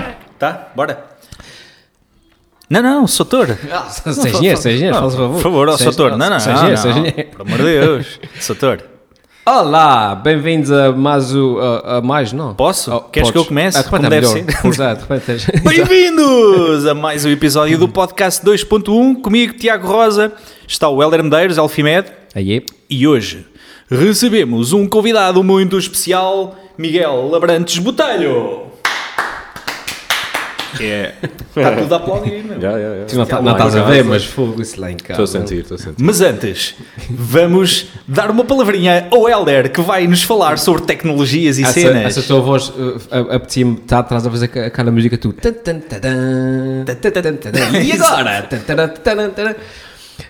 Tá? 0.00 0.14
Tá? 0.38 0.68
Bora. 0.74 1.04
Não, 2.70 2.82
não. 2.82 3.06
Seja 3.06 3.28
engenheiro, 4.30 4.56
seja 4.58 4.76
engenheiro, 4.76 4.98
faz 4.98 5.14
favor. 5.14 5.34
Por 5.34 5.42
favor, 5.42 5.78
Soutor. 5.78 6.16
Não, 6.16 6.30
não, 6.30 6.40
seja 6.40 6.72
engenheiro. 6.72 7.12
Pelo 7.12 7.42
amor 7.42 7.58
de 7.58 7.64
Deus. 7.64 8.20
Soutor. 8.40 8.82
Olá, 9.44 10.14
bem-vindos 10.14 10.70
a 10.70 10.92
mais 10.92 11.34
o. 11.34 11.58
A, 11.58 11.96
a 11.98 12.00
mais, 12.00 12.32
não? 12.32 12.54
Posso? 12.54 12.90
Oh, 12.94 13.00
Queres 13.00 13.30
que 13.30 13.36
eu 13.36 13.44
comece? 13.44 13.76
Ah, 13.76 13.82
Como 13.84 14.06
é 14.06 14.08
deve 14.08 14.26
melhor. 14.34 14.72
ser? 14.72 14.96
Repente 14.96 15.50
é- 15.52 15.60
Bem-vindos 15.60 16.86
a 16.86 16.94
mais 16.94 17.24
um 17.24 17.28
episódio 17.28 17.76
do 17.76 17.88
podcast 17.88 18.42
2.1. 18.46 19.20
Comigo, 19.20 19.52
Tiago 19.54 19.86
Rosa. 19.86 20.32
Está 20.66 20.88
o 20.88 21.02
Helder 21.02 21.22
Medeiros, 21.24 21.58
Alfimed. 21.58 22.06
Aí, 22.34 22.64
E 22.88 23.06
hoje 23.06 23.44
recebemos 23.90 24.72
um 24.72 24.88
convidado 24.88 25.42
muito 25.44 25.76
especial, 25.76 26.54
Miguel 26.78 27.28
Labrantes 27.30 27.76
Botelho. 27.78 28.71
Que 30.82 30.90
é. 30.90 31.14
Está 31.56 31.76
tudo 31.76 31.94
a 31.94 31.96
aplaudir, 31.98 32.42
meu. 32.44 32.60
Já, 32.60 32.72
já, 32.72 32.78
já. 32.98 33.04
tu 33.06 33.16
não, 33.18 33.26
tá- 33.26 33.40
não 33.42 33.52
estás 33.52 33.76
a 33.76 33.82
ver, 33.84 34.02
mas 34.04 34.24
fogo 34.24 34.60
isso 34.60 34.80
lá 34.80 34.90
em 34.90 34.96
casa. 34.96 35.22
Estou 35.22 35.40
a 35.40 35.42
sentir, 35.44 35.60
estou 35.60 35.74
a 35.76 35.78
sentir. 35.78 36.02
Mas 36.02 36.20
antes, 36.20 36.74
vamos 37.08 37.86
dar 38.08 38.30
uma 38.30 38.44
palavrinha 38.44 39.06
ao 39.10 39.28
Helder 39.28 39.70
que 39.70 39.80
vai 39.80 40.08
nos 40.08 40.24
falar 40.24 40.58
sobre 40.58 40.82
tecnologias 40.82 41.58
e 41.58 41.62
Essa, 41.62 41.72
cenas. 41.74 42.04
essa 42.18 42.22
tua 42.22 42.40
voz 42.40 42.68
uh, 42.70 43.00
a- 43.12 43.36
apetecia-me 43.36 43.74
estar 43.74 44.00
atrás 44.00 44.26
a 44.26 44.30
fazer 44.30 44.46
aquela 44.58 44.90
música 44.90 45.16
tu. 45.16 45.32
E 47.82 47.92
agora? 47.92 48.48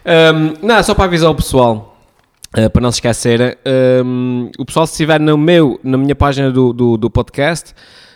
Um, 0.07 0.67
Não, 0.67 0.77
é 0.77 0.83
só 0.83 0.95
para 0.95 1.05
avisar 1.05 1.31
o 1.31 1.35
pessoal. 1.35 1.97
uh, 2.57 2.69
para 2.71 2.83
não 2.83 2.91
se 2.93 2.97
esquecer, 2.97 3.59
um, 4.05 4.51
o 4.59 4.65
pessoal 4.65 4.87
se 4.87 4.93
estiver 4.93 5.19
no 5.19 5.37
meu, 5.39 5.81
na 5.83 5.97
minha 5.97 6.15
página 6.15 6.51
do, 6.51 6.73
do, 6.73 6.97
do 6.97 7.11
podcast, 7.11 7.73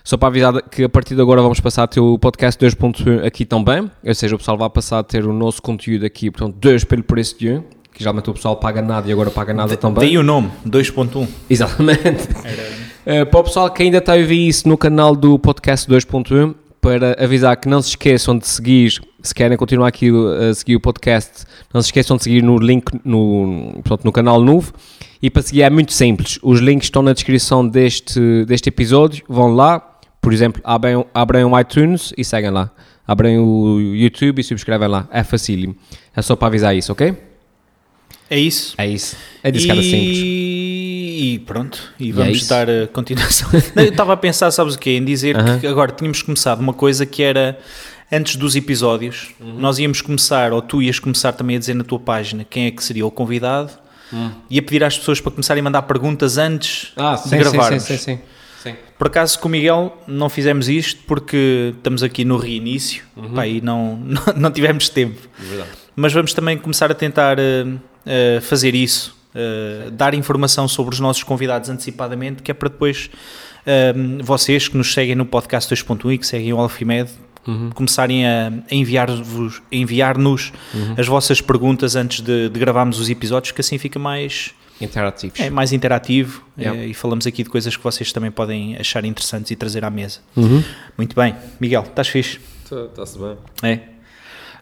só 0.06 0.16
para 0.16 0.28
avisar 0.28 0.62
que 0.62 0.84
a 0.84 0.88
partir 0.88 1.16
de 1.16 1.20
agora 1.20 1.42
vamos 1.42 1.58
passar 1.58 1.82
a 1.82 1.86
ter 1.88 1.98
o 1.98 2.16
podcast 2.16 2.64
2.1 2.64 3.26
aqui 3.26 3.44
também, 3.44 3.90
ou 4.04 4.14
seja, 4.14 4.36
o 4.36 4.38
pessoal 4.38 4.56
vai 4.56 4.70
passar 4.70 5.00
a 5.00 5.02
ter 5.02 5.26
o 5.26 5.32
nosso 5.32 5.60
conteúdo 5.60 6.06
aqui, 6.06 6.30
portanto, 6.30 6.54
2 6.60 6.84
pelo 6.84 7.02
preço 7.02 7.36
de 7.36 7.50
1, 7.50 7.60
que 7.92 7.98
geralmente 7.98 8.30
o 8.30 8.32
pessoal 8.32 8.54
paga 8.54 8.80
nada 8.80 9.08
e 9.08 9.12
agora 9.12 9.32
paga 9.32 9.52
nada 9.52 9.76
também. 9.76 10.06
Daí 10.06 10.16
o 10.16 10.22
nome, 10.22 10.52
2.1. 10.64 11.26
Exatamente. 11.50 12.28
Uh, 13.04 13.26
para 13.28 13.40
o 13.40 13.42
pessoal 13.42 13.68
que 13.68 13.82
ainda 13.82 13.98
está 13.98 14.12
a 14.12 14.16
ouvir 14.16 14.46
isso 14.46 14.68
no 14.68 14.78
canal 14.78 15.16
do 15.16 15.40
podcast 15.40 15.90
2.1, 15.90 16.54
para 16.80 17.16
avisar 17.18 17.56
que 17.56 17.68
não 17.68 17.82
se 17.82 17.88
esqueçam 17.88 18.38
de 18.38 18.46
seguir, 18.46 19.02
se 19.20 19.34
querem 19.34 19.58
continuar 19.58 19.88
aqui 19.88 20.12
uh, 20.12 20.50
a 20.50 20.54
seguir 20.54 20.76
o 20.76 20.80
podcast, 20.80 21.44
não 21.74 21.82
se 21.82 21.88
esqueçam 21.88 22.16
de 22.16 22.22
seguir 22.22 22.44
no 22.44 22.58
link 22.58 22.92
no, 23.04 23.72
portanto, 23.82 24.04
no 24.04 24.12
canal 24.12 24.40
novo. 24.40 24.72
E 25.20 25.28
para 25.28 25.42
seguir 25.42 25.62
é 25.62 25.70
muito 25.70 25.92
simples, 25.92 26.38
os 26.44 26.60
links 26.60 26.86
estão 26.86 27.02
na 27.02 27.12
descrição 27.12 27.66
deste, 27.66 28.44
deste 28.44 28.68
episódio, 28.68 29.24
vão 29.28 29.52
lá, 29.52 29.95
por 30.26 30.32
exemplo, 30.32 30.60
abrem, 30.64 31.04
abrem 31.14 31.44
o 31.44 31.56
iTunes 31.60 32.12
e 32.18 32.24
seguem 32.24 32.50
lá. 32.50 32.68
Abrem 33.06 33.38
o 33.38 33.78
YouTube 33.94 34.40
e 34.40 34.42
subscrevem 34.42 34.88
lá, 34.88 35.06
é 35.12 35.22
facílimo. 35.22 35.76
É 36.16 36.20
só 36.20 36.34
para 36.34 36.48
avisar 36.48 36.74
isso, 36.76 36.90
ok? 36.90 37.14
É 38.28 38.36
isso. 38.36 38.74
É 38.76 38.88
isso. 38.88 39.16
É 39.40 39.52
disso 39.52 39.66
que 39.66 39.70
era 39.70 39.80
simples. 39.80 40.18
E, 40.18 41.34
e 41.34 41.38
pronto, 41.46 41.78
e 42.00 42.10
é 42.10 42.12
vamos 42.12 42.38
isso? 42.38 42.48
dar 42.48 42.68
a 42.68 42.88
continuação. 42.88 43.48
Não, 43.76 43.84
eu 43.84 43.90
estava 43.90 44.14
a 44.14 44.16
pensar, 44.16 44.50
sabes 44.50 44.74
o 44.74 44.78
quê? 44.80 44.96
Em 44.96 45.04
dizer 45.04 45.36
Aham. 45.38 45.60
que 45.60 45.66
agora 45.68 45.92
tínhamos 45.92 46.22
começado 46.22 46.58
uma 46.58 46.72
coisa 46.74 47.06
que 47.06 47.22
era 47.22 47.56
antes 48.10 48.34
dos 48.34 48.56
episódios, 48.56 49.28
Uhum. 49.38 49.60
nós 49.60 49.78
íamos 49.78 50.00
começar, 50.00 50.52
ou 50.52 50.60
tu 50.60 50.82
ias 50.82 50.98
começar 50.98 51.34
também 51.34 51.54
a 51.54 51.58
dizer 51.60 51.74
na 51.74 51.84
tua 51.84 52.00
página 52.00 52.44
quem 52.44 52.66
é 52.66 52.72
que 52.72 52.82
seria 52.82 53.06
o 53.06 53.12
convidado 53.12 53.70
Hum. 54.12 54.30
e 54.50 54.58
a 54.58 54.62
pedir 54.62 54.82
às 54.82 54.98
pessoas 54.98 55.20
para 55.20 55.30
começarem 55.30 55.60
a 55.60 55.64
mandar 55.64 55.82
perguntas 55.82 56.36
antes 56.36 56.92
Ah, 56.96 57.14
de 57.14 57.28
sim, 57.28 57.38
gravarmos. 57.38 57.84
sim, 57.84 57.96
sim, 57.96 58.02
sim. 58.02 58.16
sim. 58.16 58.22
Por 58.98 59.06
acaso 59.08 59.38
com 59.38 59.48
o 59.48 59.50
Miguel 59.50 59.96
não 60.06 60.28
fizemos 60.28 60.68
isto 60.68 61.02
porque 61.06 61.72
estamos 61.76 62.02
aqui 62.02 62.24
no 62.24 62.36
reinício 62.36 63.04
Uhum. 63.16 63.32
pá, 63.34 63.46
e 63.46 63.60
não, 63.60 63.96
não, 63.96 64.22
não 64.36 64.50
tivemos 64.50 64.88
tempo. 64.88 65.20
Mas 65.94 66.12
vamos 66.12 66.32
também 66.32 66.56
começar 66.58 66.90
a 66.90 66.94
tentar 66.94 67.38
eh, 67.38 68.40
fazer 68.42 68.74
isso, 68.74 69.16
eh, 69.34 69.90
dar 69.92 70.14
informação 70.14 70.66
sobre 70.68 70.94
os 70.94 71.00
nossos 71.00 71.22
convidados 71.22 71.68
antecipadamente, 71.70 72.42
que 72.42 72.50
é 72.50 72.54
para 72.54 72.68
depois 72.68 73.10
vocês 74.22 74.68
que 74.68 74.76
nos 74.76 74.92
seguem 74.94 75.16
no 75.16 75.26
podcast 75.26 75.74
2.1 75.74 76.12
e 76.14 76.18
que 76.18 76.26
seguem 76.26 76.52
o 76.52 76.58
Alfimed 76.60 77.10
Uhum. 77.48 77.70
começarem 77.70 78.26
a, 78.26 78.52
enviar-nos 79.70 80.52
Uhum. 80.74 80.94
as 80.98 81.06
vossas 81.06 81.40
perguntas 81.40 81.94
antes 81.96 82.20
de, 82.20 82.48
de 82.48 82.58
gravarmos 82.60 82.98
os 82.98 83.08
episódios, 83.08 83.52
que 83.52 83.60
assim 83.60 83.78
fica 83.78 83.98
mais, 83.98 84.52
Interativos. 84.80 85.38
é, 85.40 85.48
mais 85.50 85.72
interativo 85.72 86.42
Yeah. 86.58 86.80
eh, 86.80 86.86
e 86.88 86.94
falamos 86.94 87.26
aqui 87.26 87.42
de 87.42 87.48
coisas 87.50 87.76
que 87.76 87.82
vocês 87.84 88.12
também 88.12 88.30
podem 88.30 88.76
achar 88.76 89.04
interessantes 89.04 89.50
e 89.50 89.56
trazer 89.56 89.84
à 89.84 89.90
mesa. 89.90 90.20
Uhum. 90.36 90.62
Muito 90.96 91.14
bem, 91.16 91.34
Miguel, 91.60 91.82
estás 91.82 92.08
fixe? 92.08 92.38
Está-se 92.64 93.18
bem. 93.18 93.36
É? 93.62 93.80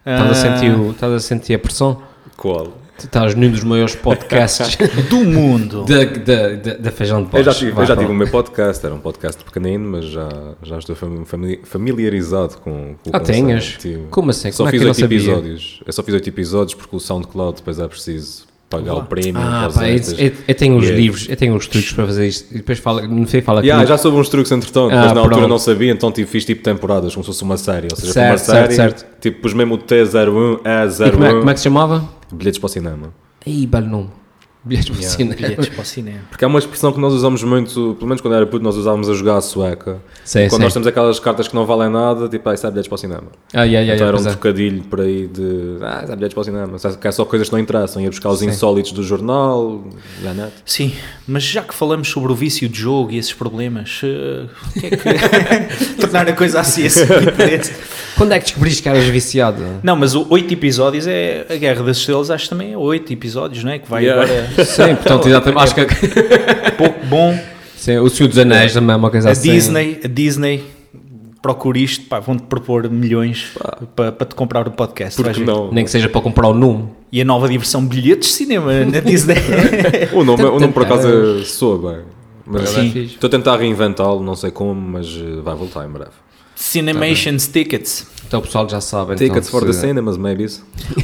Estás, 0.07 0.29
a 0.29 0.31
Ah, 0.31 0.35
sentir 0.35 0.71
o- 0.79 0.91
estás 0.91 1.13
a 1.13 1.21
sentir 1.21 1.55
a 1.55 1.59
pressão? 1.59 2.03
Qual? 2.37 2.79
Tu 2.99 3.07
estás 3.07 3.35
num 3.35 3.51
dos 3.51 3.65
maiores 3.65 3.95
podcasts 3.97 4.77
do 5.11 5.25
mundo. 5.25 5.85
da, 5.85 6.05
da, 6.05 6.49
da, 6.57 6.75
da 6.79 6.91
Feijão 6.93 7.19
de 7.23 7.27
Eu 7.27 7.31
Paz. 7.31 7.45
já, 7.47 7.55
tive, 7.55 7.81
eu 7.81 7.87
já 7.87 7.97
tive 7.97 8.11
o 8.11 8.15
meu 8.15 8.29
podcast, 8.29 8.85
era 8.87 8.95
um 8.95 9.01
podcast 9.01 9.43
pequenino, 9.43 9.89
mas 9.91 10.05
já, 10.05 10.29
já 10.63 10.79
estou 10.79 10.95
fami- 10.95 11.25
fami- 11.25 11.61
familiarizado 11.65 12.59
com, 12.59 12.95
com 13.03 13.11
o 13.11 13.17
Ah, 13.17 13.19
tenhas? 13.21 13.79
Como 14.11 14.31
assim? 14.31 14.53
Só 14.53 14.59
Como 14.59 14.69
é 14.69 14.73
que 14.73 14.79
fiz 14.79 14.83
eu 14.83 14.87
não 14.87 14.93
oito 14.93 15.01
sabia? 15.01 15.19
episódios. 15.19 15.81
Eu 15.87 15.93
só 15.93 16.03
fiz 16.05 16.15
oito 16.15 16.29
episódios 16.29 16.75
porque 16.75 16.95
o 16.95 17.01
SoundCloud 17.01 17.57
depois 17.59 17.79
é 17.81 17.89
preciso 17.89 18.47
pagar 18.71 18.95
o 18.95 19.05
prémio. 19.05 19.41
Ah, 19.41 19.69
pá, 19.73 19.89
eu, 19.89 19.97
eu- 20.19 20.33
eu 20.49 20.55
tenho 20.55 20.77
os 20.77 20.87
E 20.89 20.91
é- 20.93 20.95
livros, 20.95 21.27
eu 21.29 21.37
tenho 21.37 21.55
os 21.55 21.67
truques 21.67 21.93
para 21.93 22.07
fazer 22.07 22.27
isto. 22.27 22.53
E 22.53 22.57
depois 22.59 22.79
fala, 22.79 23.07
no 23.07 23.27
fim 23.27 23.41
fala 23.41 23.61
Yeah, 23.61 23.85
já 23.85 23.97
soube 23.97 24.17
uns 24.19 24.29
truques 24.29 24.51
entretanto, 24.51 24.93
Ah, 24.93 24.97
mas 24.97 25.13
na 25.13 25.21
altura 25.21 25.37
pronto. 25.37 25.49
não 25.49 25.59
sabia, 25.59 25.93
então 25.93 26.11
tipo, 26.11 26.29
fiz 26.31 26.45
tipo 26.45 26.63
temporadas, 26.63 27.13
como 27.15 27.23
se 27.25 27.29
fosse 27.29 27.43
uma 27.43 27.57
série. 27.57 27.89
Ou 27.91 27.97
seja, 27.97 28.13
foi 28.13 28.23
Certo, 28.23 28.31
uma 28.33 28.39
certo, 28.39 28.73
série, 28.73 28.75
certo. 28.75 29.07
tipo, 29.21 29.41
pus 29.43 29.55
mesmo 29.55 29.75
o 29.75 29.79
T01, 29.79 30.61
E 31.07 31.11
como 31.13 31.25
é, 31.25 31.29
como 31.31 31.51
é 31.51 31.53
E01, 31.53 31.55
que 31.55 31.59
se 31.61 31.65
chamava? 31.65 32.09
bilhetes 32.33 32.59
para 32.59 32.67
o 32.67 32.71
cinema. 32.71 33.15
Ih, 33.47 33.67
belo 33.67 33.87
nome. 33.87 34.11
Bilhetes 34.65 34.89
para 34.89 34.97
o 34.97 35.01
Yeah, 35.01 35.17
cinema. 35.17 35.35
Bilhetes 35.35 35.69
para 35.75 35.83
o 35.83 35.85
cinema. 35.85 36.21
Porque 36.31 36.45
é 36.45 36.49
uma 36.49 36.59
expressão 36.59 36.93
que 36.93 36.99
nós 36.99 37.13
usamos 37.13 37.43
muito, 37.43 37.95
pelo 37.95 38.07
menos 38.07 38.21
quando 38.21 38.35
era 38.35 38.47
puto, 38.47 38.65
nós 38.65 38.77
usávamos 38.77 39.11
a 39.11 39.15
jogar 39.15 39.37
a 39.37 39.41
sueca. 39.43 39.99
Sim, 40.25 40.49
quando 40.49 40.53
sim. 40.53 40.65
nós 40.65 40.73
temos 40.73 40.87
aquelas 40.89 41.21
cartas 41.21 41.49
que 41.49 41.55
não 41.55 41.67
valem 41.67 41.91
nada, 41.91 42.29
tipo, 42.29 42.49
ah, 42.49 42.55
isso 42.55 42.67
é 42.67 42.71
bilhetes 42.71 42.89
para 42.89 42.95
o 42.95 42.99
cinema. 42.99 43.27
Ah, 43.53 43.65
yeah, 43.65 43.81
yeah, 43.81 43.95
então 43.95 44.07
yeah, 44.07 44.17
era 44.17 44.17
um 44.17 44.27
é. 44.27 44.31
trocadilho 44.31 44.83
por 44.85 45.01
aí 45.03 45.27
de, 45.27 45.79
ah, 45.83 46.01
isso 46.03 46.13
é 46.13 46.17
bilhetes 46.17 46.35
para 46.35 46.41
o 46.41 46.45
cinema. 46.45 46.79
Que 47.01 47.09
é 47.09 47.13
só 47.13 47.25
coisas 47.27 47.49
que 47.49 47.53
não 47.53 47.61
interessam. 47.61 48.01
Ia 48.01 48.09
buscar 48.09 48.31
os 48.31 48.39
Sim. 48.39 48.49
insólitos 48.49 48.93
do 48.93 49.03
jornal, 49.03 49.85
da 50.23 50.33
net. 50.33 50.53
Sim, 50.65 50.95
mas 51.29 51.43
já 51.43 51.63
que 51.63 51.75
falamos 51.75 52.09
sobre 52.09 52.33
o 52.33 52.35
vício 52.35 52.69
de 52.69 52.79
jogo 52.79 53.11
e 53.13 53.19
esses 53.19 53.35
problemas, 53.35 54.01
o 54.03 54.81
que 54.81 54.87
é 54.87 54.91
que 54.91 54.97
tornar 56.01 56.27
a 56.29 56.33
coisa 56.33 56.61
assim 56.61 56.87
assim 56.87 57.05
diferente? 57.05 57.73
Quando 58.17 58.33
é 58.33 58.39
que 58.39 58.45
descobriste 58.47 58.83
que 58.83 58.89
eras 58.89 59.05
viciado? 59.05 59.63
Não, 59.83 59.97
mas 59.97 60.15
o 60.15 60.27
oito 60.31 60.53
episódios 60.53 61.07
é 61.07 61.47
a 61.51 61.57
Guerra 61.57 61.83
das 61.83 61.97
Estrelas, 61.99 62.31
acho 62.31 62.45
que 62.45 62.51
também 62.51 62.73
é 62.73 62.79
oito 62.79 63.13
episódios, 63.13 63.65
não 63.65 63.73
é? 63.73 63.79
Que 63.79 63.91
vai 63.91 64.05
Yeah. 64.05 64.23
agora 64.23 64.49
Sim, 64.65 64.95
portanto, 64.97 65.29
exatamente. 65.29 65.63
Acho 65.63 65.75
que 65.75 65.87
pouco 66.77 67.07
bom. 67.07 67.39
sim, 67.77 67.99
o 67.99 68.09
Senhor 68.09 68.29
dos 68.29 68.39
Anéis 68.39 68.73
também 68.73 68.93
é 68.93 68.97
uma 68.97 69.11
coisa 69.11 69.29
A 69.29 69.33
assim. 69.33 69.51
Disney, 69.51 70.01
a 70.05 70.09
Disney 70.09 70.65
procura 71.43 71.79
isto, 71.79 72.07
pá, 72.07 72.21
vão-te 72.21 72.45
propor 72.45 72.89
milhões 72.89 73.53
para, 73.95 74.11
para 74.13 74.27
te 74.27 74.35
comprar 74.35 74.67
o 74.67 74.71
podcast. 74.71 75.21
Porque 75.23 75.45
não? 75.45 75.71
Nem 75.71 75.85
que 75.85 75.91
seja 75.91 76.09
para 76.09 76.21
comprar 76.23 76.49
o 76.49 76.55
número. 76.55 76.91
E 77.13 77.21
a 77.21 77.25
nova 77.25 77.49
diversão 77.49 77.85
bilhetes 77.85 78.31
de 78.31 78.35
cinema 78.35 78.85
na 78.85 79.01
Disney. 79.01 79.37
O 80.15 80.25
nome, 80.25 80.43
o 80.45 80.59
nome 80.61 80.73
por 80.73 80.83
acaso 80.85 81.45
soa 81.45 81.93
bem. 81.93 82.03
Mas 82.47 82.69
Sim. 82.71 82.93
estou 83.05 83.29
a 83.29 83.31
tentar 83.31 83.57
reinventá-lo, 83.57 84.23
não 84.23 84.35
sei 84.35 84.51
como, 84.51 84.75
mas 84.75 85.07
eh, 85.09 85.41
vai 85.43 85.55
voltar 85.55 85.85
em 85.87 85.89
breve. 85.91 86.11
Cinemations 86.55 87.47
Tickets. 87.49 88.07
Então 88.27 88.41
o 88.41 88.43
pessoal 88.43 88.69
já 88.69 88.81
sabe. 88.81 89.15
Tickets 89.17 89.49
então, 89.49 89.61
for 89.61 89.67
the 89.67 89.73
se- 89.73 89.81
cinemas, 89.83 90.17
maybe. 90.17 90.47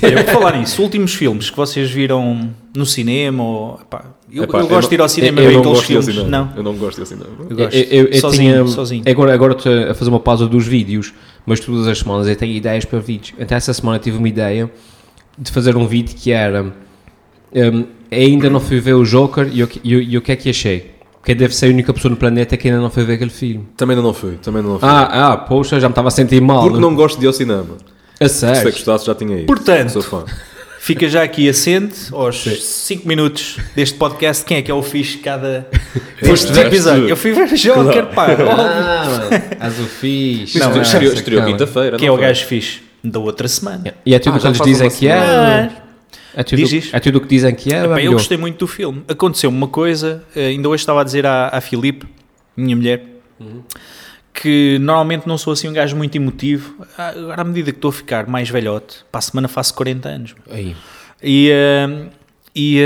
Olha, 0.02 0.24
por 0.24 0.32
falar 0.32 0.56
nisso, 0.58 0.82
últimos 0.82 1.14
filmes 1.14 1.50
que 1.50 1.56
vocês 1.56 1.90
viram 1.90 2.50
no 2.74 2.86
cinema, 2.86 3.42
ou, 3.44 3.80
pá, 3.90 4.06
eu, 4.32 4.44
Epá, 4.44 4.58
eu 4.58 4.62
eu 4.62 4.68
gosto 4.68 4.88
de 4.88 4.94
ir 4.94 5.00
ao 5.00 5.08
cinema 5.08 5.40
eu 5.40 5.46
ver 5.48 5.52
não 5.54 5.60
aqueles 5.60 5.76
gosto 5.78 5.86
de 5.86 5.92
ir 5.92 5.96
ao 5.96 6.02
filmes. 6.02 6.22
cinema. 6.24 6.46
Não, 6.50 6.56
Eu 6.56 6.62
não 6.62 6.74
gosto 6.76 6.96
de 6.96 7.00
ir 7.00 7.02
ao 7.02 7.06
cinema. 7.06 7.30
eu 7.50 7.56
gosto. 7.56 7.76
Eu, 7.76 7.84
eu- 7.84 8.06
eu 8.06 8.20
sozinho, 8.20 8.52
tinha- 8.64 8.66
sozinho. 8.74 9.02
Agora, 9.06 9.34
agora 9.34 9.52
estou 9.52 9.90
a 9.90 9.94
fazer 9.94 10.10
uma 10.10 10.20
pausa 10.20 10.46
dos 10.46 10.66
vídeos, 10.66 11.12
mas 11.44 11.60
todas 11.60 11.86
as 11.86 11.98
semanas 11.98 12.26
eu 12.26 12.34
tenho 12.36 12.52
ideias 12.56 12.84
para 12.84 12.98
vídeos. 13.00 13.34
Então 13.38 13.56
essa 13.56 13.72
semana 13.74 13.98
tive 13.98 14.16
uma 14.16 14.28
ideia 14.28 14.70
de 15.38 15.52
fazer 15.52 15.76
um 15.76 15.86
vídeo 15.86 16.16
que 16.16 16.30
era 16.32 16.72
hum, 17.54 17.84
ainda 18.10 18.48
não 18.50 18.60
fui 18.60 18.80
ver 18.80 18.94
o 18.94 19.04
Joker 19.04 19.48
e 19.52 19.62
o, 19.62 19.68
que- 19.68 19.80
e 19.84 19.94
o- 19.96 20.02
e 20.02 20.16
o 20.16 20.22
que 20.22 20.32
é 20.32 20.36
que 20.36 20.48
achei. 20.50 20.90
Porque 21.20 21.34
deve 21.34 21.54
ser 21.54 21.66
a 21.66 21.68
única 21.68 21.92
pessoa 21.92 22.10
no 22.10 22.16
planeta 22.16 22.56
que 22.56 22.68
ainda 22.68 22.80
não 22.80 22.90
foi 22.90 23.04
ver 23.04 23.14
aquele 23.14 23.30
filme. 23.30 23.68
Também 23.76 23.94
ainda 23.94 24.06
não 24.06 24.14
fui, 24.14 24.36
também 24.42 24.60
ainda 24.60 24.72
não 24.72 24.78
fui. 24.80 24.88
Ah, 24.88 25.32
ah, 25.32 25.36
poxa, 25.36 25.78
já 25.78 25.86
me 25.88 25.92
estava 25.92 26.08
a 26.08 26.10
sentir 26.10 26.40
mal. 26.40 26.62
Porque 26.62 26.80
não 26.80 26.94
gosto 26.94 27.18
de 27.18 27.24
ir 27.24 27.28
ao 27.28 27.32
cinema. 27.32 27.76
A 28.18 28.28
Se 28.28 28.46
eu 28.46 28.54
sério. 28.54 28.72
gostasse, 28.72 29.06
já 29.06 29.14
tinha 29.14 29.36
ido. 29.36 29.46
Portanto, 29.46 29.90
Sou 29.90 30.02
fã. 30.02 30.24
Fica 30.80 31.06
já 31.10 31.22
aqui 31.22 31.46
assente 31.46 31.94
aos 32.10 32.42
5 32.42 33.06
minutos 33.06 33.58
deste 33.76 33.98
podcast. 33.98 34.42
Quem 34.46 34.56
é 34.56 34.62
que 34.62 34.70
é 34.70 34.74
o 34.74 34.82
fixe 34.82 35.18
de 35.18 35.22
cada 35.22 35.68
deste 36.22 36.58
episódio? 36.58 37.06
Eu 37.06 37.16
fui 37.18 37.32
ver 37.32 37.48
Joker, 37.54 38.06
pá. 38.06 38.30
óbvio. 38.30 38.50
Ah, 38.50 39.04
mano, 39.30 39.42
és 39.60 39.78
o 39.78 39.84
fixe. 39.84 40.58
Mas 40.58 40.68
Não, 40.74 40.80
estreou, 40.80 41.42
é, 41.42 41.46
quinta-feira. 41.46 41.96
Que 41.98 42.06
é 42.06 42.08
não 42.08 42.14
o 42.14 42.18
gajo 42.18 42.46
fixe 42.46 42.80
da 43.04 43.18
outra 43.18 43.46
semana. 43.46 43.92
E 44.06 44.14
é 44.14 44.18
tudo 44.18 44.32
Ah, 44.34 44.38
o 44.38 44.40
que 44.40 44.46
eles 44.46 44.60
dizem 44.62 44.90
que 44.90 45.06
é. 45.06 45.70
É 46.34 46.42
tudo, 46.42 46.56
Diz 46.58 46.72
isto. 46.72 46.94
é 46.96 47.00
tudo 47.00 47.18
o 47.18 47.20
que 47.20 47.28
dizem 47.28 47.54
que 47.54 47.72
é. 47.72 47.84
ou 47.84 47.92
é 47.92 47.96
Bem, 47.96 48.04
eu 48.06 48.12
gostei 48.12 48.36
muito 48.38 48.58
do 48.58 48.66
filme. 48.66 49.02
Aconteceu 49.08 49.50
uma 49.50 49.68
coisa, 49.68 50.24
eh, 50.34 50.48
ainda 50.48 50.68
hoje 50.68 50.82
estava 50.82 51.00
a 51.00 51.04
dizer 51.04 51.26
à, 51.26 51.48
à 51.48 51.60
Filipe, 51.60 52.06
minha 52.56 52.76
mulher, 52.76 53.02
que 54.32 54.78
normalmente 54.80 55.26
não 55.26 55.36
sou 55.36 55.52
assim 55.52 55.68
um 55.68 55.72
gajo 55.72 55.96
muito 55.96 56.14
emotivo. 56.16 56.86
Ah, 56.96 57.08
Agora, 57.10 57.40
à 57.40 57.44
medida 57.44 57.72
que 57.72 57.78
estou 57.78 57.88
a 57.88 57.92
ficar 57.92 58.26
mais 58.26 58.48
velhote, 58.48 58.98
para 59.10 59.18
a 59.18 59.22
semana 59.22 59.48
faço 59.48 59.74
40 59.74 60.08
anos. 60.08 60.34
Aí. 60.50 60.76
E, 61.22 61.50
hum, 61.88 62.06
e 62.54 62.80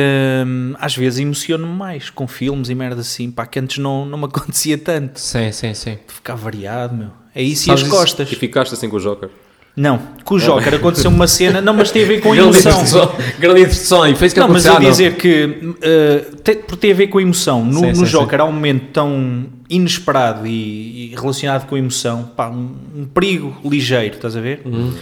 hum, 0.47 0.75
às 0.79 0.97
vezes 0.97 1.21
emociono-me 1.21 1.73
mais 1.73 2.11
com 2.11 2.27
filmes 2.27 2.69
e 2.71 2.75
merda 2.75 3.01
assim, 3.03 3.31
pá, 3.31 3.47
que 3.47 3.59
antes 3.59 3.79
não, 3.79 4.05
não 4.07 4.19
me 4.19 4.25
acontecia 4.27 4.79
tanto. 4.79 5.21
Sim, 5.21 5.53
sim, 5.53 5.75
sim. 5.75 5.99
Ficar 6.09 6.35
variado, 6.35 6.95
meu. 6.97 7.11
É 7.35 7.43
isso 7.43 7.67
Sabes 7.67 7.83
e 7.83 7.85
as 7.85 7.89
isso? 7.89 7.97
costas. 8.01 8.33
E 8.33 8.37
ficaste 8.37 8.73
assim 8.75 8.89
com 8.89 8.97
o 8.97 9.01
Joker? 9.01 9.29
Não, 9.77 9.99
com 10.25 10.37
o 10.37 10.39
Joker 10.39 10.75
aconteceu 10.75 11.11
uma 11.11 11.27
cena, 11.27 11.61
não, 11.61 11.75
mas 11.75 11.91
tem 11.91 12.05
a 12.05 12.07
ver 12.07 12.21
com 12.21 12.33
a 12.33 12.37
emoção. 12.37 13.13
Grande 13.41 13.61
introdução. 13.63 14.07
E 14.07 14.13
isso 14.13 14.33
que 14.33 14.41
Não, 14.41 14.49
mas 14.49 14.65
eu 14.65 14.79
dizer 14.79 15.17
que 15.17 15.45
uh, 15.45 16.37
tem, 16.37 16.57
porque 16.59 16.77
tem 16.77 16.93
a 16.93 16.95
ver 16.95 17.09
com 17.09 17.19
a 17.19 17.23
emoção. 17.23 17.65
No, 17.65 17.81
Sim, 17.81 17.87
no 17.89 17.97
sim, 17.97 18.05
Joker 18.05 18.41
há 18.41 18.45
um 18.45 18.53
momento 18.53 18.87
tão 18.93 19.47
inesperado 19.69 20.47
e, 20.47 21.13
e 21.13 21.15
relacionado 21.17 21.67
com 21.67 21.75
a 21.75 21.79
emoção, 21.79 22.31
pá, 22.37 22.49
um, 22.49 22.77
um 22.95 23.05
perigo 23.05 23.57
ligeiro, 23.65 24.15
estás 24.15 24.37
a 24.37 24.41
ver? 24.41 24.63
Uhum. 24.65 24.95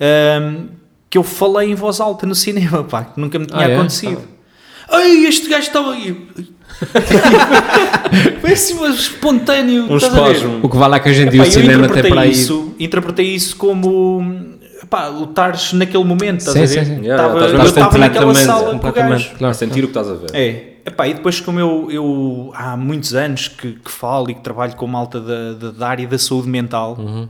Um, 0.00 0.66
que 1.08 1.16
eu 1.16 1.22
falei 1.22 1.70
em 1.70 1.74
voz 1.76 2.00
alta 2.00 2.26
no 2.26 2.34
cinema, 2.34 2.82
pá, 2.82 3.04
que 3.04 3.20
nunca 3.20 3.38
me 3.38 3.46
tinha 3.46 3.66
Ah, 3.66 3.70
é? 3.70 3.74
acontecido. 3.76 4.20
Ai, 4.90 5.26
este 5.26 5.48
gajo 5.48 5.66
estava 5.68 5.94
aí. 8.50 8.56
Foi 8.56 8.74
assim, 8.74 8.74
mas 8.80 8.94
espontâneo. 9.00 9.86
Um 9.90 9.94
a 9.94 9.96
espasmo. 9.96 10.60
O 10.62 10.68
que 10.68 10.76
vale 10.76 10.96
é 10.96 11.00
que 11.00 11.08
em 11.10 11.28
dia 11.28 11.40
Epá, 11.42 11.48
o 11.48 11.52
cinema 11.52 11.72
interpretei 11.86 12.10
para 12.10 12.20
aí. 12.22 12.30
isso, 12.30 12.74
interpretei 12.78 13.26
isso 13.34 13.56
como 13.56 14.22
pá, 14.88 15.08
lutares 15.08 15.72
naquele 15.74 16.04
momento, 16.04 16.40
estás 16.40 16.56
Sim, 16.56 16.62
a 16.62 16.66
sim, 16.66 16.74
ver? 16.74 16.84
sim. 16.86 17.04
Yeah, 17.04 17.22
Tava- 17.22 17.34
estás 17.46 17.52
eu 17.52 17.66
estava 17.66 17.98
naquela 17.98 18.34
sala 18.34 18.60
com 18.64 18.68
o 18.68 18.72
completamente, 18.80 19.24
gajo. 19.24 19.36
claro. 19.38 19.50
A 19.50 19.54
sentir 19.54 19.80
o 19.84 19.88
que 19.88 19.98
estás 19.98 20.08
a 20.08 20.14
ver. 20.14 20.30
É, 20.32 20.72
epá, 20.86 21.06
e 21.08 21.14
depois 21.14 21.40
como 21.40 21.60
eu, 21.60 21.88
eu 21.90 22.50
há 22.54 22.76
muitos 22.76 23.14
anos 23.14 23.48
que, 23.48 23.72
que 23.72 23.90
falo 23.90 24.30
e 24.30 24.34
que 24.34 24.40
trabalho 24.40 24.74
com 24.76 24.86
malta 24.86 25.20
da, 25.20 25.52
da, 25.52 25.70
da 25.72 25.88
área 25.88 26.06
da 26.06 26.18
saúde 26.18 26.48
mental, 26.48 26.96
Uhum. 26.98 27.28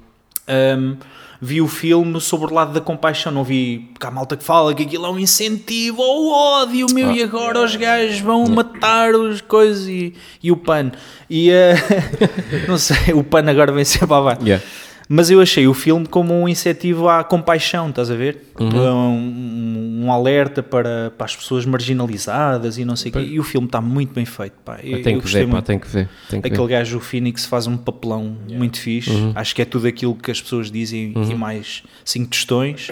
hum, 0.49 0.97
vi 1.41 1.61
o 1.61 1.69
filme 1.69 2.21
sobre 2.21 2.51
o 2.51 2.55
lado 2.55 2.73
da 2.73 2.81
compaixão, 2.81 3.31
não 3.31 3.45
vi, 3.45 3.89
porque 3.93 4.07
há 4.07 4.11
malta 4.11 4.37
que 4.37 4.43
fala 4.45 4.75
que 4.75 4.83
aquilo 4.83 5.07
é 5.07 5.11
um 5.11 5.19
incentivo 5.19 6.03
ao 6.03 6.27
ódio, 6.63 6.87
meu, 6.93 7.11
Ah. 7.11 7.13
e 7.17 7.23
agora 7.23 7.63
os 7.63 7.77
gajos 7.77 8.19
vão 8.21 8.47
matar 8.49 9.15
os 9.15 9.41
coisas 9.41 9.87
e, 9.87 10.15
e 10.43 10.51
o 10.51 10.57
PAN. 10.57 10.91
E 11.31 11.51
eh, 11.51 11.75
não 12.67 12.77
sei, 12.79 13.15
o 13.15 13.23
PAN 13.23 13.49
agora 13.49 13.71
vem 13.73 13.85
ser 13.85 14.07
para 14.07 14.21
baixo. 14.23 14.43
Yeah. 14.45 14.65
Mas 15.09 15.31
eu 15.31 15.41
achei 15.41 15.67
o 15.67 15.73
filme 15.73 16.07
como 16.07 16.35
um 16.35 16.47
incentivo 16.49 17.09
à 17.09 17.25
compaixão, 17.25 17.89
estás 17.89 18.11
a 18.11 18.15
ver? 18.15 18.53
Uhum. 18.61 18.69
Um, 18.69 20.05
um 20.05 20.13
alerta 20.13 20.63
para, 20.63 21.13
para 21.17 21.25
as 21.25 21.35
pessoas 21.35 21.65
marginalizadas 21.65 22.77
e 22.77 22.85
não 22.85 22.95
sei 22.95 23.11
o 23.11 23.15
quê. 23.15 23.21
E 23.21 23.41
o 23.41 23.43
filme 23.43 23.67
está 23.67 23.81
muito 23.81 24.13
bem 24.13 24.27
feito, 24.27 24.55
pá. 24.65 24.79
Eu, 24.83 25.03
Tem 25.03 25.15
eu 25.15 25.23
que 25.23 25.29
ver, 25.29 25.49
pá, 25.49 25.63
tem 25.63 25.79
que 25.79 25.89
ver. 25.89 26.09
Tem 26.29 26.41
que 26.43 26.47
Aquele 26.49 26.67
ver. 26.67 26.73
gajo, 26.75 26.99
o 26.99 27.01
Phoenix, 27.01 27.47
faz 27.47 27.67
um 27.67 27.77
papelão 27.77 28.37
muito 28.51 28.79
fixe. 28.79 29.11
Uhum. 29.11 29.33
Acho 29.35 29.55
que 29.55 29.63
é 29.63 29.65
tudo 29.65 29.87
aquilo 29.87 30.15
que 30.15 30.31
as 30.31 30.43
pessoas 30.43 30.71
dizem 30.71 31.15
e 31.17 31.35
mais 31.35 31.83
cinco 32.05 32.29
tostões. 32.31 32.91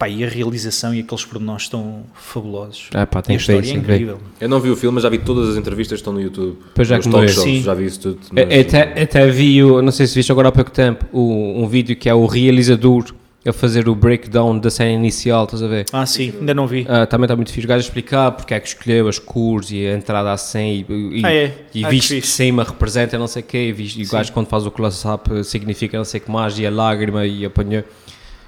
Pá, 0.00 0.08
e 0.08 0.24
a 0.24 0.28
realização 0.30 0.94
e 0.94 1.00
aqueles 1.00 1.26
pormenores 1.26 1.64
estão 1.64 2.04
fabulosos. 2.14 2.88
Ah, 2.94 3.06
pá, 3.06 3.20
tem 3.20 3.34
e 3.34 3.36
a 3.36 3.38
história 3.38 3.58
é 3.58 3.62
isso, 3.64 3.72
ver. 3.74 3.78
incrível. 3.96 4.18
Eu 4.40 4.48
não 4.48 4.58
vi 4.58 4.70
o 4.70 4.76
filme, 4.76 4.94
mas 4.94 5.02
já 5.02 5.10
vi 5.10 5.18
todas 5.18 5.50
as 5.50 5.56
entrevistas 5.58 5.98
que 5.98 6.00
estão 6.00 6.14
no 6.14 6.22
YouTube. 6.22 6.56
Pois 6.74 6.88
já 6.88 6.98
como 6.98 7.28
shows, 7.28 7.62
já 7.62 7.74
vi 7.74 7.84
isso 7.84 8.00
tudo. 8.00 8.18
Eu- 8.34 8.46
mas- 8.46 8.60
Até, 8.66 9.02
até 9.02 9.26
vi, 9.30 9.62
o- 9.62 9.82
não 9.82 9.92
sei 9.92 10.06
se 10.06 10.14
viste 10.14 10.32
agora 10.32 10.48
há 10.48 10.52
pouco 10.52 10.70
tempo, 10.70 11.04
o- 11.12 11.62
um 11.62 11.68
vídeo 11.68 11.94
que 11.94 12.08
é 12.08 12.14
o 12.14 12.24
realizador 12.24 13.12
a 13.46 13.52
fazer 13.52 13.90
o 13.90 13.94
breakdown 13.94 14.58
da 14.58 14.70
cena 14.70 14.90
inicial, 14.90 15.44
estás 15.44 15.62
a 15.62 15.66
ver? 15.66 15.84
Ah, 15.92 16.06
sim, 16.06 16.32
ainda 16.40 16.54
não 16.54 16.66
vi. 16.66 16.86
Ah, 16.88 17.04
também 17.04 17.26
está 17.26 17.36
muito 17.36 17.52
fixe. 17.52 17.66
O 17.66 17.68
gajo 17.68 17.80
a 17.84 17.86
explicar 17.86 18.30
porque 18.32 18.54
é 18.54 18.60
que 18.60 18.68
escolheu 18.68 19.06
as 19.06 19.18
cores 19.18 19.70
e 19.70 19.86
a 19.86 19.94
entrada 19.98 20.32
à 20.32 20.36
100 20.38 20.86
e, 20.88 21.20
e, 21.20 21.26
Ah, 21.26 21.30
é? 21.34 21.54
e 21.74 21.84
Ah, 21.84 21.88
que 21.88 21.94
visto 21.94 22.14
de 22.14 22.26
cima 22.26 22.64
representa 22.64 23.18
não 23.18 23.26
sei 23.26 23.42
o 23.42 23.44
quê. 23.44 23.68
E, 23.68 23.72
visto, 23.72 23.98
e 24.00 24.04
o 24.04 24.08
gajo 24.08 24.32
quando 24.32 24.46
faz 24.46 24.64
o 24.64 24.70
close-up 24.70 25.44
significa 25.44 25.98
não 25.98 26.04
sei 26.06 26.20
o 26.20 26.24
que 26.24 26.30
mais 26.30 26.58
e 26.58 26.66
a 26.66 26.70
lágrima 26.70 27.26
e 27.26 27.44
apanhou. 27.44 27.84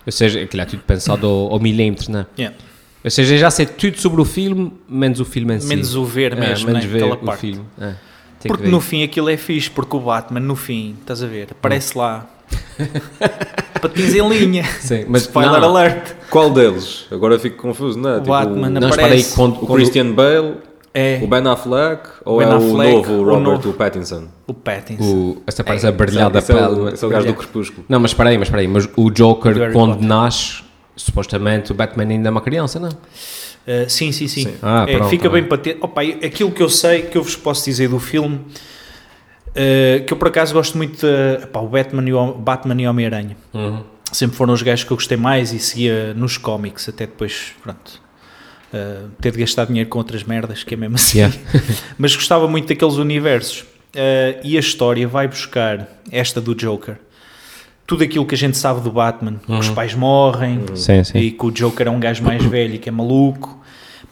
Ou 0.04 0.12
seja, 0.12 0.40
aquilo 0.42 0.62
é 0.62 0.64
tudo 0.64 0.82
pensado 0.82 1.26
ao, 1.26 1.52
ao 1.52 1.60
milímetro, 1.60 2.10
né? 2.12 2.26
Yeah. 2.38 2.56
Ou 3.04 3.10
seja, 3.10 3.34
eu 3.34 3.38
já 3.38 3.50
sei 3.50 3.66
tudo 3.66 3.98
sobre 3.98 4.20
o 4.20 4.24
filme, 4.24 4.72
menos 4.88 5.18
o 5.20 5.24
filme 5.24 5.54
em 5.54 5.60
si. 5.60 5.66
Menos 5.68 5.94
o 5.96 6.04
ver 6.04 6.32
É, 6.32 6.36
mesmo, 6.40 6.66
menos 6.68 6.84
né? 6.84 6.90
ver 6.90 6.98
aquela 6.98 7.14
o 7.14 7.18
parte. 7.18 7.40
filme. 7.40 7.64
É, 7.80 7.94
Porque 8.46 8.68
no 8.68 8.80
fim 8.80 9.02
aquilo 9.02 9.28
é 9.28 9.36
fixe, 9.36 9.70
porque 9.70 9.96
o 9.96 10.00
Batman, 10.00 10.40
no 10.40 10.54
fim, 10.56 10.96
estás 11.00 11.22
a 11.22 11.26
ver, 11.26 11.48
aparece 11.50 11.96
lá. 11.98 12.26
Patins 13.80 14.14
em 14.14 14.28
linha. 14.28 14.64
Sim, 14.80 15.04
mas 15.08 15.22
Spoiler 15.22 15.60
não. 15.60 15.68
alert. 15.76 16.12
Qual 16.30 16.50
deles? 16.50 17.06
Agora 17.10 17.38
fico 17.38 17.56
confuso, 17.60 17.98
não 17.98 18.10
é? 18.10 18.16
O 18.18 18.20
Batman 18.22 18.70
Não, 18.70 18.88
espera 18.88 19.06
aí, 19.06 19.12
aparece. 19.12 19.34
quando, 19.34 19.62
o 19.62 19.66
Christian 19.74 20.12
Bale, 20.12 20.54
É 20.94 21.20
o 21.22 21.26
Ben 21.26 21.46
Affleck 21.46 22.08
ou 22.24 22.38
Ben 22.38 22.48
é 22.48 22.52
Affleck, 22.52 22.72
o 22.72 22.96
novo 22.96 23.12
o 23.14 23.24
Robert 23.24 23.40
novo. 23.40 23.70
o 23.70 23.72
Pattinson? 23.72 24.24
o 24.46 24.52
Pattinson. 24.52 25.04
o, 25.04 25.42
essa 25.46 25.64
parece 25.64 25.86
a 25.86 25.92
brilhar 25.92 26.28
da 26.30 26.38
Esse 26.40 26.52
é 26.52 26.54
pele. 26.54 26.80
o- 26.80 26.88
é? 26.88 26.92
esse 26.92 27.02
é 27.04 27.06
o 27.06 27.10
gajo 27.10 27.26
do. 27.28 27.34
Crepúsculo. 27.34 27.84
Não, 27.88 27.98
mas 27.98 28.10
espera 28.10 28.28
aí, 28.28 28.36
mas 28.36 28.48
espera 28.48 28.60
aí, 28.60 28.68
mas 28.68 28.88
o 28.96 29.10
Joker, 29.10 29.72
quando 29.72 29.92
Potter. 29.92 30.06
nasce, 30.08 30.62
supostamente 30.94 31.72
o 31.72 31.74
Batman 31.74 32.04
ainda 32.04 32.28
é 32.28 32.30
uma 32.30 32.42
criança, 32.42 32.78
não? 32.78 32.90
Uh, 32.90 33.88
sim, 33.88 34.12
sim, 34.12 34.28
sim. 34.28 34.44
Sim. 34.44 34.54
Ah, 34.60 34.84
É, 34.86 34.96
pronto, 34.96 35.08
fica 35.08 35.28
tá 35.28 35.32
bem 35.34 35.44
patente. 35.44 35.78
Opa, 35.80 36.02
aquilo 36.02 36.50
que 36.50 36.62
eu 36.62 36.68
sei, 36.68 37.02
que 37.02 37.16
eu 37.16 37.22
vos 37.22 37.36
posso 37.36 37.64
dizer 37.64 37.88
do 37.88 37.98
filme, 37.98 38.36
uh, 38.36 40.04
que 40.04 40.12
eu 40.12 40.16
por 40.16 40.28
acaso 40.28 40.52
gosto 40.52 40.76
muito 40.76 40.98
de, 41.06 41.42
epá, 41.44 41.60
o 41.60 41.68
Batman 41.68 42.02
e 42.08 42.12
o 42.12 42.32
Batman 42.34 42.80
e 42.82 42.86
o 42.86 42.90
Homem-Aranha. 42.90 43.36
Sempre 44.12 44.36
foram 44.36 44.52
os 44.52 44.60
gajos 44.62 44.84
que 44.84 44.90
eu 44.92 44.96
gostei 44.96 45.16
mais 45.16 45.54
e 45.54 45.58
seguia 45.58 46.12
nos 46.12 46.36
cómics, 46.36 46.86
até 46.88 47.06
depois, 47.06 47.52
pronto. 47.62 48.01
Uh, 48.72 49.08
ter 49.20 49.32
de 49.32 49.38
gastar 49.38 49.66
dinheiro 49.66 49.88
com 49.88 49.98
outras 49.98 50.22
merdas, 50.24 50.62
que 50.64 50.74
é 50.74 50.76
mesmo 50.76 50.96
assim. 50.96 51.18
Yeah. 51.18 51.36
Mas 51.98 52.14
gostava 52.14 52.46
muito 52.48 52.68
daqueles 52.68 52.94
universos. 52.96 53.60
Uh, 53.94 54.40
e 54.42 54.56
a 54.56 54.60
história 54.60 55.06
vai 55.06 55.28
buscar 55.28 55.86
esta 56.10 56.40
do 56.40 56.54
Joker. 56.54 56.96
Tudo 57.86 58.04
aquilo 58.04 58.24
que 58.24 58.34
a 58.34 58.38
gente 58.38 58.56
sabe 58.56 58.80
do 58.80 58.90
Batman, 58.90 59.40
que 59.44 59.52
os 59.52 59.68
pais 59.68 59.92
morrem, 59.94 60.64
Sim, 60.74 61.04
sim. 61.04 61.18
e 61.18 61.30
que 61.30 61.44
o 61.44 61.50
Joker 61.50 61.88
é 61.88 61.90
um 61.90 62.00
gajo 62.00 62.22
mais 62.22 62.42
velho 62.42 62.76
e 62.76 62.78
que 62.78 62.88
é 62.88 62.92
maluco, 62.92 63.60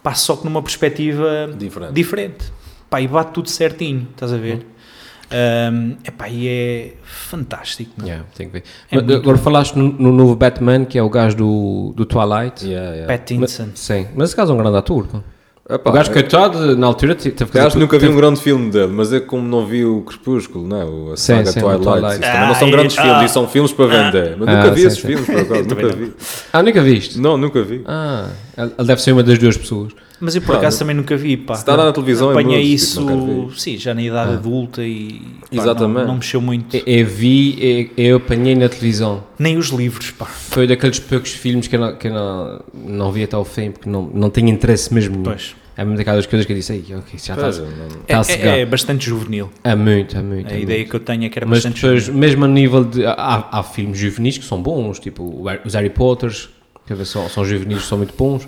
pá, 0.02 0.12
só 0.12 0.36
que 0.36 0.44
numa 0.44 0.60
perspectiva 0.60 1.48
Diferente. 1.56 1.92
diferente. 1.94 2.52
Pá, 2.90 3.00
e 3.00 3.06
bate 3.08 3.32
tudo 3.32 3.48
certinho, 3.48 4.06
estás 4.10 4.32
a 4.32 4.36
ver? 4.36 4.66
Um, 5.32 5.96
epá, 6.04 6.28
e 6.28 6.48
é 6.48 6.94
fantástico. 7.04 7.92
Yeah, 8.02 8.24
tem 8.36 8.48
que 8.48 8.52
ver. 8.54 8.64
É 8.90 9.00
Mas, 9.00 9.14
agora 9.16 9.38
falaste 9.38 9.76
no, 9.76 9.84
no 9.92 10.10
novo 10.12 10.34
Batman, 10.34 10.84
que 10.84 10.98
é 10.98 11.02
o 11.02 11.08
gajo 11.08 11.36
do, 11.36 11.92
do 11.96 12.04
Twilight. 12.04 12.66
Yeah, 12.66 12.90
yeah. 12.96 13.06
Pattinson. 13.18 13.68
Sim, 13.74 14.08
mas 14.16 14.30
esse 14.30 14.36
gajo 14.36 14.50
é 14.50 14.54
um 14.54 14.58
grande 14.58 14.76
ator. 14.76 15.06
pá. 15.06 15.20
Epá, 15.72 15.88
o 15.90 15.92
gajo, 15.92 16.10
eu- 16.10 16.14
coitado, 16.14 16.76
na 16.76 16.84
altura, 16.88 17.14
te- 17.14 17.30
teve 17.30 17.48
que 17.52 17.56
acho 17.60 17.74
que 17.76 17.78
nunca 17.80 17.96
vi 17.96 18.08
um 18.08 18.16
grande 18.16 18.40
filme 18.40 18.72
dele, 18.72 18.92
mas 18.92 19.12
é 19.12 19.20
como 19.20 19.46
não 19.46 19.64
vi 19.64 19.84
o 19.84 20.02
Crepúsculo, 20.02 20.66
não 20.66 20.76
é? 20.80 20.84
O- 20.84 21.12
A 21.12 21.16
Sim, 21.16 21.36
saga 21.36 21.52
sim, 21.52 21.60
o 21.60 21.62
Twilight. 21.62 21.84
Twilight. 21.84 22.20
Também 22.20 22.48
não 22.48 22.54
são 22.56 22.66
Ah, 22.66 22.70
grandes 22.72 22.98
ah, 22.98 23.02
filmes, 23.02 23.30
e 23.30 23.32
são 23.32 23.48
filmes 23.48 23.72
para 23.72 23.86
vender. 23.86 24.36
Mas 24.36 24.48
Ah, 24.48 24.56
nunca 24.56 24.70
vi 24.72 24.80
sim, 24.80 24.86
esses 24.88 24.98
sim. 25.00 25.06
filmes, 25.06 25.26
por 25.26 25.38
acaso, 25.38 25.62
nunca 25.68 25.88
vi. 25.94 26.12
Ah, 26.52 26.62
nunca 26.64 26.82
viste? 26.82 27.20
Não, 27.20 27.36
nunca 27.36 27.62
vi. 27.62 27.82
Ah, 27.86 28.26
ele 28.58 28.84
deve 28.84 29.00
ser 29.00 29.12
uma 29.12 29.22
das 29.22 29.38
duas 29.38 29.56
pessoas. 29.56 29.92
Mas 30.20 30.36
eu 30.36 30.42
por 30.42 30.56
acaso 30.56 30.78
também 30.78 30.94
nunca 30.94 31.16
vi. 31.16 31.36
Pá. 31.36 31.54
Se 31.54 31.62
está 31.62 31.74
lá 31.74 31.86
na 31.86 31.92
televisão 31.92 32.28
é 32.28 32.32
Apanhei 32.32 32.58
muito, 32.58 32.74
isso, 32.74 33.00
tipo, 33.06 33.52
sim, 33.58 33.78
já 33.78 33.94
na 33.94 34.02
idade 34.02 34.32
adulta 34.34 34.82
e 34.84 35.20
pá, 35.40 35.46
Exatamente. 35.62 35.98
Não, 36.00 36.06
não 36.08 36.14
mexeu 36.16 36.40
muito. 36.40 36.76
Eu, 36.76 36.82
eu 36.86 37.06
vi, 37.06 37.90
eu, 37.96 38.04
eu 38.04 38.16
apanhei 38.18 38.54
na 38.54 38.68
televisão. 38.68 39.24
Nem 39.38 39.56
os 39.56 39.68
livros, 39.68 40.10
pá. 40.10 40.26
Foi 40.26 40.66
daqueles 40.66 40.98
poucos 41.00 41.30
filmes 41.32 41.66
que 41.66 41.76
eu 41.76 41.80
não, 41.80 41.96
que 41.96 42.08
eu 42.08 42.12
não, 42.12 42.60
não 42.74 43.12
vi 43.12 43.24
até 43.24 43.34
ao 43.36 43.44
fim, 43.44 43.70
porque 43.70 43.88
não, 43.88 44.02
não 44.12 44.28
tinha 44.30 44.52
interesse 44.52 44.92
mesmo 44.92 45.12
nenhum. 45.12 45.24
Pois. 45.24 45.56
É 45.76 45.84
uma 45.84 45.96
daquelas 45.96 46.26
coisas 46.26 46.44
que 46.44 46.52
eu 46.52 46.56
disse, 46.56 46.74
"Ei, 46.74 46.84
ok, 46.90 47.18
já 47.18 47.34
está 47.34 47.48
É, 48.06 48.12
tá 48.12 48.20
a 48.20 48.24
cegar. 48.24 48.58
é, 48.58 48.60
é 48.60 48.66
bastante 48.66 49.06
juvenil. 49.06 49.50
É 49.64 49.74
muito, 49.74 50.14
é 50.14 50.20
muito. 50.22 50.52
A 50.52 50.54
é 50.54 50.60
ideia 50.60 50.78
muito. 50.80 50.90
que 50.90 50.96
eu 50.96 51.00
tenho 51.00 51.24
é 51.24 51.28
que 51.30 51.38
era 51.38 51.46
Mas 51.46 51.58
bastante 51.58 51.80
depois, 51.80 52.02
juvenil. 52.04 52.20
mesmo 52.20 52.44
a 52.44 52.48
nível 52.48 52.84
de. 52.84 53.06
Há, 53.06 53.48
há 53.50 53.62
filmes 53.62 53.96
juvenis 53.96 54.36
que 54.36 54.44
são 54.44 54.60
bons, 54.60 54.98
tipo 54.98 55.42
os 55.64 55.72
Harry 55.74 55.88
Potters, 55.88 56.50
ver, 56.86 57.04
são, 57.06 57.26
são 57.30 57.44
juvenis, 57.46 57.84
são 57.86 57.96
muito 57.96 58.12
bons. 58.14 58.46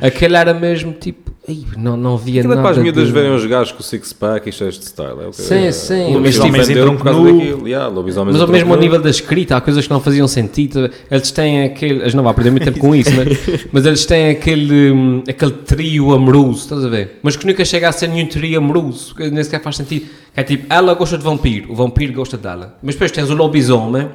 Pois. 0.00 0.12
Aquele 0.12 0.36
era 0.36 0.52
mesmo 0.54 0.92
tipo. 0.92 1.32
Não, 1.76 1.94
não 1.94 2.16
via 2.16 2.40
Aquilo 2.40 2.54
é 2.54 2.56
nada. 2.56 2.66
para 2.68 2.76
as 2.78 2.82
miúdas 2.82 3.06
de- 3.06 3.12
verem 3.12 3.34
os 3.34 3.44
gajos 3.44 3.70
com 3.72 3.80
o 3.80 3.82
six-pack 3.82 4.48
e 4.48 4.52
cheios 4.52 4.78
de 4.78 4.86
style. 4.86 5.10
É 5.22 5.26
o 5.26 5.30
que 5.30 5.42
Sim, 5.42 5.66
é, 5.66 5.72
sim, 5.72 6.14
lobisomem 6.14 6.52
tipo- 6.52 6.64
venderam 6.66 6.92
em 6.94 6.96
por 6.96 7.04
causa 7.04 7.20
nu. 7.20 7.38
daquilo. 7.38 7.68
Yeah, 7.68 7.86
lobisomens 7.94 8.32
Mas 8.32 8.40
ao 8.40 8.48
mesmo 8.48 8.74
nu. 8.74 8.80
nível 8.80 8.98
da 9.02 9.10
escrita, 9.10 9.54
há 9.54 9.60
coisas 9.60 9.86
que 9.86 9.92
não 9.92 10.00
faziam 10.00 10.26
sentido. 10.26 10.88
Eles 11.10 11.30
têm 11.30 11.64
aquele. 11.64 12.00
Eles 12.00 12.14
não 12.14 12.24
vão 12.24 12.32
perder 12.32 12.50
muito 12.50 12.64
tempo 12.64 12.78
com 12.78 12.94
isso, 12.94 13.10
né? 13.10 13.24
mas 13.70 13.84
eles 13.84 14.06
têm 14.06 14.30
aquele, 14.30 15.22
aquele 15.28 15.50
trio 15.52 16.14
amoroso, 16.14 16.60
estás 16.60 16.82
a 16.82 16.88
ver? 16.88 17.18
Mas 17.22 17.36
que 17.36 17.46
nunca 17.46 17.62
chega 17.62 17.90
a 17.90 17.92
ser 17.92 18.06
nenhum 18.08 18.26
trio 18.26 18.56
amoroso, 18.58 19.14
que 19.14 19.30
nem 19.30 19.44
sequer 19.44 19.60
faz 19.60 19.76
sentido. 19.76 20.06
É 20.34 20.42
tipo, 20.42 20.64
ela 20.70 20.94
gosta 20.94 21.18
de 21.18 21.24
vampiro, 21.24 21.70
o 21.70 21.74
vampiro 21.74 22.14
gosta 22.14 22.38
dela. 22.38 22.78
Mas 22.82 22.94
depois 22.94 23.10
tens 23.10 23.28
o 23.28 23.34
lobisomem 23.34 24.08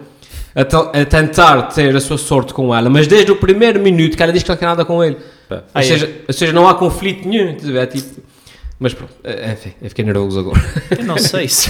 a, 0.56 0.62
a 0.62 1.06
tentar 1.06 1.62
ter 1.64 1.96
a 1.96 2.00
sua 2.00 2.18
sorte 2.18 2.56
com 2.56 2.76
ela, 2.76 2.90
mas 2.90 3.06
desde 3.06 3.32
o 3.32 3.36
primeiro 3.36 3.80
minuto 3.80 4.18
que 4.18 4.24
ela 4.24 4.34
diz 4.34 4.42
que 4.42 4.50
não 4.50 4.58
quer 4.58 4.66
nada 4.66 4.84
com 4.84 5.04
ele. 5.04 5.16
Pá. 5.50 5.56
Ou, 5.56 5.62
Ah, 5.74 5.80
é? 5.82 5.84
seja, 5.84 6.22
ou 6.28 6.34
seja, 6.34 6.54
não 6.54 6.68
há 6.68 6.76
conflito 6.76 7.28
nenhum. 7.28 7.58
É 7.78 7.86
tipo. 7.86 8.22
Mas 8.80 8.94
pronto, 8.94 9.12
é, 9.24 9.52
enfim, 9.52 9.74
eu 9.82 9.90
fiquei 9.90 10.06
nervoso 10.06 10.40
agora. 10.40 10.62
Eu 10.98 11.04
não 11.04 11.18
sei 11.18 11.48
se. 11.50 11.70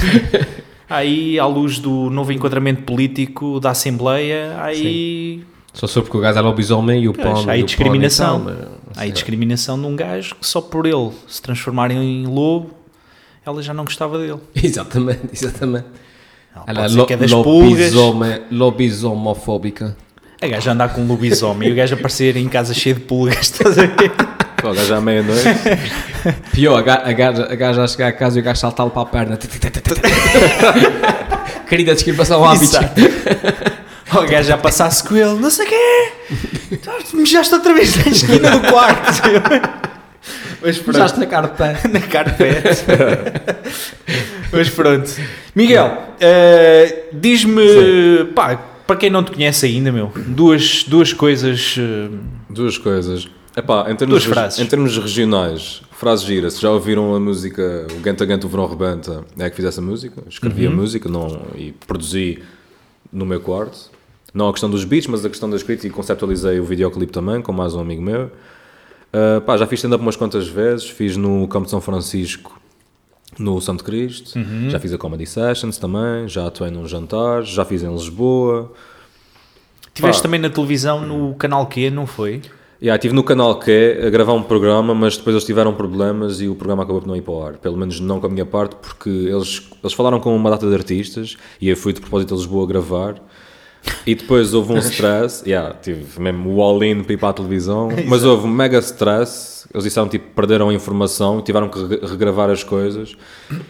Aí, 0.87 1.39
à 1.39 1.45
luz 1.45 1.79
do 1.79 2.09
novo 2.09 2.31
enquadramento 2.31 2.83
político 2.83 3.59
da 3.59 3.71
Assembleia, 3.71 4.55
aí, 4.61 5.43
Só 5.73 5.87
soube 5.87 6.07
porque 6.07 6.17
o 6.17 6.21
gajo 6.21 6.37
é 6.37 6.41
lobisomem 6.41 7.03
e 7.03 7.07
o 7.07 7.13
pão. 7.13 7.47
há 7.47 7.53
aí 7.53 7.63
discriminação. 7.63 8.43
tal, 8.45 8.53
mas- 8.55 8.97
há 8.97 9.01
aí 9.03 9.11
discriminação 9.11 9.79
de 9.79 9.85
um 9.87 9.95
gajo 9.95 10.35
que 10.35 10.45
só 10.45 10.61
por 10.61 10.85
ele 10.85 11.11
se 11.27 11.41
transformar 11.41 11.89
em 11.91 12.25
lobo, 12.27 12.71
ela 13.45 13.61
já 13.63 13.73
não 13.73 13.85
gostava 13.85 14.17
dele. 14.19 14.39
Exatamente, 14.55 15.29
exatamente. 15.31 15.85
Ela 16.67 16.85
é 16.85 16.87
lo, 16.89 17.05
que 17.05 17.13
é 17.13 17.17
das 17.17 17.31
pulgas. 17.31 17.93
lobisome, 17.93 18.41
lobisomofóbica. 18.51 19.95
A 20.41 20.47
gaja 20.47 20.71
andar 20.71 20.93
com 20.93 21.01
um 21.01 21.07
lobisomem 21.07 21.67
e 21.69 21.71
o 21.71 21.75
gajo 21.75 21.95
aparecer 21.95 22.37
em 22.37 22.47
casa 22.47 22.73
cheio 22.73 22.95
de 22.95 23.01
pulgas, 23.01 23.37
estás 23.51 23.77
a 23.77 23.85
ver? 23.85 24.11
Pô, 24.61 24.73
já 24.73 24.97
à 24.97 25.01
meia-noite. 25.01 25.43
Pior, 26.53 26.77
a 26.77 26.81
ga- 26.81 27.01
a 27.05 27.11
gaja, 27.13 27.43
a 27.51 27.55
gaja 27.55 27.83
a 27.83 27.87
chegar 27.87 28.07
a 28.07 28.11
casa 28.13 28.37
e 28.39 28.41
o 28.41 28.43
gajo 28.43 28.59
saltá-lo 28.59 28.89
para 28.89 29.01
a 29.01 29.05
perna. 29.05 29.37
Querida, 31.67 31.93
desculpa, 31.93 32.23
um 32.37 32.45
hábito. 32.45 32.77
O 34.17 34.21
gajo 34.27 34.47
já 34.47 34.57
passasse 34.57 35.03
com 35.03 35.15
ele, 35.15 35.39
não 35.39 35.49
sei 35.49 35.65
o 35.65 35.69
quê. 35.69 36.79
Já 37.25 37.41
estou 37.41 37.59
outra 37.59 37.73
vez 37.73 37.95
na 38.05 38.11
esquina 38.11 38.51
do 38.51 38.61
quarto. 38.71 39.21
Mas 40.61 40.77
pronto. 40.77 41.19
Na 41.19 41.25
carta. 41.25 41.79
na 41.89 41.99
carpete. 42.01 42.83
Mas 44.51 44.69
pronto. 44.69 45.09
Miguel, 45.55 45.97
eh, 46.19 47.03
diz-me, 47.13 48.25
pá, 48.35 48.59
para 48.89 48.97
quem 48.97 49.09
não 49.11 49.23
te 49.23 49.31
conhece 49.31 49.67
ainda, 49.67 49.91
meu, 49.91 50.11
duas, 50.27 50.83
duas 50.83 51.13
coisas. 51.13 51.75
eh, 51.77 52.09
Duas 52.49 52.75
coisas. 52.77 53.27
Epá, 53.55 53.85
em 53.91 53.95
termos, 53.95 54.23
Duas 54.23 54.23
frases. 54.23 54.57
em 54.59 54.65
termos 54.65 54.97
regionais, 54.97 55.81
frase 55.91 56.25
gira. 56.25 56.49
Se 56.49 56.59
já 56.59 56.71
ouviram 56.71 57.13
a 57.13 57.19
música 57.19 57.85
O 57.95 57.99
Ganta 57.99 58.25
Ganta 58.25 58.47
o 58.47 58.49
Verão 58.49 58.65
Rebenta, 58.67 59.23
é 59.37 59.47
que 59.49 59.55
fiz 59.57 59.65
essa 59.65 59.81
música. 59.81 60.23
Escrevi 60.27 60.65
Uhum. 60.65 60.73
a 60.73 60.75
música 60.75 61.07
não, 61.07 61.41
e 61.55 61.71
produzi 61.85 62.39
no 63.13 63.25
meu 63.27 63.39
quarto. 63.41 63.91
Não 64.33 64.49
a 64.49 64.51
questão 64.51 64.69
dos 64.69 64.83
beats, 64.85 65.07
mas 65.07 65.23
a 65.23 65.29
questão 65.29 65.49
da 65.49 65.55
escrita 65.55 65.85
e 65.85 65.89
conceptualizei 65.91 66.59
o 66.59 66.63
videoclipe 66.63 67.11
também, 67.11 67.41
com 67.41 67.51
mais 67.51 67.75
um 67.75 67.79
amigo 67.79 68.01
meu. 68.01 68.31
Ah, 69.13 69.41
pá, 69.45 69.55
já 69.57 69.67
fiz 69.67 69.79
stand-up 69.79 70.01
umas 70.01 70.15
quantas 70.15 70.47
vezes. 70.47 70.89
Fiz 70.89 71.15
no 71.17 71.47
Campo 71.47 71.65
de 71.65 71.71
São 71.71 71.81
Francisco, 71.81 72.59
no 73.39 73.59
Santo 73.61 73.83
Cristo. 73.83 74.37
Uhum. 74.37 74.69
Já 74.69 74.79
fiz 74.79 74.93
a 74.93 74.97
Comedy 74.97 75.25
Sessions 75.25 75.77
também. 75.77 76.27
Já 76.27 76.47
atuei 76.47 76.69
num 76.69 76.87
jantar. 76.87 77.43
Já 77.43 77.63
fiz 77.65 77.81
em 77.81 77.91
Lisboa. 77.91 78.71
Tiveste 79.93 80.21
Pá. 80.21 80.23
também 80.23 80.39
na 80.39 80.49
televisão 80.49 81.05
no 81.05 81.33
canal 81.35 81.65
Q, 81.67 81.89
não 81.89 82.05
foi? 82.05 82.41
Yeah, 82.81 82.95
estive 82.95 83.13
no 83.13 83.23
canal 83.23 83.59
Q 83.59 83.99
a 84.05 84.09
gravar 84.09 84.31
um 84.33 84.43
programa, 84.43 84.95
mas 84.95 85.17
depois 85.17 85.33
eles 85.33 85.43
tiveram 85.43 85.73
problemas 85.73 86.39
e 86.39 86.47
o 86.47 86.55
programa 86.55 86.83
acabou 86.83 87.01
por 87.01 87.07
não 87.07 87.15
ir 87.15 87.21
para 87.21 87.33
o 87.33 87.43
ar. 87.43 87.53
Pelo 87.57 87.75
menos 87.75 87.99
não 87.99 88.21
com 88.21 88.27
a 88.27 88.29
minha 88.29 88.45
parte, 88.45 88.75
porque 88.75 89.09
eles, 89.09 89.69
eles 89.83 89.93
falaram 89.93 90.19
com 90.21 90.33
uma 90.33 90.49
data 90.49 90.65
de 90.65 90.73
artistas 90.73 91.35
e 91.59 91.67
eu 91.67 91.75
fui 91.75 91.91
de 91.91 91.99
propósito 91.99 92.33
a 92.33 92.37
Lisboa 92.37 92.65
gravar. 92.65 93.15
E 94.05 94.15
depois 94.15 94.53
houve 94.53 94.73
um 94.73 94.77
stress, 94.77 95.43
yeah, 95.47 95.73
tive 95.73 96.19
mesmo 96.19 96.55
o 96.55 96.61
all-in 96.61 97.03
para 97.03 97.13
ir 97.13 97.17
para 97.17 97.29
a 97.29 97.33
televisão, 97.33 97.89
mas 98.07 98.23
houve 98.23 98.45
um 98.47 98.49
mega 98.51 98.79
stress. 98.79 99.67
Eles 99.73 99.83
disseram 99.83 100.07
tipo, 100.07 100.33
perderam 100.33 100.69
a 100.69 100.73
informação, 100.73 101.41
tiveram 101.41 101.69
que 101.69 101.79
re- 101.85 101.99
regravar 102.05 102.49
as 102.49 102.63
coisas. 102.63 103.15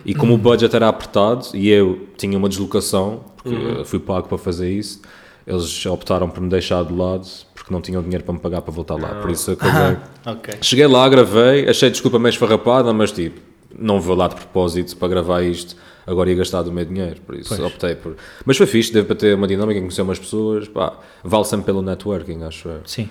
E 0.06 0.13
como 0.16 0.34
o 0.34 0.38
budget 0.38 0.74
era 0.75 0.88
apertado 0.88 1.48
e 1.54 1.70
eu 1.70 2.08
tinha 2.18 2.38
uma 2.38 2.48
deslocação, 2.48 3.22
porque 3.38 3.50
eu 3.54 3.86
fui 3.86 4.00
pago 4.00 4.28
para 4.28 4.38
fazer 4.38 4.70
isso, 4.72 5.01
eles 5.46 5.86
optaram 5.86 6.30
por 6.30 6.42
me 6.42 6.50
deixar 6.50 6.84
de 6.86 6.94
lado 6.94 7.28
porque 7.54 7.74
não 7.74 7.82
tinham 7.82 8.01
dinheiro 8.01 8.24
para 8.24 8.34
me 8.34 8.39
pagar 8.39 8.62
para 8.62 8.72
voltar 8.74 8.96
lá. 8.96 9.16
Por 9.16 9.30
isso 9.30 9.51
acabei. 9.51 9.98
Ok. 10.25 10.54
Cheguei 10.62 10.86
lá, 10.88 11.08
gravei, 11.10 11.68
achei 11.68 11.89
desculpa 11.89 12.20
meio 12.20 12.30
esfarrapada, 12.30 12.94
mas 12.94 13.12
tipo, 13.12 13.39
não 13.78 14.00
vou 14.00 14.16
lá 14.16 14.28
de 14.28 14.36
propósito 14.36 14.96
para 14.98 15.08
gravar 15.08 15.42
isto, 15.44 15.75
agora 16.10 16.30
ia 16.30 16.36
gastar 16.36 16.62
do 16.63 16.72
meu 16.72 16.84
dinheiro, 16.86 17.18
por 17.25 17.36
isso 17.36 17.63
optei 17.66 17.96
por. 17.96 18.16
Mas 18.46 18.58
foi 18.58 18.66
fixe, 18.66 18.92
deve 18.92 19.06
para 19.08 19.16
ter 19.16 19.36
uma 19.36 19.48
dinâmica, 19.48 19.80
conhecer 19.80 20.01
umas 20.01 20.20
pessoas, 20.20 20.68
pá, 20.68 20.94
vale 21.24 21.46
sempre 21.46 21.68
pelo 21.68 21.82
networking, 21.82 22.44
acho 22.44 22.68
eu. 22.70 22.82
Sim. 22.86 23.10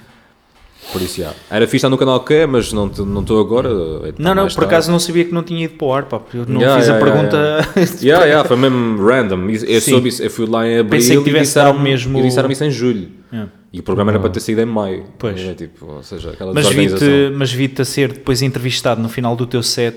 Por 0.92 1.02
isso, 1.02 1.20
já. 1.20 1.32
Era 1.50 1.66
fixe 1.66 1.78
estar 1.78 1.88
no 1.90 1.98
canal 1.98 2.20
que 2.20 2.32
é, 2.32 2.46
mas 2.46 2.72
não 2.72 2.86
não 2.86 3.20
estou 3.22 3.40
agora. 3.40 3.68
é 3.68 4.12
Não, 4.16 4.32
não, 4.34 4.42
mais 4.42 4.54
por 4.54 4.60
tarde. 4.60 4.74
acaso 4.76 4.92
não 4.92 4.98
sabia 5.00 5.24
que 5.24 5.32
não 5.34 5.42
tinha 5.42 5.64
ido 5.64 5.74
para 5.74 5.86
o 5.86 5.92
ar, 5.92 6.04
pá. 6.04 6.20
Eu 6.32 6.46
não 6.46 6.60
Yeah, 6.60 6.78
fiz 6.80 6.88
yeah, 6.88 7.04
a 7.04 7.08
yeah, 7.08 7.28
pergunta. 7.28 7.98
Yeah, 8.00 8.24
yeah, 8.26 8.48
foi 8.48 8.56
mesmo 8.56 9.04
random. 9.04 9.48
Eu, 9.50 9.80
Sim. 9.80 9.90
soube 9.90 10.08
eu 10.20 10.30
fui 10.30 10.46
lá 10.46 10.66
em 10.66 10.78
abril 10.78 10.90
Pensei 11.00 11.16
que 11.16 11.22
e 11.22 11.24
tivesse 11.24 11.44
disseram 11.46 11.72
dado 11.72 11.82
mesmo- 11.82 12.18
e 12.20 12.22
disseram 12.22 12.50
isso 12.50 12.62
em 12.64 12.70
julho. 12.70 13.08
Yeah. 13.32 13.50
E 13.72 13.80
o 13.80 13.82
programa 13.82 14.12
era 14.12 14.20
para 14.20 14.30
ter 14.30 14.40
saído 14.40 14.60
em 14.62 14.66
maio. 14.66 15.04
Pois. 15.18 15.38
É, 15.40 15.52
tipo, 15.52 15.84
ou 15.84 16.02
seja, 16.02 16.30
aquela 16.30 16.54
Mas 16.54 16.68
vi-te 16.68 17.32
mas 17.34 17.52
vi 17.52 17.74
a 17.78 17.84
ser 17.84 18.12
depois 18.12 18.40
entrevistado 18.40 19.02
no 19.02 19.08
final 19.08 19.34
do 19.34 19.46
teu 19.46 19.62
set 19.64 19.96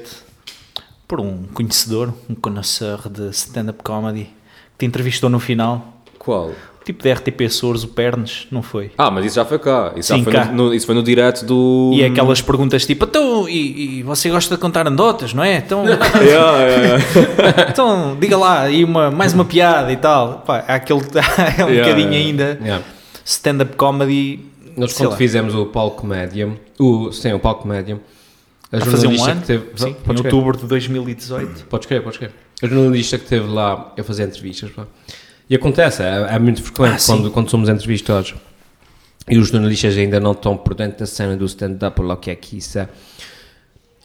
por 1.11 1.19
um 1.19 1.43
conhecedor, 1.53 2.13
um 2.29 2.33
conhecedor 2.35 3.09
de 3.09 3.27
stand-up 3.31 3.83
comedy, 3.83 4.23
que 4.23 4.29
te 4.79 4.85
entrevistou 4.85 5.29
no 5.29 5.41
final. 5.41 6.01
Qual? 6.17 6.53
Tipo 6.85 7.03
de 7.03 7.11
RTP 7.11 7.41
Açores, 7.47 7.83
o 7.83 7.89
Pernes, 7.89 8.47
não 8.49 8.63
foi? 8.63 8.91
Ah, 8.97 9.11
mas 9.11 9.25
isso 9.25 9.35
já 9.35 9.43
foi 9.43 9.59
cá. 9.59 9.91
Isso, 9.97 10.07
Sim, 10.13 10.19
já 10.19 10.23
foi 10.23 10.31
cá. 10.33 10.45
No, 10.45 10.67
no- 10.67 10.73
isso 10.73 10.85
foi 10.85 10.95
no 10.95 11.03
direto 11.03 11.43
do. 11.45 11.91
E 11.93 12.01
é 12.01 12.05
aquelas 12.05 12.41
perguntas 12.41 12.85
tipo, 12.85 13.03
então, 13.03 13.47
e, 13.49 13.99
e 13.99 14.03
você 14.03 14.29
gosta 14.29 14.55
de 14.55 14.61
contar 14.61 14.87
anedotas, 14.87 15.33
não 15.33 15.43
é? 15.43 15.57
Então, 15.57 15.83
Yeah, 15.85 16.61
yeah, 16.61 16.83
yeah. 16.85 17.65
então 17.69 18.15
diga 18.17 18.37
lá, 18.37 18.61
aí 18.61 18.85
uma, 18.85 19.11
mais 19.11 19.33
uma 19.33 19.43
piada 19.43 19.91
e 19.91 19.97
tal. 19.97 20.43
Pá, 20.47 20.63
há 20.65 20.75
aquele, 20.75 21.01
é 21.59 21.65
um 21.65 21.69
Yeah, 21.69 21.89
bocadinho 21.89 22.13
yeah. 22.13 22.17
ainda 22.29 22.59
Yeah. 22.63 22.85
stand-up 23.25 23.75
comedy. 23.75 24.39
Nós 24.77 24.93
quando 24.93 25.09
lá. 25.09 25.17
fizemos 25.17 25.53
o 25.55 25.65
palco 25.65 25.97
comédia, 26.03 26.57
o, 26.79 27.11
sim, 27.11 27.33
o 27.33 27.39
palco 27.39 27.63
comédia, 27.63 27.99
a 28.71 28.77
a 28.77 28.81
fazer 28.81 29.07
um 29.07 29.23
ano, 29.23 29.41
que 29.41 29.47
teve, 29.47 29.65
sim, 29.75 29.89
em 29.89 29.93
crer, 29.93 30.17
outubro 30.33 30.57
de 30.57 30.65
2018. 30.65 31.65
podes 31.65 31.87
crer, 31.87 32.01
podes 32.03 32.17
crer. 32.17 32.31
A 32.61 32.67
jornalista 32.67 33.17
que 33.17 33.23
esteve 33.25 33.47
lá 33.47 33.93
a 33.97 34.03
fazer 34.03 34.23
entrevistas, 34.23 34.69
pá. 34.71 34.85
E 35.49 35.55
acontece, 35.55 36.01
é, 36.03 36.27
é 36.35 36.39
muito 36.39 36.61
frequente 36.63 36.93
Ah, 36.95 37.05
quando, 37.05 37.31
quando 37.31 37.49
somos 37.49 37.67
entrevistados 37.67 38.35
e 39.29 39.37
os 39.37 39.49
jornalistas 39.49 39.97
ainda 39.97 40.19
não 40.19 40.31
estão 40.31 40.55
por 40.55 40.73
dentro 40.73 40.99
da 40.99 41.05
cena 41.05 41.35
do 41.35 41.45
stand-up 41.45 41.99
ou 41.99 42.07
lá 42.07 42.13
o 42.13 42.17
que 42.17 42.31
é 42.31 42.35
que 42.35 42.57
isso 42.57 42.79
é. 42.79 42.87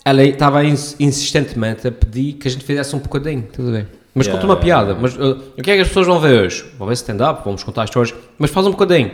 Ela 0.05 0.23
estava 0.25 0.65
ins- 0.65 0.95
insistentemente 1.01 1.87
a 1.87 1.93
pedir 1.93 2.35
que 2.35 2.47
a 2.49 2.51
gente 2.51 2.65
fizesse 2.65 2.95
um 2.95 2.99
bocadinho, 3.01 3.47
a 3.59 3.63
ver? 3.63 3.87
Mas 4.15 4.27
Yeah, 4.27 4.33
conta 4.41 4.47
uma 4.53 4.65
yeah, 4.65 4.87
piada. 4.87 4.99
Mas 5.01 5.15
uh, 5.17 5.43
o 5.59 5.63
que 5.63 5.71
é 5.71 5.75
que 5.75 5.81
as 5.83 5.89
pessoas 5.89 6.07
vão 6.07 6.19
ver 6.21 6.41
hoje? 6.41 6.65
Vão 6.79 6.87
ver 6.87 6.95
stand-up, 6.95 7.43
vamos 7.45 7.63
contar 7.63 7.85
histórias, 7.85 8.15
mas 8.39 8.51
faz 8.51 8.67
um 8.67 8.71
bocadinho. 8.71 9.11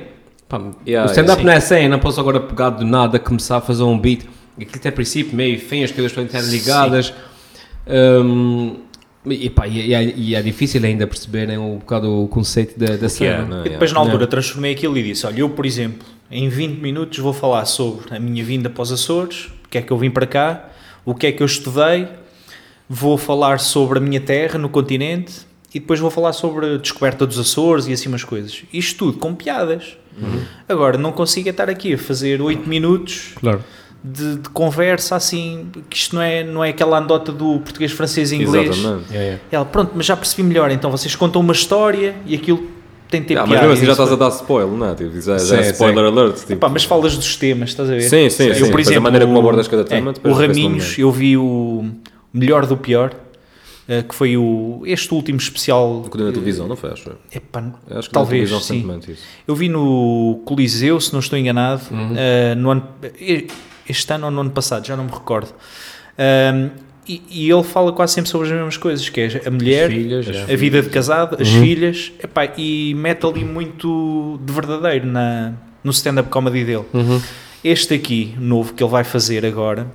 Pá, 0.48 0.60
Yeah, 0.86 1.08
o 1.08 1.10
stand-up 1.12 1.40
sim. 1.40 1.46
não 1.46 1.52
é 1.52 1.56
assim, 1.56 1.88
não 1.88 1.98
posso 1.98 2.20
agora 2.20 2.40
pegar 2.40 2.70
do 2.70 2.84
nada, 2.84 3.18
começar 3.18 3.56
a 3.56 3.60
fazer 3.60 3.82
um 3.82 3.98
beat. 3.98 4.24
Aquilo 4.60 4.78
tem 4.80 4.92
princípio, 4.92 5.34
meio 5.36 5.54
e 5.54 5.58
fim, 5.58 5.82
as 5.82 5.90
coisas 5.90 6.10
estão 6.12 6.22
interligadas. 6.22 7.12
Um, 7.86 8.76
e, 9.26 9.48
pá, 9.50 9.66
e, 9.68 9.88
e 9.88 9.94
é, 9.94 10.02
e 10.16 10.34
é 10.34 10.42
difícil 10.42 10.84
ainda 10.84 11.06
perceberem 11.06 11.56
um 11.56 11.78
bocado 11.78 12.10
o 12.24 12.28
conceito 12.28 12.78
da, 12.78 12.92
da 12.96 12.98
Que 12.98 13.04
é, 13.04 13.08
cena. 13.08 13.44
não 13.46 13.62
é? 13.62 13.66
E 13.66 13.70
depois 13.70 13.92
na 13.92 14.00
altura 14.00 14.26
transformei 14.26 14.72
aquilo 14.72 14.96
e 14.98 15.02
disse, 15.02 15.26
olha, 15.26 15.40
eu 15.40 15.48
por 15.50 15.64
exemplo, 15.64 16.06
em 16.30 16.48
20 16.48 16.80
minutos 16.80 17.18
vou 17.18 17.32
falar 17.32 17.64
sobre 17.64 18.14
a 18.14 18.18
minha 18.20 18.42
vinda 18.44 18.68
para 18.68 18.82
os 18.82 18.90
Açores, 18.92 19.48
porque 19.62 19.78
é 19.78 19.82
que 19.82 19.92
eu 19.92 19.96
vim 19.98 20.10
para 20.10 20.26
cá, 20.26 20.68
o 21.04 21.14
que 21.14 21.26
é 21.28 21.32
que 21.32 21.42
eu 21.42 21.46
estudei, 21.46 22.08
vou 22.88 23.16
falar 23.16 23.58
sobre 23.60 23.98
a 23.98 24.02
minha 24.02 24.20
terra 24.20 24.58
no 24.58 24.68
continente 24.68 25.32
e 25.74 25.78
depois 25.80 26.00
vou 26.00 26.10
falar 26.10 26.32
sobre 26.32 26.74
a 26.74 26.76
descoberta 26.76 27.24
dos 27.26 27.38
Açores 27.38 27.86
e 27.86 27.92
assim 27.92 28.08
umas 28.08 28.24
coisas. 28.24 28.64
Isto 28.72 28.98
tudo 29.06 29.18
com 29.18 29.34
piadas. 29.34 29.96
Agora, 30.68 30.98
não 30.98 31.10
consigo 31.12 31.48
estar 31.48 31.70
aqui 31.70 31.94
a 31.94 31.98
fazer 31.98 32.42
8 32.42 32.68
minutos 32.68 33.30
Claro. 33.40 33.64
De, 34.04 34.36
de 34.36 34.48
conversa 34.48 35.14
assim, 35.16 35.66
que 35.88 35.96
isto 35.96 36.14
não 36.16 36.22
é, 36.22 36.42
não 36.42 36.64
é 36.64 36.70
aquela 36.70 36.98
andota 36.98 37.30
do 37.30 37.60
português, 37.60 37.92
francês 37.92 38.32
e 38.32 38.36
inglês. 38.36 38.76
Exatamente. 38.76 39.40
Ela, 39.50 39.64
pronto, 39.64 39.92
mas 39.94 40.06
já 40.06 40.16
percebi 40.16 40.42
melhor, 40.42 40.70
então 40.70 40.90
vocês 40.90 41.14
contam 41.14 41.40
uma 41.40 41.52
história 41.52 42.14
e 42.26 42.34
aquilo 42.34 42.66
tem 43.08 43.20
de 43.20 43.28
ter 43.28 43.38
Ah, 43.38 43.46
mas 43.46 43.60
mesmo 43.60 43.72
assim 43.74 43.84
já 43.86 43.92
estás 43.92 44.10
a 44.10 44.16
dar 44.16 44.28
spoiler, 44.30 44.72
não 44.76 44.88
é? 44.88 44.94
Tipo, 44.94 45.20
já, 45.20 45.38
já 45.38 45.38
Sim, 45.38 45.54
é 45.56 45.70
spoiler 45.70 46.04
alert. 46.06 46.36
Tipo, 46.40 46.52
Epá, 46.54 46.68
mas 46.68 46.84
falas 46.84 47.16
dos 47.16 47.36
temas, 47.36 47.68
estás 47.70 47.90
a 47.90 47.92
ver? 47.92 48.00
Sim, 48.02 48.28
sim, 48.30 48.44
Eu, 48.48 48.54
sim. 48.54 48.60
por 48.60 48.66
Depois 48.68 48.88
a 48.88 48.90
exemplo, 48.90 49.02
maneira 49.04 49.26
como 49.26 49.38
abordas 49.38 49.68
cada 49.68 49.82
é, 49.82 49.84
tema, 49.84 50.10
o 50.10 50.14
vê-se 50.14 50.28
no 50.28 50.34
Raminhos, 50.34 50.98
eu 50.98 51.12
vi 51.12 51.36
o 51.36 51.84
melhor 52.32 52.66
do 52.66 52.76
pior, 52.76 53.14
eh, 53.86 54.02
que 54.02 54.14
foi 54.14 54.36
o, 54.36 54.82
este 54.86 55.12
último 55.12 55.38
especial. 55.38 56.06
Quando 56.08 56.24
na 56.24 56.32
televisão, 56.32 56.66
não 56.66 56.74
foi? 56.74 56.90
Acho 56.90 57.10
eu. 57.10 57.16
Epá, 57.32 57.72
Acho 57.90 58.08
que 58.08 58.14
Talvez, 58.14 58.50
na 58.50 58.58
televisão 58.58 59.00
sim. 59.00 59.12
isso. 59.12 59.22
eu 59.46 59.54
vi 59.54 59.68
no 59.68 60.40
Coliseu, 60.46 60.98
se 60.98 61.12
não 61.12 61.20
estou 61.20 61.38
enganado, 61.38 61.82
eh, 62.16 62.54
no 62.54 62.70
ano, 62.70 62.88
eh, 63.20 63.44
este 63.88 64.12
ano 64.12 64.26
ou 64.26 64.30
no 64.30 64.40
ano 64.42 64.50
passado, 64.50 64.86
já 64.86 64.96
não 64.96 65.04
me 65.04 65.10
recordo. 65.10 65.52
Ahm, 66.18 66.70
e, 67.08 67.20
e 67.30 67.50
ele 67.50 67.62
fala 67.64 67.92
quase 67.92 68.14
sempre 68.14 68.30
sobre 68.30 68.46
as 68.46 68.52
mesmas 68.52 68.76
coisas, 68.76 69.08
que 69.08 69.20
é 69.20 69.42
a 69.46 69.50
mulher, 69.50 69.86
As 69.86 69.92
filhas, 69.92 70.50
a 70.50 70.56
vida 70.56 70.82
de 70.82 70.88
casado, 70.88 71.36
as 71.40 71.48
filhas, 71.48 72.12
epá, 72.22 72.46
e 72.56 72.94
mete 72.94 73.26
ali 73.26 73.44
muito 73.44 74.38
de 74.44 74.52
verdadeiro 74.52 75.06
na, 75.06 75.52
no 75.82 75.90
stand-up 75.90 76.28
comedy 76.30 76.64
dele. 76.64 76.84
Uhum. 76.94 77.20
Este 77.64 77.94
aqui, 77.94 78.34
novo, 78.38 78.72
que 78.74 78.82
ele 78.82 78.90
vai 78.90 79.02
fazer 79.02 79.44
agora, 79.44 79.88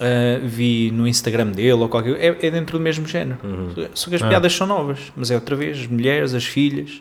ah, 0.00 0.40
vi 0.42 0.90
no 0.92 1.06
Instagram 1.06 1.52
dele 1.52 1.72
ou 1.74 1.88
qualquer 1.88 2.16
é, 2.20 2.46
é 2.46 2.50
dentro 2.50 2.78
do 2.78 2.82
mesmo 2.82 3.06
género. 3.06 3.38
Uhum. 3.44 3.86
Só 3.94 4.10
que 4.10 4.16
as 4.16 4.22
Ah. 4.22 4.28
piadas 4.28 4.52
são 4.52 4.66
novas, 4.66 4.98
mas 5.16 5.30
é 5.30 5.36
outra 5.36 5.54
vez, 5.54 5.78
as 5.78 5.86
mulheres, 5.86 6.34
as 6.34 6.44
filhas. 6.44 7.00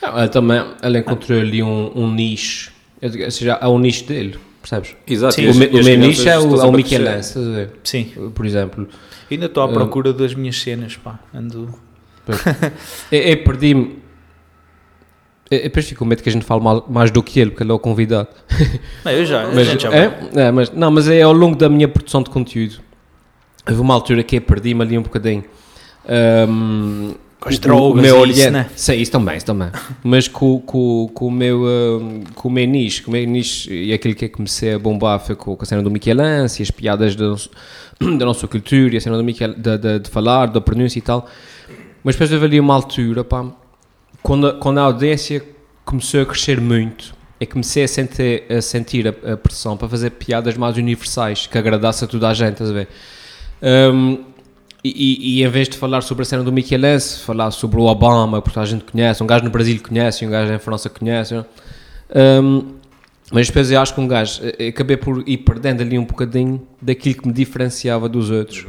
Ah, 0.00 0.06
Ela 0.20 0.28
também 0.28 0.64
ela 0.80 0.98
encontrou 0.98 1.40
ali 1.40 1.62
um, 1.64 1.90
um 1.96 2.12
nicho, 2.14 2.70
ou 3.02 3.30
seja, 3.30 3.58
há 3.60 3.68
um 3.68 3.78
nicho 3.80 4.04
dele, 4.06 4.38
percebes? 4.60 4.94
Exato. 5.06 5.34
Sim. 5.34 5.48
o 5.48 5.54
me- 5.54 5.66
o 5.66 5.78
as 5.78 5.86
meu 5.86 5.96
crianças 5.96 6.06
nicho 6.08 6.28
é 6.28 6.38
o, 6.38 6.60
é 6.60 6.64
o 6.64 6.72
Mickey. 6.72 6.98
Lance? 6.98 7.38
Sim, 7.84 8.04
por 8.34 8.44
exemplo. 8.46 8.88
ainda 9.30 9.46
estou 9.46 9.62
à 9.62 9.66
Ah. 9.66 9.72
procura 9.72 10.12
das 10.12 10.34
minhas 10.34 10.60
cenas, 10.60 10.96
pá. 10.96 11.18
Ando... 11.34 11.68
Eu, 13.10 13.20
eu 13.20 13.44
perdi-me. 13.44 13.98
Depois 15.50 15.86
fico 15.88 16.00
com 16.00 16.04
medo 16.04 16.22
que 16.22 16.28
a 16.28 16.32
gente 16.32 16.44
fale 16.44 16.62
mal- 16.62 16.84
mais 16.90 17.10
do 17.10 17.22
que 17.22 17.40
ele, 17.40 17.50
porque 17.50 17.62
ele 17.62 17.70
é 17.70 17.74
o 17.74 17.78
convidado. 17.78 18.28
Não, 19.04 19.12
eu 19.12 19.24
já, 19.24 19.44
a 19.44 19.50
Mas, 19.52 19.66
gente 19.66 19.82
já 19.82 19.90
é, 19.94 20.18
é, 20.34 20.50
mas, 20.50 20.70
não, 20.70 20.90
mas 20.90 21.08
é 21.08 21.22
ao 21.22 21.32
longo 21.32 21.56
da 21.56 21.70
minha 21.70 21.88
produção 21.88 22.22
de 22.22 22.28
conteúdo. 22.28 22.80
Houve 23.66 23.80
uma 23.80 23.94
altura 23.94 24.22
que 24.22 24.36
eu 24.36 24.40
perdi-me 24.42 24.82
ali 24.82 24.98
um 24.98 25.02
bocadinho. 25.02 25.42
Ahm, 26.06 27.14
Com 27.40 27.48
as 27.48 27.58
drogas 27.58 27.98
o 28.00 28.02
meu 28.02 28.26
e 28.26 28.30
isso, 28.30 28.40
oriente, 28.40 28.50
né? 28.50 28.70
Sim, 28.74 28.94
isso 28.94 29.12
também, 29.12 29.36
isso 29.36 29.46
também. 29.46 29.70
Mas 30.02 30.26
com, 30.26 30.60
com, 30.60 31.08
com 31.14 31.26
o 31.28 31.30
meu 31.30 31.62
hum, 31.62 32.24
com 32.34 32.48
o 32.48 32.50
meu 32.50 32.66
nicho, 32.66 33.04
com 33.04 33.10
o 33.10 33.12
meu 33.12 33.24
nicho 33.26 33.72
e 33.72 33.92
aquilo 33.92 34.14
que 34.14 34.24
eu 34.24 34.30
comecei 34.30 34.74
a 34.74 34.78
bombar 34.78 35.20
foi 35.20 35.36
com, 35.36 35.56
a 35.60 35.64
cena 35.64 35.82
do 35.82 35.90
Michelangelo 35.90 36.58
e 36.58 36.62
as 36.62 36.70
piadas 36.70 37.14
da, 37.14 37.26
nosso- 37.28 37.50
da 38.00 38.24
nossa 38.26 38.48
cultura 38.48 38.94
e 38.94 38.96
a 38.96 39.00
cena 39.00 39.16
do 39.16 39.22
Michel, 39.22 39.54
de, 39.54 39.78
de, 39.78 39.98
de 40.00 40.10
falar, 40.10 40.46
da 40.46 40.60
pronúncia 40.60 40.98
e 40.98 41.02
tal. 41.02 41.28
Mas 42.02 42.16
depois 42.16 42.32
houve 42.32 42.44
ali 42.46 42.58
uma 42.60 42.74
altura, 42.74 43.22
pá, 43.22 43.44
quando, 44.22 44.54
quando 44.58 44.78
a 44.78 44.82
audiência 44.82 45.44
começou 45.84 46.20
a 46.22 46.26
crescer 46.26 46.60
muito, 46.60 47.14
eu 47.40 47.46
comecei 47.46 47.84
a 47.84 47.88
sentir 47.88 48.42
a, 48.50 48.60
sentir 48.60 49.06
a, 49.06 49.32
a 49.32 49.36
pressão 49.36 49.76
para 49.76 49.88
fazer 49.88 50.10
piadas 50.10 50.56
mais 50.56 50.76
universais, 50.76 51.46
que 51.46 51.56
agradasse 51.56 52.04
a 52.04 52.06
toda 52.08 52.28
a 52.28 52.34
gente, 52.34 52.52
estás 52.52 52.70
a 52.70 52.72
ver? 52.72 52.88
Hum, 53.62 54.24
e, 54.84 54.88
e- 54.90 55.40
e 55.40 55.44
em 55.44 55.48
vez 55.48 55.68
de 55.68 55.76
falar 55.76 56.00
sobre 56.02 56.22
a 56.22 56.24
cena 56.24 56.42
do 56.42 56.52
Michelangelo, 56.52 57.20
falar 57.24 57.50
sobre 57.50 57.78
o 57.80 57.84
Obama, 57.84 58.40
porque 58.40 58.58
a 58.58 58.64
gente 58.64 58.84
conhece, 58.84 59.22
um 59.22 59.26
gajo 59.26 59.44
no 59.44 59.50
Brasil 59.50 59.80
conhece, 59.86 60.24
um 60.26 60.30
gajo 60.30 60.52
em 60.52 60.58
França 60.58 60.88
conhece. 60.88 61.34
é? 61.34 61.44
Hum, 62.40 62.74
mas 63.30 63.46
depois 63.48 63.70
eu 63.70 63.80
acho 63.80 63.94
que 63.94 64.00
um 64.00 64.08
gajo, 64.08 64.40
eh, 64.42 64.56
eh, 64.58 64.68
acabei 64.68 64.96
por 64.96 65.22
ir 65.28 65.38
perdendo 65.38 65.82
ali 65.82 65.98
um 65.98 66.04
bocadinho 66.04 66.62
daquilo 66.80 67.16
que 67.16 67.26
me 67.28 67.32
diferenciava 67.34 68.08
dos 68.08 68.30
outros. 68.30 68.66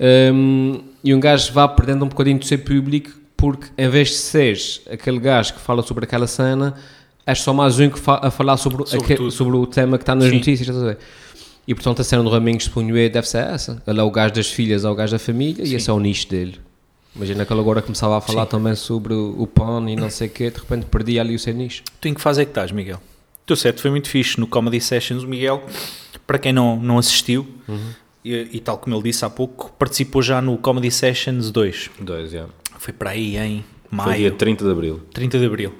Hum, 0.00 0.80
e 1.02 1.12
um 1.14 1.20
gajo 1.20 1.52
vá 1.52 1.66
perdendo 1.66 2.04
um 2.04 2.08
bocadinho 2.08 2.38
do 2.38 2.44
seu 2.44 2.58
público, 2.58 3.10
porque 3.36 3.66
em 3.76 3.88
vez 3.88 4.08
de 4.10 4.14
seres 4.16 4.80
aquele 4.90 5.18
gajo 5.18 5.54
que 5.54 5.60
fala 5.60 5.82
sobre 5.82 6.04
aquela 6.04 6.26
cena, 6.26 6.74
és 7.26 7.40
só 7.40 7.52
mais 7.52 7.78
um 7.80 7.90
que 7.90 7.98
fa- 7.98 8.20
a 8.22 8.30
falar 8.30 8.56
sobre, 8.56 8.86
Sobre 8.86 9.04
aque- 9.04 9.14
tudo. 9.16 9.30
sobre 9.30 9.56
o 9.56 9.66
tema 9.66 9.98
que 9.98 10.02
está 10.02 10.14
nas 10.14 10.28
Sim. 10.28 10.36
notícias. 10.36 10.68
estás 10.68 10.82
a 10.82 10.86
ver? 10.86 10.98
E 11.68 11.74
portanto 11.74 12.00
a 12.00 12.04
cena 12.04 12.22
do 12.22 12.30
Raminhos 12.30 12.64
de 12.64 12.70
Punhoé 12.70 13.10
deve 13.10 13.28
ser 13.28 13.44
essa. 13.44 13.82
Ele 13.86 14.00
é 14.00 14.02
o 14.02 14.10
gajo 14.10 14.32
das 14.32 14.50
filhas, 14.50 14.86
é 14.86 14.88
o 14.88 14.94
gajo 14.94 15.12
da 15.12 15.18
família 15.18 15.62
e 15.62 15.66
Sim. 15.66 15.76
esse 15.76 15.90
é 15.90 15.92
o 15.92 16.00
nicho 16.00 16.26
dele. 16.26 16.58
Imagina 17.14 17.44
que 17.44 17.52
ele 17.52 17.60
agora 17.60 17.82
começava 17.82 18.16
a 18.16 18.22
falar 18.22 18.44
Sim. 18.44 18.50
também 18.52 18.74
sobre 18.74 19.12
o 19.12 19.46
pão 19.46 19.86
e 19.86 19.94
não 19.94 20.08
sei 20.08 20.28
o 20.28 20.30
quê, 20.30 20.50
de 20.50 20.58
repente 20.58 20.86
perdia 20.86 21.20
ali 21.20 21.34
o 21.34 21.38
seu 21.38 21.52
nicho. 21.52 21.82
Tu 22.00 22.08
em 22.08 22.14
que 22.14 22.22
fase 22.22 22.40
é 22.40 22.46
que 22.46 22.52
estás, 22.52 22.72
Miguel? 22.72 22.96
O 22.96 23.46
teu 23.46 23.54
set 23.54 23.78
foi 23.82 23.90
muito 23.90 24.08
fixe 24.08 24.40
no 24.40 24.46
Comedy 24.46 24.80
Sessions. 24.80 25.24
O 25.24 25.28
Miguel, 25.28 25.62
para 26.26 26.38
quem 26.38 26.54
não, 26.54 26.80
não 26.80 26.96
assistiu, 26.96 27.46
e, 28.24 28.48
e 28.50 28.60
tal 28.60 28.78
como 28.78 28.96
ele 28.96 29.02
disse 29.02 29.26
há 29.26 29.28
pouco, 29.28 29.70
participou 29.78 30.22
já 30.22 30.40
no 30.40 30.56
Comedy 30.56 30.90
Sessions 30.90 31.50
2. 31.50 31.90
Dois, 32.00 32.32
yeah. 32.32 32.50
Foi 32.78 32.94
para 32.94 33.10
aí 33.10 33.36
em 33.36 33.62
Foi 33.90 34.14
dia 34.14 34.30
maio, 34.30 34.34
30 34.36 34.64
de 34.64 34.70
Abril. 34.70 35.02
30 35.12 35.38
de 35.38 35.44
Abril. 35.44 35.74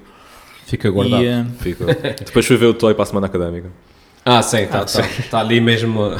Fica 0.67 0.87
guardado. 0.91 1.23
E, 1.23 1.27
eh, 1.27 1.45
Ficou. 1.59 1.87
Depois 2.25 2.45
fui 2.45 2.57
ver 2.57 2.67
o 2.67 2.75
Toy 2.75 2.93
para 2.93 3.01
a 3.01 3.05
semana 3.07 3.25
académica. 3.25 3.71
Ah, 4.37 4.41
sim, 4.41 4.57
está 4.59 4.85
tá, 4.85 5.09
tá 5.29 5.39
ali 5.39 5.59
mesmo. 5.59 6.11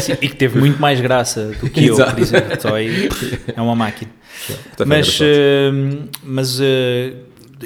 sim, 0.00 0.12
e 0.20 0.28
que 0.28 0.36
teve 0.36 0.58
muito 0.58 0.80
mais 0.80 1.00
graça 1.00 1.52
do 1.60 1.70
que 1.70 1.86
eu, 1.86 1.96
por 1.96 2.18
exemplo. 2.18 2.56
Toy 2.58 3.08
é 3.54 3.60
uma 3.60 3.74
máquina. 3.74 4.10
Foi 4.76 4.86
Mas, 4.86 5.18
eh, 5.22 5.70
mas 6.22 6.60
eh, 6.60 7.14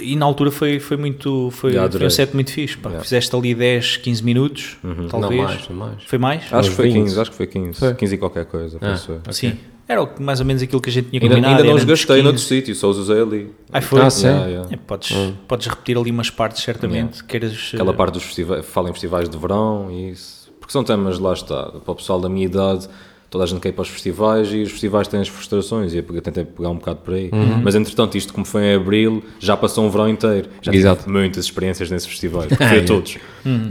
e 0.01 0.17
na 0.17 0.27
altura 0.27 0.51
foi, 0.51 0.79
foi 0.79 0.97
muito 0.97 1.51
foi, 1.51 1.73
foi 1.73 2.07
um 2.07 2.11
set 2.11 2.35
muito 2.35 2.53
fixe. 2.53 2.77
Pá. 2.77 2.91
Fizeste 3.01 3.35
ali 3.35 3.55
10, 3.55 3.97
15 3.99 4.25
minutos, 4.25 4.77
não 4.83 5.09
talvez. 5.09 5.43
mais, 5.43 5.69
não 5.69 5.77
mais. 5.77 6.03
Foi 6.05 6.19
mais? 6.19 6.53
Acho 6.53 6.71
que 6.71 6.77
foi 6.77 6.91
20. 6.91 7.05
15, 7.05 7.21
acho 7.21 7.31
que 7.31 7.37
foi 7.37 7.47
15. 7.47 7.79
Foi. 7.79 7.95
15 7.95 8.15
e 8.15 8.19
qualquer 8.19 8.45
coisa. 8.45 8.79
Ah, 8.81 8.91
pensou. 8.91 9.17
ok. 9.17 9.33
Sim. 9.33 9.59
Era 9.89 10.07
mais 10.21 10.39
ou 10.39 10.45
menos 10.45 10.63
aquilo 10.63 10.83
que 10.83 10.91
a 10.91 10.93
gente 10.93 11.09
tinha 11.09 11.23
Ainda, 11.23 11.35
combinado. 11.37 11.57
ainda 11.57 11.69
não 11.71 11.77
os 11.77 11.85
gastei 11.85 12.17
15. 12.17 12.23
noutro 12.23 12.43
sítio, 12.43 12.75
só 12.75 12.91
os 12.91 12.99
usei 12.99 13.23
ali. 13.23 13.51
Ai, 13.73 13.81
foi? 13.81 14.03
Ah, 14.03 14.11
sim. 14.11 14.27
Yeah, 14.27 14.47
yeah. 14.47 14.69
É, 14.71 14.77
podes, 14.77 15.17
podes 15.49 15.67
repetir 15.67 15.97
ali 15.97 16.11
umas 16.11 16.29
partes, 16.29 16.63
certamente. 16.63 17.25
Queiras, 17.25 17.71
Aquela 17.73 17.93
eh, 17.93 17.97
parte 17.97 18.15
dos 18.15 18.23
festivais, 18.25 18.67
fala 18.67 18.91
em 18.91 18.93
festivais 18.93 19.31
de 19.31 19.39
verão 19.39 19.89
e 19.91 20.11
isso. 20.11 20.53
Porque 20.61 20.73
são 20.73 20.85
temas, 20.85 21.19
lá 21.19 21.33
está, 21.33 21.71
para 21.71 21.93
o 21.93 21.95
pessoal 21.95 22.21
da 22.21 22.29
minha 22.29 22.45
idade, 22.45 22.87
toda 23.31 23.45
a 23.45 23.47
gente 23.47 23.61
quer 23.61 23.71
ir 23.71 23.73
para 23.73 23.81
os 23.81 23.89
festivais 23.89 24.53
e 24.53 24.61
os 24.61 24.71
festivais 24.73 25.09
têm 25.09 25.21
as 25.21 25.29
frustrações 25.29 25.95
e 25.95 25.97
eu 25.97 26.21
tentei 26.21 26.45
pegar 26.45 26.69
um 26.69 26.77
bocado 26.77 27.01
por 27.01 27.15
aí. 27.15 27.31
Mas 27.63 27.75
entretanto, 27.75 28.19
isto 28.19 28.35
como 28.35 28.45
foi 28.45 28.65
em 28.65 28.75
abril, 28.75 29.25
já 29.41 29.57
passou 29.57 29.87
um 29.87 29.91
verão 29.91 30.07
inteiro. 30.09 30.51
Já 30.61 30.71
Exato. 30.71 31.05
tive 31.05 31.13
muitas 31.13 31.47
experiências 31.47 31.91
nesses 31.91 32.07
festivais, 32.09 32.47
porque 32.53 32.67
fui 32.67 32.79
a 32.79 32.85
todos. 32.85 33.17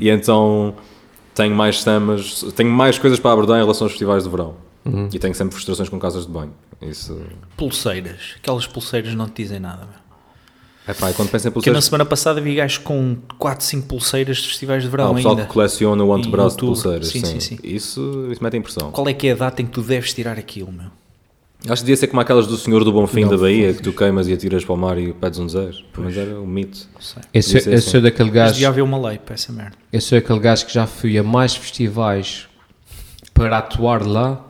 E 0.01 0.09
então 0.09 0.73
tenho 1.35 1.53
mais 1.55 1.83
temas, 1.83 2.41
tenho 2.55 2.71
mais 2.71 2.97
coisas 2.97 3.19
para 3.19 3.31
abordar 3.33 3.57
em 3.57 3.61
relação 3.61 3.85
aos 3.85 3.91
festivais 3.91 4.23
de 4.23 4.29
verão. 4.31 4.55
E 5.11 5.19
tenho 5.19 5.33
sempre 5.35 5.53
frustrações 5.53 5.89
com 5.89 5.99
casas 5.99 6.25
de 6.25 6.31
banho. 6.31 6.53
Isso. 6.81 7.19
pulseiras. 7.55 8.35
Aquelas 8.37 8.67
pulseiras 8.67 9.13
não 9.15 9.27
te 9.27 9.41
dizem 9.43 9.59
nada. 9.59 9.79
meu. 9.85 10.07
É 10.87 10.93
pá, 10.93 11.11
quando 11.11 11.29
penso 11.29 11.47
em 11.47 11.51
Porque 11.51 11.69
na 11.69 11.73
pulseiras. 11.75 11.85
semana 11.85 12.05
passada 12.05 12.39
vi 12.39 12.55
gajos 12.55 12.77
com 12.77 13.17
4, 13.37 13.65
5 13.65 13.87
pulseiras 13.87 14.37
de 14.37 14.47
festivais 14.47 14.81
de 14.83 14.87
Ah, 14.87 14.91
verão 14.91 15.11
o 15.11 15.15
pessoal 15.15 15.33
ainda. 15.35 15.45
que 15.47 15.53
coleciona 15.53 16.03
o 16.03 16.13
antebraço 16.13 16.55
de 16.55 16.61
pulseiras. 16.65 17.07
Sim, 17.07 17.19
Sim, 17.25 17.39
sim, 17.39 17.57
sim. 17.57 17.59
Isso, 17.63 18.29
isso 18.31 18.41
mete 18.43 18.55
impressão. 18.55 18.91
Qual 18.91 19.07
é 19.09 19.13
que 19.13 19.27
é 19.27 19.31
a 19.33 19.35
data 19.35 19.61
em 19.61 19.65
que 19.65 19.71
tu 19.71 19.81
deves 19.81 20.13
tirar 20.13 20.37
aquilo, 20.39 20.71
meu? 20.71 20.85
Acho 21.67 21.81
que 21.81 21.87
devia 21.87 21.97
ser 21.97 22.07
como 22.07 22.21
aquelas 22.21 22.45
do 22.47 22.55
Senhor 22.55 22.83
do 22.85 22.93
Bonfim 22.93 23.27
da 23.27 23.35
Bahia, 23.35 23.73
que 23.73 23.81
tu 23.81 23.91
queimas 23.91 24.27
e 24.27 24.33
atiras 24.33 24.63
para 24.63 24.75
o 24.75 24.77
mar 24.77 24.97
e 24.97 25.11
pedes 25.11 25.39
um 25.39 25.49
zero. 25.49 25.75
Pelo 25.91 26.05
menos 26.07 26.15
era 26.17 26.39
um 26.39 26.45
mito. 26.45 26.87
Não 26.93 27.01
sei. 27.01 27.23
Eu 27.33 27.41
sou, 27.43 27.57
Isso 27.57 27.69
é 27.69 27.73
eu 27.73 27.77
assim. 27.79 27.89
sou 27.89 28.01
daquele 28.01 28.29
Mas 28.29 28.35
gajo. 28.35 28.53
devia 28.53 28.67
haver 28.69 28.81
uma 28.83 29.09
lei 29.09 29.17
para 29.17 29.33
essa 29.33 29.51
merda. 29.51 29.75
Eu 29.91 29.99
sou 29.99 30.17
aquele 30.19 30.39
gajo 30.39 30.65
que 30.67 30.73
já 30.73 30.85
fui 30.87 31.17
a 31.17 31.23
mais 31.23 31.55
festivais 31.55 32.47
para 33.33 33.57
atuar 33.57 34.05
lá 34.05 34.45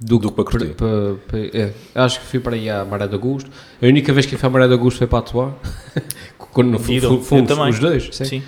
do, 0.00 0.18
Do 0.18 0.28
que 0.30 0.34
para 0.34 0.44
curtir. 0.44 0.74
para- 0.74 1.14
para- 1.28 1.38
é, 1.58 1.72
acho 1.94 2.20
que 2.20 2.26
fui 2.26 2.40
para 2.40 2.56
aí 2.56 2.70
à 2.70 2.84
Maré 2.84 3.06
de 3.06 3.14
Augusto. 3.14 3.50
A 3.82 3.86
única 3.86 4.12
vez 4.12 4.24
que 4.26 4.36
fui 4.36 4.46
à 4.46 4.50
Maré 4.50 4.66
de 4.66 4.72
Augusto 4.72 4.98
foi 4.98 5.06
para 5.06 5.18
atuar. 5.18 5.52
Quando 6.52 6.78
fu- 6.78 6.92
Ido. 6.92 7.20
fu- 7.20 7.36
Eu 7.36 7.46
fomos 7.46 7.74
os 7.74 7.78
dois. 7.80 8.08
Sim. 8.12 8.24
Sim. 8.24 8.42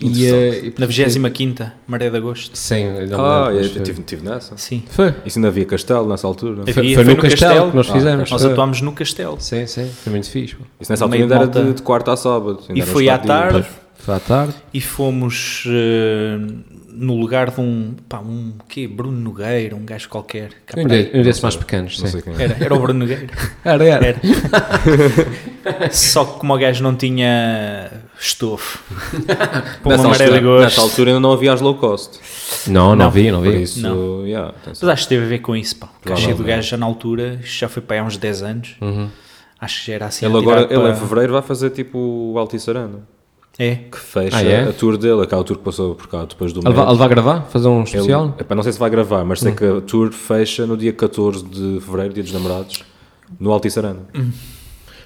E, 0.00 0.26
e- 0.26 0.74
Na 0.76 0.86
25 0.86 1.70
Maré 1.86 2.10
de 2.10 2.16
Agosto. 2.16 2.56
Sim, 2.58 2.86
Ah, 3.16 3.48
eu 3.52 3.60
estive 3.60 4.02
tive 4.02 4.24
nessa. 4.28 4.56
Sim. 4.56 4.82
Foi. 4.90 5.14
Isso 5.24 5.38
ainda 5.38 5.48
havia 5.48 5.64
castelo 5.64 6.08
nessa 6.08 6.26
altura. 6.26 6.62
Havia, 6.62 6.74
Foi, 6.74 6.94
foi 6.94 7.04
no, 7.04 7.10
no 7.10 7.16
castelo, 7.16 7.30
Castelo. 7.52 7.70
que 7.70 7.76
nós 7.76 7.88
Ah, 7.88 7.92
fizemos. 7.92 8.30
Nós 8.30 8.44
atuámos 8.44 8.80
no 8.80 8.92
Castelo. 8.92 9.36
Sim, 9.40 9.66
sim, 9.66 9.88
foi 10.02 10.10
muito 10.10 10.28
fixe. 10.28 10.56
pô. 10.56 10.64
Isso 10.80 10.90
nessa 10.90 11.04
altura 11.04 11.22
ainda 11.22 11.34
era 11.36 11.46
de, 11.46 11.74
de 11.74 11.82
quarta 11.82 12.12
a 12.12 12.16
sábado. 12.16 12.60
E 12.74 12.82
foi 12.82 13.08
à 13.08 13.18
tarde 13.18 13.64
Foi 13.94 14.14
à 14.16 14.20
tarde. 14.20 14.54
e 14.74 14.80
fomos 14.80 15.64
eh, 15.68 16.38
no 16.96 17.16
lugar 17.16 17.50
de 17.50 17.60
um, 17.60 17.94
pá, 18.08 18.18
um 18.20 18.52
quê? 18.68 18.86
Bruno 18.86 19.18
Nogueira, 19.18 19.74
um 19.74 19.84
gajo 19.84 20.08
qualquer. 20.08 20.50
Cá 20.66 20.78
Um 20.78 20.84
um 20.84 21.22
desses 21.22 21.40
mais 21.42 21.56
pequenos, 21.56 21.98
Não 22.00 22.06
sim. 22.08 22.22
é. 22.38 22.42
Era, 22.44 22.56
era 22.64 22.74
o 22.74 22.78
Bruno 22.78 23.00
Nogueira. 23.00 23.26
Era, 23.64 23.84
era. 23.84 24.06
Era. 24.06 24.20
Só 25.90 26.24
que 26.24 26.38
como 26.38 26.54
o 26.54 26.58
gajo 26.58 26.82
não 26.82 26.94
tinha 26.94 27.90
estofo 28.18 28.82
para 29.82 29.90
Nessa 29.96 30.02
uma 30.02 30.10
maré 30.10 30.24
de 30.26 30.30
altura, 30.34 30.38
agosto. 30.38 30.62
nessa 30.64 30.80
altura 30.80 31.10
ainda 31.10 31.20
não 31.20 31.32
havia 31.32 31.52
as 31.52 31.60
low 31.60 31.74
cost. 31.76 32.20
Não, 32.66 32.88
não, 32.90 32.96
Não, 32.96 33.10
vi, 33.10 33.30
não 33.30 33.40
vi. 33.40 33.62
isso, 33.62 33.80
Não. 33.80 34.26
yeah, 34.26 34.52
Mas 34.66 34.82
acho 34.84 35.02
que 35.04 35.08
teve 35.10 35.24
a 35.24 35.28
ver 35.28 35.38
com 35.40 35.56
isso, 35.56 35.76
pá. 35.76 35.86
O 35.86 35.88
cachê 35.88 35.98
do 36.00 36.04
Provavelmente. 36.36 36.46
gajo 36.56 36.68
já 36.68 36.76
na 36.76 36.86
altura, 36.86 37.38
isto 37.42 37.58
já 37.60 37.68
foi 37.68 37.82
para 37.82 37.96
aí 37.96 38.00
há 38.00 38.04
uns 38.04 38.16
10 38.16 38.42
anos. 38.42 38.76
Uhum. 38.80 39.08
Acho 39.60 39.80
que 39.80 39.86
já 39.88 39.94
era 39.94 40.06
assim. 40.06 40.26
Ele 40.26 40.36
agora, 40.36 40.62
ele 40.70 40.90
em 40.90 40.94
fevereiro 40.94 41.32
vai 41.32 41.42
fazer 41.42 41.70
tipo 41.70 41.98
o 41.98 42.38
Altice 42.38 42.68
Arena, 42.70 43.00
É. 43.58 43.76
que 43.76 43.98
fecha 43.98 44.36
Ah, 44.36 44.42
é? 44.42 44.68
a 44.68 44.72
tour 44.72 44.96
dele, 44.96 45.22
aquela 45.22 45.44
tour 45.44 45.56
que 45.58 45.62
passou 45.62 45.94
por 45.94 46.08
cá 46.08 46.24
depois 46.24 46.52
do 46.52 46.60
Ele 46.60 46.74
vai, 46.74 46.88
ele 46.88 46.96
vai 46.96 47.08
gravar? 47.08 47.42
Fazer 47.42 47.68
um 47.68 47.76
Ele- 47.80 47.84
especial? 47.84 48.34
epá, 48.38 48.54
não 48.54 48.62
sei 48.64 48.72
se 48.72 48.78
vai 48.80 48.90
gravar, 48.90 49.24
mas 49.24 49.40
sei 49.40 49.52
que 49.52 49.64
a 49.64 49.80
tour 49.80 50.10
fecha 50.12 50.66
no 50.66 50.76
dia 50.76 50.92
14 50.92 51.44
de 51.44 51.80
fevereiro, 51.80 52.14
dia 52.14 52.22
dos 52.24 52.32
namorados, 52.32 52.82
no 53.38 53.52
Altice 53.52 53.78
Arena. 53.78 54.00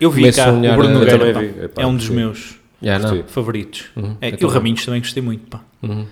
Eu 0.01 0.11
vi 0.11 0.23
Começo 0.23 0.39
cá 0.39 0.51
o 0.53 0.61
Bruno 0.61 0.95
eu 0.95 0.99
Nogueira, 1.01 1.41
vi, 1.41 1.65
epá, 1.65 1.83
é 1.83 1.87
um 1.87 1.95
dos 1.97 2.09
meus. 2.09 2.57
Gostei. 2.81 3.25
favoritos. 3.27 3.87
Uhum, 3.97 4.17
É, 4.21 4.29
eu 4.29 4.31
e 4.31 4.35
o 4.35 4.39
também. 4.39 4.55
Raminhos 4.55 4.85
também 4.85 5.01
gostei 5.01 5.21
muito, 5.23 5.47
pá. 5.49 5.61
Uhum. 5.83 6.03
O 6.03 6.07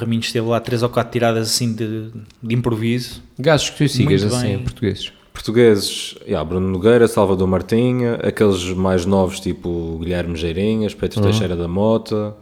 Raminhos 0.00 0.30
teve 0.32 0.46
lá 0.46 0.60
três 0.60 0.82
ou 0.84 0.88
quatro 0.88 1.10
tiradas 1.12 1.48
assim 1.48 1.74
de, 1.74 2.10
de 2.40 2.54
improviso. 2.54 3.20
Gajos 3.38 3.70
que 3.70 3.78
tu 3.78 3.88
sigas 3.88 4.22
Muito 4.22 4.34
assim, 4.36 4.46
bem. 4.46 4.58
portugueses. 4.60 5.12
Portugueses, 5.44 6.14
yeah, 6.26 6.42
Bruno 6.48 6.68
Nogueira, 6.68 7.06
Salvador 7.08 7.46
Martinha, 7.48 8.14
aqueles 8.22 8.64
mais 8.70 9.04
novos 9.04 9.40
tipo 9.40 9.98
Guilherme 10.00 10.36
Geirinhas, 10.36 10.94
Pedro 10.94 11.18
Uhum. 11.20 11.24
Teixeira 11.26 11.56
da 11.56 11.66
Mota, 11.68 12.34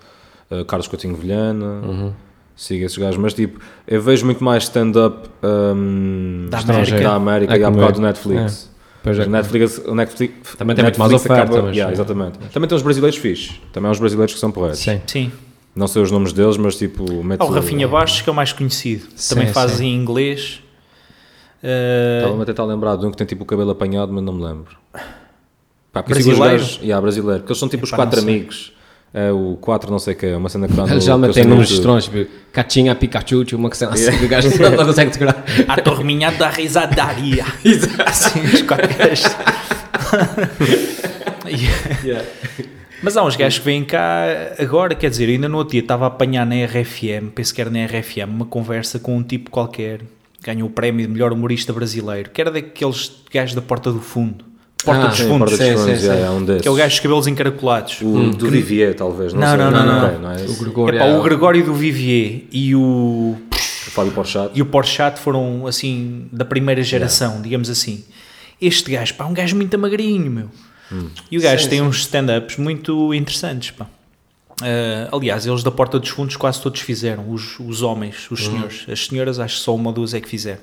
uh, 0.51 0.65
Carlos 0.67 0.87
Coutinho 0.87 1.17
Vilhana, 1.17 1.81
Uhum. 1.83 2.13
siga 2.55 2.85
esses 2.85 2.99
gajos, 2.99 3.17
mas 3.19 3.33
tipo, 3.33 3.59
eu 3.89 4.01
vejo 4.01 4.27
muito 4.27 4.45
mais 4.45 4.65
stand-up 4.65 5.29
um, 5.43 6.47
Da 6.51 6.59
estrangeiro 6.59 6.91
América. 6.99 7.09
da 7.11 7.15
América 7.17 7.55
É 7.57 7.59
e 7.61 7.65
há 7.65 7.71
bocado 7.71 7.93
do 7.95 8.03
Netflix. 8.03 8.71
Pois 9.03 9.19
é. 9.19 9.25
O 9.25 9.31
Netflix, 9.31 9.79
o 9.85 9.95
Netflix 9.97 10.55
Também 10.57 10.77
tem 10.77 10.85
muito 10.85 10.99
mais 11.01 11.11
Netflix 11.11 11.33
oferta, 11.35 11.53
acaba- 11.53 11.67
mas- 11.69 11.77
yeah, 11.77 11.93
exatamente. 11.93 12.39
Também 12.53 12.69
tem 12.69 12.77
uns 12.77 12.83
brasileiros 12.83 13.19
fixes, 13.19 13.61
também 13.73 13.89
há 13.89 13.91
uns 13.91 13.99
brasileiros 13.99 14.35
que 14.35 14.39
são 14.39 14.53
porreiros. 14.53 14.79
Sim. 14.79 15.01
Sim. 15.07 15.33
Não 15.75 15.89
sei 15.89 16.03
os 16.03 16.11
nomes 16.11 16.33
deles, 16.35 16.57
mas 16.59 16.77
tipo, 16.77 17.03
mete 17.25 17.41
Há 17.41 17.45
o 17.47 17.51
Rafinha 17.51 17.89
Bastos, 17.89 18.21
que 18.21 18.29
é 18.29 18.33
o 18.33 18.37
mais 18.37 18.53
conhecido. 18.53 19.07
Também 19.29 19.47
Sim, 19.49 19.53
faz 19.55 19.73
sim. 19.73 19.87
em 19.87 19.97
inglês. 19.97 20.61
Uh, 21.63 22.19
Estava-me 22.19 22.43
a 22.43 22.47
tentar 22.47 22.65
lembrar 22.65 22.97
de 22.97 23.07
um 23.07 23.11
que 23.11 23.17
tem 23.17 23.27
tipo 23.27 23.45
o 23.45 23.47
cabelo 23.47 23.71
apanhado, 23.71 24.13
mas 24.13 24.23
não 24.25 24.33
me 24.33 24.43
lembro. 24.45 24.77
Pá, 25.93 26.01
os 26.01 26.07
Brasileiro? 26.07 26.41
gajos- 26.41 26.81
yeah, 26.83 27.01
brasileiro, 27.01 27.41
porque 27.41 27.53
eles 27.53 27.59
são 27.59 27.69
tipo 27.69 27.85
os 27.85 27.91
Epá, 27.91 27.97
quatro 27.99 28.21
não 28.23 28.29
amigos. 28.29 28.73
É 29.15 29.31
o 29.31 29.59
4 29.61 29.91
não 29.91 29.99
sei 29.99 30.15
o 30.15 30.17
que, 30.17 30.25
é 30.25 30.35
uma 30.39 30.49
cena 30.49 30.67
que 30.67 30.73
está 30.73 30.87
no... 30.87 30.93
Eles 30.95 31.05
já 31.05 31.19
nomes 31.19 31.37
YouTube. 31.37 31.63
estranhos, 31.71 32.05
tipo, 32.07 32.31
Catinha, 32.51 32.95
Pikachu, 32.95 33.45
uma 33.53 33.69
questão 33.69 33.91
assim, 33.93 34.11
que 34.19 34.25
o 34.25 34.29
gajo 34.29 34.49
não 34.59 34.87
consegue 34.87 35.13
segurar. 35.13 35.45
a 35.69 35.81
turminha 35.83 36.31
da 36.33 36.49
risadaria. 36.49 37.45
assim, 38.07 38.41
os 38.41 38.63
quatro 38.63 38.89
gajos. 38.97 39.27
E- 41.47 42.23
Mas 43.03 43.17
há 43.17 43.23
uns 43.25 43.37
gajos 43.37 43.59
que 43.59 43.65
vêm 43.65 43.85
cá 43.85 44.25
agora, 44.59 44.95
quer 44.95 45.11
dizer, 45.11 45.29
ainda 45.29 45.49
no 45.49 45.59
outro 45.59 45.73
dia 45.73 45.81
estava 45.81 46.05
a 46.05 46.09
apanhar 46.09 46.47
na 46.47 46.55
RFM, 46.65 47.31
penso 47.35 47.53
que 47.55 47.61
era 47.61 47.69
na 47.69 47.85
RFM, 47.85 48.29
uma 48.31 48.47
conversa 48.47 48.99
com 48.99 49.17
um 49.17 49.23
tipo 49.23 49.51
qualquer, 49.51 50.01
ganhou 50.43 50.69
o 50.69 50.71
prémio 50.71 51.07
de 51.07 51.13
melhor 51.13 51.33
humorista 51.33 51.73
brasileiro, 51.73 52.31
que 52.31 52.41
era 52.41 52.51
daqueles 52.51 53.13
gajos 53.33 53.55
da 53.55 53.63
porta 53.63 53.93
do 53.93 54.01
fundo, 54.01 54.45
Porta 54.85 55.05
Ah, 55.05 55.07
dos 55.07 55.19
Sim, 55.19 55.29
Fundos, 55.29 55.51
Porta 55.51 55.65
dos 55.65 55.67
sim, 55.81 55.85
Fundos, 55.87 56.01
sim, 56.01 56.09
é, 56.09 56.17
sim. 56.17 56.23
é 56.25 56.31
um 56.31 56.45
desses. 56.45 56.63
que 56.63 56.67
é 56.69 56.71
o 56.71 56.75
gajo 56.75 56.89
dos 56.91 57.01
cabelos 57.01 57.27
encaracolados. 57.29 58.01
O 58.03 58.31
do 58.31 58.51
Vivier, 58.51 58.95
talvez. 58.97 59.33
Não, 59.33 59.41
Não, 59.41 59.49
sei. 59.51 59.59
não, 59.59 59.71
não, 59.71 59.87
não. 59.87 60.19
Não 60.19 60.31
é 60.33 60.43
O. 60.45 60.55
Gregório. 60.57 60.97
Epá, 60.99 61.07
é- 61.07 61.17
o 61.19 61.23
Gregório 61.23 61.65
do 61.65 61.73
Vivier 61.73 62.43
e 62.51 62.75
o, 62.75 62.81
O 63.49 63.91
Fábio 63.93 64.11
Porchat. 64.13 64.51
e 64.55 64.61
o 64.61 64.67
Porchat 64.67 65.21
foram 65.21 65.69
assim 65.69 66.27
da 66.33 66.45
primeira 66.45 66.83
geração, 66.83 67.41
digamos 67.41 67.71
assim. 67.71 68.03
Este 68.61 68.91
gajo, 68.91 69.15
pá, 69.15 69.25
é 69.25 69.29
um 69.29 69.35
gajo 69.35 69.55
muito 69.55 69.79
magrinho, 69.79 70.29
meu. 70.29 70.49
E 71.31 71.39
o 71.39 71.41
gajo 71.41 71.63
Sim, 71.63 71.71
tem 71.71 71.79
sim. 71.79 71.85
uns 71.87 71.99
stand-ups 72.01 72.57
muito 72.57 73.15
interessantes, 73.15 73.71
pá. 73.71 73.87
Ah, 74.61 75.09
aliás, 75.13 75.47
eles 75.47 75.63
da 75.63 75.71
Porta 75.71 75.99
dos 75.99 76.09
Fundos 76.09 76.37
quase 76.37 76.61
todos 76.61 76.81
fizeram, 76.81 77.31
os, 77.31 77.59
os 77.61 77.83
homens, 77.83 78.31
os 78.31 78.45
senhores. 78.45 78.87
As 78.89 79.07
senhoras, 79.07 79.39
acho 79.39 79.57
que 79.57 79.63
só 79.63 79.75
uma 79.75 79.91
ou 79.91 79.95
duas 79.95 80.15
é 80.15 80.21
que 80.21 80.29
fizeram. 80.29 80.61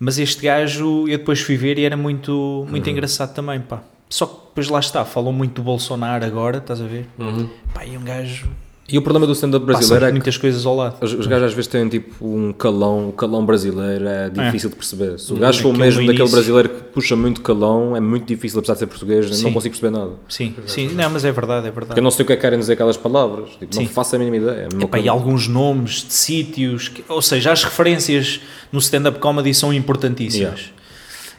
Mas 0.00 0.18
este 0.18 0.42
gajo, 0.42 1.08
eu 1.08 1.18
depois 1.18 1.40
fui 1.40 1.56
ver 1.56 1.78
e 1.78 1.84
era 1.84 1.96
muito, 1.96 2.66
muito 2.68 2.88
engraçado 2.88 3.34
também, 3.34 3.60
pá. 3.60 3.82
Só 4.08 4.26
que 4.26 4.34
depois 4.48 4.68
lá 4.68 4.80
está, 4.80 5.04
falam 5.04 5.32
muito 5.32 5.56
do 5.56 5.62
Bolsonaro 5.62 6.24
agora, 6.24 6.58
estás 6.58 6.80
a 6.80 6.86
ver? 6.86 7.06
Uhum. 7.18 7.48
Pá, 7.74 7.84
e 7.84 7.96
um 7.96 8.04
gajo 8.04 8.48
E 8.90 8.96
o 8.96 9.02
problema 9.02 9.26
do 9.26 9.32
stand-up 9.34 9.66
brasileiro 9.66 10.06
é 10.06 10.08
que 10.08 10.12
muitas 10.14 10.38
coisas 10.38 10.64
ao 10.64 10.74
lado. 10.74 10.96
os, 11.02 11.12
os 11.12 11.26
gajos 11.26 11.48
às 11.48 11.52
vezes 11.52 11.66
têm 11.68 11.86
tipo 11.90 12.24
um 12.26 12.54
calão, 12.54 13.10
o 13.10 13.12
calão 13.12 13.44
brasileiro 13.44 14.08
é 14.08 14.30
difícil 14.30 14.70
de 14.70 14.76
perceber. 14.76 15.18
Se 15.18 15.30
o 15.30 15.36
gajo 15.36 15.60
for 15.62 15.76
mesmo 15.76 16.00
no 16.00 16.06
daquele 16.06 16.22
início. 16.22 16.34
brasileiro 16.36 16.68
que 16.70 16.82
puxa 16.84 17.14
muito 17.14 17.42
calão, 17.42 17.94
é 17.94 18.00
muito 18.00 18.26
difícil, 18.26 18.58
apesar 18.60 18.72
de 18.72 18.78
ser 18.78 18.86
português, 18.86 19.36
Sim. 19.36 19.44
não 19.44 19.52
consigo 19.52 19.74
perceber 19.78 19.98
nada. 19.98 20.12
Sim, 20.26 20.54
sim, 20.66 20.88
não, 20.94 21.10
mas 21.10 21.22
é 21.26 21.30
verdade, 21.30 21.66
é 21.66 21.70
verdade. 21.70 21.86
Porque 21.88 22.00
eu 22.00 22.02
não 22.04 22.10
sei 22.10 22.22
o 22.22 22.26
que 22.26 22.32
é 22.32 22.36
que 22.36 22.40
querem 22.40 22.58
dizer 22.58 22.72
aquelas 22.72 22.96
palavras. 22.96 23.50
Tipo, 23.58 23.76
não 23.76 23.86
faço 23.86 24.16
a 24.16 24.18
mínima 24.18 24.36
ideia. 24.38 24.68
É 24.72 24.84
Epá, 24.84 24.98
e 24.98 25.06
alguns 25.06 25.46
nomes 25.48 26.06
de 26.06 26.14
sítios, 26.14 26.88
que- 26.88 27.04
ou 27.10 27.20
seja, 27.20 27.52
as 27.52 27.62
referências 27.64 28.40
no 28.72 28.78
stand-up 28.78 29.18
comedy 29.18 29.52
são 29.52 29.70
importantíssimas. 29.72 30.60
Yeah. 30.60 30.72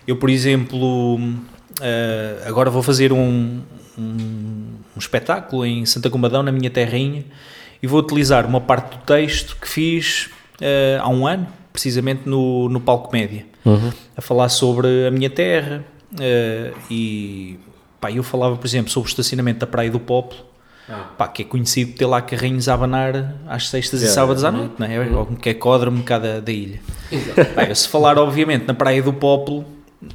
Eu, 0.08 0.18
por 0.18 0.30
exemplo, 0.30 1.20
eh, 1.82 2.44
agora 2.46 2.70
vou 2.70 2.82
fazer 2.84 3.12
um, 3.14 3.60
um, 3.98 4.49
um 5.00 5.02
espetáculo 5.02 5.66
em 5.66 5.86
Santa 5.86 6.10
Combadão, 6.10 6.44
na 6.44 6.52
minha 6.52 6.70
terrinha, 6.70 7.24
e 7.82 7.88
vou 7.88 8.02
utilizar 8.02 8.46
uma 8.46 8.60
parte 8.60 8.98
do 8.98 9.04
texto 9.06 9.56
que 9.60 9.68
fiz 9.68 10.30
eh, 10.60 11.00
há 11.02 11.08
um 11.08 11.26
ano, 11.26 11.48
precisamente 11.72 12.28
no, 12.28 12.68
no 12.68 12.82
Palco 12.82 13.12
Média, 13.14 13.46
a 14.18 14.22
falar 14.22 14.50
sobre 14.50 15.08
a 15.08 15.12
minha 15.12 15.30
terra 15.30 15.86
eh, 16.20 16.74
e 16.92 17.58
pá, 18.02 18.12
eu 18.12 18.24
falava, 18.24 18.58
por 18.58 18.68
exemplo, 18.68 18.92
sobre 18.92 19.08
o 19.08 19.10
estacionamento 19.10 19.60
da 19.60 19.68
Praia 19.68 19.90
do 19.90 20.00
Poplo, 20.00 20.40
pá, 21.18 21.28
que 21.30 21.44
é 21.44 21.46
conhecido 21.46 21.92
por 21.92 22.00
ter 22.00 22.06
lá 22.06 22.22
carrinhos 22.22 22.68
a 22.68 22.74
abanar 22.74 23.36
às 23.48 23.70
sextas 23.70 24.02
e 24.02 24.04
Yeah, 24.04 24.22
sábados 24.22 24.44
à 24.44 24.50
yeah. 24.50 24.68
noite, 24.68 24.80
não 24.80 24.88
é? 24.88 25.18
Ou 25.18 25.26
que 25.28 25.50
é 25.50 25.54
códromo 25.54 26.04
cá 26.04 26.20
da, 26.20 26.52
ilha. 26.52 26.82
Pá, 27.56 27.64
eu 27.64 27.76
se 27.76 27.88
falar, 27.88 28.18
obviamente, 28.18 28.66
na 28.68 28.74
Praia 28.74 29.02
do 29.02 29.14
Poplo, 29.14 29.64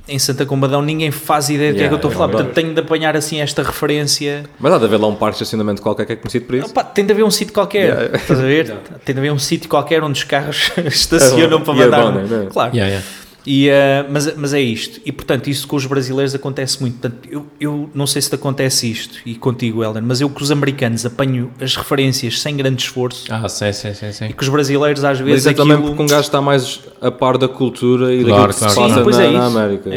em 0.08 0.18
Santa 0.18 0.46
Combadão, 0.46 0.80
ninguém 0.80 1.10
faz 1.10 1.50
ideia 1.50 1.72
do 1.72 1.76
que 1.76 1.82
é 1.84 1.88
que 1.88 1.94
eu 1.94 1.98
Yeah, 1.98 2.08
estou 2.08 2.10
a 2.10 2.14
é 2.14 2.16
falar, 2.16 2.28
portanto 2.32 2.54
tenho 2.54 2.72
de 2.74 2.80
apanhar 2.80 3.16
assim 3.16 3.40
esta 3.40 3.62
referência. 3.62 4.44
Mas 4.58 4.72
há 4.72 4.78
de 4.78 4.84
haver 4.86 4.98
lá 4.98 5.06
um 5.08 5.14
parque 5.14 5.36
de 5.38 5.42
estacionamento 5.42 5.82
qualquer 5.82 6.06
que 6.06 6.12
é 6.14 6.16
conhecido 6.16 6.46
por 6.46 6.54
isso. 6.54 6.70
Opa, 6.70 6.82
tem 6.84 7.04
de 7.04 7.12
haver 7.12 7.22
um 7.24 7.30
sítio 7.30 7.52
qualquer, 7.52 7.84
Yeah. 7.88 8.16
estás 8.16 8.40
a 8.40 8.42
ver? 8.42 8.74
Tem 9.04 9.14
de 9.14 9.20
haver 9.20 9.32
um 9.32 9.38
sítio 9.38 9.68
qualquer 9.68 10.02
onde 10.02 10.18
os 10.18 10.24
carros 10.24 10.70
estacionam 10.86 11.60
para 11.60 11.74
E 11.74 11.76
mandar. 11.78 12.00
abanem, 12.00 12.26
não 12.26 12.42
é? 12.42 12.46
Claro. 12.46 12.74
Yeah, 12.74 12.90
yeah. 12.94 13.06
E, 13.46 13.68
eh, 13.68 14.06
mas, 14.08 14.34
mas 14.36 14.54
é 14.54 14.60
isto. 14.60 15.00
E 15.04 15.12
portanto, 15.12 15.48
isso 15.48 15.66
com 15.68 15.76
os 15.76 15.84
brasileiros 15.86 16.34
acontece 16.34 16.80
muito. 16.80 16.98
Portanto, 16.98 17.28
eu, 17.30 17.46
eu 17.60 17.90
não 17.94 18.06
sei 18.06 18.22
se 18.22 18.28
te 18.30 18.34
acontece 18.36 18.90
isto, 18.90 19.18
e 19.26 19.34
contigo, 19.34 19.82
Helder, 19.84 20.02
mas 20.02 20.20
eu 20.20 20.30
com 20.30 20.42
os 20.42 20.50
americanos 20.50 21.04
apanho 21.04 21.50
as 21.60 21.76
referências 21.76 22.40
sem 22.40 22.56
grande 22.56 22.82
esforço 22.82 23.26
Ah, 23.30 23.48
sim, 23.48 23.72
sim, 23.72 23.92
sim, 23.92 24.12
sim. 24.12 24.24
e 24.26 24.32
que 24.32 24.42
os 24.42 24.48
brasileiros 24.48 25.04
às 25.04 25.20
Mas 25.20 25.28
vezes 25.28 25.46
é 25.46 25.52
também 25.52 25.74
aquilo. 25.74 25.88
porque 25.88 26.02
um 26.02 26.06
gajo 26.06 26.22
está 26.22 26.40
mais 26.40 26.80
a 27.00 27.10
par 27.10 27.36
da 27.36 27.46
cultura 27.48 28.14
e 28.14 28.24
Claro, 28.24 28.48
daquilo 28.48 28.54
que 28.54 28.58
claro. 28.58 28.72
se 28.72 28.80
passa 29.04 29.18
na, 29.20 29.24
é 29.24 29.30
na. 29.32 29.44
América. 29.46 29.90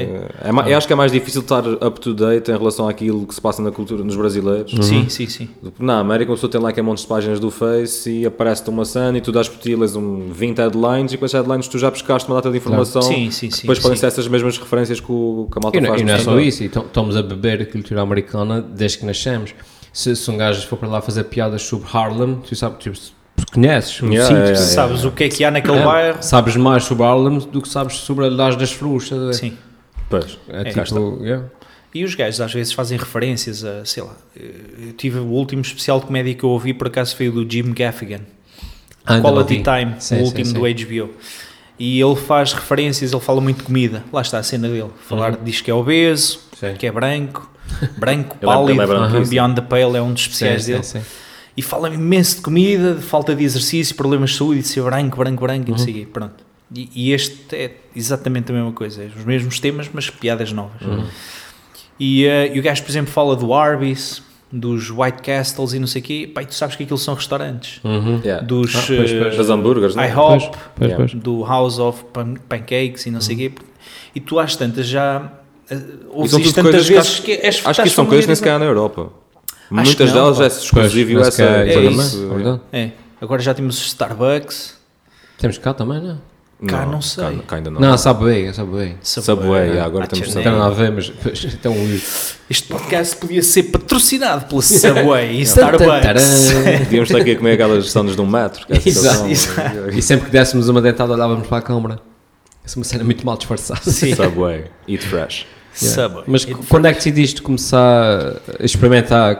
É. 0.44 0.52
ma- 0.52 0.70
eu 0.70 0.78
acho 0.78 0.86
que 0.88 0.94
é 0.94 0.96
mais 0.96 1.12
difícil 1.12 1.42
estar 1.42 1.66
up 1.66 2.00
to 2.02 2.14
date 2.14 2.52
em 2.52 2.58
relação 2.58 2.88
àquilo 2.90 3.26
que 3.26 3.34
se 3.34 3.40
passa 3.42 3.62
na 3.62 3.72
cultura 3.72 4.04
nos 4.04 4.16
brasileiros. 4.16 4.74
Sim, 4.86 5.08
sim, 5.10 5.28
sim. 5.28 5.50
Na 5.80 6.00
América, 6.00 6.32
uma 6.32 6.36
pessoa 6.36 6.52
tem 6.52 6.60
lá 6.60 6.72
que 6.74 6.80
é 6.80 6.84
montes 6.84 7.04
de 7.04 7.08
páginas 7.10 7.40
do 7.40 7.50
Face 7.50 8.10
e 8.10 8.26
aparece-te 8.26 8.70
uma 8.70 8.84
cena 8.84 9.18
e 9.18 9.22
tu 9.22 9.32
dás 9.32 9.48
por 9.48 9.58
ti, 9.60 9.76
lês 9.76 9.96
um 9.96 10.32
20 10.32 10.58
headlines 10.58 11.14
e 11.14 11.18
com 11.18 11.24
as 11.26 11.32
headlines 11.34 11.68
tu 11.68 11.78
já 11.80 11.90
pescaste 11.90 12.28
uma 12.30 12.36
data 12.36 12.52
de 12.52 12.58
informação. 12.58 13.02
Sim, 13.02 13.32
sim, 13.38 13.52
sim, 13.52 13.62
Depois 13.62 13.80
podem 13.80 13.96
sim. 13.96 14.02
ser 14.02 14.08
essas 14.08 14.28
mesmas 14.28 14.58
referências 14.58 15.00
que, 15.00 15.12
o, 15.12 15.48
que 15.52 15.58
a 15.58 15.62
malta 15.62 15.78
E 15.78 15.82
não, 15.82 15.90
faz 15.90 16.02
e 16.02 16.04
não 16.04 16.14
é 16.14 16.20
só 16.20 16.40
isso, 16.40 16.64
estamos 16.64 17.16
a 17.16 17.22
beber 17.24 17.62
a 17.62 17.66
cultura 17.66 18.02
americana 18.02 18.62
desde 18.62 19.00
que 19.00 19.06
nascemos. 19.06 19.54
Se, 19.94 20.16
se 20.16 20.30
um 20.32 20.38
gajo 20.38 20.66
for 20.68 20.78
para 20.78 20.90
lá 20.90 21.02
fazer 21.02 21.24
piadas 21.26 21.62
sobre 21.64 21.88
Harlem, 21.92 22.36
tu 22.48 22.56
sabes, 22.56 22.78
tipo, 22.84 22.96
tu 23.36 23.46
conheces 23.54 24.02
o 24.02 24.06
Yeah, 24.08 24.28
yeah, 24.30 24.46
yeah. 24.52 24.56
Sabes 24.56 25.04
o 25.06 25.12
que 25.12 25.24
é 25.26 25.30
que 25.30 25.44
há 25.44 25.52
naquele 25.52 25.78
É, 25.78 25.84
bairro? 25.86 26.18
sabes 26.22 26.56
mais 26.56 26.84
sobre 26.84 27.04
Harlem 27.04 27.40
do 27.40 27.62
que 27.62 27.70
sabes 27.70 27.98
sobre 27.98 28.26
a 28.26 28.30
Laje 28.30 28.58
das 28.58 28.74
a 28.74 29.16
ver? 29.16 29.34
Sim. 29.34 29.58
Pois. 30.10 30.38
É, 30.50 30.72
cá 30.72 30.84
tipo. 30.84 31.20
E 31.94 32.04
os 32.04 32.14
gajos 32.16 32.42
às 32.42 32.54
vezes 32.54 32.74
fazem 32.74 32.98
referências 32.98 33.64
a, 33.64 33.84
sei 33.86 34.04
lá, 34.04 34.16
eu 34.36 34.94
tive 34.94 35.20
o 35.20 35.26
último 35.28 35.62
especial 35.62 36.00
de 36.00 36.06
comédia 36.06 36.34
que 36.36 36.44
eu 36.44 36.50
ouvi, 36.50 36.74
por 36.74 36.88
acaso 36.88 37.16
foi 37.16 37.30
o 37.30 37.32
do 37.32 37.50
Jim 37.50 37.74
Gaffigan, 37.74 38.22
Ah, 39.06 39.20
Quality. 39.20 39.64
Time, 39.64 39.96
Sim, 40.00 40.16
o 40.16 40.18
sim, 40.20 40.24
último 40.26 40.46
sim. 40.46 40.54
do 40.54 40.60
HBO. 40.62 41.10
E 41.80 42.02
ele 42.02 42.16
faz 42.16 42.54
referências, 42.54 43.12
ele 43.14 43.22
fala 43.22 43.40
muito 43.40 43.58
de 43.58 43.64
comida, 43.64 44.04
lá 44.12 44.22
está 44.22 44.40
a 44.40 44.44
cena 44.44 44.68
dele. 44.68 44.90
Falar, 45.08 45.38
diz 45.38 45.62
que 45.62 45.70
é 45.70 45.74
obeso, 45.74 46.40
Sim. 46.60 46.74
que 46.78 46.88
é 46.88 46.92
branco, 46.92 47.50
branco, 47.98 48.36
é- 48.42 48.46
pálido, 48.46 48.82
é 48.82 48.88
branquíssimo. 48.88 49.28
Beyond 49.28 49.56
the 49.56 49.62
Pale 49.62 49.98
é 49.98 50.02
um 50.02 50.12
dos 50.14 50.24
especiais 50.24 50.64
Sim, 50.64 50.72
dele. 50.72 50.84
sim. 50.84 51.02
E 51.56 51.62
fala 51.62 51.90
imenso 51.94 52.38
de 52.38 52.42
comida, 52.42 52.94
de 52.96 53.02
falta 53.02 53.36
de 53.36 53.44
exercício, 53.44 53.96
problemas 53.96 54.32
de 54.32 54.38
saúde, 54.38 54.62
de 54.62 54.68
ser 54.68 54.82
branco, 54.84 55.18
branco, 55.18 55.42
branco, 55.42 55.68
e 55.68 55.72
não 55.72 55.78
sei 55.78 55.92
o 55.94 55.98
quê. 55.98 56.08
Pronto. 56.12 56.36
E, 56.74 56.90
e 56.94 57.12
este 57.14 57.56
é 57.56 57.72
exatamente 57.96 58.52
a 58.52 58.56
mesma 58.56 58.72
coisa, 58.72 59.02
é 59.04 59.08
os 59.16 59.24
mesmos 59.26 59.60
temas, 59.60 59.90
mas 59.92 60.10
piadas 60.10 60.52
novas. 60.52 60.82
E, 62.00 62.26
eh, 62.26 62.52
e 62.56 62.60
o 62.60 62.64
gajo, 62.64 62.84
por 62.84 62.92
exemplo, 62.92 63.12
fala 63.12 63.36
do 63.36 63.54
Arby's, 63.54 64.22
dos 64.52 64.90
White 64.90 65.22
Castles 65.24 65.74
e 65.74 65.80
não 65.80 65.88
sei 65.88 66.02
o 66.02 66.06
quê. 66.06 66.32
Pá, 66.34 66.44
tu 66.44 66.54
sabes 66.56 66.76
que 66.76 66.84
aquilo 66.84 66.98
são 66.98 67.14
restaurantes. 67.16 67.82
Uhum. 67.84 68.22
Yeah. 68.24 68.46
Dos 68.46 68.76
Ah, 68.76 68.84
pois, 68.88 69.12
eh, 69.12 69.20
pois. 69.20 69.38
Das 69.38 69.50
hambúrgueres, 69.50 69.96
não 69.96 70.04
é? 70.04 70.08
IHOP, 70.10 70.30
Pois, 70.40 70.50
pois, 70.76 70.90
Yeah. 70.92 70.96
pois. 70.98 71.14
do 71.24 71.44
House 71.44 71.80
of 71.80 72.04
Pan- 72.14 72.36
Pancakes 72.48 73.06
e 73.06 73.12
não 73.12 73.20
sei 73.22 73.36
o 73.36 73.38
quê. 73.40 73.52
E 74.16 74.20
tu 74.20 74.40
às 74.40 74.56
tantas 74.56 74.88
já 74.88 75.20
uh, 75.20 75.74
E 75.74 75.78
ouves 76.12 76.32
são 76.32 76.40
isto 76.40 76.56
tantas 76.56 76.72
coisas 76.72 76.88
que 76.88 76.94
vezes 76.94 77.10
acho, 77.12 77.22
que, 77.24 77.32
és, 77.34 77.62
acho 77.66 77.84
que 77.84 77.90
são 77.90 78.06
coisas 78.06 78.26
que 78.26 78.30
nem 78.30 78.36
sequer 78.36 78.58
na 78.60 78.66
Europa. 78.66 79.10
que 79.68 79.74
Muitas 79.74 80.14
não, 80.14 80.16
delas 80.32 80.38
pá. 80.38 80.44
é 80.46 80.48
exclusivo 80.48 81.20
USA. 81.20 81.44
é- 81.44 81.74
É 81.74 81.82
isso. 81.86 82.28
verdade. 82.30 82.62
É. 82.72 82.92
Agora 83.20 83.42
já 83.42 83.54
temos 83.54 83.78
os 83.78 83.86
Starbucks. 83.88 84.78
Temos 85.40 85.58
cá 85.58 85.74
também, 85.74 86.02
não? 86.02 86.20
Cá 86.66 86.88
não 86.88 87.02
sei. 87.02 87.24
Cá, 87.24 87.44
cá 87.48 87.56
ainda 87.58 87.70
não. 87.70 87.80
Não, 87.80 87.98
Subway, 87.98 88.52
Subway. 88.52 88.96
Subway, 89.04 89.68
yeah, 89.68 89.86
agora 89.86 90.06
Ah, 90.06 90.08
temos 90.08 90.28
tchê, 90.30 90.36
Não 90.36 90.42
tem 90.44 90.52
né? 90.52 90.58
nada 90.58 90.72
a 90.72 90.74
ver, 90.74 90.92
mas 90.92 91.08
pois, 91.10 91.44
então 91.54 91.76
Este 92.50 92.68
podcast 92.70 93.16
podia 93.18 93.44
ser 93.44 93.64
patrocinado 93.64 94.46
pela 94.46 94.62
Subway 94.64 95.34
e 95.38 95.42
Starbucks. 95.44 96.50
Devíamos 96.80 97.10
estar 97.10 97.22
aqui 97.22 97.32
a 97.32 97.36
comer 97.38 97.52
aquelas 97.54 97.92
sandes 97.92 98.16
de 98.16 98.22
um 98.22 98.26
metro. 98.26 98.66
que 98.66 98.74
é 98.74 98.76
a 98.78 98.82
Exato, 98.84 99.36
situação. 99.36 99.90
E 99.90 100.02
sempre 100.02 100.26
que 100.26 100.32
dessemos 100.32 100.68
uma 100.68 100.82
dentada 100.82 101.14
olhávamos 101.14 101.46
para 101.48 101.58
a 101.58 101.62
câmara. 101.62 102.00
Essa 102.66 102.76
é 102.76 102.78
uma 102.80 102.86
cena 102.86 103.04
muito 103.04 103.24
mal 103.26 103.38
disfarçada. 103.38 103.80
Sim. 103.84 104.16
Subway, 104.16 104.66
eat 104.88 105.04
fresh. 105.06 105.46
Subway. 105.86 106.24
Mas 106.28 106.46
quando 106.46 106.86
é 106.86 106.92
que 106.92 106.98
decidiste 106.98 107.42
começar 107.42 108.34
a 108.60 108.64
experimentar, 108.66 109.40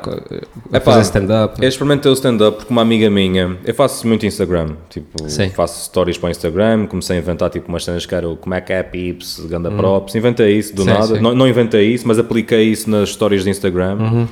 a 0.72 0.78
Epá, 0.78 0.92
fazer 0.92 1.02
stand-up? 1.02 1.62
Eu 1.62 1.68
experimentei 1.70 2.12
o 2.12 2.14
stand-up 2.14 2.58
porque 2.58 2.72
uma 2.72 2.82
amiga 2.82 3.10
minha, 3.10 3.58
eu 3.66 3.74
faço 3.74 4.08
muito 4.08 4.26
Instagram, 4.26 4.70
tipo, 4.90 5.30
Sim. 5.30 5.50
faço 5.50 5.86
stories 5.86 6.18
para 6.18 6.28
o 6.28 6.32
Instagram, 6.32 6.86
comecei 6.88 7.18
a 7.18 7.20
inventar 7.20 7.50
tipo 7.50 7.68
umas 7.70 7.84
cenas 7.84 8.06
que 8.06 8.14
era 8.16 8.28
o 8.28 8.36
como 8.36 8.54
é 8.56 8.62
que 8.62 8.74
é 8.74 8.84
pips, 8.84 9.40
ganda 9.50 9.70
props, 9.72 10.16
inventei 10.16 10.58
isso 10.58 10.76
do 10.76 10.82
Hum. 10.84 10.86
Sim, 10.86 10.92
nada, 10.94 11.16
sim. 11.16 11.20
Não, 11.22 11.34
não 11.36 11.48
inventei 11.48 11.94
isso, 11.94 12.08
mas 12.08 12.18
apliquei 12.20 12.64
isso 12.64 12.90
nas 12.90 13.10
stories 13.10 13.44
de 13.44 13.50
Instagram. 13.50 13.96
Uhum. 14.00 14.28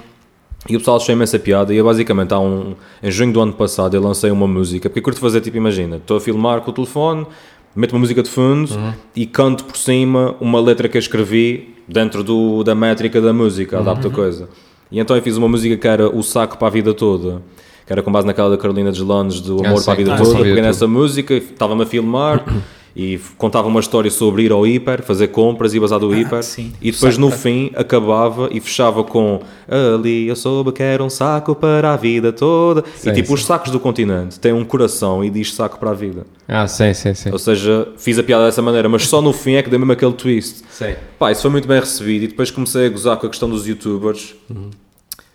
E 0.68 0.76
o 0.76 0.80
pessoal 0.80 0.98
achou 0.98 1.14
imensa 1.14 1.38
piada 1.38 1.72
e 1.74 1.78
eu 1.78 1.86
basicamente 1.86 2.34
há 2.34 2.40
um, 2.40 2.74
em 3.04 3.12
junho 3.12 3.32
do 3.32 3.40
ano 3.40 3.54
passado 3.54 3.94
eu 3.96 4.02
lancei 4.02 4.32
uma 4.32 4.48
música, 4.48 4.90
porque 4.90 4.98
eu 5.00 5.04
curto 5.04 5.20
fazer 5.20 5.40
tipo, 5.42 5.58
imagina, 5.58 5.98
estou 5.98 6.18
a 6.18 6.22
filmar 6.22 6.62
com 6.62 6.72
o 6.72 6.74
telefone, 6.74 7.28
meto 7.76 7.92
uma 7.94 8.00
música 8.00 8.24
de 8.24 8.30
fundo 8.32 8.74
Uhum. 8.74 8.94
e 9.16 9.28
canto 9.28 9.64
por 9.66 9.78
cima 9.78 10.36
uma 10.40 10.60
letra 10.60 10.90
que 10.90 10.98
eu 10.98 11.00
escrevi 11.00 11.75
dentro 11.88 12.24
do, 12.24 12.64
da 12.64 12.74
métrica 12.76 13.20
da 13.22 13.32
música, 13.34 13.80
adapto 13.80 14.08
a 14.08 14.10
Uhum. 14.10 14.16
coisa. 14.16 14.50
E 14.92 15.00
então 15.00 15.16
eu 15.16 15.22
fiz 15.22 15.36
uma 15.38 15.48
música 15.48 15.76
que 15.78 15.88
era 15.88 16.08
O 16.10 16.22
Saco 16.24 16.58
para 16.58 16.68
a 16.68 16.72
Vida 16.72 16.94
Toda, 16.94 17.42
que 17.86 17.92
era 17.94 18.02
com 18.02 18.12
base 18.12 18.26
naquela 18.28 18.50
da 18.50 18.58
Carolina 18.58 18.92
Deslandes 18.92 19.42
do 19.42 19.58
Ah, 19.64 19.68
Amor 19.68 19.80
sim. 19.80 19.86
para 19.86 19.94
a 19.94 19.98
Vida 19.98 20.14
Ah, 20.14 20.18
Toda, 20.18 20.30
sim. 20.38 20.44
peguei 20.44 20.62
nessa 20.62 20.88
música, 20.88 21.34
estava-me 21.34 21.84
a 21.84 21.86
filmar 21.86 22.44
e 22.96 23.20
contava 23.38 23.68
uma 23.68 23.80
história 23.80 24.10
sobre 24.10 24.44
ir 24.44 24.52
ao 24.52 24.66
hiper, 24.66 25.04
fazer 25.04 25.28
compras 25.28 25.74
e 25.74 25.80
basar 25.80 26.00
do 26.00 26.16
hiper. 26.16 26.42
sim. 26.44 26.72
E 26.82 26.92
depois 26.92 27.16
Saco 27.16 27.28
no 27.28 27.32
fim 27.32 27.72
acabava 27.76 28.48
e 28.52 28.60
fechava 28.60 29.04
com 29.04 29.42
Ali 29.68 30.28
eu 30.28 30.36
soube 30.36 30.72
que 30.72 30.82
era 30.82 31.04
um 31.04 31.10
saco 31.10 31.54
para 31.54 31.94
a 31.94 31.98
vida 31.98 32.32
toda. 32.32 32.84
Sim, 32.96 33.10
e 33.10 33.14
tipo, 33.14 33.28
sim. 33.28 33.34
os 33.34 33.46
sacos 33.46 33.72
do 33.72 33.80
continente 33.80 34.40
têm 34.40 34.54
um 34.54 34.64
coração 34.64 35.24
e 35.24 35.30
diz 35.30 35.54
saco 35.54 35.78
para 35.78 35.92
a 35.92 35.94
vida. 35.94 36.26
Ah, 36.48 36.68
sim, 36.68 36.94
sim, 36.94 37.14
sim. 37.14 37.32
Ou 37.32 37.40
seja, 37.40 37.90
fiz 37.98 38.18
a 38.18 38.24
piada 38.24 38.46
dessa 38.46 38.62
maneira, 38.62 38.88
mas 38.88 39.08
só 39.08 39.22
no 39.22 39.34
fim 39.34 39.56
é 39.56 39.64
que 39.64 39.70
dei 39.70 39.78
mesmo 39.78 39.92
aquele 39.92 40.14
twist. 40.14 40.64
Sim. 40.70 40.96
Pá, 41.20 41.32
isso 41.32 41.42
foi 41.42 41.52
muito 41.52 41.68
bem 41.68 41.80
recebido 41.80 42.24
e 42.24 42.28
depois 42.28 42.50
comecei 42.52 42.86
a 42.86 42.90
gozar 42.90 43.18
com 43.18 43.28
a 43.28 43.30
questão 43.30 43.50
dos 43.50 43.68
youtubers 43.68 44.36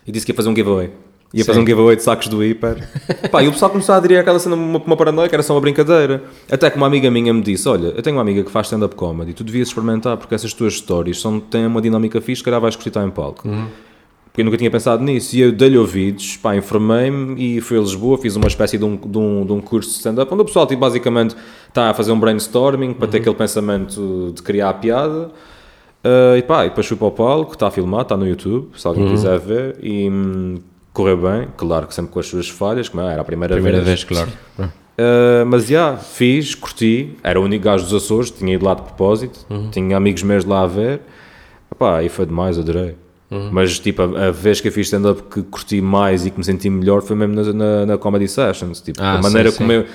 e 0.05 0.11
disse 0.11 0.25
que 0.25 0.31
ia 0.31 0.35
fazer 0.35 0.49
um 0.49 0.55
giveaway. 0.55 0.89
Ia 1.33 1.45
fazer 1.45 1.59
um 1.59 1.65
giveaway 1.65 1.95
de 1.95 2.03
sacos 2.03 2.27
do 2.27 2.43
hiper. 2.43 2.89
Pá, 3.31 3.41
e 3.41 3.47
o 3.47 3.51
pessoal 3.51 3.71
começou 3.71 3.93
a 3.93 3.97
aderir 3.97 4.19
àquela 4.19 4.37
cena, 4.37 4.55
uma, 4.55 4.79
uma 4.79 4.97
paranoia, 4.97 5.29
que 5.29 5.35
era 5.35 5.43
só 5.43 5.53
uma 5.53 5.61
brincadeira. 5.61 6.23
Até 6.51 6.69
que 6.69 6.75
uma 6.75 6.87
amiga 6.87 7.09
minha 7.09 7.33
me 7.33 7.41
disse: 7.41 7.69
Olha, 7.69 7.87
eu 7.87 8.01
tenho 8.01 8.17
uma 8.17 8.21
amiga 8.21 8.43
que 8.43 8.51
faz 8.51 8.67
stand-up 8.67 8.95
comedy, 8.95 9.33
tu 9.33 9.43
devias 9.43 9.69
experimentar, 9.69 10.17
porque 10.17 10.35
essas 10.35 10.53
tuas 10.53 10.75
stories 10.75 11.21
são, 11.21 11.39
têm 11.39 11.65
uma 11.65 11.81
dinâmica 11.81 12.19
fixe, 12.19 12.39
se 12.39 12.43
calhar 12.43 12.59
vais 12.59 12.75
gostar 12.75 13.05
em 13.05 13.09
palco. 13.09 13.47
Porque 14.25 14.41
eu 14.41 14.45
nunca 14.45 14.57
tinha 14.57 14.71
pensado 14.71 15.03
nisso. 15.03 15.35
E 15.35 15.41
eu 15.41 15.51
dei-lhe 15.51 15.77
ouvidos, 15.77 16.37
pá, 16.37 16.55
informei-me 16.55 17.57
e 17.57 17.61
fui 17.61 17.77
a 17.77 17.81
Lisboa, 17.81 18.17
fiz 18.17 18.35
uma 18.35 18.47
espécie 18.47 18.77
de 18.77 18.83
um, 18.83 18.95
de 18.95 19.17
um, 19.17 19.45
de 19.45 19.51
um 19.53 19.61
curso 19.61 19.89
de 19.89 19.95
stand-up, 19.97 20.33
onde 20.33 20.41
o 20.41 20.45
pessoal, 20.45 20.65
tipo, 20.67 20.79
basicamente, 20.79 21.35
está 21.67 21.89
a 21.89 21.93
fazer 21.93 22.11
um 22.11 22.19
brainstorming 22.19 22.93
para 22.93 23.07
ter 23.07 23.17
aquele 23.17 23.35
pensamento 23.35 24.33
de 24.33 24.41
criar 24.41 24.69
a 24.69 24.73
piada. 24.73 25.31
Uh, 26.03 26.35
e 26.37 26.41
pá, 26.41 26.65
e 26.65 26.69
depois 26.69 26.87
fui 26.87 26.97
para 26.97 27.07
o 27.07 27.11
palco, 27.11 27.53
está 27.53 27.69
filmado, 27.69 28.03
está 28.03 28.17
no 28.17 28.27
YouTube, 28.27 28.69
se 28.75 28.87
alguém 28.87 29.07
quiser 29.07 29.37
ver, 29.37 29.77
e 29.83 30.09
hum, 30.09 30.55
correu 30.93 31.17
bem, 31.17 31.47
claro 31.57 31.87
que 31.87 31.93
sempre 31.95 32.11
com 32.11 32.19
as 32.19 32.27
suas 32.27 32.49
falhas, 32.49 32.89
como 32.89 33.01
era 33.03 33.21
a 33.21 33.23
primeira, 33.25 33.55
Primeira 33.55 33.77
vez. 33.81 34.03
vez, 34.03 34.03
claro. 34.03 34.31
Uh, 34.59 35.45
mas 35.47 35.65
já, 35.67 35.95
fiz, 35.97 36.53
curti, 36.53 37.15
era 37.23 37.39
o 37.39 37.43
único 37.43 37.63
gajo 37.65 37.83
dos 37.85 37.93
Açores, 37.93 38.29
tinha 38.29 38.53
ido 38.53 38.65
lá 38.65 38.73
de 38.75 38.81
propósito, 38.83 39.45
tinha 39.71 39.95
amigos 39.97 40.21
meus 40.23 40.45
lá 40.45 40.63
a 40.63 40.67
ver, 40.67 41.01
Epá, 41.71 42.03
e 42.03 42.09
foi 42.09 42.25
demais, 42.25 42.59
adorei. 42.59 42.95
Mas 43.49 43.79
tipo, 43.79 44.01
a, 44.01 44.27
a 44.27 44.31
vez 44.31 44.59
que 44.59 44.67
eu 44.67 44.71
fiz 44.73 44.87
stand-up 44.87 45.23
que 45.31 45.41
curti 45.41 45.79
mais 45.81 46.25
e 46.25 46.29
que 46.31 46.37
me 46.37 46.43
senti 46.43 46.69
melhor 46.69 47.01
foi 47.01 47.15
mesmo 47.15 47.33
na, 47.33 47.53
na, 47.53 47.85
na 47.85 47.97
Comedy 47.97 48.27
Sessions, 48.27 48.81
tipo, 48.81 49.01
Ah, 49.01 49.13
a 49.13 49.21
maneira 49.21 49.49
sim, 49.51 49.57
como 49.59 49.71
sim. 49.71 49.77
eu... 49.77 49.85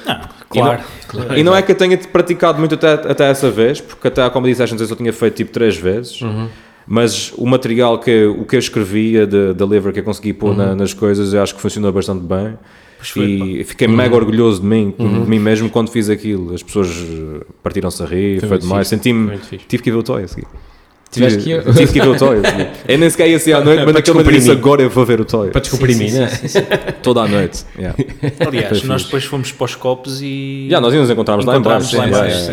claro, 0.48 0.80
E 1.12 1.16
não, 1.18 1.36
e 1.36 1.42
não 1.42 1.54
é 1.54 1.60
que 1.60 1.70
eu 1.70 1.76
tenha 1.76 1.98
praticado 1.98 2.58
muito 2.58 2.76
até, 2.76 2.94
até 2.94 3.28
essa 3.30 3.50
vez, 3.50 3.78
porque 3.78 4.08
até 4.08 4.22
a 4.24 4.30
Comedy 4.30 4.54
Sessions 4.54 4.80
eu 4.80 4.86
só 4.86 4.94
tinha 4.96 5.12
feito 5.12 5.34
tipo 5.34 5.52
três 5.52 5.76
vezes, 5.76 6.18
mas 6.86 7.32
o 7.36 7.46
material 7.46 7.98
que 7.98 8.10
eu, 8.10 8.40
o 8.40 8.44
que 8.44 8.56
eu 8.56 8.60
escrevia, 8.60 9.26
de, 9.26 9.52
da 9.54 9.64
lever 9.66 9.92
que 9.92 10.00
eu 10.00 10.04
consegui 10.04 10.32
pôr 10.32 10.56
na- 10.56 10.74
nas 10.74 10.94
coisas, 10.94 11.32
eu 11.34 11.42
acho 11.42 11.54
que 11.54 11.60
funcionou 11.60 11.92
bastante 11.92 12.22
bem. 12.24 12.56
foi, 13.00 13.58
e 13.60 13.64
fiquei 13.64 13.86
mega 13.88 14.14
orgulhoso 14.14 14.60
de 14.60 14.66
mim, 14.66 14.94
de 14.98 15.04
mim 15.04 15.38
mesmo 15.38 15.68
quando 15.68 15.90
fiz 15.90 16.08
aquilo. 16.08 16.54
As 16.54 16.62
pessoas 16.62 16.88
eh, 16.90 17.44
partiram-se 17.62 18.02
a 18.02 18.06
rir, 18.06 18.40
foi, 18.40 18.48
muito 18.50 18.62
demais. 18.62 18.88
Senti-me, 18.88 19.36
foi 19.38 19.58
tive 19.58 19.82
que 19.82 19.90
ir 19.90 19.92
ver 19.92 19.98
o 19.98 20.02
toy 20.02 20.22
a 20.24 20.28
seguir. 20.28 20.46
Tiveste 21.10 21.42
que 21.42 21.50
ir- 21.50 21.62
tive 21.74 21.92
que 21.92 21.98
ir 21.98 22.02
ver 22.02 22.08
o 22.08 22.16
toy 22.18 22.38
a 22.44 22.50
seguir. 22.50 22.68
Eu 22.88 22.98
nem 22.98 23.08
sequer 23.10 23.28
ia 23.30 23.36
assim 23.36 23.52
à 23.52 23.60
noite, 23.60 23.84
mas 23.84 23.94
naquele 23.94 24.18
momento 24.18 24.32
disse 24.34 24.50
agora 24.50 24.82
eu 24.82 24.90
vou 24.90 25.04
ver 25.06 25.20
o 25.20 25.24
toy. 25.24 25.50
Para 25.50 25.60
descomprimir, 25.60 26.12
né? 26.12 26.28
Toda 27.02 27.22
a 27.22 27.28
noite. 27.28 27.64
Yeah. 27.78 27.96
Aliás, 28.46 28.80
Foi 28.80 28.88
nós 28.88 29.04
depois 29.04 29.24
fomos 29.24 29.52
para 29.52 29.64
os 29.64 29.74
copos 29.76 30.20
e. 30.20 30.64
Yeah, 30.66 30.80
nós 30.80 30.92
íamos 30.94 31.08
encontrarmos 31.10 31.44
lá 31.46 31.54
em 31.54 31.60
Encontramos 31.60 31.92
baixo. 31.94 31.96
lá 31.96 32.08
em 32.08 32.10
baixo. 32.10 32.50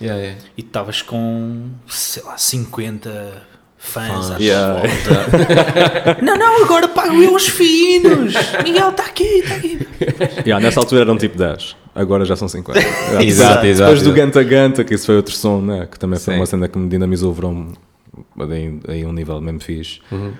Yeah, 0.00 0.20
yeah. 0.22 0.38
E 0.56 0.60
estavas 0.60 1.02
com, 1.02 1.70
sei 1.88 2.22
lá, 2.22 2.38
50 2.38 3.42
fãs. 3.78 4.32
à 4.32 4.36
Yeah. 4.38 4.74
volta. 4.82 6.18
Não, 6.22 6.36
não, 6.36 6.64
agora 6.64 6.88
pago 6.88 7.14
eu 7.22 7.34
os 7.34 7.48
finos. 7.48 8.34
Miguel 8.64 8.90
está 8.90 9.04
aqui, 9.04 9.24
está 9.24 9.54
aqui. 9.54 9.78
Yeah, 10.44 10.60
nessa 10.60 10.80
altura 10.80 11.02
eram 11.02 11.16
tipo 11.16 11.38
10, 11.38 11.76
agora 11.94 12.24
já 12.24 12.34
são 12.36 12.48
50. 12.48 12.78
Yeah. 12.78 13.24
Exato, 13.24 13.66
exato, 13.66 13.90
Depois 13.90 14.02
do 14.02 14.10
exato. 14.10 14.14
Ganta 14.26 14.42
Ganta, 14.42 14.84
que 14.84 14.94
isso 14.94 15.06
foi 15.06 15.16
outro 15.16 15.34
som, 15.34 15.60
né? 15.60 15.86
que 15.90 15.98
também 15.98 16.18
foi 16.18 16.34
Sim. 16.34 16.40
uma 16.40 16.46
cena 16.46 16.68
que 16.68 16.78
me 16.78 16.88
dinamizou 16.88 17.30
o 17.30 17.34
verão 17.34 17.68
aí, 18.88 19.06
um 19.06 19.12
nível 19.12 19.40
mesmo 19.40 19.60
fixe. 19.60 20.00
Uhum. 20.10 20.32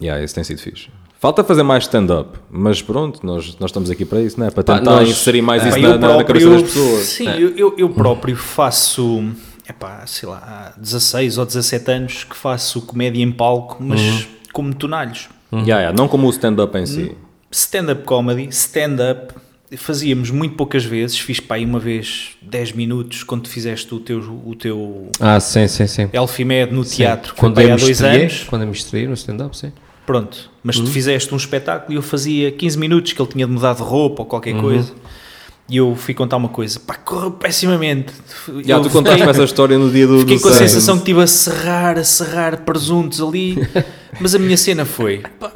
Yeah, 0.00 0.22
isso 0.24 0.34
tem 0.34 0.44
sido 0.44 0.60
fixe. 0.60 0.88
Falta 1.20 1.42
fazer 1.42 1.64
mais 1.64 1.82
stand-up, 1.84 2.38
mas 2.48 2.80
pronto, 2.80 3.26
nós, 3.26 3.56
nós 3.58 3.70
estamos 3.70 3.90
aqui 3.90 4.04
para 4.04 4.20
isso, 4.22 4.38
né? 4.38 4.50
para 4.52 4.62
tentar 4.62 4.80
nós- 4.82 5.08
inserir 5.08 5.42
mais 5.42 5.64
é, 5.64 5.68
isso 5.70 5.80
na, 5.80 5.88
eu 5.88 5.98
na- 5.98 6.22
cabeça 6.24 6.48
das 6.50 6.62
pessoas. 6.62 7.00
Sim, 7.06 7.28
eu, 7.28 7.56
eu, 7.56 7.74
eu 7.76 7.88
próprio 7.90 8.36
faço, 8.36 9.24
epá, 9.68 10.04
sei 10.06 10.28
lá, 10.28 10.72
há 10.76 10.80
16 10.80 11.38
ou 11.38 11.44
17 11.46 11.90
anos 11.90 12.24
que 12.24 12.36
faço 12.36 12.80
comédia 12.82 13.22
em 13.22 13.30
palco, 13.30 13.76
mas 13.80 14.00
Uhum. 14.00 14.22
como 14.52 14.74
tonalhos. 14.74 15.28
Yeah, 15.52 15.78
yeah, 15.80 15.92
não 15.96 16.08
como 16.08 16.26
o 16.26 16.30
stand-up 16.30 16.76
em 16.78 16.86
si. 16.86 17.12
Stand-up 17.50 18.02
comedy, 18.04 18.48
stand-up, 18.50 19.34
fazíamos 19.76 20.30
muito 20.30 20.54
poucas 20.56 20.84
vezes, 20.84 21.18
fiz 21.18 21.40
para 21.40 21.56
aí 21.56 21.64
uma 21.64 21.78
vez 21.78 22.30
10 22.42 22.72
minutos 22.72 23.22
quando 23.22 23.48
fizeste 23.48 23.94
o 23.94 24.00
teu, 24.00 24.18
o 24.20 24.54
teu 24.54 25.10
Ah, 25.20 25.40
sim, 25.40 25.66
sim, 25.68 25.86
sim. 25.86 26.08
Elfimed 26.12 26.72
no 26.72 26.84
teatro, 26.84 27.30
Sim. 27.34 27.36
Quando 27.40 27.54
foi 27.54 27.64
eu 27.64 27.68
há 27.68 27.74
me 27.74 27.80
dois 27.80 27.90
estreiei, 27.90 28.22
anos. 28.22 28.44
quando 28.44 28.62
eu 28.62 28.68
me 28.68 28.74
estreiei 28.74 29.06
no 29.08 29.14
stand-up, 29.14 29.56
sim. 29.56 29.72
Pronto, 30.06 30.50
mas 30.62 30.76
Uhum. 30.76 30.84
tu 30.84 30.90
fizeste 30.90 31.32
um 31.34 31.36
espetáculo 31.36 31.92
e 31.92 31.96
eu 31.96 32.02
fazia 32.02 32.50
15 32.50 32.78
minutos 32.78 33.12
que 33.12 33.20
ele 33.20 33.30
tinha 33.30 33.46
de 33.46 33.52
mudar 33.52 33.74
de 33.74 33.82
roupa 33.82 34.22
ou 34.22 34.26
qualquer 34.26 34.54
Uhum. 34.54 34.60
coisa. 34.62 34.92
E 35.70 35.76
eu 35.76 35.94
fui 35.94 36.14
contar 36.14 36.38
uma 36.38 36.48
coisa, 36.48 36.80
pá, 36.80 36.94
correu 36.94 37.30
pessimamente. 37.30 38.12
Já, 38.64 38.76
Eu 38.76 38.82
tu 38.82 38.88
contaste 38.90 39.18
fiquei- 39.18 39.30
essa 39.30 39.44
história 39.44 39.76
no 39.78 39.90
dia 39.90 40.06
do. 40.06 40.20
Fiquei 40.20 40.36
do 40.36 40.42
com 40.42 40.48
a 40.48 40.52
sensação 40.52 40.94
que 40.96 41.02
estive 41.02 41.20
a 41.22 41.26
serrar, 41.26 41.98
a 41.98 42.04
serrar 42.04 42.62
presuntos 42.62 43.20
ali, 43.20 43.58
mas 44.18 44.34
a 44.34 44.38
minha 44.38 44.56
cena 44.56 44.86
foi, 44.86 45.18
pá, 45.38 45.52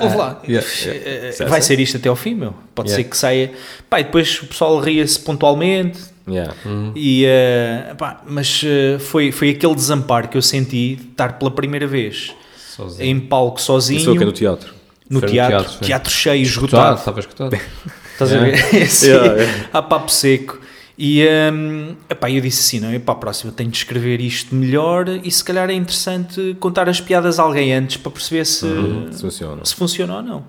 é. 0.00 0.04
ouve 0.04 0.16
lá, 0.16 0.40
Yeah. 0.48 0.66
eh, 0.86 1.32
Certo. 1.32 1.50
vai 1.50 1.60
ser 1.60 1.78
isto 1.80 1.96
até 1.96 2.08
ao 2.08 2.14
fim, 2.16 2.34
meu. 2.34 2.54
Pode 2.74 2.88
Yeah. 2.88 3.04
ser 3.04 3.10
que 3.10 3.16
saia. 3.16 3.52
Pá, 3.90 4.00
e 4.00 4.04
depois 4.04 4.40
o 4.42 4.46
pessoal 4.46 4.78
ria-se 4.80 5.18
pontualmente, 5.18 5.98
Yeah. 6.28 6.54
e, 6.94 7.24
eh, 7.26 7.94
pá, 7.98 8.22
mas 8.26 8.62
eh, 8.64 8.98
foi, 9.00 9.32
foi 9.32 9.50
aquele 9.50 9.74
desamparo 9.74 10.28
que 10.28 10.36
eu 10.38 10.42
senti 10.42 10.96
de 10.96 11.02
estar 11.10 11.38
pela 11.38 11.50
primeira 11.50 11.86
vez 11.86 12.32
Sozinho. 12.76 13.08
em 13.10 13.18
palco 13.20 13.60
sozinho, 13.60 13.96
Isso 13.98 14.06
foi 14.06 14.14
o 14.14 14.18
que 14.18 14.24
no 14.24 14.32
teatro. 14.32 14.72
no 15.10 15.18
Foi 15.20 15.28
no 15.28 15.32
teatro, 15.34 15.58
teatro, 15.64 15.84
teatro 15.84 16.12
cheio, 16.12 16.42
Escutado, 16.42 16.96
esgotado. 16.96 16.98
estava 16.98 17.20
escutado. 17.20 17.58
Estás 18.16 18.32
a 18.32 18.38
ver? 18.38 18.56
Sim, 18.88 19.08
Yeah, 19.08 19.32
yeah. 19.34 19.68
a 19.72 19.82
papo 19.82 20.10
seco. 20.10 20.58
E 20.98 21.22
hum, 21.52 21.94
epá, 22.08 22.30
eu 22.30 22.40
disse 22.40 22.60
assim: 22.60 22.84
não, 22.84 22.90
eu 22.92 23.00
para 23.00 23.12
a 23.12 23.18
próxima 23.18 23.52
tenho 23.52 23.68
de 23.70 23.76
escrever 23.76 24.18
isto 24.20 24.54
melhor 24.54 25.06
e 25.22 25.30
se 25.30 25.44
calhar 25.44 25.68
é 25.68 25.74
interessante 25.74 26.56
contar 26.58 26.88
as 26.88 27.00
piadas 27.00 27.38
a 27.38 27.42
alguém 27.42 27.72
antes 27.74 27.98
para 27.98 28.10
perceber 28.10 28.46
se, 28.46 28.66
Se 29.12 29.20
funciona. 29.20 29.64
se 29.64 29.74
funciona 29.74 30.16
ou 30.16 30.22
não. 30.22 30.44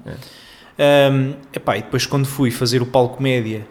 Hum, 0.79 1.33
epá, 1.53 1.77
e 1.77 1.81
depois, 1.81 2.05
quando 2.05 2.25
fui 2.25 2.49
fazer 2.51 2.81
o 2.81 2.85
palco 2.85 3.21
média, 3.21 3.67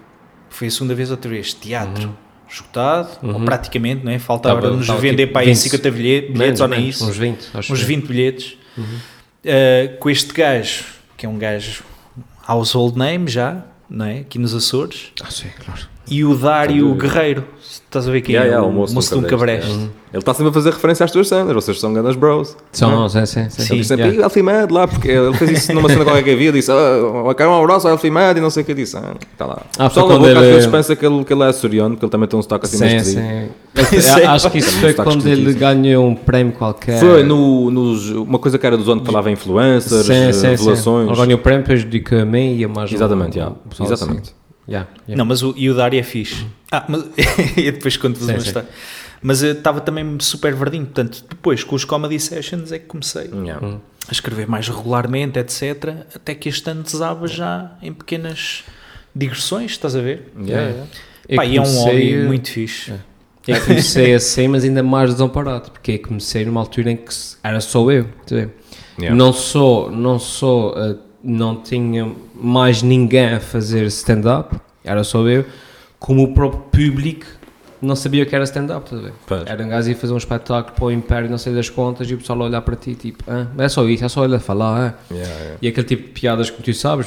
foi 0.51 0.69
a 0.69 0.71
segunda 0.71 0.95
vez 0.95 1.11
outra 1.11 1.31
vez, 1.31 1.55
teatro. 1.55 2.15
Esgotado, 2.49 3.09
ou 3.25 3.41
praticamente, 3.41 4.05
não 4.05 4.13
é? 4.13 4.21
Faltava-nos 4.21 4.87
Tava- 4.87 4.99
tava 4.99 5.01
vender 5.01 5.23
tipo 5.25 5.33
para 5.33 5.43
aí 5.43 5.49
20, 5.49 5.57
50 5.57 5.91
bilhetes, 5.91 6.37
Menos, 6.39 6.61
ou 6.61 6.69
nem 6.69 6.79
menos, 6.81 6.95
isso 6.97 7.09
Uns 7.11 7.17
20, 7.17 7.49
acho 7.55 7.73
uns 7.73 7.79
que- 7.81 7.85
20 7.87 8.07
bilhetes 8.07 8.57
uh, 8.79 9.99
com 9.99 10.09
este 10.09 10.33
gajo, 10.33 10.85
que 11.17 11.27
é 11.27 11.29
um 11.29 11.39
gajo 11.39 11.83
household 12.47 12.97
name 12.97 13.29
já, 13.29 13.65
não 13.89 14.05
é? 14.07 14.21
Aqui 14.21 14.39
nos 14.39 14.55
Açores, 14.55 15.13
Ah, 15.23 15.31
sim, 15.31 15.49
claro. 15.65 15.89
E 16.09 16.25
o 16.25 16.35
Dário. 16.35 16.95
Guerreiro. 16.95 17.45
Estás 17.87 18.09
a 18.09 18.11
ver 18.13 18.21
quem 18.21 18.35
Yeah, 18.35 18.49
é? 18.49 18.55
yeah, 18.55 18.67
o 18.67 18.71
o 18.71 18.73
moço 18.75 18.95
moço 18.95 19.15
de 19.15 19.21
do 19.21 19.27
um 19.27 19.31
Cabreste, 19.31 19.69
cabreste. 19.69 19.91
Ele 20.13 20.19
está 20.23 20.33
sempre 20.35 20.51
a 20.51 20.53
fazer 20.53 20.71
referência 20.73 21.05
às 21.05 21.11
tuas 21.11 21.29
cenas, 21.29 21.53
vocês 21.53 21.79
são 21.81 21.93
grandes 21.93 22.17
bros. 22.17 22.57
São, 22.73 23.09
sim, 23.09 23.27
sim, 23.27 23.49
sim. 23.51 23.63
Sim. 23.63 23.75
Ele 23.75 23.85
sempre, 23.85 24.05
Yeah. 24.07 24.25
Elfimed 24.25 24.73
lá, 24.73 24.87
porque 24.89 25.09
ele 25.09 25.35
fez 25.35 25.51
isso 25.53 25.73
numa 25.73 25.89
cena 25.89 26.05
qualquer 26.05 26.23
que 26.23 26.31
havia, 26.31 26.53
disse, 26.53 26.71
ah, 26.71 27.35
quero 27.37 27.51
um 27.51 27.63
abraço 27.63 27.87
ao 27.87 27.95
Elfimed 27.95 28.39
e 28.39 28.41
não 28.41 28.51
sei 28.51 28.63
o 28.63 28.67
que 28.67 28.75
disse. 28.75 28.97
Ah, 28.97 29.15
está 29.33 29.47
lá. 29.47 29.63
Ah, 29.79 29.87
o 29.87 29.89
pessoal 29.89 30.09
na 30.09 30.15
quando 30.15 30.23
boca 30.27 30.39
às 30.39 30.45
ele- 30.45 30.53
vezes 30.55 30.71
pensa 30.71 30.97
que 30.97 31.07
ele, 31.07 31.25
que 31.25 31.33
ele 31.33 31.43
é 31.43 31.47
açoriano, 31.47 31.91
porque 31.95 32.05
ele 32.05 32.11
também 32.13 32.29
tem 32.29 32.39
um 32.39 32.43
sotaque 32.43 32.67
assim 32.67 32.77
Sim, 32.79 32.99
sim. 33.01 33.13
Sim. 34.01 34.21
Eu 34.23 34.31
acho 34.31 34.51
que 34.51 34.59
isso 34.59 34.73
foi 34.79 34.95
quando 34.95 35.27
ele 35.27 35.53
ganhou 35.55 36.07
um 36.07 36.15
prémio 36.15 36.53
qualquer. 36.55 36.99
Foi 37.01 37.23
no, 37.23 37.71
nos, 37.71 38.11
uma 38.11 38.39
coisa 38.39 38.59
que 38.59 38.67
era 38.67 38.77
do 38.77 38.83
zone 38.85 39.01
que 39.01 39.07
falava 39.07 39.31
influencers, 39.31 40.07
Sim, 40.07 40.33
sim, 40.33 40.41
sim. 40.41 40.47
revelações. 40.49 41.09
Ele 41.09 41.17
ganhou 41.17 41.39
o 41.39 41.43
prémio, 41.43 41.63
depois 41.63 41.85
dedicou 41.85 42.19
a 42.19 42.25
mim 42.25 42.57
e 42.57 42.65
a 42.65 42.69
mais 42.69 42.93
Exatamente, 42.93 43.39
um 43.39 43.41
yeah. 43.41 43.57
exatamente. 43.83 44.21
assim. 44.23 44.46
Yeah, 44.69 44.89
yeah. 45.07 45.17
Não, 45.17 45.25
mas 45.25 45.43
o, 45.43 45.55
e 45.57 45.71
o 45.71 45.75
Dário 45.75 45.99
é 45.99 46.03
fixe. 46.03 46.45
Ah, 46.73 46.85
mas 46.89 47.05
e 47.57 47.71
depois 47.71 47.97
conto-vos 47.97 48.29
uma 48.29 48.39
história. 48.39 48.69
Mas 49.23 49.43
eu 49.43 49.53
estava 49.53 49.81
também 49.81 50.19
super 50.21 50.55
verdinho, 50.55 50.85
portanto, 50.85 51.25
depois 51.29 51.65
com 51.65 51.75
os 51.75 51.85
comedy 51.85 52.19
sessions 52.21 52.71
é 52.73 52.79
que 52.79 52.87
comecei 52.87 53.31
Yeah. 53.33 53.79
a 54.09 54.13
escrever 54.13 54.47
mais 54.47 54.69
regularmente, 54.69 55.39
etc. 55.39 56.07
Até 56.15 56.35
que 56.35 56.49
este 56.49 56.69
ano 56.71 56.83
desaba 56.83 57.27
já 57.27 57.73
em 57.83 57.93
pequenas 57.93 58.65
digressões, 59.15 59.71
estás 59.73 59.97
a 59.97 60.01
ver? 60.01 60.31
Yeah, 60.39 60.69
yeah. 60.71 60.87
Eu 61.29 61.37
Pá, 61.37 61.45
e 61.45 61.57
é 61.57 61.61
um 61.61 61.65
comecei 61.65 61.83
hobby 62.13 62.15
a- 62.23 62.27
muito 62.27 62.51
fixe. 62.51 62.93
Eu 63.49 63.61
comecei 63.65 64.13
assim, 64.15 64.49
mas 64.49 64.65
ainda 64.65 64.83
mais 64.83 65.11
desamparado, 65.13 65.71
porque 65.71 65.99
comecei 65.99 66.45
numa 66.45 66.61
altura 66.61 66.91
em 66.91 66.97
que 66.97 67.15
era 67.43 67.61
só 67.61 67.89
eu. 67.91 68.09
Não 69.15 69.33
só, 69.33 69.91
não 69.91 70.19
só, 70.19 70.75
eh, 70.77 70.97
não 71.23 71.57
tinha 71.57 72.11
mais 72.35 72.83
ninguém 72.83 73.35
a 73.35 73.41
fazer 73.41 73.85
stand-up, 73.87 74.57
era 74.85 75.03
só 75.03 75.27
eu, 75.27 75.45
como 75.99 76.23
o 76.23 76.35
próprio 76.35 76.91
público 76.91 77.27
não 77.81 77.95
sabia 77.95 78.23
o 78.23 78.27
que 78.27 78.35
era 78.35 78.45
stand-up. 78.45 78.91
Era 79.45 79.65
um 79.65 79.69
gajo 79.69 79.89
a 79.89 79.93
ir 79.93 79.95
fazer 79.95 80.13
um 80.13 80.17
espetáculo 80.17 80.75
para 80.75 80.85
o 80.85 80.91
Império, 80.91 81.31
não 81.31 81.39
sei 81.39 81.55
das 81.55 81.69
contas, 81.69 82.11
e 82.11 82.15
o 82.15 82.19
pessoal 82.19 82.43
a 82.43 82.45
olhar 82.47 82.63
para 82.63 82.75
ti, 82.75 82.95
tipo, 82.95 83.23
ah, 83.29 83.47
é 83.59 83.69
só 83.69 83.87
isso, 83.87 84.05
é 84.05 84.09
só 84.09 84.25
ele 84.25 84.37
a 84.37 84.41
falar, 84.41 84.97
ah. 85.11 85.15
Yeah, 85.15 85.35
yeah. 85.35 85.59
E 85.61 85.69
aquele 85.69 85.87
tipo 85.87 86.03
de 86.05 86.09
piadas 86.09 86.51
que 86.51 86.63
tu 86.63 86.73
sabes, 86.75 87.07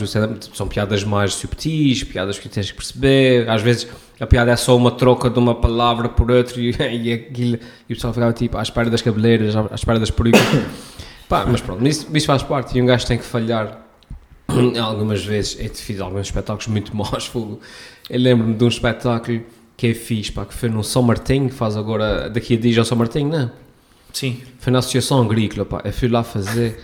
são 0.53 0.67
piadas 0.67 1.03
mais 1.03 1.33
subtis, 1.33 2.03
piadas 2.03 2.37
que 2.37 2.47
tens 2.47 2.71
que 2.71 2.77
perceber. 2.77 3.49
Às 3.49 3.61
vezes 3.61 3.87
a 4.19 4.27
piada 4.27 4.51
é 4.51 4.55
só 4.55 4.75
uma 4.75 4.91
troca 4.91 5.29
de 5.29 5.39
uma 5.39 5.55
palavra 5.55 6.09
por 6.09 6.29
outra 6.29 6.59
e, 6.59 6.69
e, 6.79 7.13
aquilo, 7.13 7.59
e 7.87 7.93
o 7.93 7.95
pessoal 7.95 8.13
ficava 8.13 8.33
tipo 8.33 8.57
à 8.57 8.61
espera 8.61 8.89
das 8.89 9.01
cabeleiras, 9.01 9.55
à 9.55 9.61
à 9.61 9.75
espera 9.75 9.99
das 9.99 10.11
perucas. 10.11 10.41
Pá, 11.27 11.45
mas 11.45 11.61
pronto, 11.61 11.87
isso, 11.87 12.07
isso 12.11 12.25
faz 12.25 12.41
parte 12.41 12.75
e 12.77 12.81
um 12.81 12.87
gajo 12.87 13.05
tem 13.05 13.17
que 13.17 13.23
falhar 13.23 13.88
algumas 14.81 15.23
vezes. 15.23 15.57
Eu 15.59 15.69
fiz 15.73 15.99
alguns 15.99 16.27
espetáculos 16.27 16.67
muito 16.67 16.95
maus. 16.95 17.25
fogo. 17.25 17.59
Eu 18.09 18.19
lembro-me 18.19 18.53
de 18.55 18.63
um 18.63 18.67
espetáculo 18.67 19.41
que 19.77 19.87
eu 19.87 19.95
fiz, 19.95 20.29
pá, 20.29 20.45
que 20.45 20.53
foi 20.53 20.67
no 20.69 20.83
São 20.83 21.01
Martinho, 21.01 21.47
que 21.49 21.55
faz 21.55 21.77
agora 21.77 22.29
daqui 22.29 22.55
a 22.55 22.57
dias 22.57 22.77
ao 22.77 22.85
São 22.85 22.97
Martinho, 22.97 23.29
não? 23.29 23.51
Sim. 24.11 24.41
Foi 24.59 24.73
na 24.73 24.79
Associação 24.79 25.21
Agrícola, 25.21 25.65
pá. 25.65 25.81
Eu 25.85 25.93
fui 25.93 26.07
lá 26.07 26.23
fazer. 26.23 26.79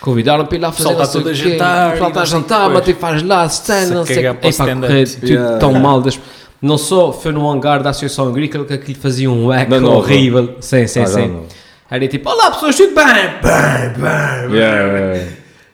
Convidaram 0.00 0.46
para 0.46 0.56
ir 0.56 0.60
lá 0.60 0.70
fazer 0.70 0.84
não 0.84 0.92
está 0.92 1.06
todo 1.08 1.28
a 1.28 1.32
jantar 1.32 1.94
está 1.94 2.06
a 2.06 2.08
não 2.10 2.26
jantar, 2.26 2.68
que 2.82 2.90
mas 2.92 2.98
faz 2.98 3.22
lá 3.24 3.46
stand, 3.46 3.86
não 3.86 4.06
sei 4.06 4.28
o 4.28 4.34
correr 4.36 5.08
tudo 5.08 5.26
Yeah. 5.28 5.58
tão 5.58 5.72
mal. 5.74 6.00
das- 6.00 6.20
Não 6.62 6.78
só 6.78 7.12
foi 7.12 7.32
no 7.32 7.48
hangar 7.50 7.82
da 7.82 7.90
Associação 7.90 8.28
Agrícola 8.28 8.64
que 8.64 8.72
aquilo 8.74 8.98
fazia 8.98 9.30
um 9.30 9.52
eco 9.52 9.70
Não, 9.72 9.80
não, 9.80 9.92
horrível. 9.96 10.56
Sim, 10.60 10.86
sim, 10.86 11.00
Ah, 11.00 11.06
sim. 11.06 11.26
não. 11.28 11.46
Era 11.90 12.06
tipo, 12.06 12.28
olá 12.30 12.50
pessoas, 12.50 12.76
tudo 12.76 12.94
bem? 12.94 13.04
Bem, 13.06 14.48
bem, 14.50 14.56
Yeah. 14.56 15.26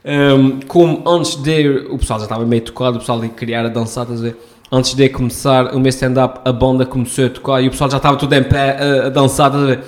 Um, 0.04 0.60
como 0.66 1.02
antes 1.08 1.36
de. 1.36 1.86
O 1.90 1.98
pessoal 1.98 2.18
já 2.18 2.24
estava 2.26 2.44
meio 2.44 2.62
tocado, 2.62 2.96
o 2.96 3.00
pessoal 3.00 3.22
ia 3.24 3.30
criar 3.30 3.64
a 3.64 3.68
dançar, 3.68 4.04
estás 4.04 4.20
a 4.20 4.24
ver? 4.24 4.36
Antes 4.70 4.94
de 4.94 5.08
começar 5.08 5.74
o 5.74 5.78
meu 5.80 5.88
stand-up, 5.90 6.40
a 6.44 6.52
banda 6.52 6.84
começou 6.84 7.26
a 7.26 7.30
tocar 7.30 7.62
e 7.62 7.68
o 7.68 7.70
pessoal 7.70 7.90
já 7.90 7.98
estava 7.98 8.16
tudo 8.16 8.32
em 8.34 8.42
pé 8.42 8.76
a, 8.78 9.06
a 9.06 9.08
dançar, 9.08 9.46
estás 9.48 9.62
a 9.62 9.66
ver? 9.66 9.80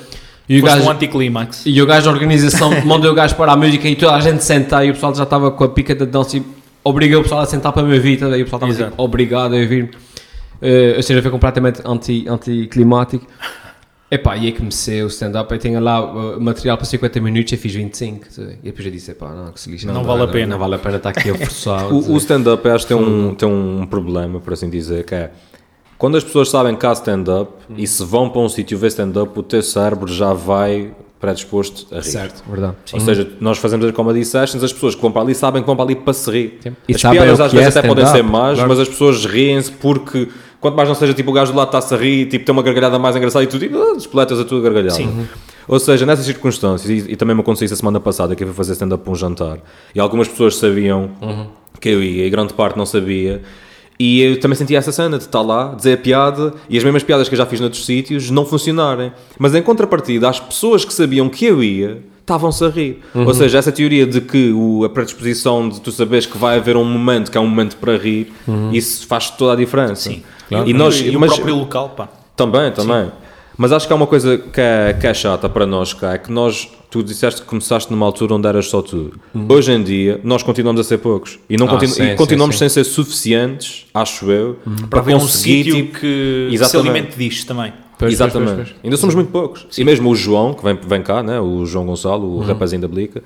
E 0.49 0.59
o, 0.59 0.61
Foste 0.61 0.77
gajo, 0.77 0.87
um 0.89 0.91
anticlímax. 0.93 1.63
e 1.67 1.83
o 1.83 1.87
gajo 1.87 2.05
da 2.07 2.13
organização 2.13 2.71
mandou 2.87 3.11
o 3.11 3.15
gajo 3.15 3.35
para 3.35 3.53
a 3.53 3.57
música 3.57 3.89
e 3.89 3.97
toda 3.97 4.15
a 4.15 4.21
gente 4.21 4.45
sentar 4.45 4.87
e 4.87 4.91
o 4.91 4.95
pessoal 4.95 5.13
já 5.13 5.25
estava 5.25 5.51
com 5.51 5.65
a 5.65 5.69
pica 5.69 5.93
da 5.93 6.05
dança 6.05 6.37
e 6.37 6.43
obrigou 6.85 7.19
o 7.19 7.23
pessoal 7.25 7.41
a 7.41 7.47
sentar 7.47 7.73
para 7.73 7.83
me 7.83 7.95
ouvir, 7.97 8.13
estás 8.13 8.31
a 8.31 8.35
ver? 8.37 8.41
E 8.41 8.43
o 8.43 8.45
pessoal 8.45 8.71
estava 8.71 8.91
tipo, 8.91 9.03
obrigado 9.03 9.55
a 9.55 9.59
ouvir. 9.59 9.91
Uh, 10.63 10.97
ou 10.97 11.03
seja, 11.03 11.21
foi 11.21 11.31
completamente 11.33 11.81
anti- 11.85 12.27
anticlimático. 12.29 13.27
Epá, 14.09 14.37
e 14.37 14.47
aí 14.47 14.53
comecei 14.53 15.03
o 15.03 15.09
stand-up, 15.09 15.53
eu 15.53 15.59
tinha 15.59 15.81
lá 15.81 16.01
uh, 16.01 16.41
material 16.41 16.77
para 16.77 16.87
50 16.87 17.21
minutos 17.21 17.53
e 17.53 17.57
fiz 17.57 17.75
25. 17.75 18.21
tá 18.21 18.43
a 18.43 18.45
ver? 18.45 18.59
E 18.63 18.67
depois 18.67 18.87
eu 18.87 18.93
disse, 18.93 19.11
epá, 19.11 19.35
não, 19.35 19.51
que 19.51 19.61
se 19.61 19.69
lixa. 19.69 19.93
Não 19.93 20.05
vale 20.05 20.23
a 20.23 20.29
pena. 20.29 20.47
Não 20.53 20.59
vale 20.59 20.77
a 20.77 20.79
pena 20.79 20.97
estar 20.97 21.11
aqui 21.11 21.31
a 21.31 21.35
forçar. 21.35 21.87
O, 21.93 22.13
o 22.13 22.17
stand-up 22.19 22.65
eu 22.65 22.75
acho 22.75 22.87
que 22.87 22.95
tem 22.95 23.03
um, 23.03 23.35
tem 23.35 23.49
um 23.49 23.85
problema, 23.87 24.39
por 24.39 24.53
assim 24.53 24.71
dizer, 24.71 25.05
que 25.05 25.15
é 25.15 25.31
quando 25.99 26.17
as 26.17 26.25
pessoas 26.25 26.51
sabem 26.51 26.77
que 26.77 26.87
há 26.87 26.93
stand-up 26.93 27.53
e 27.77 27.87
se 27.87 28.05
vão 28.05 28.29
para 28.29 28.41
um 28.41 28.49
sítio 28.49 28.77
ver 28.79 28.89
stand-up, 28.89 29.39
o 29.39 29.43
teu 29.43 29.63
cérebro 29.63 30.13
já 30.13 30.33
vai 30.33 30.93
predisposto 31.19 31.87
a 31.95 32.01
rir. 32.01 32.05
Certo, 32.05 32.45
verdade. 32.49 32.77
Ou 32.93 33.01
seja, 33.01 33.29
nós 33.41 33.59
fazemos 33.59 33.87
as 33.87 33.93
comedy 33.93 34.25
sessions, 34.25 34.63
as 34.63 34.73
pessoas 34.73 34.95
que 34.95 35.01
vão 35.01 35.11
para 35.11 35.23
ali 35.23 35.35
sabem 35.35 35.63
que 35.63 35.67
vão 35.67 35.75
para 35.75 35.87
ali 35.87 35.97
para 35.97 36.13
se 36.13 36.31
rir. 36.31 36.59
Sim. 36.61 36.77
E 36.87 36.95
As 36.95 37.01
piadas 37.01 37.41
às 37.41 37.53
vezes 37.53 37.77
é 37.77 37.79
até 37.79 37.89
podem 37.89 38.07
ser 38.07 38.23
más, 38.23 38.55
claro. 38.55 38.69
mas 38.69 38.79
as 38.79 38.89
pessoas 38.89 39.25
riem-se 39.25 39.73
porque 39.73 40.29
quanto 40.67 40.77
mais 40.77 40.89
não 40.89 40.97
seja 40.97 41.15
tipo 41.15 41.31
o 41.31 41.33
gajo 41.33 41.53
do 41.53 41.59
lado 41.59 41.69
está-se 41.69 41.95
a 41.95 41.97
rir, 41.97 42.27
tipo 42.27 42.45
tem 42.45 42.53
uma 42.53 42.63
gargalhada 42.63 42.99
mais 42.99 43.15
engraçada 43.15 43.45
e 43.45 43.47
tu 43.47 43.57
tipo, 43.59 43.79
ah, 43.81 43.95
despletas 43.95 44.41
a 44.41 44.45
tua 44.45 44.61
gargalhada. 44.61 44.95
Sim. 44.95 45.29
Ou 45.69 45.79
seja, 45.79 46.05
nessas 46.05 46.25
circunstâncias, 46.25 46.91
e, 46.91 47.13
e 47.13 47.17
também 47.17 47.35
me 47.35 47.41
aconteceu 47.41 47.67
isso 47.67 47.75
a 47.75 47.77
semana 47.77 48.01
passada, 48.01 48.35
que 48.35 48.43
eu 48.43 48.49
fui 48.49 48.57
fazer 48.57 48.73
stand-up 48.73 49.05
para 49.05 49.13
um 49.13 49.17
jantar, 49.17 49.59
e 49.95 50.01
algumas 50.01 50.27
pessoas 50.27 50.57
sabiam 50.57 51.11
que 51.81 51.89
eu 51.89 52.03
ia, 52.03 52.27
e 52.27 52.31
grande 52.31 52.53
parte 52.53 52.77
não 52.77 52.87
sabia, 52.87 53.43
e 53.99 54.21
eu 54.21 54.39
também 54.41 54.57
sentia 54.57 54.79
essa 54.79 54.93
cena 54.93 55.17
de 55.19 55.25
estar 55.25 55.41
lá, 55.41 55.75
dizer 55.75 55.95
a 55.95 55.97
piada, 55.97 56.55
e 56.69 56.77
as 56.77 56.85
mesmas 56.85 57.03
piadas 57.03 57.29
que 57.29 57.35
eu 57.35 57.39
já 57.39 57.47
fiz 57.47 57.61
noutros 57.61 57.85
sítios 57.87 58.31
não 58.31 58.45
funcionarem. 58.45 59.13
Mas 59.39 59.55
em 59.55 59.63
contrapartida, 59.63 60.29
as 60.29 60.39
pessoas 60.39 60.85
que 60.85 60.93
sabiam 60.93 61.29
que 61.29 61.45
eu 61.47 61.63
ia, 61.63 62.03
estavam-se 62.21 62.65
a 62.65 62.69
rir. 62.69 63.01
Ou 63.15 63.33
seja, 63.33 63.59
essa 63.59 63.71
teoria 63.71 64.05
de 64.07 64.21
que 64.21 64.51
o, 64.53 64.85
a 64.85 64.89
predisposição 64.89 65.69
de 65.69 65.81
tu 65.81 65.93
saberes 65.93 66.27
que 66.27 66.37
vai 66.37 66.57
haver 66.59 66.77
um 66.77 66.85
momento 66.85 67.31
que 67.31 67.39
é 67.39 67.41
um 67.41 67.47
momento 67.47 67.77
para 67.77 67.97
rir, 67.97 68.33
isso 68.73 69.07
faz 69.07 69.31
toda 69.31 69.53
a 69.53 69.57
diferença. 69.57 70.11
Sim. 70.11 70.23
E, 70.67 70.73
nós, 70.73 71.01
e 71.01 71.17
o 71.17 71.21
mas- 71.21 71.33
próprio 71.35 71.55
local, 71.57 71.91
pá. 71.91 72.09
também, 72.37 72.71
também. 72.73 73.11
Mas 73.59 73.73
acho 73.73 73.87
que 73.87 73.93
há 73.93 73.97
uma 73.97 74.07
coisa 74.07 74.37
que 74.37 74.61
é, 74.61 74.93
que 74.99 75.07
é 75.07 75.15
chata 75.15 75.49
para 75.49 75.65
nós 75.65 75.95
cá, 75.95 76.13
é 76.15 76.19
que 76.19 76.31
nós, 76.31 76.69
tu 76.91 77.03
disseste 77.03 77.41
que 77.41 77.47
começaste 77.47 77.91
numa 77.91 78.05
altura 78.05 78.35
onde 78.35 78.47
eras 78.47 78.67
só 78.69 78.83
tu. 78.83 79.13
Hoje 79.49 79.73
em 79.73 79.83
dia, 79.83 80.21
nós 80.23 80.43
continuamos 80.43 80.81
a 80.81 80.85
ser 80.85 80.99
poucos. 80.99 81.39
E, 81.49 81.57
não 81.57 81.67
Ah, 81.67 81.71
continu- 81.71 81.93
sim, 81.95 82.03
e 82.03 82.11
sim, 82.11 82.17
continuamos 82.17 82.57
sim. 82.57 82.61
sem 82.61 82.69
ser 82.69 82.85
suficientes, 82.85 83.87
acho 83.95 84.31
eu, 84.31 84.59
Para 84.91 85.01
haver 85.01 85.15
um 85.17 85.21
conseguir, 85.21 85.65
sítio 85.65 85.75
tipo, 85.77 85.99
que 86.01 86.47
se 86.51 86.55
Exatamente. 86.55 86.91
alimente 86.91 87.17
disto 87.19 87.47
também. 87.49 87.73
Pois, 87.99 88.13
Exatamente. 88.13 88.47
pois, 88.49 88.57
pois, 88.57 88.69
pois. 88.73 88.81
Ainda 88.85 88.97
somos 88.99 89.15
muito 89.15 89.31
poucos. 89.31 89.67
E 89.79 89.83
mesmo 89.85 90.11
o 90.11 90.15
João, 90.15 90.53
que 90.53 90.63
vem, 90.63 90.79
vem 90.87 91.03
cá, 91.03 91.23
né? 91.23 91.41
o 91.41 91.65
João 91.65 91.87
Gonçalo, 91.87 92.27
o 92.37 92.41
rapazinho 92.41 92.83
da 92.83 92.89
Blica, 92.89 93.23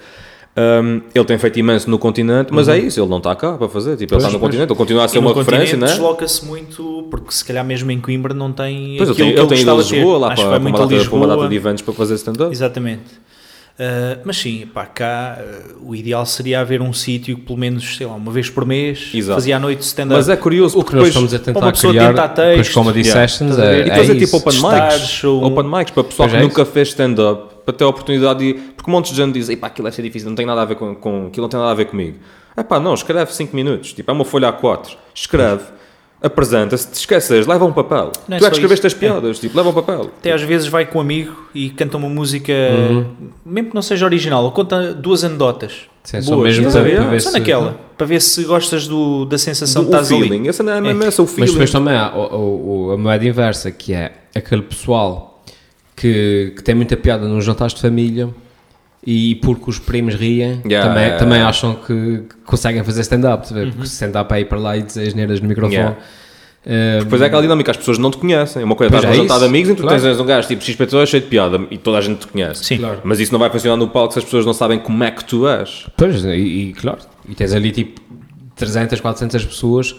um, 0.57 1.01
ele 1.15 1.25
tem 1.25 1.39
feito 1.39 1.59
imenso 1.59 1.89
no 1.89 1.99
continente, 1.99 2.53
mas 2.53 2.69
é 2.69 2.77
isso, 2.77 3.01
ele 3.01 3.09
não 3.09 3.19
está 3.19 3.35
cá 3.37 3.53
para 3.53 3.69
fazer. 3.69 3.97
Tipo, 3.97 4.15
ele 4.15 4.19
está 4.19 4.33
no 4.33 4.39
pois. 4.39 4.49
continente, 4.51 4.71
ele 4.71 4.77
continua 4.77 5.05
a 5.05 5.09
ser 5.09 5.19
uma 5.19 5.33
referência, 5.33 5.77
continente 5.77 5.81
né? 5.81 5.87
desloca-se 5.87 6.45
muito, 6.45 7.07
porque 7.11 7.33
se 7.33 7.45
calhar 7.45 7.65
mesmo 7.65 7.91
em 7.91 8.01
Coimbra 8.01 8.35
não 8.35 8.53
tem 8.53 8.97
Pois 8.97 9.11
ele 9.11 9.19
tem, 9.19 9.29
ele 9.31 9.47
tem 9.47 9.61
ido 9.61 9.71
a. 9.71 9.75
Lisboa 9.75 10.19
lá 10.19 10.33
Acho 10.33 10.43
para, 10.43 10.61
para, 10.61 10.69
uma 10.69 10.79
data, 10.79 10.87
para 10.87 11.15
uma 11.17 11.27
data 11.27 11.35
Lisboa. 11.35 11.49
de 11.49 11.57
eventos 11.57 11.83
para 11.83 11.95
fazer 11.95 12.15
stand-up. 12.15 12.53
Exatamente. 12.53 13.05
Uh, 13.79 14.21
mas 14.25 14.37
sim, 14.37 14.67
pá, 14.67 14.85
cá 14.85 15.39
uh, 15.41 15.89
o 15.91 15.95
ideal 15.97 16.27
seria 16.27 16.61
haver 16.61 16.83
um 16.83 16.93
sítio 16.93 17.37
que 17.37 17.43
pelo 17.43 17.59
menos, 17.59 17.97
sei 17.97 18.07
lá, 18.07 18.15
uma 18.15 18.31
vez 18.31 18.51
por 18.51 18.67
mês 18.67 19.11
Exato. 19.15 19.37
fazia 19.37 19.57
à 19.57 19.59
noite 19.59 19.81
stand-up. 19.81 20.17
Mas 20.19 20.29
é 20.29 20.37
curioso 20.37 20.79
O 20.79 20.85
que 20.85 20.91
porque 20.91 20.97
nós 20.97 21.15
depois 21.15 21.33
estamos 21.33 21.35
a 21.35 21.71
tentar 21.73 21.73
criar 21.91 22.09
tentar 22.09 22.29
com 22.29 22.41
as 22.43 22.57
texto, 22.57 22.75
comedy 22.75 23.01
yeah, 23.01 23.21
sessions 23.29 23.59
a 23.59 23.63
ver? 23.63 23.85
é, 23.85 23.87
E 23.87 23.91
é 23.91 23.97
fazer 23.97 24.17
isso. 24.17 24.27
tipo 24.27 24.37
open 24.49 24.61
mics, 24.63 25.25
ou- 25.25 25.45
open 25.45 25.65
mics 25.65 25.91
para 25.93 26.01
o 26.03 26.05
pessoal 26.05 26.29
Pois 26.29 26.33
que 26.33 26.37
é 26.37 26.43
nunca 26.43 26.65
fez 26.67 26.89
stand-up, 26.89 27.55
para 27.65 27.73
ter 27.73 27.85
a 27.85 27.89
oportunidade 27.89 28.39
de. 28.41 28.55
Porque 28.77 28.91
um 28.91 28.93
monte 28.93 29.11
de 29.13 29.17
gente 29.17 29.33
diz: 29.33 29.55
pá, 29.59 29.69
aquilo 29.69 29.85
deve 29.85 29.97
ser 29.97 30.03
difícil, 30.03 30.29
não 30.29 30.37
tem 30.37 30.45
nada 30.45 30.61
a 30.61 30.65
ver 30.67 30.75
com, 30.75 30.95
com 30.95 31.27
aquilo, 31.29 31.45
não 31.45 31.49
tem 31.49 31.59
nada 31.59 31.73
a 31.73 31.75
ver 31.75 31.87
comigo. 31.87 32.19
É 32.55 32.63
pá, 32.63 32.79
não, 32.79 32.93
escreve 32.93 33.33
5 33.33 33.57
minutos, 33.57 33.95
tipo, 33.95 34.11
é 34.11 34.13
uma 34.13 34.25
folha 34.27 34.53
A4, 34.53 34.89
escreve, 35.15 35.63
apresenta, 36.23 36.77
se 36.77 36.89
te 36.91 36.95
esqueces, 36.95 37.47
leva 37.47 37.65
um 37.65 37.73
papel. 37.73 38.13
Não 38.29 38.37
é 38.37 38.41
tu 38.41 38.47
é 38.47 38.49
que 38.51 38.55
escreveste 38.57 38.87
isso. 38.87 38.95
as 38.97 39.01
piadas, 39.01 39.39
tipo, 39.39 39.57
leva 39.57 39.71
um 39.71 39.73
papel. 39.73 40.11
Até 40.19 40.33
às 40.33 40.43
vezes 40.43 40.67
vai 40.69 40.85
com 40.87 40.99
um 40.99 41.01
amigo 41.01 41.35
e 41.55 41.71
canta 41.71 41.97
uma 41.97 42.09
música, 42.09 42.53
mesmo 43.45 43.71
que 43.71 43.75
não 43.75 43.83
seja 43.83 44.05
original, 44.05 44.45
ou 44.45 44.53
conta 44.53 44.93
duas 44.93 45.25
anedotas. 45.25 45.83
Sim, 46.05 46.21
só 46.23 46.35
boas, 46.37 46.57
mesmo 46.57 46.69
a 46.69 46.73
para- 46.73 46.83
ver? 46.83 46.97
para 46.97 47.09
ver 47.11 47.21
Só 47.21 47.31
se- 47.31 47.39
naquela, 47.39 47.81
para 47.97 48.07
ver 48.07 48.21
se 48.23 48.45
gostas 48.45 48.87
do, 48.87 49.25
da 49.27 49.37
sensação 49.39 49.83
Do, 49.85 49.91
que 49.91 49.97
estás 49.97 50.13
ali. 50.13 50.49
essa 50.49 50.63
não 50.63 50.73
é 50.73 51.07
essa, 51.07 51.23
o 51.23 51.27
feeling. 51.27 51.41
Mas 51.43 51.51
depois 51.53 51.71
também 51.71 51.95
há 51.97 52.11
o- 52.15 52.87
o- 52.89 52.93
a 52.93 52.97
moeda 52.97 53.27
inversa, 53.27 53.71
que 53.71 53.93
é 53.93 54.13
aquele 54.35 54.63
pessoal 54.63 55.43
que, 55.97 56.53
que 56.57 56.63
tem 56.63 56.75
muita 56.75 56.97
piada 56.97 57.27
nos 57.29 57.45
jantares 57.45 57.75
de 57.75 57.81
família 57.83 58.29
e 59.07 59.37
porque 59.37 59.71
os 59.71 59.79
primos 59.79 60.15
riem, 60.15 60.61
Yeah, 60.67 60.89
também, 60.89 61.05
yeah, 61.05 61.19
também 61.19 61.37
yeah. 61.39 61.49
acham 61.49 61.75
que, 61.75 62.25
que 62.29 62.37
conseguem 62.45 62.85
fazer 62.85 63.01
stand-up, 63.01 63.47
a 63.51 63.55
ver? 63.55 63.73
porque 63.73 63.87
stand-up 63.87 64.33
é 64.35 64.41
ir 64.41 64.45
para 64.45 64.59
lá 64.59 64.77
e 64.77 64.83
dizer 64.83 65.09
as 65.09 65.15
neiras 65.15 65.41
no 65.41 65.49
microfone. 65.49 65.75
Yeah. 65.75 65.97
Eh, 66.65 66.99
Depois 67.01 67.23
é 67.23 67.27
aquela 67.27 67.41
dinâmica, 67.41 67.71
as 67.71 67.77
pessoas 67.77 67.97
não 67.97 68.11
te 68.11 68.19
conhecem. 68.19 68.61
É 68.61 68.65
uma 68.65 68.77
coisa, 68.77 68.95
estás 68.95 69.15
é 69.15 69.17
jantar 69.17 69.39
de 69.39 69.47
amigos 69.47 69.71
e 69.71 69.75
tu 69.75 69.83
claro. 69.83 70.01
tens 70.01 70.21
um 70.21 70.27
gajo 70.27 70.49
tipo 70.49 70.63
XPTO 70.63 71.07
cheio 71.07 71.23
de 71.23 71.29
piada 71.29 71.61
e 71.71 71.79
toda 71.79 71.99
a 71.99 72.01
gente 72.01 72.19
te 72.19 72.27
conhece. 72.27 72.65
Sim. 72.65 72.79
Claro. 72.79 73.01
Mas 73.03 73.19
isso 73.19 73.33
não 73.33 73.39
vai 73.39 73.49
funcionar 73.49 73.77
no 73.77 73.89
palco 73.89 74.13
se 74.13 74.19
as 74.19 74.25
pessoas 74.25 74.45
não 74.45 74.53
sabem 74.53 74.79
como 74.79 75.03
é 75.03 75.11
que 75.11 75.25
tu 75.25 75.49
és. 75.49 75.87
Pois, 75.97 76.23
e, 76.25 76.29
e 76.31 76.73
claro, 76.75 76.99
e 77.29 77.35
tens 77.35 77.55
ali 77.55 77.71
tipo 77.71 78.01
300, 78.57 79.01
400 79.01 79.45
pessoas 79.47 79.97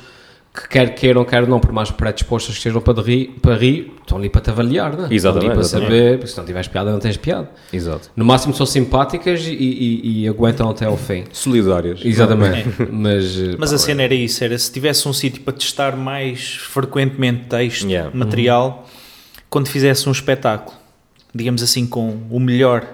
que 0.54 0.68
quer 0.68 0.94
queiram, 0.96 1.24
quer 1.24 1.48
não, 1.48 1.62
por 1.62 1.72
mais 1.72 1.90
predispostas 1.92 2.54
que 2.56 2.58
estejam 2.60 2.82
para, 2.82 3.02
rir, 3.02 3.36
para 3.42 3.56
rir, 3.56 3.94
estão 4.02 4.18
ali 4.18 4.30
para 4.30 4.42
te 4.42 4.50
avaliar, 4.50 4.98
não 4.98 5.06
é? 5.06 5.14
Exatamente, 5.14 5.18
Estão 5.18 5.40
ali 5.40 5.50
para 5.50 5.62
exatamente. 5.62 5.88
saber, 5.88 6.18
porque 6.18 6.32
se 6.32 6.38
não 6.38 6.46
tiveres 6.46 6.68
piada, 6.68 6.92
não 6.92 7.00
tens 7.00 7.16
piada. 7.18 7.50
Exato. 7.72 8.12
No 8.18 8.26
máximo 8.26 8.54
são 8.54 8.66
simpáticas 8.66 9.46
e, 9.46 9.54
e- 9.54 10.24
e 10.24 10.28
aguentam 10.28 10.70
até 10.70 10.84
ao 10.86 10.98
fim. 10.98 11.24
Solidárias. 11.32 12.02
Exatamente. 12.04 12.68
Mas, 12.92 13.38
eh, 13.40 13.56
Mas 13.58 13.70
pá, 13.70 13.76
a 13.76 13.80
cena 13.80 14.04
era 14.04 14.14
isso, 14.14 14.44
era 14.44 14.58
se 14.58 14.70
tivesse 14.72 15.08
um 15.08 15.14
sítio 15.14 15.42
para 15.42 15.54
testar 15.54 15.96
mais 15.96 16.56
frequentemente 16.56 17.46
texto, 17.46 17.88
Yeah. 17.88 18.12
material, 18.14 18.90
quando 19.50 19.70
fizesse 19.70 20.10
um 20.10 20.12
espetáculo, 20.12 20.76
digamos 21.34 21.64
assim, 21.64 21.88
com 21.88 22.18
o 22.30 22.40
melhor 22.42 22.86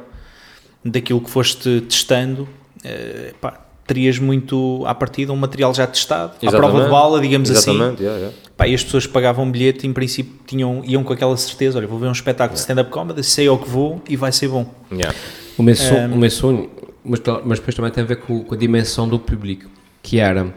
daquilo 0.86 1.22
que 1.22 1.30
foste 1.30 1.82
testando, 1.82 2.48
eh, 2.84 3.34
pá, 3.42 3.62
terias 3.88 4.20
muito 4.20 4.84
à 4.86 4.94
partida 4.94 5.32
um 5.34 5.36
material 5.38 5.74
já 5.74 5.88
testado, 5.88 6.34
à 6.34 6.46
Exatamente. 6.46 6.72
prova 6.72 6.84
de 6.86 6.92
bala, 6.92 7.20
digamos 7.22 7.50
assim. 7.50 7.72
Exatamente, 7.72 8.02
yeah, 8.04 8.20
yeah. 8.20 8.38
Pá, 8.56 8.68
e 8.68 8.76
as 8.76 8.84
pessoas 8.84 9.06
que 9.08 9.14
pagavam 9.14 9.46
um 9.46 9.52
bilhete, 9.52 9.88
em 9.88 9.94
princípio, 9.94 10.34
tinham, 10.46 10.82
iam 10.86 11.04
com 11.04 11.14
aquela 11.14 11.36
certeza: 11.38 11.78
olha, 11.78 11.88
vou 11.88 11.98
ver 11.98 12.08
um 12.08 12.12
espetáculo 12.12 12.54
de 12.56 12.60
stand-up 12.60 12.90
comedy, 12.92 13.24
sei 13.24 13.48
ao 13.48 13.58
que 13.58 13.70
vou 13.70 14.02
e 14.08 14.16
vai 14.16 14.32
ser 14.32 14.50
bom. 14.50 14.66
Yeah. 14.92 15.16
o, 15.58 15.64
meu 15.64 15.76
sonho, 15.76 16.00
Ehm. 16.00 16.14
o 16.14 16.18
meu 16.18 16.30
sonho 16.32 16.70
mas, 17.04 17.22
mas 17.46 17.60
depois 17.60 17.76
também 17.76 17.92
tem 17.92 18.04
a 18.04 18.08
ver 18.08 18.18
com, 18.18 18.44
com 18.44 18.54
a 18.54 18.58
dimensão 18.58 19.08
do 19.08 19.18
público, 19.18 19.70
que 20.04 20.20
era 20.20 20.54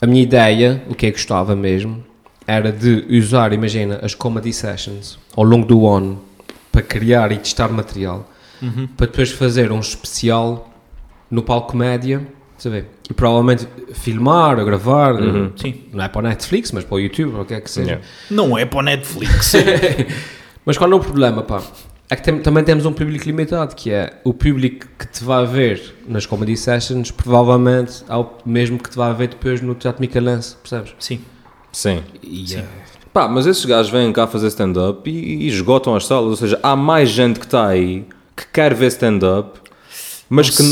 a 0.00 0.06
minha 0.06 0.20
ideia, 0.22 0.82
o 0.88 0.94
que 0.94 1.06
eu 1.06 1.12
gostava 1.12 1.54
mesmo, 1.54 2.04
era 2.46 2.72
de 2.72 3.06
usar, 3.16 3.52
imagina, 3.52 4.00
as 4.02 4.14
comedy 4.14 4.52
sessions 4.52 5.16
ao 5.36 5.44
longo 5.44 5.64
do 5.64 5.86
ano 5.86 6.20
para 6.72 6.82
criar 6.82 7.30
e 7.30 7.36
testar 7.38 7.68
material, 7.68 8.28
Uhum. 8.60 8.88
para 8.96 9.06
depois 9.06 9.30
fazer 9.30 9.70
um 9.72 9.78
especial 9.80 10.71
no 11.32 11.42
palco 11.42 11.72
comédia, 11.72 12.24
sabe? 12.58 12.84
E 13.10 13.12
provavelmente 13.14 13.66
filmar 13.92 14.58
ou 14.58 14.64
gravar, 14.64 15.14
Sim. 15.56 15.82
não 15.92 16.04
é 16.04 16.08
para 16.08 16.20
o 16.20 16.22
Netflix, 16.22 16.70
mas 16.70 16.84
para 16.84 16.94
o 16.94 17.00
YouTube, 17.00 17.34
ou 17.34 17.40
o 17.42 17.44
que 17.44 17.54
é 17.54 17.60
que 17.60 17.68
seja. 17.70 17.86
Yeah. 17.90 18.06
Não 18.30 18.56
é 18.56 18.64
para 18.64 18.78
o 18.78 18.82
Netflix. 18.82 19.52
Mas 20.64 20.78
qual 20.78 20.92
é 20.92 20.94
o 20.94 21.00
problema, 21.00 21.42
pá? 21.42 21.60
É 22.08 22.14
que 22.14 22.22
tem- 22.22 22.38
também 22.40 22.62
temos 22.62 22.86
um 22.86 22.92
público 22.92 23.24
limitado, 23.24 23.74
que 23.74 23.90
é 23.90 24.20
o 24.22 24.32
público 24.32 24.86
que 24.96 25.08
te 25.08 25.24
vai 25.24 25.44
ver 25.44 25.96
nas 26.06 26.24
comedy 26.24 26.56
sessions, 26.56 27.10
provavelmente 27.10 28.04
é 28.08 28.14
o 28.14 28.28
mesmo 28.46 28.78
que 28.78 28.88
te 28.90 28.96
vai 28.96 29.12
ver 29.12 29.28
depois 29.28 29.60
no 29.60 29.74
Teatro 29.74 30.00
Micalense, 30.00 30.54
percebes? 30.56 30.94
Sim. 31.00 31.20
Sim. 31.72 32.02
E, 32.22 32.54
eh, 32.54 32.64
Pá, 33.12 33.26
mas 33.26 33.46
esses 33.46 33.64
gajos 33.64 33.90
vêm 33.90 34.12
cá 34.12 34.26
fazer 34.28 34.46
stand-up 34.48 35.10
e, 35.10 35.44
e 35.44 35.48
esgotam 35.48 35.96
as 35.96 36.06
salas. 36.06 36.30
Ou 36.30 36.36
seja, 36.36 36.60
há 36.62 36.76
mais 36.76 37.08
gente 37.10 37.40
que 37.40 37.46
está 37.46 37.66
aí 37.66 38.06
que 38.36 38.46
quer 38.52 38.72
ver 38.74 38.86
stand-up, 38.86 39.58
mas 40.30 40.48
que. 40.50 40.62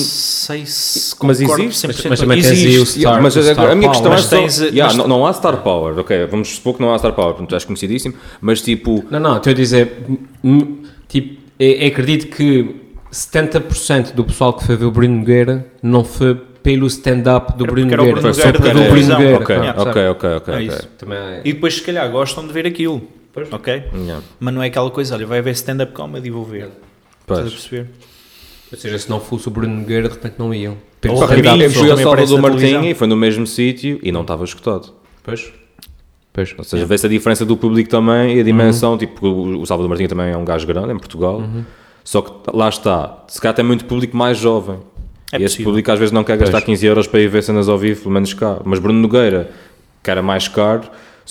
Sei 0.51 0.66
se 0.66 1.14
Mas 1.22 1.40
existe, 1.40 1.86
100%. 1.86 2.09
mas 2.09 2.20
também 2.20 2.42
tens 2.42 2.51
aí 2.53 2.66
o 2.78 2.82
Existe. 2.82 3.01
Star- 3.01 3.22
mas 3.22 3.36
o 3.36 3.38
a- 3.40 3.42
Star 3.42 3.70
a 3.70 3.74
minha 3.74 3.90
Power. 3.90 3.90
questão 3.90 4.11
Mas 4.12 4.20
é 4.20 4.22
só, 4.28 4.36
tens, 4.36 4.61
eh, 4.62 4.66
Yeah, 4.74 4.94
não, 4.96 5.07
não 5.09 5.26
há 5.26 5.32
Star 5.32 5.57
Power, 5.62 5.98
ok, 5.98 6.26
vamos 6.26 6.48
supor 6.57 6.74
que 6.76 6.80
não 6.82 6.92
há 6.94 6.98
Star 6.98 7.12
Power, 7.12 7.30
portanto, 7.32 7.48
tu 7.51 7.55
és 7.55 7.64
conhecidíssimo, 7.64 8.14
mas 8.40 8.61
tipo, 8.62 9.05
Não, 9.11 9.20
não, 9.20 9.36
estou 9.36 9.51
a 9.51 9.55
dizer, 9.55 10.05
tipo, 11.09 11.40
eu, 11.59 11.70
eu 11.72 11.86
acredito 11.88 12.34
que 12.34 12.76
70% 13.12 14.12
do 14.14 14.24
pessoal 14.24 14.53
que 14.53 14.64
foi 14.64 14.76
ver 14.76 14.84
o 14.86 14.90
Bruno 14.90 15.18
Nogueira 15.18 15.66
não 15.82 16.05
foi 16.05 16.34
pelo 16.34 16.86
stand-up 16.86 17.57
do 17.57 17.64
Era 17.64 17.72
Bruno 17.72 17.90
Nogueira. 17.96 18.20
Foi 18.20 18.34
só 18.34 18.46
Nogueira 18.46 18.59
por 18.59 18.66
da 18.68 18.72
ver 18.74 18.86
o 18.88 18.90
Bruno. 18.92 19.09
Nogueira. 19.09 19.36
Ok, 19.36 19.57
ok, 19.57 20.09
ok, 20.09 20.30
ok. 20.36 20.55
É 20.55 20.57
ok. 20.57 20.66
isso. 20.68 20.88
Também 20.98 21.18
é- 21.18 21.40
E 21.44 21.53
depois, 21.55 21.74
se 21.74 21.82
calhar, 21.82 22.11
gostam 22.11 22.46
de 22.46 22.53
ver 22.53 22.66
aquilo. 22.66 23.03
Ok? 23.53 23.82
Yeah. 23.94 24.22
Mas 24.38 24.55
não 24.55 24.62
é 24.62 24.66
aquela 24.66 24.90
coisa, 24.90 25.14
olha, 25.14 25.26
vai 25.26 25.40
ver 25.40 25.53
stand-up 25.53 25.92
comedy 25.92 26.28
e 26.28 26.30
vou 26.30 26.44
ver. 26.44 26.68
Estás 27.22 27.38
a 27.38 27.42
Pois. 27.42 27.53
perceber? 27.55 27.90
Ou 28.73 28.79
seja, 28.79 28.99
se 28.99 29.11
não 29.11 29.21
fosse 29.21 29.49
o 29.49 29.51
Bruno 29.51 29.75
Nogueira, 29.81 30.09
de 30.09 30.14
repente 30.14 30.35
não 30.39 30.55
iam. 30.55 30.77
Rabinho, 31.03 31.62
Eu 31.64 31.71
fui 31.71 31.91
ao 31.91 31.97
Salvador. 31.97 32.41
Martinha 32.41 32.91
e 32.91 32.95
foi 32.95 33.07
no 33.07 33.16
mesmo 33.16 33.47
sítio 33.47 33.99
e 34.03 34.12
não 34.12 34.21
estava 34.23 34.45
escutado. 34.45 34.93
Pois. 35.23 35.53
Pois. 36.33 36.55
Ou 36.57 36.62
seja, 36.62 36.87
vê-se 36.87 37.07
a 37.07 37.09
diferença 37.09 37.45
do 37.45 37.57
público 37.57 37.91
também 37.91 38.37
e 38.37 38.41
a 38.41 38.43
dimensão. 38.45 38.97
Tipo, 38.97 39.27
o 39.27 39.61
o 39.62 39.66
Salvador 39.66 39.89
Martinha 39.89 40.09
também 40.09 40.31
é 40.31 40.37
um 40.37 40.45
gajo 40.45 40.66
grande 40.66 40.93
em 40.93 40.99
Portugal. 40.99 41.43
Só 42.05 42.23
que 42.23 42.33
lá 42.55 42.68
está, 42.68 43.25
se 43.29 43.41
calhar 43.41 43.55
tem 43.55 43.64
muito 43.64 43.85
público 43.85 44.16
mais 44.16 44.39
jovem. 44.39 44.79
É 45.33 45.39
e 45.39 45.45
esse 45.45 45.55
possível. 45.55 45.71
público 45.71 45.91
às 45.93 45.99
vezes 45.99 46.12
não 46.12 46.25
quer 46.25 46.37
gastar 46.37 46.59
Pois. 46.59 46.64
15 46.64 46.87
euros 46.87 47.07
para 47.07 47.21
ir 47.21 47.29
ver 47.29 47.43
cenas 47.43 47.68
ao 47.68 47.79
vivo, 47.79 48.03
pelo 48.03 48.14
menos 48.14 48.33
cá. 48.35 48.61
Mas 48.64 48.79
Bruno 48.79 48.99
Nogueira, 49.01 49.51
que 50.03 50.11
era 50.11 50.23
mais 50.23 50.49
caro, 50.49 50.83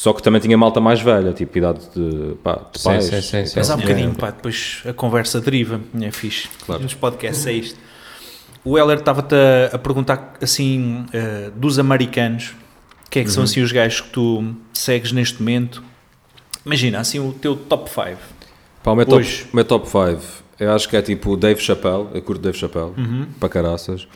só 0.02 0.14
que 0.14 0.24
também 0.24 0.40
tinha 0.40 0.58
malta 0.58 0.80
mais 0.80 1.02
velha, 1.02 1.34
tipo 1.34 1.58
idade 1.58 1.82
de, 1.94 2.36
pá, 2.42 2.62
de 2.72 2.80
Sim, 2.80 2.90
pais. 2.90 3.04
sim, 3.04 3.22
sim, 3.22 3.46
sim. 3.46 3.54
Mas 3.58 3.70
há 3.70 3.76
um 3.76 3.80
É. 3.80 3.82
bocadinho, 3.82 4.16
pá, 4.16 4.32
depois 4.32 4.82
a 4.88 4.94
conversa 4.94 5.42
deriva, 5.42 5.82
é 6.02 6.10
fixe. 6.10 6.48
Claro. 6.66 6.82
Nos 6.84 6.94
podcasts 6.94 7.46
é 7.46 7.52
isto. 7.52 7.78
O 8.64 8.78
Heller 8.78 9.00
estava-te 9.00 9.36
a, 9.36 9.76
a 9.76 9.78
perguntar, 9.78 10.36
assim, 10.42 11.06
eh, 11.12 11.52
dos 11.54 11.78
americanos, 11.80 12.54
quem 13.10 13.24
é 13.24 13.26
que 13.26 13.32
são, 13.32 13.44
assim, 13.44 13.62
os 13.62 13.74
gajos 13.74 14.00
que 14.00 14.10
tu 14.10 14.56
segues 14.74 15.12
neste 15.12 15.40
momento? 15.42 15.84
Imagina, 16.66 17.00
assim, 17.02 17.20
o 17.20 17.34
teu 17.34 17.58
top 17.58 17.90
5. 17.90 18.18
Pá, 18.82 18.92
o 18.92 18.96
meu 18.96 19.06
top, 19.06 19.18
Hoje. 19.20 19.48
o 19.52 19.56
meu 19.58 19.66
top 19.66 19.86
5, 19.86 20.22
eu 20.62 20.72
acho 20.72 20.88
que 20.88 20.96
é 20.96 21.02
tipo 21.02 21.36
Dave 21.36 21.60
Chappelle, 21.60 22.08
eu 22.14 22.22
curto 22.22 22.42
Dave 22.42 22.58
Chappelle, 22.58 22.94
Uhum. 22.98 23.28
para 23.38 23.50
caraças. 23.50 24.08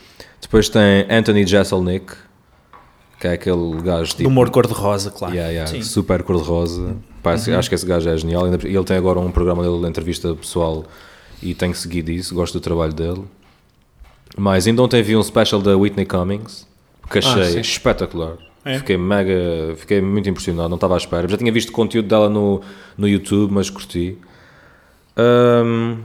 Depois 0.42 0.70
tem 0.70 1.06
Anthony 1.10 1.46
Jeselnik, 1.46 2.14
que 3.24 3.28
é 3.30 3.32
aquele 3.36 3.82
gajo 3.82 4.12
Do 4.12 4.18
tipo. 4.18 4.30
humor 4.30 4.50
cor-de-rosa, 4.50 5.10
claro. 5.10 5.34
Yeah, 5.34 5.50
yeah. 5.54 5.74
Uhum. 5.78 5.82
super 5.82 6.24
cor-de-rosa. 6.24 6.98
Esse- 7.34 7.54
Acho 7.54 7.70
que 7.70 7.76
esse 7.76 7.86
gajo 7.86 8.10
é 8.10 8.18
genial. 8.18 8.46
Ele 8.48 8.84
tem 8.84 8.98
agora 8.98 9.18
um 9.18 9.32
programa 9.32 9.64
dele 9.64 9.80
de 9.80 9.88
entrevista 9.88 10.36
pessoal 10.36 10.84
e 11.42 11.54
tenho 11.56 11.74
seguido 11.74 12.12
isso, 12.12 12.36
gosto 12.36 12.56
do 12.56 12.60
trabalho 12.60 12.92
dele. 12.92 13.24
Mas 14.38 14.68
ainda 14.68 14.82
ontem 14.84 15.02
vi 15.02 15.16
um 15.16 15.24
special 15.24 15.62
da 15.62 15.74
Whitney 15.78 16.06
Cummings 16.06 16.68
que 17.10 17.20
achei 17.20 17.58
Ah, 17.58 17.62
espetacular. 17.62 18.34
É? 18.66 18.80
Fiquei 18.80 18.98
mega, 18.98 19.74
fiquei 19.78 20.02
muito 20.02 20.28
impressionado, 20.30 20.68
não 20.68 20.76
estava 20.76 20.96
à 20.96 20.98
espera. 20.98 21.26
Já 21.26 21.38
tinha 21.38 21.52
visto 21.52 21.72
conteúdo 21.72 22.10
dela 22.10 22.30
no, 22.30 22.60
no 22.98 23.08
YouTube, 23.08 23.54
mas 23.54 23.70
curti. 23.70 24.18
Ahm, 25.16 26.00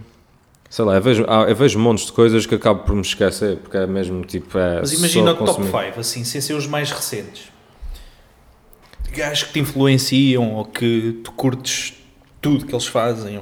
sei 0.71 0.85
lá, 0.85 0.95
eu 0.97 1.03
vejo, 1.03 1.25
eu 1.25 1.57
vejo 1.57 1.79
montes 1.79 2.07
de 2.07 2.13
coisas 2.13 2.47
que 2.47 2.55
acabo 2.55 2.81
por 2.85 2.95
me 2.95 3.01
esquecer, 3.03 3.57
porque 3.59 3.77
é 3.77 3.87
mesmo 3.87 4.25
tipo. 4.25 4.59
É 4.59 4.81
Mas 4.81 4.93
imagina 4.93 5.33
o 5.33 5.35
top 5.35 5.47
consumir. 5.63 5.87
5, 5.89 6.01
assim, 6.01 6.25
sem 6.25 6.41
ser 6.41 6.55
os 6.55 6.67
mais 6.67 6.91
recentes. 6.91 7.45
Gajos 9.15 9.45
que 9.45 9.53
te 9.55 9.61
influenciam 9.61 10.55
ou 10.55 10.65
que 10.65 11.21
tu 11.25 11.33
curtes 11.33 11.95
tudo 12.41 12.67
que 12.67 12.75
eles 12.75 12.87
fazem. 12.87 13.41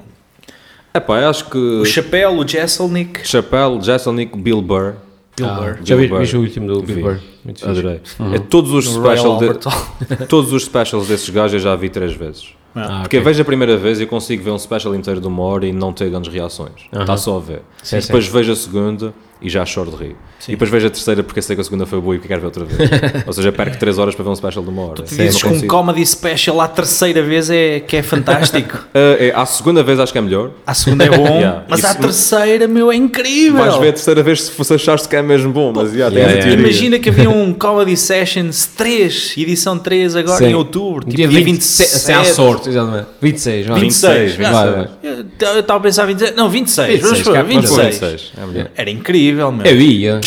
Epá, 0.94 1.20
eu 1.20 1.28
acho 1.28 1.50
que. 1.50 1.58
O 1.58 1.84
Chapéu, 1.84 2.38
o 2.38 2.46
Jesselnik, 2.48 3.26
Chappelle, 3.26 3.82
Jesselnik, 3.82 4.36
Bill 4.38 4.62
Burr. 4.62 4.94
Bill 5.36 5.46
Ah, 5.48 5.54
Burr. 5.60 5.78
Já 5.84 5.96
vi, 5.96 6.06
vi 6.06 6.36
o 6.36 6.40
último 6.40 6.66
do. 6.68 6.82
Bill 6.82 7.00
Burr. 7.02 7.20
Muito. 7.44 7.68
Adorei. 7.68 8.00
É 8.32 8.38
todos 8.38 8.72
os 8.72 8.86
specials 8.86 9.38
de- 9.40 10.26
todos 10.26 10.52
os 10.52 10.64
specials 10.64 11.08
desses 11.08 11.28
gajos 11.28 11.54
eu 11.54 11.58
já 11.60 11.76
vi 11.76 11.90
três 11.90 12.14
vezes. 12.14 12.48
Ah, 12.76 13.00
Porque 13.02 13.16
ok. 13.16 13.24
vejo 13.24 13.42
a 13.42 13.44
primeira 13.44 13.76
vez 13.76 13.98
e 13.98 14.02
eu 14.02 14.06
consigo 14.06 14.42
ver 14.44 14.50
um 14.50 14.58
special 14.58 14.94
inteiro 14.94 15.20
de 15.20 15.26
uma 15.26 15.42
hora 15.42 15.66
e 15.66 15.72
não 15.72 15.92
ter 15.92 16.10
grandes 16.10 16.32
reações. 16.32 16.82
Está 16.92 17.02
Aham. 17.04 17.16
só 17.16 17.36
a 17.38 17.40
ver. 17.40 17.62
Sim, 17.82 17.96
E 17.96 18.00
depois 18.00 18.26
vejo 18.28 18.52
a 18.52 18.56
segunda 18.56 19.14
e 19.40 19.48
já 19.50 19.64
choro 19.64 19.90
de 19.90 19.96
rir. 19.96 20.16
Sim. 20.38 20.52
E 20.52 20.54
depois 20.54 20.70
vejo 20.70 20.86
a 20.86 20.90
terceira 20.90 21.22
porque 21.22 21.40
sei 21.42 21.56
que 21.56 21.60
a 21.62 21.64
segunda 21.64 21.86
foi 21.86 22.00
boa 22.00 22.16
e 22.16 22.18
que 22.18 22.28
quero 22.28 22.40
ver 22.40 22.46
outra 22.46 22.64
vez. 22.64 22.90
Ou 23.26 23.32
seja, 23.32 23.50
perco 23.52 23.76
três 23.78 23.98
horas 23.98 24.14
para 24.14 24.24
ver 24.24 24.30
um 24.30 24.36
special 24.36 24.62
de 24.64 24.70
uma 24.70 24.82
hora. 24.82 25.02
Tu 25.02 25.14
dizes 25.14 25.42
que 25.42 25.48
um 25.48 25.66
comedy 25.66 26.04
special 26.06 26.60
à 26.60 26.68
terceira 26.68 27.22
vez 27.22 27.50
é, 27.50 27.80
que 27.80 27.96
é 27.96 28.02
fantástico. 28.02 28.86
Ah, 28.94 28.98
é, 29.18 29.32
à 29.34 29.44
segunda 29.46 29.82
vez 29.82 29.98
acho 29.98 30.12
que 30.12 30.18
é 30.18 30.20
melhor. 30.20 30.50
À 30.66 30.74
segunda 30.74 31.04
é 31.04 31.10
bom, 31.10 31.26
Yeah. 31.36 31.64
mas 31.68 31.80
Isso- 31.80 31.88
à 31.88 31.94
terceira, 31.94 32.68
meu, 32.68 32.90
é 32.92 32.96
incrível. 32.96 33.58
Vais 33.64 33.76
ver 33.76 33.88
a 33.88 33.92
terceira 33.92 34.22
vez 34.22 34.42
se 34.44 34.50
fosse 34.50 34.74
achaste 34.74 35.08
que 35.08 35.16
é 35.16 35.22
mesmo 35.22 35.52
bom, 35.52 35.72
mas 35.74 35.92
yeah, 35.94 36.14
Yeah, 36.14 36.34
yeah. 36.38 36.60
Imagina 36.62 36.98
que 36.98 37.08
havia 37.08 37.28
um 37.30 37.52
Comedy 37.52 37.96
Sessions 37.96 38.66
3, 38.66 39.34
edição 39.38 39.78
3 39.78 40.16
agora 40.16 40.38
Sim. 40.38 40.46
em 40.50 40.54
outubro, 40.54 41.00
tipo 41.04 41.16
Dia 41.16 41.28
dia 41.28 41.44
27. 41.44 41.90
27. 41.90 42.04
Sem 42.06 42.14
à 42.14 42.24
sorte, 42.24 42.68
exatamente. 42.68 43.06
26, 43.20 43.66
vai. 43.66 43.80
26, 43.80 44.34
26, 44.36 44.36
vai, 44.36 44.70
vai, 44.72 44.88
Eu 45.02 45.60
estava 45.60 45.78
a 45.78 45.82
pensar 45.82 46.06
26, 46.06 46.36
não, 46.36 46.48
26, 46.48 47.00
vamos 47.00 47.18
26, 47.18 47.22
pôr, 47.24 47.32
cá, 47.34 47.42
26. 47.42 47.76
vamos 47.76 47.98
pôr 47.98 48.08
26, 48.08 48.32
é. 48.56 48.70
Era 48.80 48.90
incrível, 48.90 49.25
meu. 49.32 49.66
Eu 49.66 49.80
ia. 49.80 50.20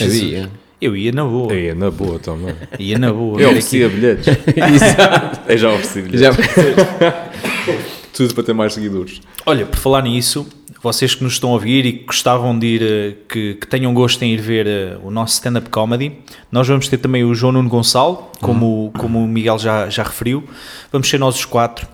Eu 0.00 0.14
ia. 0.14 0.50
Eu 0.80 0.96
ia 0.96 1.12
na 1.12 1.24
boa. 1.24 1.54
É, 1.54 1.72
na 1.74 1.90
boa 1.90 2.18
também. 2.18 2.54
Ia 2.78 2.98
na 2.98 3.12
boa. 3.12 3.40
Eu 3.40 3.48
oferecia 3.48 3.88
bilhetes. 3.88 4.26
Exato. 4.74 5.40
Eu 5.50 5.58
já 5.58 5.70
ofereci 5.72 6.02
bilhetes. 6.02 6.20
Já- 6.20 7.30
Tudo 8.12 8.34
para 8.34 8.44
ter 8.44 8.52
mais 8.52 8.74
seguidores. 8.74 9.20
Olha, 9.44 9.66
por 9.66 9.76
falar 9.78 10.02
nisso, 10.02 10.46
vocês 10.80 11.14
que 11.16 11.24
nos 11.24 11.32
estão 11.34 11.50
a 11.50 11.54
ouvir 11.54 11.84
e 11.84 11.92
que 11.94 12.04
gostavam 12.04 12.56
de 12.56 12.66
ir, 12.66 12.82
eh, 12.82 13.14
que, 13.28 13.54
que 13.54 13.66
tenham 13.66 13.92
gosto 13.92 14.22
em 14.22 14.32
ir 14.32 14.40
ver 14.40 14.66
eh, 14.68 14.96
o 15.02 15.10
nosso 15.10 15.34
stand-up 15.34 15.68
comedy, 15.68 16.12
nós 16.52 16.68
vamos 16.68 16.86
ter 16.86 16.98
também 16.98 17.24
o 17.24 17.34
João 17.34 17.52
Nuno 17.52 17.68
Gonçalo, 17.68 18.30
como, 18.40 18.92
como 18.98 19.18
o 19.24 19.26
Miguel 19.26 19.58
já, 19.58 19.88
já 19.88 20.04
referiu. 20.04 20.44
Vamos 20.92 21.08
ser 21.08 21.18
nós 21.18 21.34
os 21.34 21.44
quatro 21.44 21.88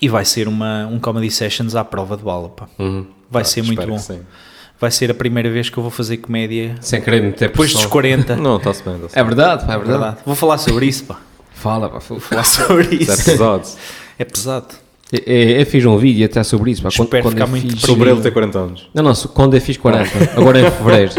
e 0.00 0.08
vai 0.08 0.24
ser 0.24 0.46
uma, 0.46 0.86
um 0.86 1.00
comedy 1.00 1.30
sessions 1.32 1.74
à 1.74 1.82
prova 1.84 2.16
de 2.16 2.22
bala. 2.22 2.50
Pá. 2.50 2.68
Uhum. 2.78 3.06
Vai 3.28 3.42
Ah, 3.42 3.44
ser 3.44 3.62
muito 3.64 3.84
bom. 3.84 3.98
Vai 4.84 4.90
ser 4.90 5.10
a 5.10 5.14
primeira 5.14 5.50
vez 5.50 5.70
que 5.70 5.78
eu 5.78 5.82
vou 5.82 5.90
fazer 5.90 6.18
comédia 6.18 6.74
Sem 6.78 7.00
querer 7.00 7.22
meter 7.22 7.48
depois 7.48 7.70
dos 7.70 7.80
pressão. 7.80 7.90
40. 7.90 8.36
Não, 8.36 8.58
está-se 8.58 8.82
bem. 8.82 8.96
Está-se 8.96 9.18
É 9.18 9.24
verdade, 9.24 9.64
pá, 9.64 9.72
é 9.72 9.76
É 9.76 9.78
verdade. 9.78 9.98
verdade. 9.98 10.16
Vou 10.26 10.34
falar 10.34 10.58
sobre 10.58 10.84
isso, 10.84 11.04
pá. 11.04 11.18
Fala, 11.54 11.88
pá. 11.88 12.00
fala. 12.00 12.20
Falar 12.20 12.44
sobre 12.44 12.96
Isso 12.96 13.10
é 13.10 13.16
pesado. 13.16 13.68
É 14.18 14.24
pesado. 14.26 14.74
Eu, 15.10 15.60
eu 15.60 15.64
fiz 15.64 15.86
um 15.86 15.96
vídeo 15.96 16.26
até 16.26 16.42
sobre 16.42 16.70
isso. 16.70 16.82
Pá, 16.82 16.90
quando, 16.94 17.06
Espero 17.06 17.22
quando 17.22 17.32
ficar 17.32 17.46
muito 17.46 17.70
fiz... 17.72 17.80
Sobre 17.80 18.10
ele 18.10 18.20
ter 18.20 18.30
40 18.30 18.58
anos. 18.58 18.90
Não, 18.92 19.02
não, 19.02 19.14
quando 19.14 19.54
eu 19.54 19.60
fiz 19.62 19.78
40. 19.78 20.38
agora 20.38 20.60
em 20.60 20.68
fevereiro. 20.70 21.12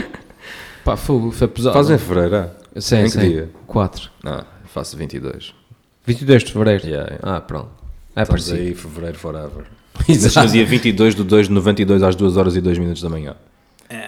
Pá, 0.83 0.95
foi, 0.95 1.31
foi 1.31 1.47
pesado. 1.47 1.73
Faz 1.73 1.89
em 1.89 1.97
fevereiro, 1.97 2.35
é? 2.35 2.79
Sim, 2.79 2.97
em 2.97 3.03
que 3.05 3.09
sim. 3.09 3.19
dia? 3.19 3.49
4. 3.65 4.11
Não, 4.23 4.45
faço 4.71 4.95
22. 4.95 5.55
22 6.05 6.43
de 6.43 6.51
fevereiro. 6.53 6.85
Yeah, 6.85 7.13
yeah. 7.15 7.37
Ah, 7.37 7.41
pronto. 7.41 7.69
É 8.15 8.21
Estamos 8.21 8.45
parecido. 8.45 8.69
aí, 8.69 8.75
fevereiro 8.75 9.17
forever. 9.17 9.65
Mas 10.07 10.23
Exato. 10.23 10.45
no 10.45 10.53
dia 10.53 10.65
22 10.67 11.15
de 11.15 11.23
2 11.23 11.47
de 11.47 11.53
92 11.53 12.03
às 12.03 12.15
2 12.15 12.37
horas 12.37 12.55
e 12.55 12.61
2 12.61 12.77
minutos 12.77 13.01
da 13.01 13.09
manhã. 13.09 13.35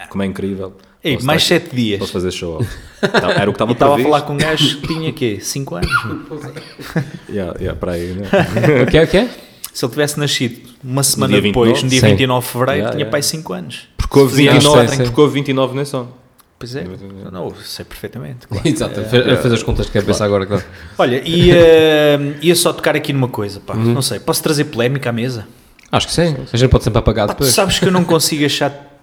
Como 0.10 0.24
é 0.24 0.26
incrível. 0.26 0.74
Ei, 1.04 1.14
Posso 1.16 1.26
mais 1.28 1.42
estar- 1.44 1.60
7 1.62 1.76
dias. 1.76 2.00
Posso 2.00 2.12
fazer 2.14 2.32
show 2.32 2.58
off. 2.60 2.68
Então, 3.04 3.30
Era 3.32 3.44
o 3.50 3.54
que 3.54 3.56
estava 3.56 3.72
estava 3.72 3.96
a 3.96 4.00
falar 4.00 4.22
com 4.22 4.34
um 4.34 4.38
gajo 4.38 4.82
que 4.82 4.88
tinha 4.88 5.14
quê? 5.14 5.38
5 5.42 5.76
anos? 5.76 5.92
Yeah, 7.30 7.54
yeah, 7.60 7.76
para 7.80 7.94
aí, 7.94 8.14
né? 8.14 8.28
O 8.84 8.88
que 8.90 8.98
é 8.98 9.04
o 9.04 9.08
que 9.08 9.18
é? 9.18 9.30
Se 9.74 9.86
ele 9.86 9.92
tivesse 9.92 10.20
nascido 10.20 10.70
uma 10.84 11.04
semana 11.04 11.34
dia 11.34 11.42
depois, 11.42 11.82
29? 11.82 11.84
no 11.86 11.90
dia 11.90 12.02
Sim. 12.02 12.08
29 12.08 12.46
de 12.46 12.52
fevereiro, 12.52 12.78
Yeah, 12.80 12.92
tinha 12.92 13.02
yeah. 13.04 13.12
pai 13.12 13.22
5 13.22 13.54
anos. 13.54 13.88
Porque 13.98 14.20
houve 14.20 14.32
Fazia 14.32 14.52
29, 14.54 14.88
sim, 14.88 14.96
sim. 14.96 15.04
porque 15.04 15.22
houve 15.22 15.34
29 15.36 15.76
nesse 15.78 15.96
ano. 15.96 16.14
Pois 16.60 16.76
é, 16.76 16.84
não, 17.32 17.54
sei 17.64 17.86
perfeitamente. 17.86 18.48
claro. 18.48 18.68
Exato. 18.68 19.00
Fez, 19.04 19.40
fez 19.42 19.54
as 19.54 19.62
contas 19.62 19.86
que 19.86 19.92
quer 19.92 20.04
pensar 20.04 20.26
agora, 20.26 20.44
claro. 20.48 20.64
Olha, 20.98 21.22
e, 21.24 21.52
eh, 21.52 22.18
ia 22.42 22.56
só 22.56 22.74
tocar 22.74 22.96
aqui 22.96 23.14
numa 23.14 23.28
coisa, 23.28 23.60
pá. 23.60 23.76
Uhum. 23.76 23.94
Não 23.94 24.02
sei, 24.02 24.20
posso 24.20 24.42
trazer 24.42 24.64
polémica 24.66 25.12
à 25.12 25.14
mesa? 25.14 25.48
Acho 25.92 26.08
que 26.08 26.14
sim. 26.14 26.36
A 26.52 26.58
gente 26.58 26.72
pode 26.72 26.84
sempre 26.84 26.98
apagar 26.98 27.28
Pá, 27.28 27.34
tu 27.36 27.38
depois. 27.38 27.54
sabes 27.54 27.78
que 27.78 27.86
eu 27.86 27.92
não 27.92 28.04
consigo 28.04 28.44
achar 28.44 28.97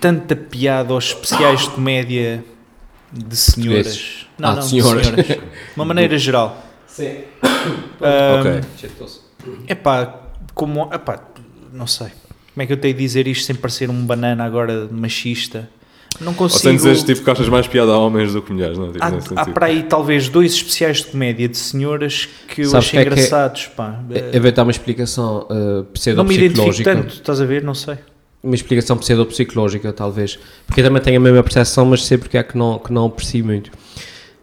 tanta 0.00 0.34
piada 0.36 0.92
aos 0.92 1.06
especiais 1.06 1.60
de 1.62 1.70
comédia 1.70 2.44
de 3.12 3.36
senhoras. 3.36 4.26
Não, 4.38 4.48
Ah, 4.48 4.54
não, 4.54 4.60
de 4.60 4.64
de 4.64 4.70
senhoras. 4.82 5.06
senhoras. 5.06 5.26
De 5.26 5.40
uma 5.76 5.84
maneira 5.84 6.16
geral. 6.18 6.64
Sim. 6.86 7.18
Ah, 8.00 8.40
ok. 8.40 8.60
Epá, 9.68 10.20
como. 10.54 10.88
Epá, 10.92 11.20
não 11.72 11.86
sei. 11.86 12.08
Como 12.52 12.62
é 12.62 12.66
que 12.66 12.72
eu 12.72 12.76
tenho 12.76 12.94
de 12.94 13.00
dizer 13.00 13.26
isto 13.28 13.44
sem 13.44 13.54
parecer 13.54 13.88
um 13.90 14.04
banana 14.04 14.44
agora 14.44 14.88
machista? 14.90 15.68
Não 16.20 16.32
Ou 16.32 16.34
consigo. 16.38 16.60
sem 16.62 16.76
dizer 16.76 16.96
tipo 17.04 17.22
que 17.24 17.30
achas 17.30 17.48
mais 17.48 17.66
piada 17.68 17.92
a 17.92 17.98
homens 17.98 18.32
do 18.34 18.42
que 18.42 18.52
mulheres, 18.52 18.76
não? 18.76 18.92
Tipo, 18.92 19.04
Há, 19.04 19.42
há 19.42 19.46
para 19.46 19.66
aí 19.66 19.84
talvez 19.84 20.28
dois 20.28 20.52
especiais 20.52 20.98
de 20.98 21.04
comédia 21.06 21.48
de 21.48 21.56
senhoras 21.56 22.28
que 22.48 22.62
eu 22.62 22.68
Sabes 22.68 22.88
achei 22.88 23.00
que 23.02 23.06
é 23.08 23.10
que 23.10 23.20
é- 23.20 23.22
engraçados. 23.24 23.66
Pá. 23.68 24.00
Vou 24.42 24.52
dar 24.52 24.62
uma 24.64 24.70
explicação 24.72 25.46
uh, 25.48 25.86
não 26.14 26.24
me 26.24 26.34
identifico 26.34 26.82
tanto, 26.82 27.14
estás 27.14 27.40
a 27.40 27.44
ver? 27.46 27.62
Não 27.62 27.74
sei. 27.74 27.96
Uma 28.42 28.54
explicação 28.54 28.96
pseudo-psicológica, 28.96 29.92
talvez. 29.92 30.38
Porque 30.66 30.80
eu 30.80 30.84
também 30.84 31.02
tenho 31.02 31.18
a 31.18 31.20
mesma 31.20 31.42
percepção, 31.42 31.84
mas 31.84 32.04
sei 32.06 32.16
porque 32.16 32.38
é 32.38 32.42
que 32.42 32.56
não, 32.56 32.78
que 32.78 32.92
não 32.92 33.10
percebo 33.10 33.48
muito. 33.48 33.70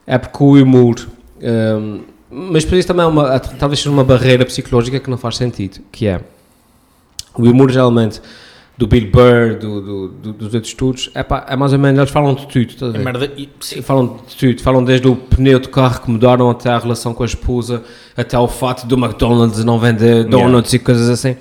É 0.06 0.18
porque 0.18 0.44
o 0.44 0.54
humor. 0.62 0.96
um, 1.42 2.02
mas 2.30 2.64
por 2.66 2.76
isso 2.78 2.88
também 2.88 3.04
é 3.04 3.08
uma, 3.08 3.40
talvez 3.40 3.80
seja 3.80 3.90
uma 3.90 4.04
barreira 4.04 4.46
psicológica 4.46 5.00
que 5.00 5.10
não 5.10 5.18
faz 5.18 5.38
sentido. 5.38 5.80
Que 5.92 6.08
é. 6.08 6.22
O 7.36 7.44
humor 7.44 7.72
geralmente 7.72 8.22
do 8.78 8.86
Bill 8.86 9.10
Burr, 9.10 9.58
do, 9.60 9.82
do- 9.82 10.08
do- 10.10 10.34
dos 10.34 10.54
outros 10.54 10.68
estudos, 10.72 11.10
é, 11.16 11.24
pá, 11.24 11.46
é 11.50 11.56
mais 11.56 11.74
ou 11.74 11.80
menos. 11.80 11.98
Eles 11.98 12.12
falam 12.12 12.36
de 12.36 12.46
tudo. 12.48 12.96
É 12.96 13.00
merda. 13.00 13.32
e-. 13.36 13.50
Falam 13.82 14.20
de 14.28 14.36
tudo, 14.36 14.62
falam 14.62 14.84
desde 14.84 15.08
o 15.08 15.16
pneu 15.16 15.58
de 15.60 15.70
carro 15.70 16.02
que 16.02 16.12
mudaram 16.12 16.50
até 16.52 16.70
a 16.70 16.78
relação 16.78 17.14
com 17.14 17.24
a 17.24 17.26
esposa, 17.26 17.84
até 18.16 18.38
o 18.38 18.48
fato 18.48 18.86
do 18.86 18.96
McDonald's 18.96 19.64
não 19.64 19.80
vender 19.80 20.26
donuts 20.26 20.74
e 20.74 20.78
coisas 20.80 21.10
assim. 21.10 21.36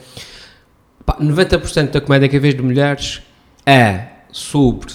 Pá, 1.07 1.17
90% 1.21 1.93
da 1.93 2.01
comédia 2.01 2.29
que 2.29 2.37
eu 2.37 2.41
vejo 2.41 2.57
de 2.57 2.63
mulheres 2.65 3.23
é 3.65 4.07
sobre 4.33 4.93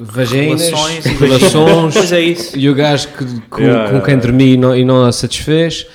vaginas, 0.00 0.62
Relações 0.62 1.06
e 1.06 1.08
relações, 1.14 1.94
Pois 1.94 2.12
é 2.12 2.20
isso. 2.20 2.58
e 2.58 2.68
o 2.68 2.74
gajo 2.74 3.08
que, 3.08 3.24
com, 3.48 3.60
Yeah, 3.60 3.84
com 3.84 3.96
yeah, 3.96 4.00
quem 4.04 4.18
dormi 4.18 4.54
e 4.54 4.56
não, 4.56 4.74
e 4.74 4.84
não 4.84 5.04
a 5.04 5.12
satisfez. 5.12 5.86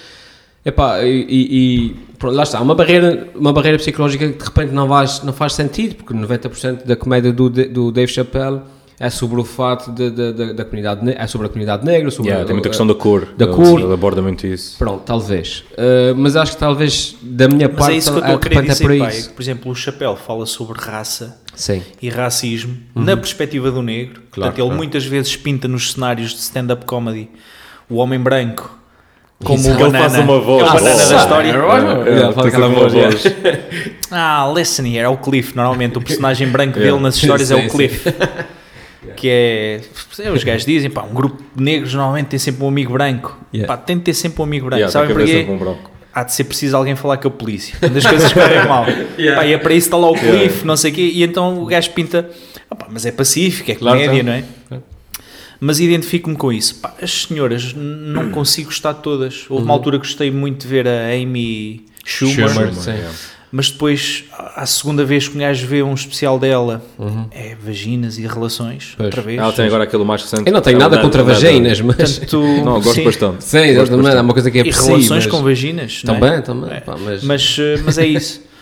Epá, 0.64 1.02
e, 1.04 1.26
e, 1.28 1.48
e 1.88 1.90
pronto, 2.20 2.36
lá 2.36 2.44
está, 2.44 2.62
uma 2.62 2.76
barreira, 2.76 3.28
uma 3.36 3.52
barreira 3.52 3.78
psicológica 3.78 4.28
que 4.30 4.38
de 4.38 4.44
repente 4.46 4.72
não 4.74 4.88
faz, 4.88 5.24
não 5.24 5.34
faz 5.34 5.54
sentido, 5.54 5.96
porque 5.96 6.14
90% 6.14 6.86
da 6.86 6.96
comédia 6.96 7.32
do, 7.34 7.50
do 7.50 7.92
Dave 7.92 8.12
Chappelle 8.12 8.62
é 9.00 9.10
sobre 9.12 9.40
o 9.40 9.44
fato 9.44 9.92
de, 9.92 10.10
de- 10.10 10.34
de- 10.34 10.54
da 10.54 10.66
comunidade, 10.66 11.02
é 11.16 11.28
sobre 11.28 11.46
a 11.46 11.50
comunidade 11.50 11.86
negra, 11.86 12.10
sobre 12.10 12.30
Yeah, 12.30 12.44
a- 12.44 12.46
tem 12.48 12.56
muita 12.56 12.70
questão 12.70 12.88
da 12.88 12.96
cor. 12.96 13.28
da 13.38 13.46
Ele- 13.46 13.54
cor. 13.54 13.80
Ele 13.80 13.94
aborda 13.94 14.22
muito 14.24 14.48
isso. 14.48 14.76
Pronto, 14.78 15.04
talvez. 15.06 15.64
Uh, 15.74 16.16
mas 16.16 16.36
acho 16.36 16.54
que 16.54 16.58
talvez 16.58 17.16
da 17.22 17.48
minha 17.48 17.68
Mas 17.70 17.78
parte 17.78 17.94
é 17.94 17.98
isso 17.98 18.12
que 18.12 18.18
eu 18.18 18.24
é, 18.24 18.26
estou 18.26 18.38
a 18.38 18.40
querer 18.42 18.58
é 18.58 18.62
dizer, 18.64 18.84
por 18.88 18.98
pá, 18.98 19.08
é 19.14 19.22
que, 19.22 19.30
por 19.30 19.42
exemplo, 19.42 19.72
o 19.72 19.76
Chapéu 19.76 20.16
fala 20.16 20.46
sobre 20.48 20.80
raça 20.80 21.40
Sim. 21.54 21.84
e 22.02 22.10
racismo 22.10 22.76
na 22.96 23.16
perspectiva 23.16 23.70
do 23.70 23.84
negro. 23.84 24.22
Portanto, 24.32 24.54
ele 24.58 24.62
claro. 24.64 24.76
muitas 24.78 25.06
vezes 25.06 25.36
pinta 25.36 25.68
nos 25.68 25.92
cenários 25.94 26.32
de 26.32 26.40
stand-up 26.40 26.84
comedy 26.86 27.30
o 27.90 27.96
homem 27.98 28.20
branco 28.20 28.76
como 29.44 29.60
Exato. 29.60 29.76
o 29.78 29.80
Ele 29.86 29.92
banana, 29.92 30.10
faz 30.10 30.24
uma 30.24 30.40
voz. 30.40 30.64
é 30.64 30.66
o 30.66 30.74
banana 30.74 30.96
Oh, 31.06 31.10
da 31.10 31.16
história. 31.18 31.52
é, 31.52 32.10
É, 32.10 32.24
é, 32.30 32.32
faz 32.34 32.48
aquela 32.48 32.68
voz, 32.70 32.92
voz. 32.94 33.24
Ah, 34.10 34.52
listen 34.58 34.88
here, 34.88 35.00
é 35.06 35.08
o 35.10 35.18
Cliff. 35.18 35.56
Normalmente 35.56 35.98
o 36.00 36.02
personagem 36.02 36.48
branco 36.50 36.80
dele 36.80 37.00
nas 37.00 37.16
histórias 37.18 37.52
é 37.52 37.56
o 37.56 37.70
sim. 37.70 37.90
Que 39.16 39.30
é. 39.30 39.82
Os 40.34 40.44
gajos 40.44 40.66
dizem, 40.66 40.90
pá, 40.90 41.04
um 41.04 41.14
grupo 41.14 41.42
de 41.56 41.64
negros 41.64 41.94
normalmente 41.94 42.28
tem 42.28 42.40
sempre 42.40 42.64
um 42.64 42.68
amigo 42.68 42.94
branco. 42.94 43.38
Yeah. 43.54 43.74
Pá, 43.76 43.82
tem 43.82 43.98
de 43.98 44.04
ter 44.04 44.14
sempre 44.14 44.42
um 44.42 44.44
amigo 44.46 44.66
branco. 44.66 44.80
Yeah, 44.80 44.92
Sabem 44.92 45.10
que 45.10 45.14
porquê? 45.16 45.52
um 45.52 45.58
branco. 45.58 45.92
Há 46.14 46.24
de 46.24 46.34
ser 46.34 46.46
preciso 46.46 46.76
alguém 46.76 46.96
falar 46.96 47.18
com 47.18 47.28
a 47.28 47.32
polícia. 47.32 47.76
Quando 47.80 47.96
as 47.98 48.06
coisas 48.06 48.34
correm 48.34 48.68
mal. 48.68 48.86
Pá, 49.36 49.46
e 49.46 49.54
é 49.54 49.58
para 49.58 49.74
isso 49.74 49.90
que 49.90 49.96
está 49.96 49.98
lá 49.98 50.10
o 50.10 50.14
Cliff, 50.16 50.34
Yeah. 50.36 50.66
não 50.66 50.76
sei 50.78 50.92
o 50.92 50.94
quê. 50.96 51.12
E 51.14 51.24
então 51.24 51.62
o 51.62 51.66
gajo 51.66 51.92
pinta. 51.92 52.30
"Ah, 52.70 52.76
pá, 52.76 52.88
mas 52.90 53.06
é 53.06 53.12
pacífico, 53.12 53.72
é 53.72 53.76
Claro, 53.76 54.00
comédia, 54.00 54.24
tá. 54.24 54.30
não 54.30 54.34
é? 54.34 54.44
Mas 55.60 55.80
identifico-me 55.80 56.36
com 56.36 56.52
isso. 56.54 56.76
Pá, 56.76 56.94
as 57.02 57.24
senhoras, 57.24 57.74
não 57.76 58.30
consigo 58.30 58.68
gostar 58.70 58.94
de 58.94 59.02
todas. 59.02 59.46
Houve 59.50 59.64
uma 59.66 59.74
altura 59.74 59.98
que 60.00 60.06
gostei 60.06 60.30
muito 60.30 60.62
de 60.62 60.68
ver 60.68 60.88
a 60.88 61.08
Amy 61.14 61.86
Schumer. 62.06 62.50
Schumer. 62.50 63.06
Mas 63.52 63.70
depois, 63.72 64.26
à 64.56 64.66
segunda 64.66 65.06
vez 65.06 65.28
que 65.28 65.38
um 65.38 65.40
gajo 65.40 65.66
vê 65.68 65.82
um 65.82 65.94
especial 65.94 66.38
dela, 66.38 66.82
é 67.32 67.56
vaginas 67.56 68.18
e 68.18 68.28
relações, 68.28 68.94
Pois. 68.98 69.06
outra 69.06 69.22
vez. 69.22 69.40
Ela 69.40 69.54
tem 69.54 69.66
agora 69.66 69.86
aquele 69.86 70.04
mais 70.04 70.22
recente. 70.22 70.44
Eu 70.46 70.52
não 70.54 70.60
tenho 70.62 70.76
é 70.76 70.78
o 70.78 70.80
nada 70.82 70.98
contra 71.00 71.24
vaginas, 71.24 71.80
mas. 71.80 72.20
Portanto, 72.20 72.42
Não, 72.66 72.74
gosto 72.82 72.94
sim. 72.96 73.04
bastante. 73.06 73.44
Sim, 73.46 73.58
Gosto 73.58 73.70
exatamente, 73.70 73.94
é 73.94 74.04
bastante. 74.04 74.24
uma 74.24 74.34
coisa 74.34 74.52
que 74.52 74.58
é 74.58 74.62
E 74.62 74.64
preciso. 74.66 74.88
relações 74.88 75.24
mas... 75.26 75.28
com 75.28 75.44
vaginas, 75.44 76.02
é? 76.04 76.06
Também, 76.08 76.42
também. 76.42 76.72
É. 76.74 76.80
pá, 76.82 76.98
mas... 77.00 77.24
Mas, 77.24 77.58
eh, 77.60 77.82
mas 77.86 77.98
é 77.98 78.06
isso. 78.06 78.42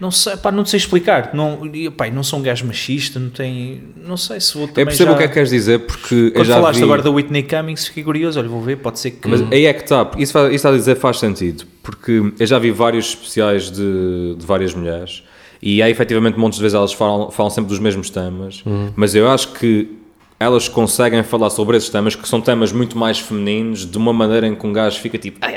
Não 0.00 0.10
sei, 0.10 0.36
pá, 0.36 0.52
não 0.52 0.64
sei 0.64 0.76
explicar. 0.78 1.30
Não, 1.34 1.60
pá, 1.96 2.08
não 2.08 2.22
sou 2.22 2.38
um 2.38 2.42
gajo 2.42 2.64
machista, 2.64 3.18
não 3.18 3.30
tem. 3.30 3.82
Não 3.96 4.16
sei 4.16 4.40
se 4.40 4.56
vou 4.56 4.68
também. 4.68 4.82
Eu 4.82 4.86
percebo 4.86 5.10
já... 5.10 5.14
o 5.14 5.18
que 5.18 5.24
é 5.24 5.28
que 5.28 5.34
queres 5.34 5.50
dizer, 5.50 5.80
porque 5.80 6.14
eu 6.14 6.32
Quando 6.32 6.46
já 6.46 6.54
falaste 6.54 6.78
vi... 6.78 6.84
agora 6.84 7.02
da 7.02 7.10
Whitney 7.10 7.42
Cummings, 7.42 7.86
fiquei 7.88 8.04
curioso. 8.04 8.38
Olha, 8.38 8.48
vou 8.48 8.60
ver, 8.60 8.76
pode 8.76 8.98
ser 9.00 9.12
que. 9.12 9.26
Mas 9.28 9.42
aí 9.52 9.66
é 9.66 9.72
que 9.72 9.82
está, 9.82 10.04
porque 10.04 10.22
isso, 10.22 10.32
faz- 10.32 10.46
isso 10.46 10.54
está 10.56 10.68
a 10.70 10.72
dizer 10.76 10.94
faz 10.96 11.18
sentido, 11.18 11.64
porque 11.82 12.32
eu 12.38 12.46
já 12.46 12.58
vi 12.58 12.70
vários 12.70 13.08
especiais 13.08 13.70
de, 13.70 14.36
de 14.38 14.46
várias 14.46 14.72
mulheres 14.74 15.22
e 15.60 15.82
há 15.82 15.90
efetivamente 15.90 16.38
montes 16.38 16.58
de 16.58 16.62
vezes 16.62 16.74
elas 16.76 16.92
falam, 16.92 17.30
falam 17.32 17.50
sempre 17.50 17.68
dos 17.70 17.80
mesmos 17.80 18.08
temas, 18.10 18.62
mas 18.94 19.14
eu 19.16 19.28
acho 19.28 19.52
que 19.54 19.96
elas 20.38 20.68
conseguem 20.68 21.20
falar 21.24 21.50
sobre 21.50 21.76
esses 21.76 21.88
temas 21.88 22.14
que 22.14 22.28
são 22.28 22.40
temas 22.40 22.70
muito 22.70 22.96
mais 22.96 23.18
femininos, 23.18 23.84
de 23.84 23.98
uma 23.98 24.12
maneira 24.12 24.46
em 24.46 24.54
que 24.54 24.64
um 24.64 24.72
gajo 24.72 25.00
fica 25.00 25.18
tipo, 25.18 25.38
ah, 25.42 25.52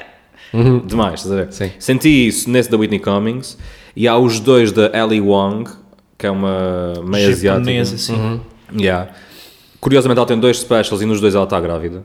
é, 0.54 0.80
demais, 0.86 1.22
estás 1.22 1.32
a 1.32 1.36
ver? 1.36 1.54
Sim. 1.54 1.72
Senti 1.80 2.28
isso 2.28 2.49
nesse 2.49 2.70
da 2.70 2.78
Whitney 2.78 2.99
Cummings 2.99 3.58
e 3.95 4.08
há 4.08 4.18
os 4.18 4.39
dois 4.39 4.72
da 4.72 4.91
Ellie 4.97 5.22
Wong, 5.22 5.70
que 6.18 6.26
é 6.28 6.32
uma 6.32 6.93
meia 7.06 7.30
asiática. 7.30 7.60
japonesa, 7.72 7.95
assim. 7.95 8.41
Yeah. 8.78 9.12
Curiosamente, 9.80 10.18
ela 10.20 10.28
tem 10.28 10.39
dois 10.39 10.60
specials 10.60 11.02
e 11.02 11.06
nos 11.06 11.20
dois 11.20 11.36
ela 11.36 11.43
está 11.45 11.60
grávida. 11.60 12.04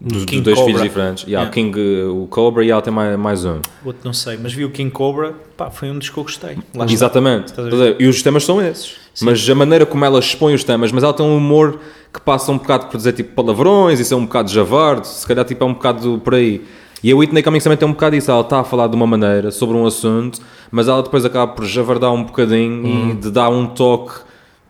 Dos, 0.00 0.26
dos 0.26 0.40
dois 0.40 0.56
Cobra. 0.58 0.72
filhos 0.72 0.82
diferentes. 0.82 1.24
Yeah, 1.28 1.48
Yeah. 1.48 1.48
O 1.48 1.52
King, 1.52 1.78
uh, 1.80 2.22
o 2.24 2.26
Cobra 2.26 2.64
e 2.64 2.70
ela 2.70 2.82
tem 2.82 2.92
mais, 2.92 3.16
mais 3.16 3.44
um. 3.44 3.60
Outro 3.84 4.00
não 4.02 4.12
sei, 4.12 4.36
mas 4.36 4.52
vi 4.52 4.64
o 4.64 4.70
King 4.70 4.90
Cobra, 4.90 5.32
pá, 5.56 5.70
foi 5.70 5.90
um 5.92 5.98
dos 5.98 6.10
que 6.10 6.18
eu 6.18 6.24
gostei. 6.24 6.56
Lá 6.74 6.84
está. 6.84 6.92
Exatamente. 6.92 7.50
Estás 7.50 7.66
a 7.66 7.70
Estás 7.70 7.80
a 7.80 7.84
ver? 7.92 7.96
E 8.00 8.08
os 8.08 8.20
temas 8.20 8.44
são 8.44 8.60
esses. 8.60 8.96
Mas 9.20 9.48
a 9.48 9.54
maneira 9.54 9.86
como 9.86 10.04
ela 10.04 10.18
expõe 10.18 10.54
os 10.54 10.64
temas, 10.64 10.90
mas 10.90 11.04
ela 11.04 11.12
tem 11.12 11.24
um 11.24 11.36
humor 11.36 11.78
que 12.12 12.20
passa 12.20 12.50
um 12.50 12.58
bocado 12.58 12.86
por 12.86 12.96
dizer 12.96 13.12
tipo 13.12 13.32
palavrões, 13.34 14.00
isso 14.00 14.12
é 14.12 14.16
um 14.16 14.24
bocado 14.26 14.50
javarde, 14.50 15.06
se 15.06 15.24
calhar 15.24 15.44
tipo 15.44 15.62
é 15.62 15.66
um 15.66 15.74
bocado 15.74 16.20
por 16.24 16.34
aí. 16.34 16.62
E 17.02 17.10
a 17.10 17.16
Whitney 17.16 17.42
Cummings 17.42 17.64
também 17.64 17.76
tem 17.76 17.88
um 17.88 17.92
bocado 17.92 18.14
isso, 18.14 18.30
ela 18.30 18.42
está 18.42 18.60
a 18.60 18.64
falar 18.64 18.86
de 18.86 18.94
uma 18.94 19.06
maneira 19.06 19.50
sobre 19.50 19.76
um 19.76 19.84
assunto, 19.86 20.40
mas 20.70 20.86
ela 20.88 21.02
depois 21.02 21.24
acaba 21.24 21.52
por 21.52 21.64
javardar 21.64 22.12
um 22.12 22.22
bocadinho 22.22 22.84
Uhum. 22.84 23.10
e 23.10 23.14
de 23.14 23.30
dar 23.30 23.48
um 23.50 23.66
toque, 23.66 24.20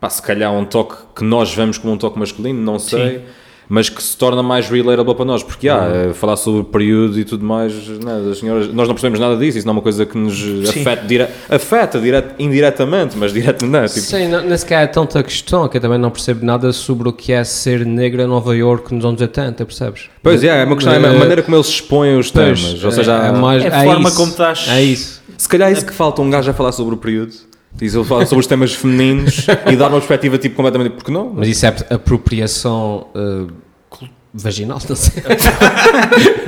pá, 0.00 0.08
se 0.08 0.22
calhar 0.22 0.50
um 0.52 0.64
toque 0.64 0.96
que 1.14 1.24
nós 1.24 1.52
vemos 1.54 1.76
como 1.78 1.92
um 1.92 1.98
toque 1.98 2.18
masculino, 2.18 2.60
não 2.60 2.78
sei. 2.78 3.22
Mas 3.74 3.88
que 3.88 4.02
se 4.02 4.14
torna 4.18 4.42
mais 4.42 4.68
relatable 4.68 5.14
para 5.14 5.24
nós, 5.24 5.42
porque 5.42 5.66
há, 5.66 5.78
Uhum. 5.78 6.10
eh, 6.10 6.12
falar 6.12 6.36
sobre 6.36 6.60
o 6.60 6.64
período 6.64 7.18
e 7.18 7.24
tudo 7.24 7.42
mais, 7.42 7.72
né, 7.88 8.20
das 8.22 8.36
senhoras, 8.38 8.66
nós 8.68 8.86
não 8.86 8.94
percebemos 8.94 9.18
nada 9.18 9.34
disso, 9.34 9.56
isso 9.56 9.66
não 9.66 9.72
é 9.72 9.76
uma 9.76 9.80
coisa 9.82 10.04
que 10.04 10.18
nos 10.18 10.36
Sim. 10.38 10.80
afeta, 10.82 11.06
dire, 11.06 11.26
afeta 11.48 11.98
dire, 11.98 12.22
indiretamente, 12.38 13.16
mas 13.16 13.32
direto 13.32 13.64
não 13.64 13.78
é, 13.78 13.86
tipo, 13.86 14.00
Sim, 14.00 14.28
não, 14.28 14.42
nem 14.44 14.58
sequer 14.58 14.82
é 14.82 14.86
tanta 14.86 15.22
questão 15.22 15.66
que 15.68 15.78
eu 15.78 15.80
também 15.80 15.96
não 15.98 16.10
percebo 16.10 16.44
nada 16.44 16.70
sobre 16.70 17.08
o 17.08 17.14
que 17.14 17.32
é 17.32 17.42
ser 17.44 17.86
negra 17.86 18.24
em 18.24 18.26
Nova 18.26 18.54
York 18.54 18.94
nos 18.94 19.06
anos 19.06 19.18
80, 19.22 19.64
percebes? 19.64 20.10
Pois 20.22 20.44
é, 20.44 20.48
é 20.48 20.64
uma 20.66 20.76
questão, 20.76 20.92
é 20.92 20.96
a 20.96 21.00
Eh, 21.00 21.18
maneira 21.18 21.42
como 21.42 21.56
eles 21.56 21.68
expõem 21.68 22.18
os 22.18 22.30
pois, 22.30 22.60
temas. 22.62 22.84
Ou 22.84 22.92
seja, 22.92 23.24
é, 23.24 23.28
é 23.28 23.32
mais, 23.32 23.64
É 23.64 23.68
a 23.68 23.84
forma 23.84 24.08
isso, 24.10 24.16
como 24.18 24.32
estás- 24.32 24.68
É 24.68 24.82
isso. 24.82 25.22
se 25.38 25.48
calhar 25.48 25.70
é 25.70 25.72
isso 25.72 25.86
que 25.86 25.94
falta 25.94 26.20
um 26.20 26.28
gajo 26.28 26.50
a 26.50 26.52
falar 26.52 26.72
sobre 26.72 26.94
o 26.94 26.98
período. 26.98 27.32
Diz 27.74 27.94
ele 27.94 28.04
fala 28.04 28.26
sobre 28.26 28.40
os 28.42 28.46
temas 28.46 28.74
femininos 28.74 29.46
e 29.66 29.74
dar 29.76 29.86
uma 29.88 29.92
perspectiva 29.96 30.36
tipo 30.36 30.54
completamente. 30.56 30.92
Porque 30.92 31.10
não? 31.10 31.32
Mas 31.34 31.48
isso 31.48 31.64
é 31.64 31.74
apropriação 31.88 33.06
eh, 33.14 33.46
vaginal, 34.34 34.78
não 34.88 34.96
sei. 34.96 35.22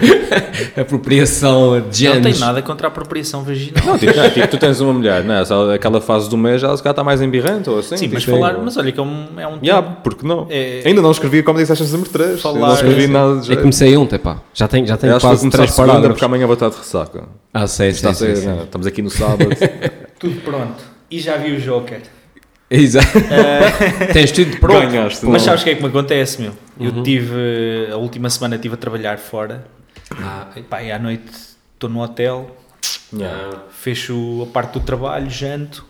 apropriação 0.81 1.81
de 1.91 2.09
Não 2.09 2.23
tem 2.23 2.39
nada 2.39 2.63
contra 2.63 2.87
a 2.87 2.91
apropriação 2.91 3.43
vaginal. 3.45 3.85
Não, 3.85 3.99
tipo, 3.99 4.17
não, 4.17 4.31
tipo, 4.31 4.49
tu 4.49 4.59
tens 4.59 4.81
uma 4.81 4.93
mulher, 4.93 5.25
né? 5.25 5.43
aquela 5.75 6.01
fase 6.01 6.29
do 6.29 6.37
mês, 6.37 6.63
ela 6.63 6.77
se 6.77 6.83
calhar 6.83 6.93
está 6.93 7.05
mais 7.05 7.21
embirrante 7.21 7.69
ou 7.69 7.79
assim. 7.79 7.97
Sim, 7.97 8.11
mas 8.13 8.23
tipo, 8.23 8.37
falar, 8.37 8.59
mas 8.59 8.77
olha 8.77 8.93
que 8.93 8.99
é 8.99 9.03
um, 9.03 9.27
é 9.39 9.47
um 9.47 9.59
Yeah, 9.63 9.83
tema. 9.83 9.99
porque 10.03 10.27
não? 10.27 10.47
É- 10.51 10.83
Ainda 10.85 11.03
não 11.03 11.11
escrevi 11.11 11.43
Comedy 11.43 11.67
Sessions 11.67 11.93
número 11.93 12.11
3. 12.11 12.41
Falar- 12.41 12.59
não 12.59 12.75
escrevi 12.75 13.07
sim. 13.07 13.13
nada 13.13 13.33
de 13.33 13.39
Eu 13.39 13.43
jeito. 13.45 13.61
comecei 13.61 13.97
ontem, 13.97 14.19
pá. 14.19 14.39
Já 14.53 14.69
tenho, 14.69 14.87
já 14.87 14.97
tenho 14.97 15.13
Eu 15.13 15.21
quase 15.21 15.49
três 15.51 15.71
segunda 15.71 15.93
porque 15.93 16.01
parágrafos. 16.01 16.23
amanhã 16.23 16.47
vou 16.47 16.55
estar 16.55 16.69
de 16.71 16.77
ressaca. 16.77 17.23
Ah, 17.53 17.67
sei, 17.67 17.93
sei. 17.93 18.11
né? 18.47 18.61
Estamos 18.65 18.87
aqui 18.87 19.03
no 19.03 19.11
sábado. 19.11 19.49
Tudo 20.19 20.41
pronto. 20.41 20.83
E 21.11 21.21
já 21.21 21.37
vi 21.37 21.53
o 21.53 21.61
Joker. 21.61 22.01
Exato. 22.71 23.07
Tens 24.13 24.33
tudo 24.33 24.57
pronto. 24.59 24.81
Ganhaste. 24.89 25.25
Mas 25.27 25.33
não? 25.33 25.41
sabes 25.41 25.61
o 25.63 25.65
que 25.65 25.71
é 25.71 25.75
que 25.75 25.83
me 25.83 25.89
acontece, 25.89 26.41
meu? 26.41 26.53
Eu 26.81 26.91
Uhum. 26.93 27.03
tive, 27.03 27.89
a 27.93 27.97
última 27.97 28.29
semana 28.31 28.57
estive 28.57 28.75
a 28.75 28.77
trabalhar 28.77 29.19
fora. 29.19 29.67
Ah, 30.17 30.49
Pá, 30.69 30.83
e 30.83 30.91
à 30.91 30.99
noite 30.99 31.31
estou 31.75 31.89
no 31.91 32.01
hotel, 32.03 32.57
Yeah. 33.13 33.63
fecho 33.71 34.43
a 34.43 34.47
parte 34.53 34.73
do 34.73 34.81
trabalho, 34.81 35.31
janto, 35.31 35.85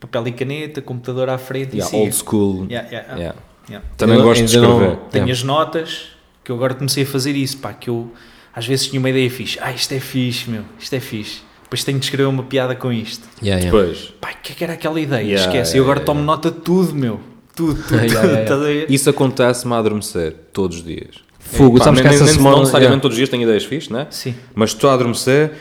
papel 0.00 0.28
e 0.28 0.32
caneta, 0.32 0.80
computador 0.80 1.28
à 1.28 1.36
frente 1.38 1.76
Yeah, 1.76 1.86
e 1.86 1.90
sigo. 1.90 2.02
old 2.02 2.14
school. 2.14 2.66
Yeah, 2.70 2.88
yeah, 2.88 3.06
yeah. 3.06 3.18
Yeah. 3.18 3.36
Yeah. 3.68 3.86
Também 3.96 4.16
Ainda- 4.16 4.26
gosto 4.28 4.44
de 4.46 4.56
não- 4.58 4.72
escrever. 4.72 4.96
Tenho 5.10 5.24
Yeah. 5.26 5.32
as 5.32 5.42
notas, 5.42 6.06
que 6.42 6.50
eu 6.50 6.56
agora 6.56 6.74
comecei 6.74 7.02
a 7.02 7.06
fazer 7.06 7.36
isso, 7.36 7.58
pá, 7.58 7.72
que 7.72 7.90
eu 7.90 8.12
às 8.54 8.66
vezes 8.66 8.88
tinha 8.88 8.98
uma 8.98 9.10
ideia 9.10 9.30
fixe. 9.30 9.58
Ah, 9.60 9.72
isto 9.72 9.92
é 9.92 10.00
fixe, 10.00 10.48
meu, 10.50 10.64
isto 10.78 10.94
é 10.94 11.00
fixe. 11.00 11.42
Depois 11.72 11.84
tenho 11.84 11.98
de 11.98 12.04
escrever 12.04 12.28
uma 12.28 12.42
piada 12.42 12.74
com 12.74 12.92
isto. 12.92 13.26
Yeah, 13.42 13.64
yeah. 13.64 13.64
Depois, 13.84 14.12
Pá, 14.20 14.28
o 14.32 14.42
que 14.42 14.52
é 14.52 14.54
que 14.54 14.62
era 14.62 14.74
aquela 14.74 15.00
ideia? 15.00 15.22
Yeah, 15.22 15.40
Esquece. 15.46 15.70
yeah, 15.70 15.78
eu 15.78 15.84
agora 15.84 16.00
yeah, 16.00 16.04
tomo 16.04 16.20
nota 16.22 16.50
de 16.50 16.58
tudo, 16.58 16.94
meu. 16.94 17.18
Tudo, 17.56 17.82
tudo, 17.82 17.96
Yeah, 18.04 18.44
tudo. 18.46 18.66
a 18.66 18.92
isso 18.92 19.08
acontece-me 19.08 19.72
a 19.72 19.78
adormecer 19.78 20.34
todos 20.52 20.76
os 20.76 20.84
dias. 20.84 21.16
Fogo, 21.38 21.78
Pá, 21.78 21.84
sabes 21.86 22.02
que 22.02 22.06
nem- 22.08 22.14
essa 22.14 22.24
nem- 22.26 22.34
semana... 22.34 22.50
Não 22.56 22.60
necessariamente 22.60 22.90
yeah. 22.92 23.00
todos 23.00 23.14
os 23.14 23.16
dias 23.16 23.28
tenho 23.30 23.42
ideias 23.44 23.64
fixes, 23.64 23.88
né? 23.88 24.06
Sim. 24.10 24.34
Mas 24.54 24.68
estou 24.70 24.90
a 24.90 24.92
adormecer. 24.92 25.52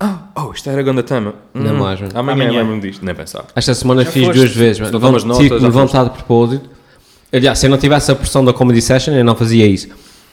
Ah, 0.00 0.28
oh, 0.36 0.52
isto 0.54 0.70
era 0.70 0.82
grande 0.82 1.02
tema. 1.02 1.34
Não 1.52 1.74
Hum, 1.74 1.78
mais, 1.80 2.00
mano. 2.00 2.12
Amanhã, 2.18 2.44
Amanhã. 2.44 2.60
lembro-me 2.62 2.80
disto, 2.80 3.04
nem 3.04 3.14
pensar. 3.14 3.44
Esta 3.54 3.74
semana 3.74 4.04
Já 4.06 4.10
fiz 4.10 4.24
foste. 4.24 4.38
duas 4.38 4.54
vezes, 4.56 4.78
que 4.82 4.90
já 4.90 4.98
foste. 5.00 5.52
levantar 5.62 6.04
de 6.04 6.10
propósito. 6.10 6.70
Aliás, 7.30 7.58
se 7.58 7.66
eu 7.66 7.70
não 7.70 7.76
tivesse 7.76 8.10
a 8.10 8.14
pressão 8.14 8.42
da 8.42 8.54
Comedy 8.54 8.80
Session, 8.80 9.12
eu 9.12 9.24
não 9.24 9.34
fazia 9.36 9.66
isso. 9.66 9.88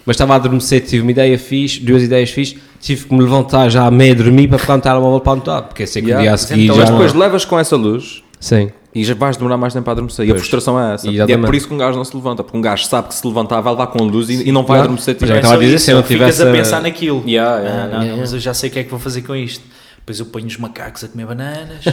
Mas 0.05 0.15
estava 0.15 0.33
a 0.33 0.35
adormecer, 0.37 0.81
tive 0.81 1.01
uma 1.03 1.11
ideia 1.11 1.37
fixe, 1.37 1.79
duas 1.79 2.01
ideias 2.01 2.29
fixe, 2.31 2.57
tive 2.79 3.05
que 3.05 3.13
me 3.13 3.21
levantar 3.21 3.69
já 3.69 3.85
a 3.85 3.91
meio 3.91 4.15
dormir 4.15 4.47
para 4.47 4.57
pegar 4.57 4.75
no 4.77 4.81
telemóvel 4.81 5.19
para 5.19 5.33
anotar, 5.33 5.63
porque 5.63 5.85
sei 5.85 6.01
que 6.01 6.07
o 6.07 6.09
dia 6.09 6.17
a 6.17 6.21
Yeah. 6.21 6.37
seguir 6.37 6.63
Então, 6.63 6.75
já 6.75 6.81
mas 6.83 6.89
depois 6.91 7.13
não... 7.13 7.19
levas 7.21 7.45
com 7.45 7.59
essa 7.59 7.75
luz 7.75 8.23
Sim. 8.39 8.69
e 8.95 9.03
já 9.03 9.13
vais 9.13 9.37
demorar 9.37 9.57
mais 9.57 9.73
tempo 9.73 9.87
a 9.89 9.93
adormecer. 9.93 10.25
E 10.25 10.29
a 10.29 10.33
Pois. 10.33 10.41
frustração 10.41 10.79
é 10.79 10.95
essa. 10.95 11.05
E 11.05 11.11
é 11.11 11.13
Exatamente. 11.13 11.45
por 11.45 11.53
isso 11.55 11.67
que 11.67 11.73
um 11.73 11.77
gajo 11.77 11.97
não 11.97 12.03
se 12.03 12.15
levanta. 12.15 12.43
Porque 12.43 12.57
um 12.57 12.61
gajo 12.61 12.83
sabe 12.85 13.09
que 13.09 13.13
se 13.13 13.25
levantar 13.27 13.61
vai 13.61 13.73
levar 13.73 13.87
com 13.87 13.99
a 14.03 14.05
luz 14.07 14.27
e, 14.29 14.49
e 14.49 14.51
não 14.51 14.61
vai 14.61 14.65
Claro. 14.77 14.81
adormecer. 14.85 15.15
Mas 15.19 15.29
Tipo, 15.29 15.31
eu 15.33 15.35
estava 15.41 15.55
a 15.55 15.59
dizer, 15.59 15.77
se 15.79 15.91
eu 15.91 15.95
não 15.97 16.03
Ficas 16.03 16.35
tivesse 16.35 16.43
a 16.43 16.49
a- 16.49 16.51
pensar 16.51 16.81
naquilo. 16.81 17.23
Yeah, 17.27 17.55
Ah, 17.55 17.59
yeah, 17.59 17.83
não, 17.83 17.91
yeah. 17.91 18.11
não, 18.11 18.17
mas 18.17 18.33
eu 18.33 18.39
já 18.39 18.53
sei 18.55 18.69
o 18.69 18.73
que 18.73 18.79
é 18.79 18.83
que 18.83 18.89
vou 18.89 18.99
fazer 18.99 19.21
com 19.21 19.35
isto. 19.35 19.63
Depois 19.99 20.19
eu 20.19 20.25
ponho 20.25 20.47
os 20.47 20.57
macacos 20.57 21.03
a 21.03 21.07
comer 21.07 21.27
bananas 21.27 21.85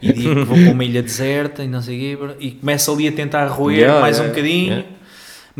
e 0.00 0.12
digo 0.12 0.34
que 0.36 0.44
vou 0.44 0.56
para 0.56 0.70
uma 0.72 0.84
ilha 0.84 1.02
deserta 1.02 1.64
e 1.64 1.66
não 1.66 1.82
sei 1.82 2.14
o 2.14 2.18
quê, 2.18 2.34
e 2.38 2.50
começo 2.52 2.92
ali 2.92 3.08
a 3.08 3.12
tentar 3.12 3.46
roer 3.48 3.78
Yeah, 3.80 4.00
mais 4.00 4.20
um 4.20 4.22
yeah, 4.22 4.34
bocadinho. 4.40 4.84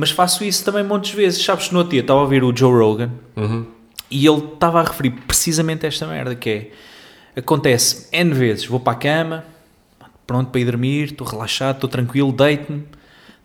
Mas 0.01 0.13
faço 0.13 0.45
isso 0.45 0.65
também 0.65 0.85
montes 0.85 1.11
de 1.11 1.17
vezes. 1.17 1.45
Sabes 1.45 1.67
que 1.67 1.73
no 1.73 1.81
outro 1.81 1.91
dia 1.91 2.03
estava 2.03 2.21
a 2.21 2.23
ouvir 2.23 2.45
o 2.45 2.57
Joe 2.57 2.73
Rogan 2.73 3.11
Uhum. 3.37 3.67
e 4.09 4.25
ele 4.25 4.45
estava 4.55 4.79
a 4.81 4.85
referir 4.85 5.11
precisamente 5.11 5.85
esta 5.85 6.07
merda 6.07 6.37
que 6.37 6.49
é 6.49 6.71
acontece 7.41 8.09
N 8.13 8.33
vezes, 8.33 8.65
vou 8.67 8.79
para 8.79 8.93
a 8.93 8.97
cama 8.97 9.45
pronto 10.25 10.51
para 10.53 10.61
ir 10.61 10.67
dormir, 10.67 11.05
estou 11.07 11.27
relaxado, 11.27 11.77
estou 11.77 11.91
tranquilo, 11.91 12.31
deito-me. 12.31 12.85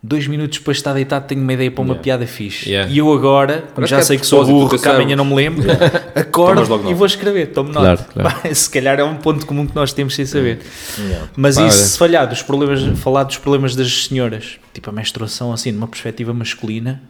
Dois 0.06 0.28
minutos 0.28 0.58
depois 0.58 0.76
de 0.76 0.82
estar 0.82 0.94
deitado 0.94 1.26
tenho 1.28 1.42
uma 1.42 1.54
ideia 1.54 1.72
para 1.72 1.82
uma 1.82 1.94
Yeah. 1.94 2.04
piada 2.04 2.28
fixe. 2.28 2.70
Yeah. 2.70 2.92
E 2.92 2.98
eu 2.98 3.10
agora, 3.14 3.64
como 3.74 3.88
já 3.88 3.96
que 3.96 4.02
é 4.02 4.06
sei 4.06 4.18
que 4.18 4.26
sou 4.26 4.46
burro, 4.46 4.78
que 4.78 4.86
amanhã 4.90 5.16
não 5.16 5.24
me 5.24 5.34
lembro, 5.34 5.64
acordo 6.14 6.90
e 6.90 6.94
vou 6.94 7.06
escrever, 7.08 7.54
tomo 7.54 7.72
nota. 7.72 8.04
Claro, 8.12 8.32
claro. 8.34 8.40
Se 8.56 8.70
calhar 8.70 9.00
é 9.00 9.04
um 9.06 9.16
ponto 9.16 9.46
comum 9.46 9.66
que 9.66 9.74
nós 9.74 9.94
temos 9.94 10.14
sem 10.14 10.26
saber. 10.26 10.60
Yeah. 11.00 11.30
Mas 11.38 11.56
Pá, 11.56 11.68
isso, 11.68 11.78
se 11.78 11.98
falhar 11.98 12.28
dos 12.28 12.42
problemas, 12.42 13.00
falar 13.00 13.24
dos 13.24 13.38
problemas 13.38 13.78
das 13.78 14.06
senhoras, 14.08 14.60
tipo 14.74 14.90
a 14.90 14.94
menstruação 14.94 15.54
assim, 15.54 15.72
numa 15.72 15.88
perspectiva 15.88 16.34
masculina, 16.34 17.02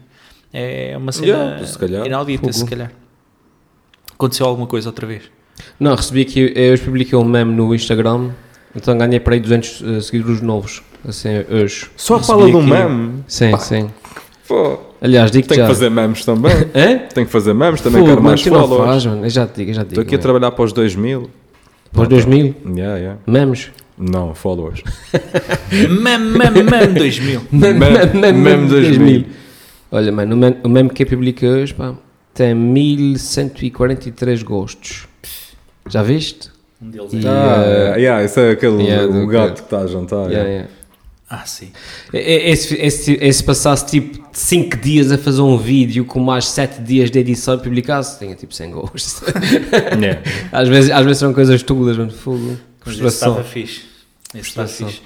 é 0.54 0.94
uma 0.96 1.12
cena 1.12 1.66
se 1.66 1.80
calhar. 1.80 2.06
inaudita, 2.06 2.54
se 2.54 2.60
Fogo. 2.60 2.70
calhar. 2.70 2.92
Aconteceu 4.14 4.46
alguma 4.46 4.68
coisa 4.68 4.90
outra 4.90 5.08
vez? 5.08 5.24
Não, 5.80 5.96
recebi 5.96 6.22
aqui, 6.22 6.52
eu 6.56 6.74
hoje 6.74 6.84
publiquei 6.84 7.18
um 7.18 7.24
meme 7.24 7.54
no 7.56 7.74
Instagram, 7.74 8.30
então 8.76 8.96
ganhei 8.98 9.20
para 9.20 9.34
aí 9.34 9.40
200 9.40 9.82
eh, 9.82 10.02
seguidores 10.02 10.42
novos, 10.42 10.82
assim, 11.08 11.30
hoje. 11.50 11.88
Só 11.96 12.20
fala 12.20 12.46
de 12.50 12.56
um 12.56 12.66
meme. 12.66 13.24
Sim, 13.28 13.52
Pá. 13.52 13.58
sim. 13.60 13.90
Pô, 14.48 14.78
Aliás, 15.02 15.32
digo 15.32 15.48
tenho 15.48 15.62
já. 15.62 15.68
que 15.68 15.74
fazer 15.74 15.90
memes 15.90 16.26
também. 16.26 16.52
Hã? 16.76 16.98
tenho 17.14 17.26
que 17.26 17.32
fazer 17.32 17.54
memes 17.54 17.82
também, 17.82 18.00
Fogo, 18.00 18.10
quero 18.12 18.22
mano, 18.24 18.30
mais 18.36 18.42
followers. 18.42 18.86
faz, 18.90 19.06
mano. 19.06 19.26
Eu 19.26 19.30
já 19.30 19.48
te 19.48 19.56
digo, 19.58 19.72
eu 19.72 19.74
já 19.76 19.82
te 19.84 19.90
digo. 19.90 20.02
Estou 20.02 20.04
aqui 20.04 20.16
a 20.16 20.18
mano. 20.18 20.22
trabalhar 20.24 20.52
para 20.52 20.66
os 20.66 20.74
2000. 20.74 21.30
Para 21.92 22.02
os 22.04 22.08
2000, 22.10 22.56
Yeah, 22.76 22.98
yeah. 22.98 23.20
memes. 23.28 23.72
Não, 23.98 24.34
followers. 24.34 24.82
Mem, 25.72 26.18
mem, 26.20 26.64
mem 26.64 26.94
2000. 26.94 27.42
Meme, 27.52 27.80
Meme- 27.80 28.14
meme, 28.20 28.40
meme 28.40 28.68
2000. 28.68 29.26
Olha, 29.92 30.12
mano, 30.12 30.36
o 30.36 30.38
meme, 30.38 30.58
o 30.64 30.70
meme 30.70 30.90
que 30.90 31.04
eu 31.04 31.08
publiquei 31.08 31.48
hoje, 31.48 31.74
pá, 31.74 31.94
tem 32.34 32.56
1143 32.56 34.42
gostos. 34.44 35.08
Já 35.88 36.02
viste? 36.02 36.50
Um 36.82 36.90
deles 36.90 37.14
E, 37.14 37.18
é. 37.26 37.30
Ah, 37.30 37.64
eh, 37.66 38.00
yeah, 38.00 38.24
esse 38.24 38.40
é 38.42 38.52
aquele 38.52 38.84
yeah, 38.84 39.06
o 39.06 39.28
gato 39.28 39.50
que- 39.50 39.54
que 39.60 39.62
está 39.62 39.80
a 39.82 39.88
jantar. 39.88 40.30
Yeah, 40.32 40.50
yeah. 40.50 40.70
Ah, 41.36 41.46
sim. 41.48 41.72
Esse, 42.14 42.76
esse, 42.76 43.14
esse 43.20 43.44
passasse 43.44 43.88
tipo 43.88 44.24
5 44.32 44.78
dias 44.78 45.12
a 45.12 45.18
fazer 45.18 45.42
um 45.42 45.58
vídeo 45.58 46.06
com 46.06 46.20
mais 46.20 46.46
7 46.48 46.80
dias 46.84 47.10
de 47.10 47.18
edição 47.18 47.56
e 47.56 47.58
publicasse, 47.58 48.20
tinha 48.20 48.36
tipo 48.36 48.54
100 48.54 48.70
gostos. 48.72 49.22
Yeah. 50.00 50.22
às, 50.52 50.68
vezes, 50.70 50.92
às 50.92 51.04
vezes 51.04 51.18
são 51.18 51.34
coisas 51.34 51.64
tulas, 51.64 51.98
mano, 51.98 52.12
fogo. 52.12 52.40
Mas 52.40 52.50
esse 52.50 52.62
Frustração. 53.02 53.30
estava 53.32 53.44
fixe. 53.48 53.82
Esse 54.36 54.50
estava 54.50 54.68
fixe. 54.68 55.02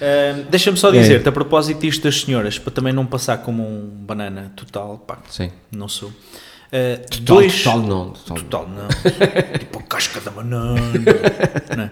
Ah, 0.00 0.42
Deixa-me 0.50 0.76
só 0.76 0.88
É. 0.92 0.98
dizer-te, 0.98 1.28
a 1.28 1.32
propósito 1.32 1.80
disto 1.82 2.02
das 2.02 2.20
senhoras, 2.20 2.58
para 2.58 2.72
também 2.72 2.92
não 2.92 3.06
passar 3.06 3.38
como 3.38 3.62
um 3.62 3.86
banana 3.88 4.50
total, 4.56 4.98
pá, 5.06 5.18
Sim. 5.30 5.50
não 5.70 5.86
sou. 5.86 6.10
Ah, 6.72 6.98
Total, 6.98 7.20
dois, 7.24 7.62
total 7.62 7.82
não. 7.82 8.10
Total. 8.10 8.36
Total, 8.36 8.68
não. 8.68 8.88
tipo 9.58 9.78
a 9.78 9.82
casca 9.82 10.20
da 10.20 10.30
banana. 10.30 10.80
não 11.76 11.84
é? 11.84 11.90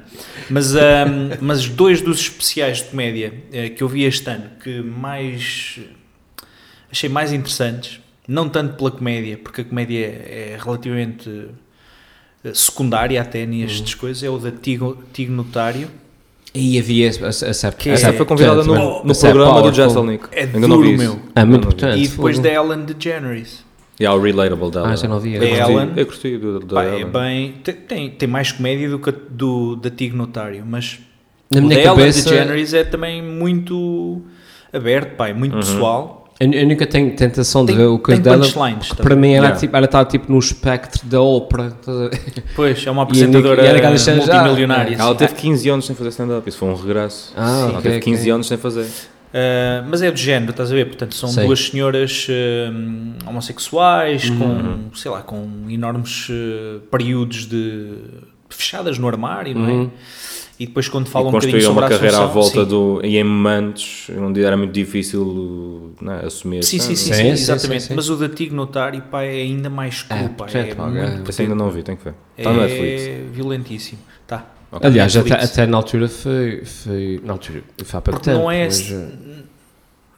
Mas, 0.49 0.76
ahm, 0.76 1.31
mas 1.41 1.68
dois 1.68 2.01
dos 2.01 2.20
especiais 2.20 2.79
de 2.79 2.85
comédia 2.85 3.35
eh, 3.53 3.70
que 3.70 3.83
eu 3.83 3.89
vi 3.89 4.05
este 4.05 4.29
ano 4.31 4.45
que 4.62 4.81
mais 4.81 5.81
achei 6.93 7.09
mais 7.09 7.33
interessantes, 7.33 8.01
não 8.26 8.49
tanto 8.49 8.74
pela 8.76 8.91
comédia, 8.93 9.37
porque 9.37 9.62
a 9.62 9.64
comédia 9.64 10.07
é 10.07 10.57
relativamente 10.62 11.49
eh, 12.45 12.53
secundária 12.55 13.20
até 13.20 13.45
nestas 13.45 13.95
coisas, 13.95 14.22
é 14.22 14.31
o 14.31 14.39
da 14.39 14.51
Tigo, 14.53 15.03
Tigo 15.12 15.33
Notário. 15.33 15.91
E 16.55 16.79
havia 16.79 17.11
a, 17.11 17.26
a, 17.29 17.33
Sep- 17.33 17.76
Que 17.76 17.89
a 17.91 17.93
é- 17.93 17.95
Essa 17.95 18.12
foi 18.12 18.24
convidada 18.24 18.64
portanto, 18.64 18.81
no, 18.81 19.05
no 19.05 19.14
programa 19.18 19.55
do 19.55 19.61
Power, 19.61 19.74
Jesselnick. 19.74 20.29
É 20.33 20.45
Ainda 20.45 20.61
não 20.61 20.68
duro, 20.76 20.89
vi 20.89 20.97
meu. 20.97 21.20
É 21.35 21.45
muito 21.45 21.62
importante. 21.64 22.03
E 22.03 22.09
depois 22.09 22.39
da 22.39 22.49
Ellen 22.49 22.85
DeGeneres. 22.85 23.66
Yeah, 24.01 24.16
o 24.18 24.22
relatable 24.22 24.70
dela. 24.70 24.90
Ah, 24.90 24.96
já 24.96 25.09
não 25.09 25.18
vi. 25.18 25.34
Eu 25.34 25.42
É 25.42 25.49
curti- 25.49 25.72
Ellen. 25.72 25.90
Eu 25.96 26.07
gostei 26.07 26.38
do, 26.38 26.61
da 26.61 26.74
Pá, 26.76 26.84
é 26.84 27.05
bem, 27.05 27.53
tem, 27.64 28.11
tem, 28.11 28.28
mais 28.28 28.53
comédia 28.53 28.88
do 28.88 28.99
que 28.99 29.11
a 29.11 29.14
do, 29.30 29.74
da 29.76 29.90
Tigo 29.90 30.16
Notário, 30.16 30.64
mas 30.66 31.01
Na 31.51 31.59
o 31.61 31.62
minha 31.64 31.74
Ellen 31.80 31.88
cabeça, 31.96 32.30
DeGeneres 32.30 32.74
é 32.74 32.84
também 32.84 33.20
muito 33.22 34.22
aberto, 34.72 35.16
pá, 35.16 35.28
é 35.28 35.32
muito 35.32 35.55
Uhum. 35.55 35.59
pessoal. 35.61 36.28
eu, 36.38 36.53
eu 36.53 36.68
nunca 36.68 36.86
tenho 36.86 37.16
tentação 37.16 37.62
de 37.64 37.72
Tem- 37.72 37.76
ver 37.78 37.86
o 37.88 37.99
coisa 37.99 38.22
dela. 38.22 38.46
tá 38.49 39.03
Para 39.03 39.16
mim, 39.16 39.32
ela 39.32 39.46
Yeah. 39.46 39.59
tipo, 39.59 39.76
ela 39.76 39.86
está 39.86 40.05
tipo 40.05 40.30
no 40.30 40.38
espectro 40.38 41.05
da 41.09 41.20
ópera. 41.20 41.72
ver? 41.84 42.11
Pois, 42.55 42.86
é 42.86 42.90
uma 42.92 43.03
E 43.03 43.05
apresentadora 43.05 43.64
e 43.64 43.68
a 43.68 43.72
Nick 43.72 43.84
Alexandre 43.86 44.24
já- 44.26 44.34
multimilionária. 44.34 44.94
Ela 44.96 45.11
sim. 45.11 45.16
teve 45.16 45.34
15 45.34 45.68
anos 45.70 45.86
sem 45.86 45.96
fazer 45.96 46.11
stand-up. 46.11 46.49
Isso 46.49 46.59
foi 46.59 46.68
um 46.68 46.74
regresso. 46.76 47.32
Ah, 47.36 47.49
Ela 47.62 47.68
ok, 47.70 47.82
teve 47.82 47.99
15 47.99 48.20
ok. 48.22 48.30
anos 48.30 48.46
sem 48.46 48.57
fazer. 48.57 48.86
Ah, 49.33 49.85
mas 49.89 50.03
é 50.03 50.11
do 50.11 50.18
género, 50.18 50.51
estás 50.51 50.70
a 50.72 50.74
ver? 50.74 50.87
Portanto, 50.87 51.14
são 51.14 51.35
duas 51.45 51.66
senhoras 51.66 52.26
ah, 52.31 53.29
homossexuais 53.29 54.31
com, 54.31 54.91
sei 54.95 55.11
lá, 55.11 55.22
com 55.22 55.47
enormes 55.68 56.29
ah, 56.31 56.81
períodos 56.91 57.47
de 57.47 57.93
fechadas 58.49 58.99
no 58.99 59.07
armário, 59.07 59.55
não 59.55 59.68
é? 59.68 59.72
Uhum. 59.72 59.91
E 60.59 60.66
depois 60.66 60.89
quando 60.89 61.07
falam 61.07 61.29
e 61.29 61.29
um 61.29 61.33
bocadinho 61.33 61.62
sobre 61.62 61.79
uma 61.85 61.87
a 61.87 61.89
carreira 61.89 62.18
à 62.18 62.26
volta 62.26 62.64
sim. 62.64 62.68
do. 62.68 63.01
E 63.05 63.16
em 63.16 63.22
momentos 63.22 64.11
onde 64.18 64.43
era 64.43 64.57
muito 64.57 64.72
difícil 64.72 65.95
né, 66.01 66.22
assumir. 66.24 66.64
Sim, 66.64 66.81
sim, 66.81 66.97
sim, 66.97 67.12
Sim, 67.12 67.22
sim, 67.22 67.29
exatamente. 67.29 67.93
Mas 67.95 68.11
o 68.11 68.16
da 68.16 68.29
Tig 68.29 68.53
Notário, 68.53 69.01
pá, 69.03 69.22
é 69.22 69.43
ainda 69.43 69.70
mais 69.70 70.03
cru, 70.03 70.16
É, 70.16 70.29
pá, 70.31 70.47
é, 70.53 70.74
portanto, 70.74 71.29
Esse 71.29 71.43
ainda 71.43 71.55
não 71.55 71.70
vi, 71.70 71.85
tenho 71.85 71.97
que 71.97 72.05
ver. 72.05 72.14
é 72.37 72.41
Está 72.41 72.53
no 72.53 72.61
Netflix. 72.61 73.37
violentíssimo. 73.37 74.01
Tá. 74.71 74.77
Ok. 74.77 74.89
Aliás, 74.91 75.16
até, 75.16 75.31
Netflix. 75.31 75.53
até 75.53 75.66
na 75.66 75.77
altura 75.79 76.09
foi. 76.09 76.62
foi 76.64 77.21
na 77.25 77.33
altura, 77.33 77.62
foi 77.85 77.99
há 77.99 78.03
pouco 78.03 78.19
Porque 78.19 78.31
tempo. 78.31 78.43
não 78.43 78.51
é. 78.51 78.64
mas, 78.64 78.91
eh, 78.93 79.09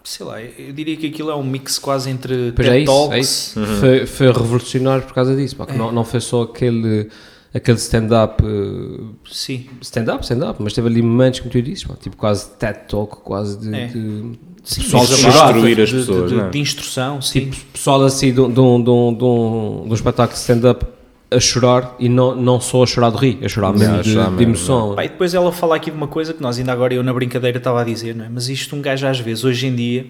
Sei 0.03 0.25
lá, 0.27 0.41
eu 0.41 0.73
diria 0.73 0.97
que 0.97 1.07
aquilo 1.09 1.31
é 1.31 1.37
um 1.37 1.43
mix 1.45 1.79
quase 1.79 2.09
entre 2.11 2.53
Pois 2.57 2.67
é 2.67 2.71
TED 2.73 2.83
isso, 2.85 2.93
Talks. 2.93 3.17
é 3.17 3.21
isso. 3.21 3.61
Uhum. 3.61 3.67
Foi, 3.81 4.07
foi 4.07 4.27
revolucionário 4.33 5.03
por 5.05 5.13
causa 5.15 5.37
disso, 5.37 5.55
pá, 5.57 5.67
que 5.67 5.73
É. 5.75 5.77
não, 5.77 5.93
não 5.93 6.05
foi 6.05 6.21
só 6.21 6.43
aquele, 6.43 7.09
aquele 7.55 7.77
stand-up, 7.77 8.43
eh, 8.43 9.05
Sim, 9.31 9.67
stand-up, 9.83 10.23
stand-up, 10.25 10.61
mas 10.61 10.73
teve 10.73 10.89
ali 10.89 11.03
momentos, 11.03 11.41
como 11.41 11.53
tu 11.53 11.87
pá, 11.87 11.95
tipo 12.01 12.17
quase 12.17 12.49
TED 12.53 12.79
Talk, 12.89 13.19
quase 13.19 13.59
de, 13.59 13.75
É. 13.75 13.87
de- 13.89 14.39
sim. 14.65 14.83
Pessoal 14.83 15.05
de- 15.07 15.17
chorar, 15.17 15.53
de- 15.53 15.59
instruir 15.59 15.81
as 15.81 15.89
de- 15.91 15.95
pessoas, 15.97 16.31
de, 16.31 16.37
não 16.37 16.47
é? 16.47 16.51
de 16.51 16.59
instrução, 16.59 17.21
sim. 17.23 17.41
tipo, 17.51 17.57
pessoal 17.67 18.03
assim 18.03 18.33
de, 18.33 18.41
um- 18.41 18.51
de, 18.51 18.59
um, 18.61 18.83
de, 18.83 18.91
um, 18.91 19.15
de, 19.15 19.25
um, 19.25 19.83
de 19.85 19.91
um 19.91 19.95
espetáculo 19.95 20.33
de 20.35 20.41
stand-up 20.41 20.87
a 21.33 21.39
chorar 21.39 21.95
e 21.99 22.09
não, 22.09 22.35
não 22.35 22.61
só 22.61 22.83
a 22.83 22.87
chorar 22.87 23.11
de 23.11 23.17
rir, 23.19 23.39
a 23.45 23.49
chorar 23.49 23.71
mesmo 23.73 23.85
Yeah, 23.85 24.01
a 24.01 24.03
de, 24.03 24.13
chorar 24.13 24.25
de 24.31 24.31
mesmo, 24.33 24.51
emoção. 24.51 24.95
Pá, 24.97 25.05
e 25.05 25.09
depois 25.09 25.33
ela 25.33 25.53
fala 25.53 25.77
aqui 25.77 25.91
de 25.91 25.97
uma 25.97 26.09
coisa 26.09 26.35
que 26.35 26.43
nós 26.43 26.59
ainda 26.59 26.73
agora, 26.73 26.93
eu 26.93 27.03
na 27.05 27.13
brincadeira 27.13 27.59
estava 27.59 27.81
a 27.81 27.85
dizer, 27.85 28.17
não 28.17 28.25
é? 28.25 28.29
Mas 28.29 28.49
isto 28.49 28.75
um 28.75 28.83
gajo 28.83 29.07
às 29.07 29.21
vezes, 29.21 29.45
hoje 29.45 29.67
em 29.67 29.75
dia, 29.75 30.07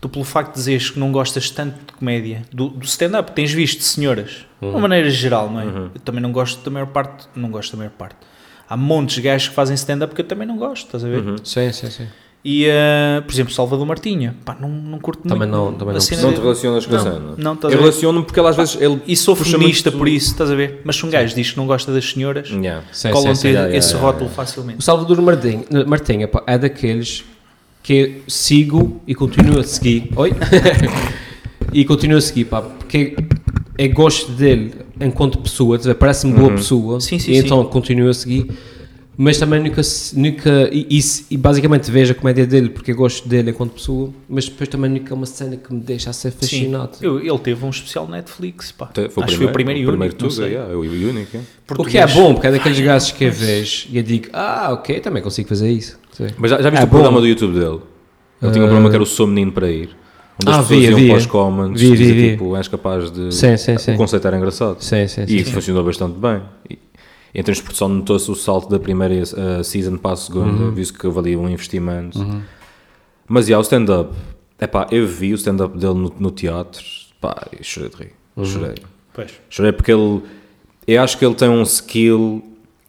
tu 0.00 0.08
pelo 0.08 0.24
facto 0.24 0.50
de 0.50 0.56
dizeres 0.56 0.90
que 0.90 0.98
não 0.98 1.12
gostas 1.12 1.48
tanto 1.50 1.78
de 1.86 1.92
comédia, 1.92 2.42
do, 2.52 2.68
do 2.70 2.84
stand-up, 2.84 3.32
tens 3.32 3.52
visto 3.52 3.82
senhoras, 3.82 4.46
de 4.60 4.66
uma 4.66 4.80
maneira 4.80 5.08
geral, 5.10 5.48
não 5.48 5.60
é? 5.60 5.64
Eu 5.94 6.00
também 6.04 6.20
não 6.20 6.32
gosto 6.32 6.64
da 6.64 6.70
maior 6.70 6.86
parte, 6.86 7.28
não 7.36 7.50
gosto 7.50 7.72
da 7.72 7.78
maior 7.78 7.92
parte. 7.92 8.16
Há 8.68 8.76
montes 8.76 9.16
de 9.16 9.22
gajos 9.22 9.48
que 9.48 9.54
fazem 9.54 9.74
stand-up 9.74 10.14
que 10.14 10.22
eu 10.22 10.26
também 10.26 10.46
não 10.46 10.56
gosto, 10.56 10.86
estás 10.86 11.04
a 11.04 11.08
ver? 11.08 11.20
Uhum. 11.24 11.36
Sim, 11.44 11.70
sim, 11.70 11.90
sim. 11.90 12.06
E, 12.46 12.66
eh, 12.66 13.22
por 13.26 13.32
exemplo, 13.32 13.54
Salvador 13.54 13.86
Martinha, 13.86 14.36
pá, 14.44 14.54
não, 14.60 14.68
não 14.68 14.98
curto 14.98 15.22
Também 15.26 15.48
muito. 15.48 15.50
não- 15.50 15.72
também 15.72 15.94
não 15.94 16.00
cena 16.00 16.20
Não 16.22 16.32
te 16.34 16.40
relacionas 16.42 16.84
com 16.84 16.94
a 16.94 16.98
Não, 16.98 17.04
cena? 17.04 17.34
não, 17.38 17.54
estás 17.54 17.72
Eu 17.72 17.78
a 17.78 17.82
ver? 17.82 17.88
relaciono 17.88 18.22
porque 18.22 18.38
ele 18.38 18.48
às 18.48 18.56
vezes. 18.56 18.76
Ele 18.78 19.00
E 19.06 19.16
sou 19.16 19.34
feminista 19.34 19.90
muito- 19.90 19.98
por 19.98 20.08
isso, 20.08 20.32
estás 20.32 20.50
a 20.50 20.54
ver? 20.54 20.82
Mas 20.84 20.94
se 20.96 21.06
um 21.06 21.10
gajo 21.10 21.34
diz 21.34 21.50
que 21.52 21.56
não 21.56 21.66
gosta 21.66 21.90
das 21.90 22.04
senhoras, 22.04 22.50
Yeah. 22.50 22.84
sim, 22.92 23.10
colam 23.12 23.34
sim, 23.34 23.40
ter 23.42 23.48
sim. 23.48 23.54
yeah, 23.54 23.74
esse 23.74 23.88
yeah, 23.92 24.06
rótulo 24.06 24.26
yeah. 24.26 24.32
O 24.42 24.46
facilmente. 24.46 24.84
Salvador 24.84 25.22
Martinha, 25.22 25.64
Martinha 25.86 26.28
pá, 26.28 26.42
é 26.46 26.58
daqueles 26.58 27.24
que 27.82 27.92
eu 27.94 28.14
sigo 28.28 29.00
e 29.06 29.14
continuo 29.14 29.60
a 29.60 29.62
seguir. 29.64 30.10
Oi? 30.14 30.32
e 31.72 31.82
continuo 31.86 32.18
a 32.18 32.20
seguir, 32.20 32.44
pá, 32.44 32.60
porque 32.60 33.16
eu 33.78 33.90
gosto 33.92 34.30
dele 34.32 34.74
enquanto 35.00 35.38
pessoa, 35.38 35.78
parece-me 35.98 36.34
boa 36.34 36.50
pessoa, 36.52 37.00
Sim, 37.00 37.18
sim, 37.18 37.32
e 37.32 37.36
sim. 37.36 37.40
então 37.46 37.64
continuo 37.64 38.10
a 38.10 38.14
seguir. 38.14 38.50
Mas 39.16 39.38
também 39.38 39.60
nunca, 39.62 39.80
nunca 40.14 40.68
e, 40.72 40.86
e 40.90 41.00
e 41.30 41.36
basicamente 41.36 41.88
vejo 41.90 42.12
a 42.12 42.14
comédia 42.14 42.44
dele 42.46 42.68
porque 42.68 42.90
eu 42.90 42.96
gosto 42.96 43.28
dele 43.28 43.50
enquanto 43.50 43.72
pessoa, 43.74 44.10
mas 44.28 44.48
depois 44.48 44.68
também 44.68 44.90
nunca 44.90 45.12
é 45.12 45.16
uma 45.16 45.26
cena 45.26 45.56
que 45.56 45.72
me 45.72 45.80
deixa 45.80 46.10
a 46.10 46.12
ser 46.12 46.32
Sim. 46.32 46.38
fascinado. 46.40 46.90
Eu- 47.00 47.20
ele 47.20 47.38
teve 47.38 47.64
um 47.64 47.70
especial 47.70 48.08
Netflix, 48.08 48.72
pá. 48.72 48.90
Foi 49.10 49.22
Acho 49.24 49.32
que 49.34 49.38
foi 49.38 49.46
o 49.46 49.52
primeiro 49.52 49.80
e 49.80 49.86
o 49.86 49.92
único, 49.92 50.14
tudo, 50.16 50.32
sei. 50.32 50.50
yeah, 50.54 50.74
o 50.76 50.80
único. 50.80 50.96
yeah. 51.36 51.48
O 51.78 51.84
que 51.84 51.98
é 51.98 52.06
bom, 52.08 52.34
porque 52.34 52.48
é 52.48 52.50
daqueles 52.52 52.80
gajos 52.80 53.12
que 53.12 53.24
eu 53.24 53.32
vejo 53.32 53.86
e 53.90 53.96
eu 53.98 54.02
digo, 54.02 54.28
ah, 54.32 54.70
ok, 54.72 54.98
também 55.00 55.22
consigo 55.22 55.48
fazer 55.48 55.70
isso. 55.70 55.96
Sim. 56.12 56.26
Mas 56.36 56.50
já, 56.50 56.60
já 56.60 56.70
viste 56.70 56.82
É 56.82 56.84
o 56.86 56.88
programa 56.88 57.16
bom. 57.16 57.20
do 57.22 57.28
YouTube 57.28 57.54
dele? 57.54 57.80
Ele 58.42 58.52
tinha 58.52 58.64
um 58.64 58.66
Uh, 58.66 58.68
programa 58.68 58.88
que 58.90 58.96
era 58.96 59.02
o 59.02 59.06
Sou 59.06 59.26
Menino 59.26 59.52
para 59.52 59.70
Ir. 59.70 59.90
Onde 60.42 60.50
Ah, 60.50 60.58
as 60.58 60.66
pessoas 60.66 60.80
via, 60.80 60.90
iam 60.90 60.98
via. 60.98 61.08
para 61.10 61.18
os 61.18 61.26
comments 61.26 61.80
Vi, 61.80 61.90
vi, 61.92 61.96
dizer, 61.96 62.12
vi. 62.14 62.30
tipo, 62.32 62.56
és 62.56 62.66
capaz 62.68 63.10
de... 63.12 63.32
Sim, 63.32 63.56
sim, 63.56 63.78
sim. 63.78 63.94
O 63.94 63.96
conceito 63.96 64.26
era 64.26 64.36
engraçado. 64.36 64.76
Sim, 64.82 65.06
sim, 65.06 65.24
sim. 65.26 65.36
E 65.36 65.44
funcionou 65.44 65.84
bastante 65.84 66.18
bem. 66.18 66.42
E, 66.68 66.78
em 67.34 67.42
termos 67.42 67.58
de 67.58 67.62
produção, 67.64 67.88
notou-se 67.88 68.30
o 68.30 68.34
salto 68.34 68.68
da 68.68 68.78
primeira 68.78 69.14
uh, 69.22 69.64
season 69.64 69.96
para 69.96 70.12
a 70.12 70.16
segunda, 70.16 70.64
Uhum. 70.64 70.70
visto 70.72 70.98
que 70.98 71.06
ali 71.06 71.36
um 71.36 71.48
investimento. 71.48 72.18
Mas, 73.28 73.48
yeah, 73.48 73.58
o 73.58 73.62
stand-up, 73.62 74.14
epá, 74.60 74.86
eu 74.90 75.06
vi 75.06 75.32
o 75.32 75.34
stand-up 75.34 75.76
dele 75.76 75.94
no, 75.94 76.14
no 76.18 76.30
teatro, 76.30 76.80
pá, 77.20 77.46
e 77.58 77.64
chorei 77.64 77.88
de 77.90 77.96
rir, 77.96 78.12
Uhum. 78.36 78.44
chorei. 78.44 78.74
Pois. 79.12 79.32
Chorei 79.50 79.72
porque 79.72 79.90
ele, 79.92 80.22
eu 80.86 81.02
acho 81.02 81.18
que 81.18 81.24
ele 81.24 81.34
tem 81.34 81.48
um 81.48 81.62
skill 81.62 82.44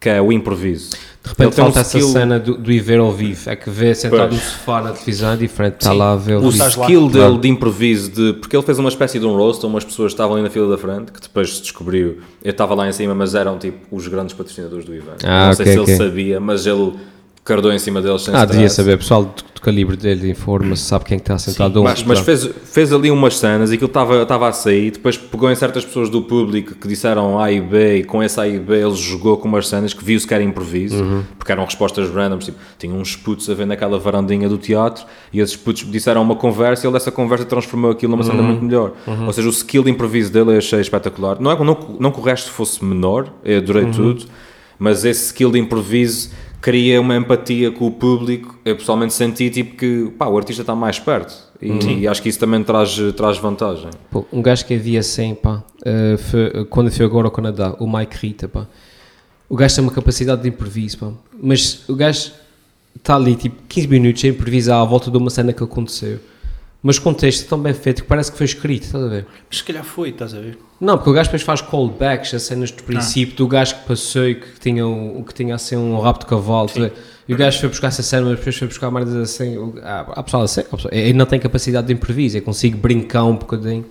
que 0.05 0.09
é 0.09 0.21
o 0.21 0.31
improviso. 0.31 0.91
De 0.91 1.29
repente 1.29 1.47
Ele 1.47 1.55
tem 1.55 1.63
um 1.63 1.67
falta 1.67 1.79
essa 1.79 1.97
skill- 1.97 2.11
cena 2.13 2.39
do, 2.39 2.55
do 2.59 2.71
ir 2.71 2.79
ver 2.79 2.99
ao 2.99 3.11
vivo. 3.11 3.49
É 3.49 3.55
que 3.55 3.67
vê 3.71 3.95
sentado 3.95 4.29
Pois. 4.29 4.33
no 4.33 4.39
sofá 4.51 4.79
na 4.83 4.91
televisão 4.91 5.31
é 5.31 5.35
diferente, 5.35 5.73
está 5.79 5.91
lá 5.91 6.11
a 6.13 6.15
ver 6.15 6.35
O 6.37 6.55
lá. 6.55 6.67
skill 6.67 7.07
dele 7.07 7.11
Claro. 7.25 7.37
de 7.39 7.47
improviso, 7.49 8.11
de, 8.11 8.33
porque 8.33 8.55
ele 8.55 8.61
fez 8.63 8.77
uma 8.77 8.89
espécie 8.89 9.17
de 9.17 9.25
um 9.25 9.35
roast, 9.35 9.65
umas 9.65 9.83
pessoas 9.83 10.11
estavam 10.11 10.35
ali 10.35 10.43
na 10.43 10.51
fila 10.51 10.69
da 10.69 10.77
frente, 10.77 11.11
que 11.11 11.19
depois 11.19 11.55
se 11.55 11.61
descobriu, 11.63 12.19
eu 12.43 12.51
estava 12.51 12.75
lá 12.75 12.87
em 12.87 12.91
cima, 12.91 13.15
mas 13.15 13.33
eram 13.33 13.57
tipo 13.57 13.79
os 13.89 14.07
grandes 14.07 14.35
patrocinadores 14.35 14.85
do 14.85 14.93
evento. 14.93 15.25
Ah, 15.25 15.47
não 15.47 15.53
sei 15.55 15.63
ok, 15.65 15.73
se 15.73 15.79
ok. 15.79 15.93
ele 15.95 16.03
sabia, 16.03 16.39
mas 16.39 16.67
ele 16.67 16.93
cardou 17.45 17.71
em 17.71 17.77
cima 17.79 18.01
deles 18.01 18.23
sem 18.23 18.33
Ah, 18.35 18.43
devia 18.43 18.67
saber, 18.69 18.97
pessoal 18.97 19.23
do, 19.23 19.29
do 19.53 19.61
calibre 19.61 19.95
dele 19.95 20.31
informa-se, 20.31 20.81
sabe 20.81 21.05
quem 21.05 21.15
é 21.15 21.19
está 21.19 21.37
sentado 21.37 21.83
Mas, 21.83 21.99
onde, 21.99 22.07
mas 22.09 22.19
portanto. 22.19 22.41
fez, 22.53 22.69
fez 22.71 22.91
ali 22.91 23.11
umas 23.11 23.37
cenas 23.37 23.69
e 23.71 23.75
aquilo 23.75 23.87
estava 23.87 24.23
estava 24.23 24.47
a 24.47 24.51
sair, 24.51 24.89
depois 24.91 25.15
pegou 25.15 25.51
em 25.51 25.55
certas 25.55 25.85
pessoas 25.85 26.09
do 26.09 26.23
público 26.23 26.73
que 26.73 26.87
disseram 26.87 27.39
A 27.39 27.51
e 27.51 27.61
B, 27.61 27.97
e 27.99 28.03
com 28.03 28.23
esse 28.23 28.39
A 28.39 28.47
e 28.47 28.59
B 28.59 28.75
ele 28.81 28.95
jogou 28.95 29.37
com 29.37 29.47
umas 29.47 29.67
cenas 29.67 29.93
que 29.93 30.03
viu-se 30.03 30.25
que 30.27 30.33
era 30.33 30.43
improviso, 30.43 30.95
Uhum. 31.03 31.23
porque 31.37 31.51
eram 31.51 31.63
respostas 31.65 32.09
randoms, 32.09 32.45
tipo, 32.45 32.57
tinha 32.79 32.93
uns 32.93 33.15
putos 33.15 33.47
a 33.47 33.53
ver 33.53 33.67
naquela 33.67 33.99
varandinha 33.99 34.49
do 34.49 34.57
teatro 34.57 35.05
e 35.31 35.39
esses 35.39 35.55
putos 35.55 35.89
disseram 35.91 36.23
uma 36.23 36.35
conversa 36.35 36.85
e 36.85 36.87
ele 36.87 36.93
dessa 36.93 37.11
conversa 37.11 37.45
transformou 37.45 37.91
aquilo 37.91 38.11
numa 38.11 38.23
Uhum. 38.23 38.31
cena 38.31 38.41
muito 38.41 38.63
melhor. 38.65 38.93
Ou 39.25 39.31
seja, 39.31 39.47
o 39.47 39.51
skill 39.51 39.83
de 39.83 39.91
improviso 39.91 40.31
dele 40.33 40.53
eu 40.53 40.57
achei 40.57 40.81
espetacular. 40.81 41.37
Não, 41.39 41.51
é, 41.51 41.63
não, 41.63 41.77
não 41.99 42.11
que 42.11 42.19
o 42.19 42.23
resto 42.23 42.49
fosse 42.49 42.83
menor, 42.83 43.31
eu 43.43 43.59
adorei 43.59 43.83
Uhum. 43.83 43.91
tudo, 43.91 44.25
mas 44.79 45.05
esse 45.05 45.27
skill 45.27 45.51
de 45.51 45.59
improviso 45.59 46.31
cria 46.65 46.99
uma 46.99 47.15
empatia 47.15 47.71
com 47.71 47.85
o 47.85 47.91
público. 47.91 48.57
Eu 48.65 48.75
pessoalmente 48.75 49.13
senti 49.13 49.51
tipo 49.51 49.75
que 49.75 50.11
pá, 50.17 50.25
o 50.25 50.35
artista 50.35 50.63
está 50.63 50.73
mais 50.73 50.97
perto 50.97 51.31
e, 51.61 51.99
e 51.99 52.07
acho 52.07 52.23
que 52.23 52.27
isso 52.29 52.39
também 52.39 52.63
traz, 52.63 52.97
traz 53.15 53.37
vantagem. 53.37 53.91
Pô, 54.09 54.25
um 54.33 54.41
gajo 54.41 54.65
que 54.65 54.73
havia 54.73 54.99
assim, 54.99 55.35
pá, 55.35 55.63
eh, 55.85 56.17
foi- 56.17 56.65
quando 56.65 56.89
foi 56.91 57.05
agora 57.05 57.27
ao 57.27 57.31
Canadá, 57.31 57.75
o 57.79 57.85
Mike 57.87 58.17
Rita, 58.17 58.47
pá. 58.47 58.65
O 59.47 59.55
gajo 59.55 59.75
tem 59.75 59.83
uma 59.83 59.91
capacidade 59.91 60.41
de 60.41 60.49
improviso, 60.49 60.97
pá. 60.97 61.11
Mas 61.39 61.87
o 61.87 61.93
gajo 61.95 62.31
está 62.95 63.15
ali, 63.15 63.35
tipo, 63.35 63.57
15 63.69 63.87
minutos 63.87 64.23
a 64.25 64.27
improvisar 64.29 64.81
à 64.81 64.85
volta 64.85 65.11
de 65.11 65.17
uma 65.17 65.29
cena 65.29 65.53
que 65.53 65.63
aconteceu. 65.63 66.17
Mas 66.81 66.97
com 66.97 67.13
texto 67.13 67.47
tão 67.47 67.59
bem 67.59 67.75
feito 67.75 68.01
que 68.01 68.07
parece 68.07 68.31
que 68.31 68.37
foi 68.39 68.45
escrito, 68.47 68.85
estás 68.85 69.03
a 69.03 69.07
ver? 69.07 69.27
Mas 69.47 69.59
se 69.59 69.63
calhar 69.63 69.83
foi, 69.83 70.09
estás 70.09 70.33
a 70.33 70.39
ver? 70.39 70.57
Não, 70.79 70.97
porque 70.97 71.09
o 71.09 71.13
gajo 71.13 71.29
depois 71.29 71.41
faz 71.41 71.61
callbacks, 71.61 72.33
as 72.33 72.43
cenas 72.43 72.69
do 72.71 72.83
princípio, 72.83 73.35
do 73.35 73.47
gajo 73.47 73.75
que 73.75 73.85
passou 73.87 74.27
e 74.27 74.35
que 74.35 74.59
tinha, 74.59 74.85
um, 74.85 75.23
que 75.23 75.33
tinha 75.33 75.55
assim 75.55 75.75
um 75.77 75.99
rabo 75.99 76.19
de 76.19 76.25
cavalo. 76.25 76.65
estás 76.67 76.91
a? 76.91 76.91
E 77.27 77.33
o 77.33 77.37
gajo 77.37 77.59
foi 77.59 77.69
buscar 77.69 77.87
essa 77.87 78.03
cena, 78.03 78.27
mas 78.29 78.37
depois 78.37 78.55
foi 78.57 78.67
buscar 78.67 78.91
mais 78.91 79.13
assim. 79.15 79.55
há 79.83 80.21
pessoal 80.21 80.43
assim, 80.43 80.61
há 80.61 80.75
pessoal- 80.75 80.93
ele 80.93 81.13
não 81.13 81.25
tem 81.25 81.39
capacidade 81.39 81.87
de 81.87 81.93
improviso, 81.93 82.37
eu 82.37 82.41
consigo 82.41 82.77
brincar 82.77 83.23
um 83.23 83.35
bocadinho, 83.35 83.85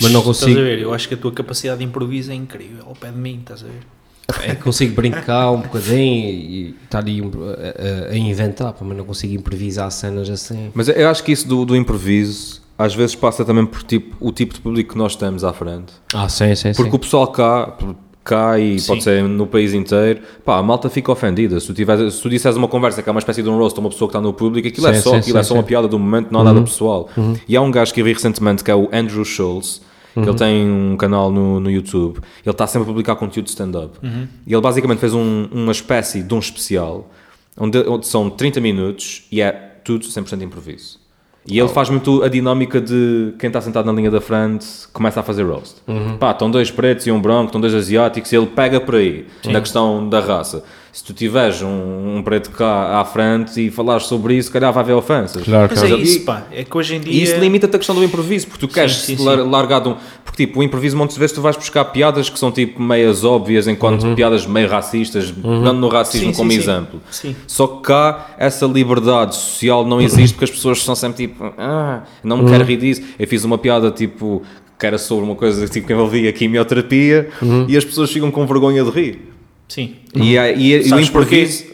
mas 0.00 0.10
não 0.12 0.20
Estás 0.20 0.38
consigo. 0.40 0.60
a 0.60 0.62
ver? 0.62 0.78
Eu 0.78 0.94
acho 0.94 1.06
que 1.08 1.14
a 1.14 1.16
tua 1.18 1.32
capacidade 1.32 1.80
de 1.80 1.84
improviso 1.84 2.30
é 2.30 2.34
incrível 2.34 2.84
ao 2.86 2.94
pé 2.94 3.10
de 3.10 3.18
mim, 3.18 3.38
estás 3.40 3.62
a 3.62 3.66
ver? 3.66 4.50
É, 4.50 4.54
consigo 4.54 4.94
brincar 4.94 5.50
um 5.50 5.60
bocadinho 5.60 6.28
e 6.30 6.74
estar 6.84 7.00
ali 7.00 7.20
um- 7.20 7.30
a, 7.50 8.08
a- 8.08 8.12
a 8.12 8.16
inventar, 8.16 8.74
mas 8.80 8.96
não 8.96 9.04
consigo 9.04 9.34
improvisar 9.34 9.90
cenas 9.90 10.30
assim. 10.30 10.70
Mas 10.72 10.88
eu 10.88 11.10
acho 11.10 11.22
que 11.22 11.32
isso 11.32 11.46
do, 11.46 11.66
do 11.66 11.76
improviso 11.76 12.61
às 12.78 12.94
vezes 12.94 13.14
passa 13.14 13.44
também 13.44 13.64
por 13.66 13.82
tipo, 13.82 14.16
o 14.20 14.32
tipo 14.32 14.54
de 14.54 14.60
público 14.60 14.92
que 14.92 14.98
nós 14.98 15.14
temos 15.16 15.44
à 15.44 15.52
frente. 15.52 15.92
Ah, 16.14 16.28
sim, 16.28 16.54
sim, 16.54 16.72
Porque 16.74 16.90
sim. 16.90 16.96
o 16.96 16.98
pessoal 16.98 17.26
cá, 17.28 17.76
cá 18.24 18.58
e 18.58 18.78
Sim. 18.78 18.86
pode 18.86 19.02
ser 19.04 19.22
no 19.24 19.46
país 19.46 19.72
inteiro, 19.74 20.20
pá, 20.44 20.58
a 20.58 20.62
malta 20.62 20.88
fica 20.88 21.10
ofendida. 21.12 21.58
Se 21.60 21.66
tu, 21.66 21.74
tiveres, 21.74 22.14
se 22.14 22.22
tu 22.22 22.30
disseres 22.30 22.56
uma 22.56 22.68
conversa 22.68 23.02
que 23.02 23.08
é 23.08 23.12
uma 23.12 23.18
espécie 23.18 23.42
de 23.42 23.48
um 23.48 23.56
roast 23.58 23.76
a 23.78 23.80
uma 23.80 23.90
pessoa 23.90 24.08
que 24.08 24.16
está 24.16 24.20
no 24.20 24.32
público, 24.32 24.66
aquilo 24.68 24.86
é 24.86 24.94
Sim, 24.94 25.00
só, 25.02 25.10
sim, 25.10 25.16
aquilo 25.16 25.38
é 25.38 25.42
só 25.42 25.54
uma 25.54 25.62
piada 25.62 25.86
do 25.88 25.98
momento, 25.98 26.30
não 26.30 26.40
há 26.40 26.44
nada 26.44 26.60
pessoal. 26.62 27.08
E 27.48 27.56
há 27.56 27.60
um 27.62 27.70
gajo 27.70 27.92
que 27.92 28.00
eu 28.00 28.04
vi 28.04 28.12
recentemente 28.12 28.62
que 28.64 28.70
é 28.70 28.74
o 28.74 28.88
Andrew 28.92 29.24
Schultz, 29.24 29.80
que 30.14 30.20
ele 30.20 30.34
tem 30.34 30.66
um 30.70 30.96
canal 30.96 31.30
no, 31.32 31.58
no 31.58 31.70
YouTube, 31.70 32.18
ele 32.44 32.50
está 32.50 32.66
sempre 32.66 32.82
a 32.84 32.86
publicar 32.86 33.16
conteúdo 33.16 33.46
de 33.46 33.50
stand-up. 33.50 33.98
E 34.46 34.52
ele 34.52 34.60
basicamente 34.60 34.98
fez 34.98 35.14
um- 35.14 35.48
uma 35.50 35.72
espécie 35.72 36.22
de 36.22 36.32
um 36.34 36.38
especial, 36.38 37.10
onde, 37.58 37.78
onde 37.88 38.06
são 38.06 38.28
30 38.30 38.60
minutos 38.60 39.26
e 39.32 39.40
é 39.40 39.50
tudo 39.84 40.04
100% 40.06 40.42
improviso. 40.42 41.01
E 41.46 41.58
ele 41.58 41.68
faz 41.68 41.90
muito 41.90 42.22
a 42.22 42.28
dinâmica 42.28 42.80
de 42.80 43.34
quem 43.38 43.48
está 43.48 43.60
sentado 43.60 43.86
na 43.86 43.92
linha 43.92 44.10
da 44.10 44.20
frente 44.20 44.64
começa 44.92 45.20
a 45.20 45.22
fazer 45.22 45.42
roast. 45.42 45.76
Pá, 46.18 46.30
estão 46.30 46.50
dois 46.50 46.70
pretos 46.70 47.06
e 47.06 47.10
um 47.10 47.20
branco, 47.20 47.46
estão 47.46 47.60
dois 47.60 47.74
asiáticos 47.74 48.30
e 48.32 48.36
ele 48.36 48.46
pega 48.46 48.80
por 48.80 48.94
aí, 48.94 49.26
na 49.44 49.60
questão 49.60 50.08
da 50.08 50.20
raça. 50.20 50.62
Se 50.94 51.02
tu 51.02 51.14
tiveres 51.14 51.62
um, 51.62 52.16
um 52.18 52.22
preto 52.22 52.50
cá 52.50 53.00
à 53.00 53.04
frente 53.06 53.58
e 53.66 53.70
falares 53.70 54.04
sobre 54.04 54.34
isso, 54.36 54.48
se 54.48 54.52
calhar 54.52 54.70
vai 54.74 54.82
haver 54.82 54.92
ofensas. 54.92 55.42
Claro, 55.42 55.68
Mas 55.70 55.80
claro. 55.80 55.94
é 55.96 55.98
isso, 55.98 56.20
pá. 56.22 56.42
É 56.52 56.64
que 56.64 56.76
hoje 56.76 56.96
em 56.96 56.98
E 56.98 57.04
dia. 57.04 57.22
isso 57.24 57.36
limita-te 57.38 57.74
a 57.74 57.78
questão 57.78 57.94
do 57.96 58.04
improviso, 58.04 58.46
porque 58.48 58.66
tu 58.66 58.70
queres 58.70 58.96
sim, 58.96 59.16
sim. 59.16 59.24
lar- 59.24 59.38
largar 59.38 59.80
de 59.80 59.88
um. 59.88 59.96
Porque, 60.22 60.44
tipo, 60.46 60.60
o 60.60 60.62
improviso, 60.62 60.94
muitas 60.94 61.16
vezes, 61.16 61.34
tu 61.34 61.40
vais 61.40 61.56
buscar 61.56 61.86
piadas 61.86 62.28
que 62.28 62.38
são, 62.38 62.52
tipo, 62.52 62.80
meias 62.82 63.24
óbvias, 63.24 63.66
enquanto 63.66 64.14
piadas 64.14 64.44
meio 64.46 64.68
racistas, 64.68 65.30
pegando 65.30 65.72
no 65.80 65.88
racismo 65.88 66.26
Sim, 66.26 66.32
sim, 66.34 66.38
como 66.38 66.50
sim. 66.52 66.58
exemplo. 66.58 67.00
Sim. 67.10 67.36
Só 67.46 67.66
que 67.66 67.82
cá, 67.84 68.34
essa 68.36 68.66
liberdade 68.66 69.34
social 69.34 69.86
não 69.86 69.98
existe 69.98 70.34
porque 70.34 70.44
as 70.44 70.50
pessoas 70.50 70.82
são 70.84 70.94
sempre 70.94 71.26
tipo, 71.26 71.54
ah, 71.56 72.02
não 72.22 72.36
me 72.36 72.50
quero 72.50 72.64
rir 72.64 72.76
disso. 72.76 73.00
Eu 73.18 73.26
fiz 73.26 73.42
uma 73.44 73.56
piada, 73.56 73.90
tipo, 73.90 74.42
que 74.78 74.84
era 74.86 74.98
sobre 74.98 75.24
uma 75.24 75.36
coisa 75.36 75.66
tipo, 75.68 75.86
que 75.86 75.92
envolvia 75.94 76.30
quimioterapia 76.34 77.30
e 77.66 77.76
as 77.78 77.84
pessoas 77.84 78.12
ficam 78.12 78.30
com 78.30 78.46
vergonha 78.46 78.84
de 78.84 78.90
rir. 78.90 79.31
Sim. 79.72 79.96
E, 80.14 80.36
é- 80.36 80.54
e, 80.56 80.86
e 80.88 80.92
o 80.92 81.00
improviso. 81.00 81.72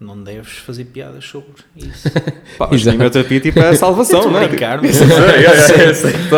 Não 0.00 0.20
deves 0.20 0.54
fazer 0.54 0.86
piadas 0.86 1.24
sobre 1.24 1.46
isso. 1.76 2.10
Pá, 2.58 2.68
Exato. 2.72 2.90
quimioterapia, 2.96 3.38
tipo, 3.38 3.60
é 3.60 3.68
a 3.68 3.76
salvação, 3.76 4.28
não 4.32 4.36
a 4.40 4.42
é? 4.42 4.48
brincar, 4.48 4.80
mas, 4.82 4.98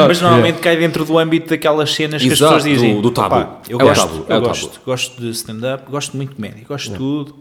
mas 0.06 0.20
normalmente 0.20 0.58
cai 0.58 0.76
dentro 0.76 1.02
do 1.06 1.18
âmbito 1.18 1.48
daquelas 1.48 1.90
cenas 1.94 2.20
que 2.20 2.28
Exato, 2.28 2.56
as 2.56 2.62
pessoas 2.62 2.78
dizem. 2.78 2.96
do- 2.96 3.00
do 3.02 3.10
tabu. 3.10 3.30
"Pá, 3.36 3.60
eu 3.66 3.80
É 3.80 3.84
gosto, 3.84 4.00
tabu, 4.06 4.26
eu 4.28 4.36
é 4.36 4.40
gosto, 4.40 4.68
tabu." 4.68 4.84
gosto 4.84 5.20
de 5.22 5.30
stand-up, 5.30 5.90
gosto 5.90 6.14
muito 6.14 6.30
de 6.30 6.36
comédia, 6.36 6.64
gosto 6.68 6.90
de 6.90 6.96
tudo. 6.98 7.36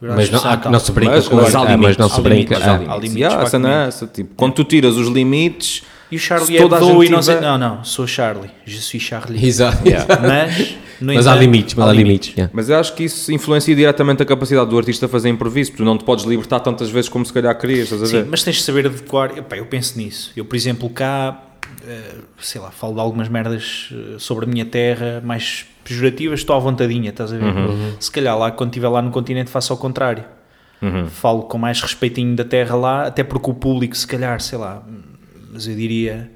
Mas 0.00 0.30
não, 0.30 0.38
há- 0.44 0.70
não 0.70 0.78
se 0.78 0.92
brinca 0.92 1.12
Mas, 1.16 1.26
com 1.26 1.42
isso. 1.42 1.56
há 1.56 1.60
Ah, 1.62 1.64
limites, 1.64 1.82
mas 1.88 1.96
não 1.96 2.08
se 2.10 2.20
há 2.20 2.22
brinca. 2.22 2.54
limites, 2.54 2.68
ah, 2.68 2.74
há 2.92 2.96
limites. 2.96 3.16
Yeah, 3.16 3.42
a 3.42 3.46
cena 3.46 3.68
é 3.68 3.72
comer. 3.72 3.88
essa, 3.88 4.06
tipo, 4.06 4.34
quando 4.36 4.52
tu 4.52 4.62
tiras 4.64 4.94
os 4.96 5.08
limites, 5.08 5.82
E 6.12 6.16
o 6.16 6.18
Charlie 6.20 6.58
a 6.58 6.62
Hebdo 6.62 6.78
gente 6.78 7.06
e 7.06 7.08
não 7.10 7.22
sei. 7.22 7.40
Não, 7.40 7.58
não, 7.58 7.82
sou 7.82 8.06
Charlie. 8.06 8.50
Je 8.64 8.80
suis 8.80 9.02
Charlie. 9.02 9.44
Exato. 9.44 9.78
Mas, 10.22 10.74
no 11.00 11.12
Mas 11.14 11.26
há 11.26 11.30
entanto, 11.30 11.40
limites, 11.42 11.74
mas 11.74 11.88
há 11.88 11.92
limites. 11.92 12.34
yeah. 12.34 12.50
Mas 12.54 12.68
eu 12.68 12.76
acho 12.78 12.94
que 12.94 13.04
isso 13.04 13.30
influencia 13.32 13.74
diretamente 13.74 14.22
a 14.22 14.26
capacidade 14.26 14.70
do 14.70 14.78
artista 14.78 15.06
a 15.06 15.08
fazer 15.08 15.28
improviso, 15.28 15.70
porque 15.72 15.82
tu 15.82 15.86
não 15.86 15.96
te 15.98 16.04
podes 16.04 16.24
libertar 16.24 16.60
tantas 16.60 16.90
vezes 16.90 17.08
como 17.08 17.24
se 17.24 17.32
calhar 17.32 17.56
querias, 17.58 17.84
estás 17.84 18.02
a 18.02 18.06
Sim, 18.06 18.12
ver? 18.22 18.26
mas 18.30 18.42
tens 18.42 18.56
de 18.56 18.62
saber 18.62 18.86
adequar. 18.86 19.36
Epá, 19.36 19.56
eu 19.56 19.66
penso 19.66 19.98
nisso. 19.98 20.32
Eu, 20.36 20.44
por 20.44 20.56
exemplo, 20.56 20.88
cá, 20.90 21.42
eh, 21.86 22.14
sei 22.40 22.60
lá, 22.60 22.70
falo 22.70 22.94
de 22.94 23.00
algumas 23.00 23.28
merdas 23.28 23.90
eh, 23.92 24.16
sobre 24.18 24.44
a 24.44 24.48
minha 24.48 24.64
terra 24.64 25.22
mais 25.24 25.66
pejorativas, 25.84 26.40
estou 26.40 26.56
à 26.56 26.58
vontadinha, 26.58 27.10
estás 27.10 27.32
a 27.32 27.36
ver? 27.36 27.44
Uhum. 27.44 27.92
Se 28.00 28.10
calhar 28.10 28.36
lá, 28.38 28.50
quando 28.50 28.70
estiver 28.70 28.88
lá 28.88 29.00
no 29.02 29.10
continente, 29.10 29.50
faço 29.50 29.72
ao 29.72 29.78
contrário. 29.78 30.24
Uhum. 30.82 31.06
Falo 31.06 31.42
com 31.44 31.56
mais 31.56 31.80
respeitinho 31.80 32.34
da 32.36 32.44
terra 32.44 32.74
lá, 32.74 33.06
até 33.06 33.22
porque 33.24 33.50
o 33.50 33.54
público, 33.54 33.96
se 33.96 34.06
calhar, 34.06 34.40
sei 34.40 34.58
lá, 34.58 34.82
mas 35.52 35.66
eu 35.66 35.74
diria, 35.74 36.30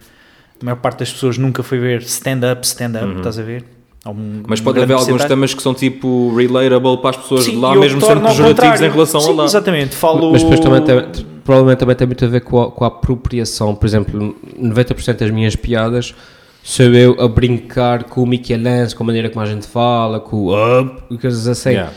a 0.61 0.65
maior 0.65 0.77
parte 0.77 1.01
das 1.01 1.13
pessoas 1.13 1.37
nunca 1.37 1.63
foi 1.63 1.79
ver 1.79 2.01
stand-up, 2.03 2.65
stand-up, 2.67 3.17
estás 3.19 3.39
a 3.39 3.43
ver? 3.43 3.65
Um-. 4.07 4.43
Mas 4.47 4.61
pode 4.61 4.81
haver 4.81 4.95
alguns 4.95 5.25
temas 5.25 5.53
que 5.53 5.63
são 5.63 5.75
tipo 5.75 6.35
relatable 6.35 6.99
para 6.99 7.11
as 7.11 7.17
pessoas 7.19 7.45
de 7.45 7.51
Sim, 7.51 7.61
lá, 7.61 7.75
eu 7.75 7.81
mesmo 7.81 8.01
sendo 8.01 8.21
pejorativos 8.23 8.81
em 8.81 8.91
relação 8.91 9.21
Sim, 9.21 9.31
a 9.31 9.35
lá. 9.35 9.45
Exatamente, 9.45 9.95
falo. 9.95 10.33
Mas 10.33 10.43
depois 10.43 10.61
também 10.61 10.83
tem, 10.83 11.25
provavelmente 11.45 11.79
também 11.79 11.97
tem 11.97 12.07
muito 12.07 12.25
a 12.25 12.29
ver 12.29 12.41
com 12.41 12.63
a, 12.63 12.71
com 12.71 12.85
a 12.85 12.89
apropriação. 12.89 13.75
Por 13.75 13.87
exemplo, 13.87 14.35
90% 14.59 15.19
das 15.19 15.31
minhas 15.31 15.55
piadas 15.55 16.15
sou 16.63 16.87
eu 16.87 17.21
a 17.21 17.29
brincar 17.29 18.05
com 18.05 18.23
o 18.23 18.27
Michelangelo, 18.27 18.97
com 18.97 19.03
a 19.03 19.07
maneira 19.07 19.31
como 19.31 19.45
a 19.45 19.49
gente 19.49 19.67
fala, 19.67 20.21
com 20.21 20.37
o 20.37 20.81
up, 20.81 21.03
e 21.11 21.19
coisas 21.19 21.47
assim. 21.47 21.71
Yeah. 21.71 21.93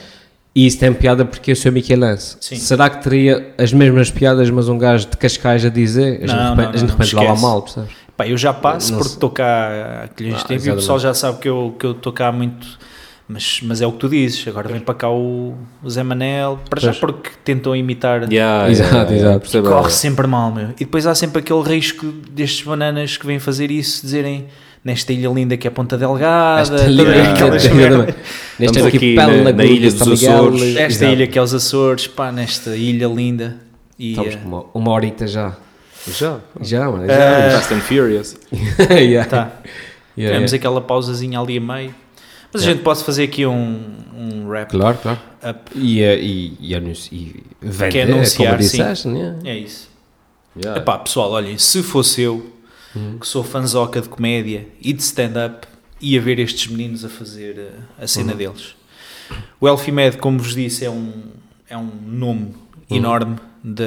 E 0.55 0.67
isso 0.67 0.79
tem 0.79 0.93
piada 0.93 1.25
porque 1.25 1.51
eu 1.51 1.55
sou 1.55 1.71
Michelangelo. 1.71 2.37
Sim. 2.39 2.57
Será 2.57 2.89
que 2.89 3.01
teria 3.03 3.53
as 3.57 3.73
mesmas 3.73 4.11
piadas, 4.11 4.49
mas 4.51 4.69
um 4.69 4.77
gajo 4.77 5.07
de 5.09 5.17
Cascais 5.17 5.65
a 5.65 5.69
dizer? 5.69 6.19
A 6.23 6.27
gente, 6.27 6.35
Não, 6.35 6.55
de 6.55 6.61
repente, 6.61 6.65
não, 6.65 6.69
a 6.69 6.77
gente 6.77 6.79
de 6.79 6.85
não, 6.85 6.97
repente 6.97 7.15
lava 7.15 7.27
esquece. 7.27 7.41
mal, 7.41 7.61
percebes? 7.61 8.02
Pá, 8.15 8.27
eu 8.27 8.37
já 8.37 8.53
passo 8.53 8.93
cá 9.31 10.01
há 10.01 10.03
aqueles 10.03 10.41
Ah, 10.41 10.47
tempos 10.47 10.65
e 10.67 10.71
o 10.71 10.75
pessoal 10.75 10.99
já 10.99 11.13
sabe 11.13 11.39
que 11.39 11.49
eu 11.49 11.75
que 11.79 11.85
eu 11.85 11.91
estou 11.91 12.13
cá 12.13 12.27
há 12.27 12.31
muito. 12.31 12.67
Mas, 13.27 13.61
mas 13.63 13.81
é 13.81 13.87
o 13.87 13.91
que 13.93 13.99
tu 13.99 14.09
dizes. 14.09 14.45
Agora 14.47 14.67
vem 14.67 14.79
para 14.81 14.93
cá 14.93 15.09
o, 15.09 15.55
o 15.81 15.89
Zé 15.89 16.03
Manel, 16.03 16.59
para 16.69 16.79
já 16.81 16.89
Pois. 16.89 16.99
porque 16.99 17.29
tentou 17.43 17.75
imitar. 17.75 18.31
Yeah, 18.31 18.69
Exato, 18.69 19.13
exato. 19.13 19.39
percebo. 19.39 19.69
Corre 19.69 19.89
sempre 19.91 20.27
mal, 20.27 20.51
meu. 20.51 20.69
E 20.71 20.85
depois 20.85 21.07
há 21.07 21.15
sempre 21.15 21.39
aquele 21.39 21.61
risco 21.63 22.05
destes 22.29 22.65
bananas 22.65 23.15
que 23.17 23.25
vêm 23.25 23.39
fazer 23.39 23.71
isso, 23.71 24.01
dizerem 24.03 24.47
nesta 24.83 25.13
ilha 25.13 25.29
linda 25.29 25.55
que 25.55 25.65
é 25.65 25.71
Ponta 25.71 25.97
Delgada, 25.97 26.61
Esta 26.61 26.75
todas 26.75 26.87
ilha- 26.91 27.31
aquelas 27.33 27.63
Estamos 27.63 28.85
aqui 28.87 29.15
na- 29.15 29.23
arquipélago 29.23 29.57
na 29.57 29.63
ilha 29.65 29.89
de 29.89 29.97
dos 29.97 30.23
Açores. 30.23 30.61
Esta 30.61 30.83
exato. 30.83 31.11
ilha 31.13 31.27
que 31.27 31.39
é 31.39 31.41
os 31.41 31.53
Açores, 31.53 32.07
pá, 32.07 32.31
nesta 32.31 32.75
ilha 32.75 33.07
linda. 33.07 33.55
E, 33.97 34.09
Estamos 34.11 34.33
eh, 34.33 34.37
com 34.37 34.47
uma, 34.49 34.65
uma 34.73 34.91
horita 34.91 35.25
já. 35.25 35.53
Já. 36.07 36.39
Já, 36.61 36.89
mano. 36.91 37.05
Já. 37.07 37.13
Eh, 37.13 37.51
Fast 37.51 37.73
and 37.73 37.81
Furious. 37.81 38.35
yeah. 38.91 39.29
tá. 39.29 39.51
Yeah, 40.17 40.35
Temos 40.37 40.51
yeah. 40.51 40.55
aquela 40.55 40.81
pausazinha 40.81 41.39
ali 41.39 41.57
a 41.57 41.61
meio. 41.61 41.95
Mas 42.51 42.61
a 42.61 42.65
gente 42.65 42.81
pode 42.83 43.03
fazer 43.03 43.23
aqui 43.23 43.45
um, 43.47 43.95
um 44.15 44.47
wrap 44.47 44.69
Claro, 44.69 44.97
claro. 45.01 45.19
up. 45.49 45.71
E, 45.75 46.03
eh, 46.03 46.19
e, 46.19 46.57
e, 46.59 46.73
e 47.11 47.43
vender, 47.61 48.01
anunciar, 48.03 48.51
como 48.53 48.63
sim. 48.63 48.77
disseste, 48.77 49.07
né? 49.07 49.39
É 49.43 49.57
isso. 49.57 49.89
Yeah. 50.55 50.79
Epá, 50.81 50.99
pessoal, 50.99 51.31
olhem, 51.31 51.57
se 51.57 51.81
fosse 51.81 52.21
eu, 52.21 52.51
Uhum. 52.95 53.17
que 53.17 53.25
sou 53.27 53.43
fanzoca 53.43 53.99
de 53.99 54.07
comédia 54.07 54.67
e 54.79 54.93
de 54.93 55.01
stand-up, 55.01 55.65
ia 55.99 56.21
ver 56.21 56.37
estes 56.37 56.67
meninos 56.67 57.03
a 57.03 57.09
fazer 57.09 57.57
uh, 57.57 58.03
a 58.03 58.05
cena 58.05 58.33
Uhum. 58.33 58.37
deles. 58.37 58.75
O 59.59 59.67
Elfimed, 59.67 60.17
como 60.17 60.37
vos 60.37 60.53
disse, 60.53 60.85
é 60.85 60.91
um, 60.91 61.11
é 61.67 61.75
um 61.75 61.89
nome 62.05 62.53
Uhum. 62.91 62.97
enorme 62.97 63.37
da, 63.63 63.83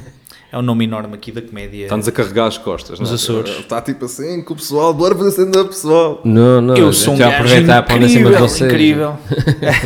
é 0.50 0.58
um 0.58 0.62
nome 0.62 0.84
enorme 0.84 1.14
aqui 1.14 1.30
da 1.30 1.42
comédia. 1.42 1.84
Está-nos 1.84 2.08
a 2.08 2.12
carregar 2.12 2.46
as 2.46 2.56
costas. 2.58 2.98
Nos 2.98 3.10
não 3.10 3.14
é? 3.14 3.16
Açores. 3.16 3.50
Está 3.58 3.80
tipo 3.82 4.04
assim, 4.06 4.42
com 4.42 4.54
o 4.54 4.56
pessoal, 4.56 4.94
bora 4.94 5.14
fazer 5.14 5.30
stand-up, 5.30 5.68
pessoal. 5.68 6.20
Não, 6.24 6.60
não. 6.60 6.76
Eu 6.76 6.92
sou 6.92 7.14
um 7.14 7.18
gajo 7.18 7.34
aproveitar 7.36 7.82
para 7.82 7.96
incrível, 7.96 8.38
vocês. 8.38 8.70
incrível. 8.70 9.16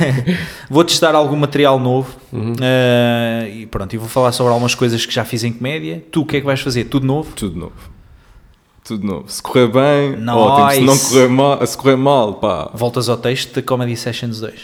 vou 0.70 0.84
testar 0.84 1.14
algum 1.14 1.36
material 1.36 1.78
novo 1.78 2.14
Uhum. 2.32 2.54
eh, 2.62 3.50
e 3.56 3.66
pronto, 3.66 3.92
e 3.92 3.98
vou 3.98 4.08
falar 4.08 4.32
sobre 4.32 4.50
algumas 4.52 4.74
coisas 4.74 5.04
que 5.04 5.12
já 5.12 5.24
fiz 5.24 5.44
em 5.44 5.52
comédia. 5.52 6.02
Tu 6.10 6.22
o 6.22 6.26
que 6.26 6.36
é 6.38 6.40
que 6.40 6.46
vais 6.46 6.60
fazer? 6.60 6.84
Tudo 6.84 7.06
novo? 7.06 7.32
Tudo 7.34 7.58
novo. 7.58 7.72
Tudo 8.84 9.06
novo. 9.06 9.24
Se 9.28 9.42
correr 9.42 9.68
bem, 9.68 10.16
Nice. 10.16 10.30
ótimo. 10.30 10.72
Se 10.72 10.80
não 10.80 10.98
correr 11.10 11.28
mal, 11.28 11.66
se 11.66 11.76
correr 11.78 11.96
mal, 11.96 12.34
pá. 12.34 12.70
Voltas 12.74 13.08
ao 13.08 13.16
texto 13.16 13.54
da 13.54 13.62
Comedy 13.62 13.96
Sessions 13.96 14.40
2. 14.40 14.54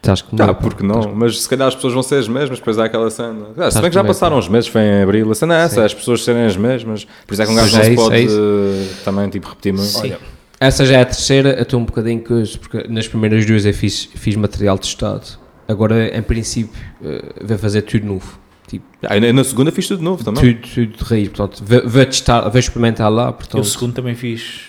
Estás 0.00 0.22
com 0.22 0.36
Tá, 0.36 0.46
medo, 0.46 0.56
pá. 0.56 0.62
porque 0.62 0.82
não? 0.84 1.12
Mas 1.14 1.42
se 1.42 1.48
calhar 1.48 1.66
as 1.68 1.74
pessoas 1.74 1.92
vão 1.92 2.02
ser 2.02 2.16
as 2.16 2.28
mesmas, 2.28 2.58
depois 2.58 2.78
há 2.78 2.84
aquela 2.84 3.10
cena. 3.10 3.46
Ah, 3.56 3.70
se 3.70 3.80
bem 3.80 3.90
que 3.90 3.94
já 3.94 4.00
com 4.02 4.06
passaram 4.06 4.38
uns 4.38 4.48
meses, 4.48 4.68
foi 4.68 4.80
em 4.82 5.02
abril. 5.02 5.30
A 5.30 5.34
cena 5.34 5.58
é 5.60 5.64
essa, 5.64 5.74
Sim. 5.76 5.80
as 5.82 5.94
pessoas 5.94 6.22
serem 6.24 6.44
as 6.46 6.56
mesmas. 6.56 7.04
Por 7.26 7.32
isso 7.34 7.42
é 7.42 7.46
que 7.46 7.52
um 7.52 7.54
gajo 7.56 7.72
não 7.74 7.80
é 7.80 7.84
se 7.84 7.92
isso, 7.92 8.02
pode 8.04 8.14
é 8.16 8.20
isso. 8.20 8.38
eh, 8.40 8.86
também 9.04 9.28
tipo, 9.28 9.48
repetir 9.48 9.72
muito. 9.72 9.88
Sim. 9.88 10.14
Essa 10.60 10.86
já 10.86 10.98
é 10.98 11.02
a 11.02 11.04
terceira, 11.04 11.50
eu 11.50 11.62
estou 11.62 11.80
um 11.80 11.84
bocadinho 11.84 12.20
curioso, 12.20 12.58
porque 12.60 12.86
nas 12.88 13.06
primeiras 13.08 13.44
duas 13.46 13.64
eu 13.66 13.74
fiz, 13.74 14.08
fiz 14.14 14.34
material 14.36 14.78
testado. 14.78 15.22
Agora, 15.66 16.16
em 16.16 16.22
princípio, 16.22 16.72
eh, 17.04 17.32
vou 17.44 17.58
fazer 17.58 17.82
tudo 17.82 18.06
novo. 18.06 18.38
Tipo, 18.68 18.84
Ah, 19.02 19.18
na 19.32 19.44
segunda 19.44 19.72
fiz 19.72 19.88
tudo 19.88 20.02
novo 20.02 20.22
também. 20.24 20.54
tudo, 20.54 20.68
tudo 20.74 20.96
de 20.98 21.04
raiz. 21.04 21.28
Portanto, 21.28 21.62
vou, 21.66 21.88
vou 21.88 22.04
testar, 22.06 22.48
vou 22.48 22.58
experimentar 22.58 23.10
lá. 23.10 23.24
Eu 23.24 23.30
o 23.30 23.32
Portanto, 23.34 23.64
segundo 23.64 23.94
também 23.94 24.14
fiz 24.14 24.64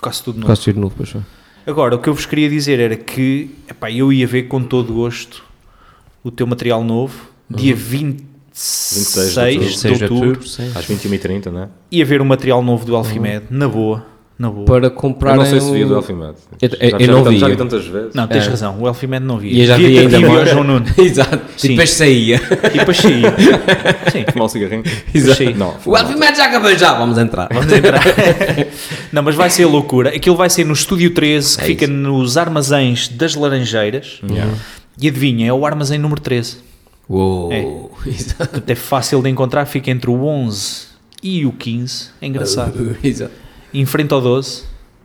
quase 0.00 0.22
tudo 0.22 0.36
novo. 0.36 0.46
quase 0.46 0.62
tudo 0.62 0.80
novo, 0.80 0.94
pois 0.96 1.08
foi. 1.10 1.20
Agora, 1.66 1.94
o 1.94 1.98
que 1.98 2.08
eu 2.08 2.14
vos 2.14 2.26
queria 2.26 2.48
dizer 2.48 2.80
era 2.80 2.96
que 2.96 3.50
epá, 3.68 3.90
eu 3.90 4.12
ia 4.12 4.26
ver 4.26 4.44
com 4.44 4.62
todo 4.62 4.92
gosto 4.92 5.44
o 6.24 6.30
teu 6.30 6.46
material 6.46 6.82
novo, 6.84 7.28
dia 7.50 7.74
26, 7.74 8.32
26 8.54 9.34
de 9.34 9.34
de, 9.34 9.58
26 9.58 9.98
de 9.98 10.04
outubro. 10.04 10.28
outubro, 10.28 10.48
sim. 10.48 10.72
Às 10.74 10.86
21h30, 10.86 11.46
não 11.46 11.62
é? 11.62 11.68
Ia 11.90 12.04
ver 12.04 12.20
o 12.20 12.24
material 12.24 12.62
novo 12.62 12.84
do 12.84 12.94
Alfimed, 12.96 13.46
na 13.50 13.68
boa, 13.68 14.06
na 14.42 14.50
boa. 14.50 14.66
Para 14.66 14.86
Eu 14.86 14.90
comprar. 14.90 15.36
não 15.36 15.46
sei 15.46 15.60
se 15.60 15.70
vi 15.72 15.84
do 15.84 15.94
Elfimed. 15.94 16.34
Eu- 16.60 16.68
eu- 16.68 16.90
Já- 16.90 16.96
eu 16.98 17.06
já 17.06 17.12
não 17.12 17.24
vi 17.24 17.30
vi. 17.30 17.38
Já 17.38 17.48
vi 17.48 17.56
tantas 17.56 17.86
vezes. 17.86 18.14
Não, 18.14 18.26
tens 18.26 18.44
É. 18.46 18.50
razão, 18.50 18.76
o 18.80 18.86
Elfimed 18.88 19.24
não 19.24 19.38
via. 19.38 19.52
E 19.52 19.60
eu 19.60 19.66
já 19.66 19.76
vi 19.76 19.96
a 19.98 20.00
ainda 20.02 20.18
e 20.18 20.24
mais. 20.26 20.50
João 20.50 20.64
Nuno. 20.64 20.84
Exato. 20.98 21.40
Sim. 21.56 21.66
E 21.66 21.70
depois 21.70 21.90
saía. 21.90 22.36
E 22.74 22.78
depois 22.78 22.96
saía. 22.98 23.34
Sim, 24.10 24.24
Fumar 24.32 24.46
um 24.46 24.48
cigarrinho. 24.48 24.82
saía. 25.34 25.54
Não. 25.54 25.74
O. 25.86 25.96
Alfimed 25.96 26.36
já 26.36 26.46
acabou 26.46 26.76
já, 26.76 26.94
vamos 26.94 27.16
entrar. 27.18 27.48
Vamos 27.52 27.72
entrar. 27.72 28.02
não, 29.12 29.22
mas 29.22 29.34
vai 29.34 29.48
ser 29.48 29.66
loucura. 29.66 30.10
Aquilo 30.10 30.36
vai 30.36 30.50
ser 30.50 30.64
no 30.64 30.72
Estúdio 30.72 31.10
13, 31.14 31.56
que 31.56 31.62
É 31.62 31.66
fica 31.66 31.84
isso. 31.84 31.92
nos 31.94 32.36
armazéns 32.36 33.08
das 33.08 33.34
Laranjeiras. 33.34 34.20
Yeah. 34.28 34.52
E 35.00 35.08
adivinha, 35.08 35.48
é 35.48 35.52
o 35.52 35.64
armazém 35.64 35.98
número 35.98 36.20
13. 36.20 36.58
Uou. 37.08 37.50
É. 37.52 38.08
Exato. 38.08 38.62
É 38.66 38.74
fácil 38.74 39.22
de 39.22 39.28
encontrar, 39.30 39.64
fica 39.66 39.90
entre 39.90 40.10
o 40.10 40.24
11 40.24 40.86
e 41.22 41.44
o 41.46 41.52
15. 41.52 42.06
É 42.20 42.26
engraçado. 42.26 42.96
Exato. 43.02 43.30
Em 43.72 43.84
frente 43.86 44.12
ao 44.12 44.20
12. 44.20 44.64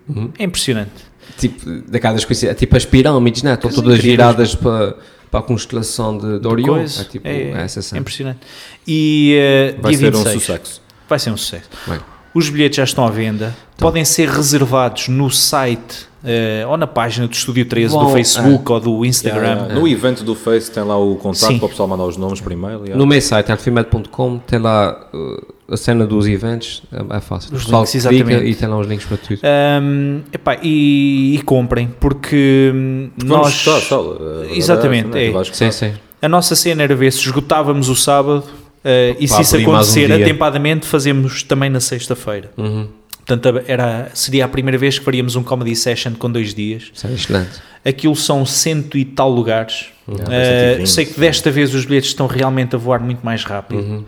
Uhum. 0.09 0.31
É 0.37 0.43
impressionante. 0.43 0.91
Tipo, 1.37 1.69
daquelas 1.87 2.23
coisas, 2.25 2.57
tipo 2.57 2.75
as 2.75 2.85
pirâmides, 2.85 3.43
né? 3.43 3.53
Estão 3.53 3.71
todas 3.71 3.99
viradas 3.99 4.55
para, 4.55 4.95
para 5.29 5.39
a 5.39 5.43
constelação 5.43 6.17
de, 6.17 6.39
de 6.39 6.47
Orion. 6.47 6.67
Coisa. 6.67 7.01
É 7.01 7.05
tipo, 7.05 7.27
é, 7.27 7.51
é 7.51 7.65
é 7.95 7.97
impressionante. 7.97 8.39
E 8.87 9.35
eh, 9.37 9.75
Vai 9.81 9.91
dia 9.91 9.99
ser 9.99 10.15
um 10.15 10.23
26, 10.23 10.41
sucesso. 10.41 10.81
Vai 11.07 11.19
ser 11.19 11.31
um 11.31 11.37
sucesso. 11.37 11.69
Bem. 11.85 11.99
Os 12.33 12.49
bilhetes 12.49 12.77
já 12.77 12.83
estão 12.83 13.05
à 13.05 13.09
venda. 13.09 13.55
Podem 13.77 14.05
ser 14.05 14.29
reservados 14.29 15.07
no 15.07 15.29
site 15.29 16.07
eh, 16.23 16.65
ou 16.67 16.77
na 16.77 16.87
página 16.87 17.27
do 17.27 17.33
Estúdio 17.33 17.65
13 17.65 17.93
do 17.93 17.99
Bom, 18.05 18.11
Facebook 18.11 18.71
ou 18.71 18.79
do 18.79 19.05
Instagram. 19.05 19.41
Yeah, 19.41 19.61
yeah. 19.63 19.79
No 19.79 19.87
evento 19.87 20.23
do 20.23 20.35
Face 20.35 20.71
tem 20.71 20.83
lá 20.83 20.97
o 20.97 21.15
contato 21.15 21.47
Sim. 21.51 21.57
para 21.59 21.65
o 21.65 21.69
pessoal 21.69 21.87
mandar 21.87 22.05
os 22.05 22.17
nomes 22.17 22.41
por 22.41 22.51
e-mail. 22.51 22.79
yeah. 22.79 22.95
No 22.95 23.05
meu 23.05 23.21
site, 23.21 23.51
alfimed.com, 23.51 24.39
tem 24.39 24.59
lá 24.59 25.09
uh, 25.13 25.73
a 25.73 25.77
cena 25.77 26.05
dos 26.05 26.27
eventos, 26.27 26.83
é, 26.91 27.17
é 27.17 27.19
fácil. 27.19 27.55
Os 27.55 27.63
links, 27.65 27.95
exatamente. 27.95 28.45
e 28.45 28.55
tem 28.55 28.67
lá 28.67 28.77
os 28.77 28.87
links 28.87 29.05
para 29.05 29.17
tudo. 29.17 29.39
Ahm, 29.43 30.21
epá, 30.31 30.57
e, 30.61 31.35
e 31.35 31.41
comprem, 31.43 31.89
porque 31.99 32.71
hum, 32.73 33.09
nós. 33.23 33.65
é 33.67 34.57
Exatamente, 34.57 35.09
né? 35.09 35.27
é. 35.27 35.31
Vais 35.31 35.47
Sim, 35.47 35.65
gostar. 35.65 35.71
sim. 35.71 35.93
A 36.21 36.27
nossa 36.27 36.55
cena 36.55 36.81
era 36.83 36.95
ver 36.95 37.11
se 37.11 37.19
esgotávamos 37.19 37.89
o 37.89 37.95
sábado 37.95 38.43
eh, 38.83 39.15
e 39.19 39.27
Pá, 39.27 39.35
se 39.35 39.41
isso 39.41 39.57
um 39.57 39.61
acontecer 39.61 40.07
dia. 40.07 40.15
atempadamente, 40.15 40.87
fazemos 40.87 41.43
também 41.43 41.69
na 41.69 41.79
sexta-feira. 41.79 42.49
Uhum. 42.57 42.87
Portanto, 43.27 43.61
era, 43.67 44.09
seria 44.13 44.45
a 44.45 44.47
primeira 44.47 44.77
vez 44.77 44.97
que 44.97 45.03
faríamos 45.03 45.35
um 45.35 45.43
comedy 45.43 45.75
session 45.75 46.13
com 46.13 46.31
dois 46.31 46.53
dias. 46.53 46.89
Isso 46.93 47.05
é 47.07 47.11
excelente. 47.13 47.49
Aquilo 47.83 48.15
são 48.15 48.45
cento 48.45 48.97
e 48.97 49.03
tal 49.03 49.29
lugares. 49.29 49.87
Yeah, 50.07 50.33
Eh, 50.33 50.69
120. 50.85 50.89
sei 50.89 51.05
que 51.05 51.19
desta 51.19 51.51
vez 51.51 51.73
os 51.75 51.85
bilhetes 51.85 52.09
estão 52.11 52.25
realmente 52.27 52.75
a 52.75 52.79
voar 52.79 53.01
muito 53.01 53.25
mais 53.25 53.43
rápido. 53.43 53.81
Uhum. 53.81 54.05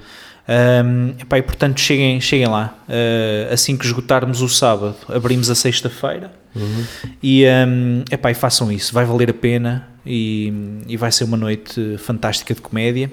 Um, 0.49 1.09
epá, 1.21 1.37
e 1.37 1.41
portanto 1.43 1.79
cheguem, 1.79 2.19
cheguem 2.19 2.47
lá 2.47 2.75
Uh, 2.87 3.53
assim 3.53 3.77
que 3.77 3.85
esgotarmos 3.85 4.41
o 4.41 4.49
sábado 4.49 4.95
abrimos 5.07 5.47
a 5.49 5.53
sexta-feira 5.53 6.31
Uhum. 6.55 6.83
e, 7.21 7.45
um, 7.45 8.03
epá, 8.09 8.31
e 8.31 8.33
façam 8.33 8.71
isso, 8.71 8.91
vai 8.91 9.05
valer 9.05 9.29
a 9.29 9.33
pena 9.33 9.87
e, 10.03 10.51
e 10.87 10.97
vai 10.97 11.11
ser 11.11 11.25
uma 11.25 11.37
noite 11.37 11.97
fantástica 11.99 12.55
de 12.55 12.61
comédia 12.61 13.11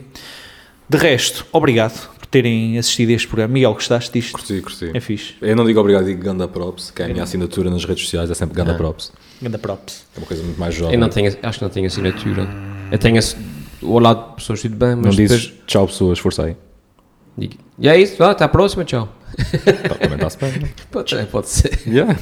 de 0.88 0.96
resto, 0.98 1.46
obrigado 1.52 2.08
por 2.18 2.26
terem 2.26 2.78
assistido 2.78 3.10
a 3.10 3.12
este 3.12 3.26
programa 3.28 3.54
Miguel, 3.54 3.72
gostaste 3.74 4.12
disto? 4.12 4.32
Curti, 4.32 4.60
curti. 4.60 4.90
É 4.94 5.00
fixe, 5.00 5.34
Eu 5.40 5.56
não 5.56 5.64
digo 5.64 5.80
obrigado, 5.80 6.04
digo 6.04 6.22
Ganda 6.22 6.46
Props, 6.48 6.90
que 6.90 7.02
é 7.02 7.06
a 7.06 7.08
minha 7.08 7.22
assinatura 7.22 7.70
nas 7.70 7.84
redes 7.84 8.04
sociais, 8.04 8.30
é 8.30 8.34
sempre 8.34 8.54
Ganda 8.56 8.72
Ah. 8.72 8.76
Props. 8.76 9.12
ganda 9.40 9.58
props 9.58 10.04
É 10.16 10.18
uma 10.20 10.26
coisa 10.26 10.42
muito 10.42 10.58
mais 10.58 10.74
jovem. 10.74 10.94
Eu 10.94 11.00
não 11.00 11.08
tenho, 11.08 11.36
acho 11.42 11.58
que 11.58 11.64
não 11.64 11.70
tenho 11.70 11.86
assinatura. 11.86 12.48
Eu 12.90 12.98
tenho 12.98 13.20
o 13.82 13.92
olá 13.92 14.14
de 14.14 14.34
pessoas 14.36 14.62
tudo 14.62 14.76
bem, 14.76 14.94
mas 14.96 15.04
Não 15.04 15.10
dizes 15.10 15.46
depois 15.46 15.62
tchau 15.66 15.86
pessoas, 15.86 16.18
força 16.18 16.44
aí. 16.44 16.56
digo, 17.36 17.54
E 17.78 17.88
é 17.88 18.00
isso, 18.00 18.22
ah, 18.22 18.30
até 18.30 18.44
à 18.44 18.48
próxima, 18.48 18.84
tchau. 18.84 19.08
Também 20.00 20.14
está-se 20.14 20.38
bem. 20.38 20.52
né? 20.62 20.70
Pode, 20.90 21.10
ser, 21.10 21.26
pode 21.26 21.48
ser. 21.48 21.78
Yeah. 21.86 22.16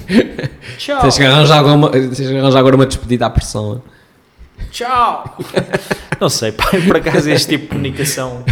tchau, 0.78 1.00
Tens 1.02 1.16
que 1.18 1.22
arranjar, 1.24 1.58
alguma, 1.58 1.90
tens 1.90 2.16
que 2.18 2.36
arranjar 2.36 2.58
agora 2.58 2.74
uma 2.76 2.86
despedida 2.86 3.26
à 3.26 3.30
pressão. 3.30 3.82
Tchau 4.75 5.39
não 6.20 6.29
sei, 6.29 6.53
pá, 6.53 6.66
por 6.87 6.97
acaso 6.97 7.31
este 7.31 7.49
tipo 7.51 7.62
de 7.62 7.68
comunicação 7.68 8.45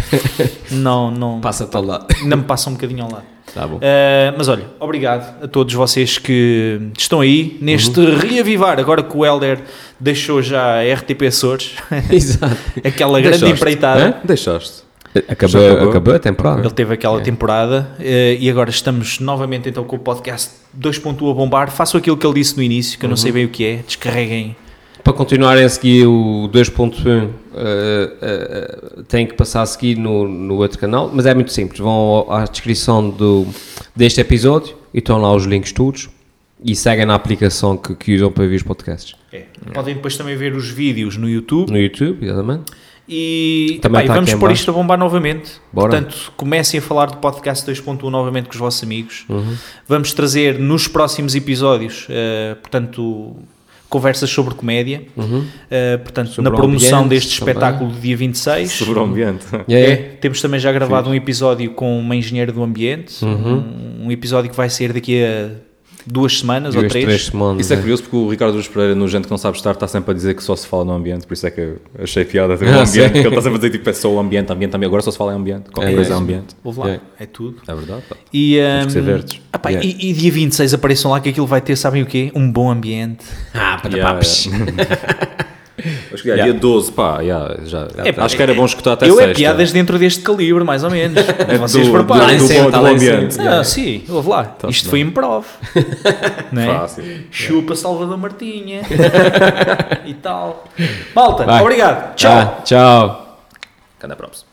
não, 0.71 1.11
não, 1.11 1.41
Passa-te 1.41 1.75
ao 1.75 1.83
lado. 1.83 2.07
ainda 2.21 2.35
me 2.35 2.43
passa 2.43 2.69
um 2.69 2.73
bocadinho 2.73 3.03
ao 3.03 3.11
lado 3.11 3.33
Tá 3.53 3.67
bom. 3.67 3.75
Uh, 3.75 4.33
mas 4.35 4.47
olha, 4.47 4.63
obrigado 4.79 5.43
a 5.43 5.47
todos 5.47 5.71
vocês 5.75 6.17
que 6.17 6.79
estão 6.97 7.21
aí 7.21 7.55
neste 7.61 7.99
Uhum. 7.99 8.17
reavivar. 8.17 8.79
Agora 8.79 9.03
que 9.03 9.15
o 9.15 9.23
Helder 9.23 9.59
deixou 9.99 10.41
já 10.41 10.79
a 10.79 10.93
RTP 10.95 11.21
Açores, 11.27 11.75
Exato. 12.09 12.57
aquela 12.83 13.21
grande 13.21 13.37
Deixaste. 13.41 13.61
empreitada. 13.61 14.01
Hã? 14.07 14.13
Deixaste. 14.23 14.81
Acabou, 15.29 15.67
acabou? 15.67 15.89
acabou 15.89 16.15
a 16.15 16.19
temporada. 16.19 16.61
Ele 16.61 16.71
teve 16.71 16.93
aquela 16.95 17.19
É. 17.19 17.21
temporada 17.23 17.87
uh, 17.99 18.03
e 18.39 18.49
agora 18.49 18.71
estamos 18.71 19.19
novamente 19.19 19.69
então 19.69 19.83
com 19.83 19.97
o 19.97 19.99
podcast 19.99 20.49
2.1 20.75 21.29
a 21.29 21.33
bombar. 21.35 21.69
Façam 21.69 21.99
aquilo 21.99 22.17
que 22.17 22.25
ele 22.25 22.33
disse 22.33 22.57
no 22.57 22.63
início, 22.63 22.97
que 22.97 23.05
eu 23.05 23.09
não 23.09 23.13
Uhum. 23.13 23.17
sei 23.21 23.31
bem 23.31 23.45
o 23.45 23.49
que 23.49 23.63
é. 23.63 23.75
Descarreguem. 23.85 24.55
Para 25.03 25.13
continuarem 25.13 25.65
a 25.65 25.69
seguir 25.69 26.07
o 26.07 26.49
2.1, 26.53 27.29
eh, 27.55 28.13
eh, 28.21 29.03
têm 29.07 29.27
que 29.27 29.33
passar 29.33 29.61
a 29.61 29.65
seguir 29.65 29.97
no, 29.97 30.27
no 30.27 30.55
outro 30.55 30.79
canal, 30.79 31.11
mas 31.13 31.25
é 31.25 31.33
muito 31.33 31.51
simples. 31.51 31.79
Vão 31.79 32.25
à 32.31 32.45
descrição 32.45 33.09
do, 33.09 33.45
deste 33.93 34.21
episódio 34.21 34.75
e 34.93 34.99
estão 34.99 35.21
lá 35.21 35.33
os 35.35 35.43
links 35.43 35.73
todos 35.73 36.09
e 36.63 36.73
seguem 36.73 37.05
na 37.05 37.15
aplicação 37.15 37.75
que, 37.75 37.93
que 37.95 38.15
usam 38.15 38.31
para 38.31 38.47
ver 38.47 38.55
os 38.55 38.63
podcasts. 38.63 39.15
É. 39.33 39.43
Podem 39.73 39.95
depois 39.95 40.15
também 40.15 40.37
ver 40.37 40.55
os 40.55 40.69
vídeos 40.69 41.17
no 41.17 41.29
YouTube. 41.29 41.69
No 41.69 41.77
YouTube, 41.77 42.25
exatamente. 42.25 42.71
E, 43.07 43.79
Também 43.81 44.05
epá, 44.05 44.13
e 44.13 44.15
vamos 44.15 44.33
pôr 44.35 44.51
isto 44.51 44.71
a 44.71 44.73
bombar 44.73 44.97
novamente. 44.97 45.59
Bora. 45.73 45.89
Portanto, 45.89 46.31
comecem 46.37 46.79
a 46.79 46.81
falar 46.81 47.07
do 47.07 47.17
podcast 47.17 47.69
2.1 47.69 48.01
novamente 48.09 48.45
com 48.45 48.53
os 48.53 48.59
vossos 48.59 48.81
amigos. 48.81 49.25
Uhum. 49.27 49.57
Vamos 49.85 50.13
trazer 50.13 50.57
nos 50.57 50.87
próximos 50.87 51.35
episódios, 51.35 52.07
eh, 52.09 52.55
portanto, 52.61 53.35
conversas 53.93 54.29
sobre 54.29 54.55
comédia. 54.55 55.03
Uhum. 55.15 55.45
Eh, 55.69 55.97
portanto, 55.97 56.31
Sobre 56.31 56.49
na 56.49 56.55
promoção 56.57 57.03
ambiente 57.03 57.09
deste 57.25 57.39
também. 57.39 57.53
espetáculo 57.53 57.91
do 57.91 57.99
dia 57.99 58.17
26. 58.17 58.71
Sobre 58.71 58.97
o 58.99 59.03
ambiente. 59.03 59.45
E 59.67 59.75
aí, 59.75 59.83
É, 59.83 59.95
temos 60.19 60.41
também 60.41 60.59
já 60.59 60.71
gravado 60.71 61.09
um 61.09 61.13
episódio 61.13 61.69
com 61.71 61.99
uma 61.99 62.15
engenheira 62.15 62.51
do 62.51 62.63
ambiente. 62.63 63.23
Uhum. 63.23 63.63
Um, 64.01 64.07
um 64.07 64.11
episódio 64.11 64.49
que 64.49 64.57
vai 64.57 64.69
sair 64.69 64.91
daqui 64.91 65.23
a 65.23 65.49
duas 66.05 66.39
semanas 66.39 66.75
ou 66.75 66.81
duas, 66.81 66.91
três. 66.91 67.05
três 67.05 67.25
semanas. 67.25 67.61
Isso 67.65 67.73
é 67.73 67.75
é. 67.77 67.79
curioso 67.79 68.03
porque 68.03 68.15
o 68.15 68.29
Ricardo 68.29 68.55
Luz 68.55 68.67
Pereira, 68.67 68.95
no 68.95 69.07
Gente 69.07 69.25
que 69.25 69.31
não 69.31 69.37
sabe 69.37 69.57
estar, 69.57 69.71
está 69.71 69.87
sempre 69.87 70.11
a 70.11 70.13
dizer 70.13 70.33
que 70.35 70.43
só 70.43 70.55
se 70.55 70.65
fala 70.67 70.85
no 70.85 70.91
ambiente, 70.93 71.25
por 71.27 71.33
isso 71.33 71.45
é 71.47 71.51
que 71.51 71.61
eu 71.61 71.77
achei 71.99 72.25
piada 72.25 72.57
ter 72.57 72.65
o 72.65 72.67
Ah, 72.73 72.81
ambiente. 72.81 72.89
sim. 72.89 72.99
Ele 72.99 73.27
está 73.27 73.41
sempre 73.41 73.53
a 73.55 73.57
dizer 73.57 73.69
tipo, 73.71 73.89
é 73.89 73.93
só 73.93 74.11
o 74.11 74.19
ambiente, 74.19 74.51
ambiente, 74.51 74.75
ambiente. 74.75 74.89
Agora 74.89 75.01
só 75.01 75.11
se 75.11 75.17
fala 75.17 75.33
em 75.33 75.35
ambiente. 75.37 75.69
Qualquer 75.71 75.91
É 75.91 75.95
coisa 75.95 76.09
é 76.09 76.13
isso. 76.13 76.21
ambiente. 76.23 76.55
Ouve 76.63 76.79
lá, 76.79 76.89
É. 76.89 76.99
é 77.19 77.25
tudo. 77.25 77.57
É 77.67 77.73
verdade. 77.75 78.03
pá. 78.09 78.15
E, 78.33 78.55
Temos 78.55 78.85
que 78.87 78.91
ser 78.93 79.01
verdes. 79.01 79.41
ah 79.51 79.59
pá, 79.59 79.69
Yeah. 79.69 79.87
e, 79.89 80.09
e 80.09 80.13
dia 80.13 80.31
26 80.31 80.73
apareçam 80.73 81.11
lá 81.11 81.19
que 81.19 81.29
aquilo 81.29 81.47
vai 81.47 81.61
ter, 81.61 81.75
sabem 81.75 82.01
o 82.01 82.05
quê? 82.05 82.31
Um 82.35 82.51
bom 82.51 82.69
ambiente. 82.71 83.25
Ah, 83.53 83.77
para 83.81 83.91
Yeah, 83.95 84.13
papos. 84.13 84.47
Acho 86.13 86.21
que 86.21 86.29
yeah, 86.29 86.43
Yeah. 86.43 86.51
dia 86.51 86.53
12, 86.53 86.91
pá, 86.91 87.19
yeah, 87.21 87.55
já, 87.65 87.87
É, 88.05 88.11
pá, 88.11 88.25
acho 88.25 88.35
que 88.37 88.43
era 88.43 88.53
bom 88.53 88.63
escutar 88.65 88.93
até 88.93 89.09
eu 89.09 89.15
é 89.19 89.23
sexta. 89.23 89.35
piadas 89.35 89.71
dentro 89.71 89.97
deste 89.97 90.21
calibre, 90.21 90.63
mais 90.63 90.83
ou 90.83 90.91
menos. 90.91 91.19
Vocês 91.59 91.87
do- 91.87 91.93
preparem. 91.93 92.37
do, 92.37 92.47
do, 92.47 92.53
bom- 92.53 92.71
Tá 92.71 92.79
do 92.79 92.85
ambiente. 92.85 93.39
Ah, 93.41 93.63
sim, 93.63 94.03
ouve 94.07 94.29
lá. 94.29 94.43
Tá-se 94.43 94.71
Isto 94.71 94.83
bem. 94.85 94.89
foi 94.91 94.99
improv. 94.99 95.45
Não 96.51 96.61
é? 96.61 96.67
Fácil. 96.67 97.03
Chupa 97.31 97.75
Salvador 97.75 98.17
Martinha 98.17 98.81
e 100.05 100.13
tal. 100.13 100.65
Malta, 101.15 101.43
Vai. 101.45 101.61
obrigado. 101.61 102.15
Tchau. 102.15 102.31
Ah, 102.31 102.61
tchau. 102.63 103.39
Até 103.99 104.13
a 104.13 104.15
próxima. 104.15 104.52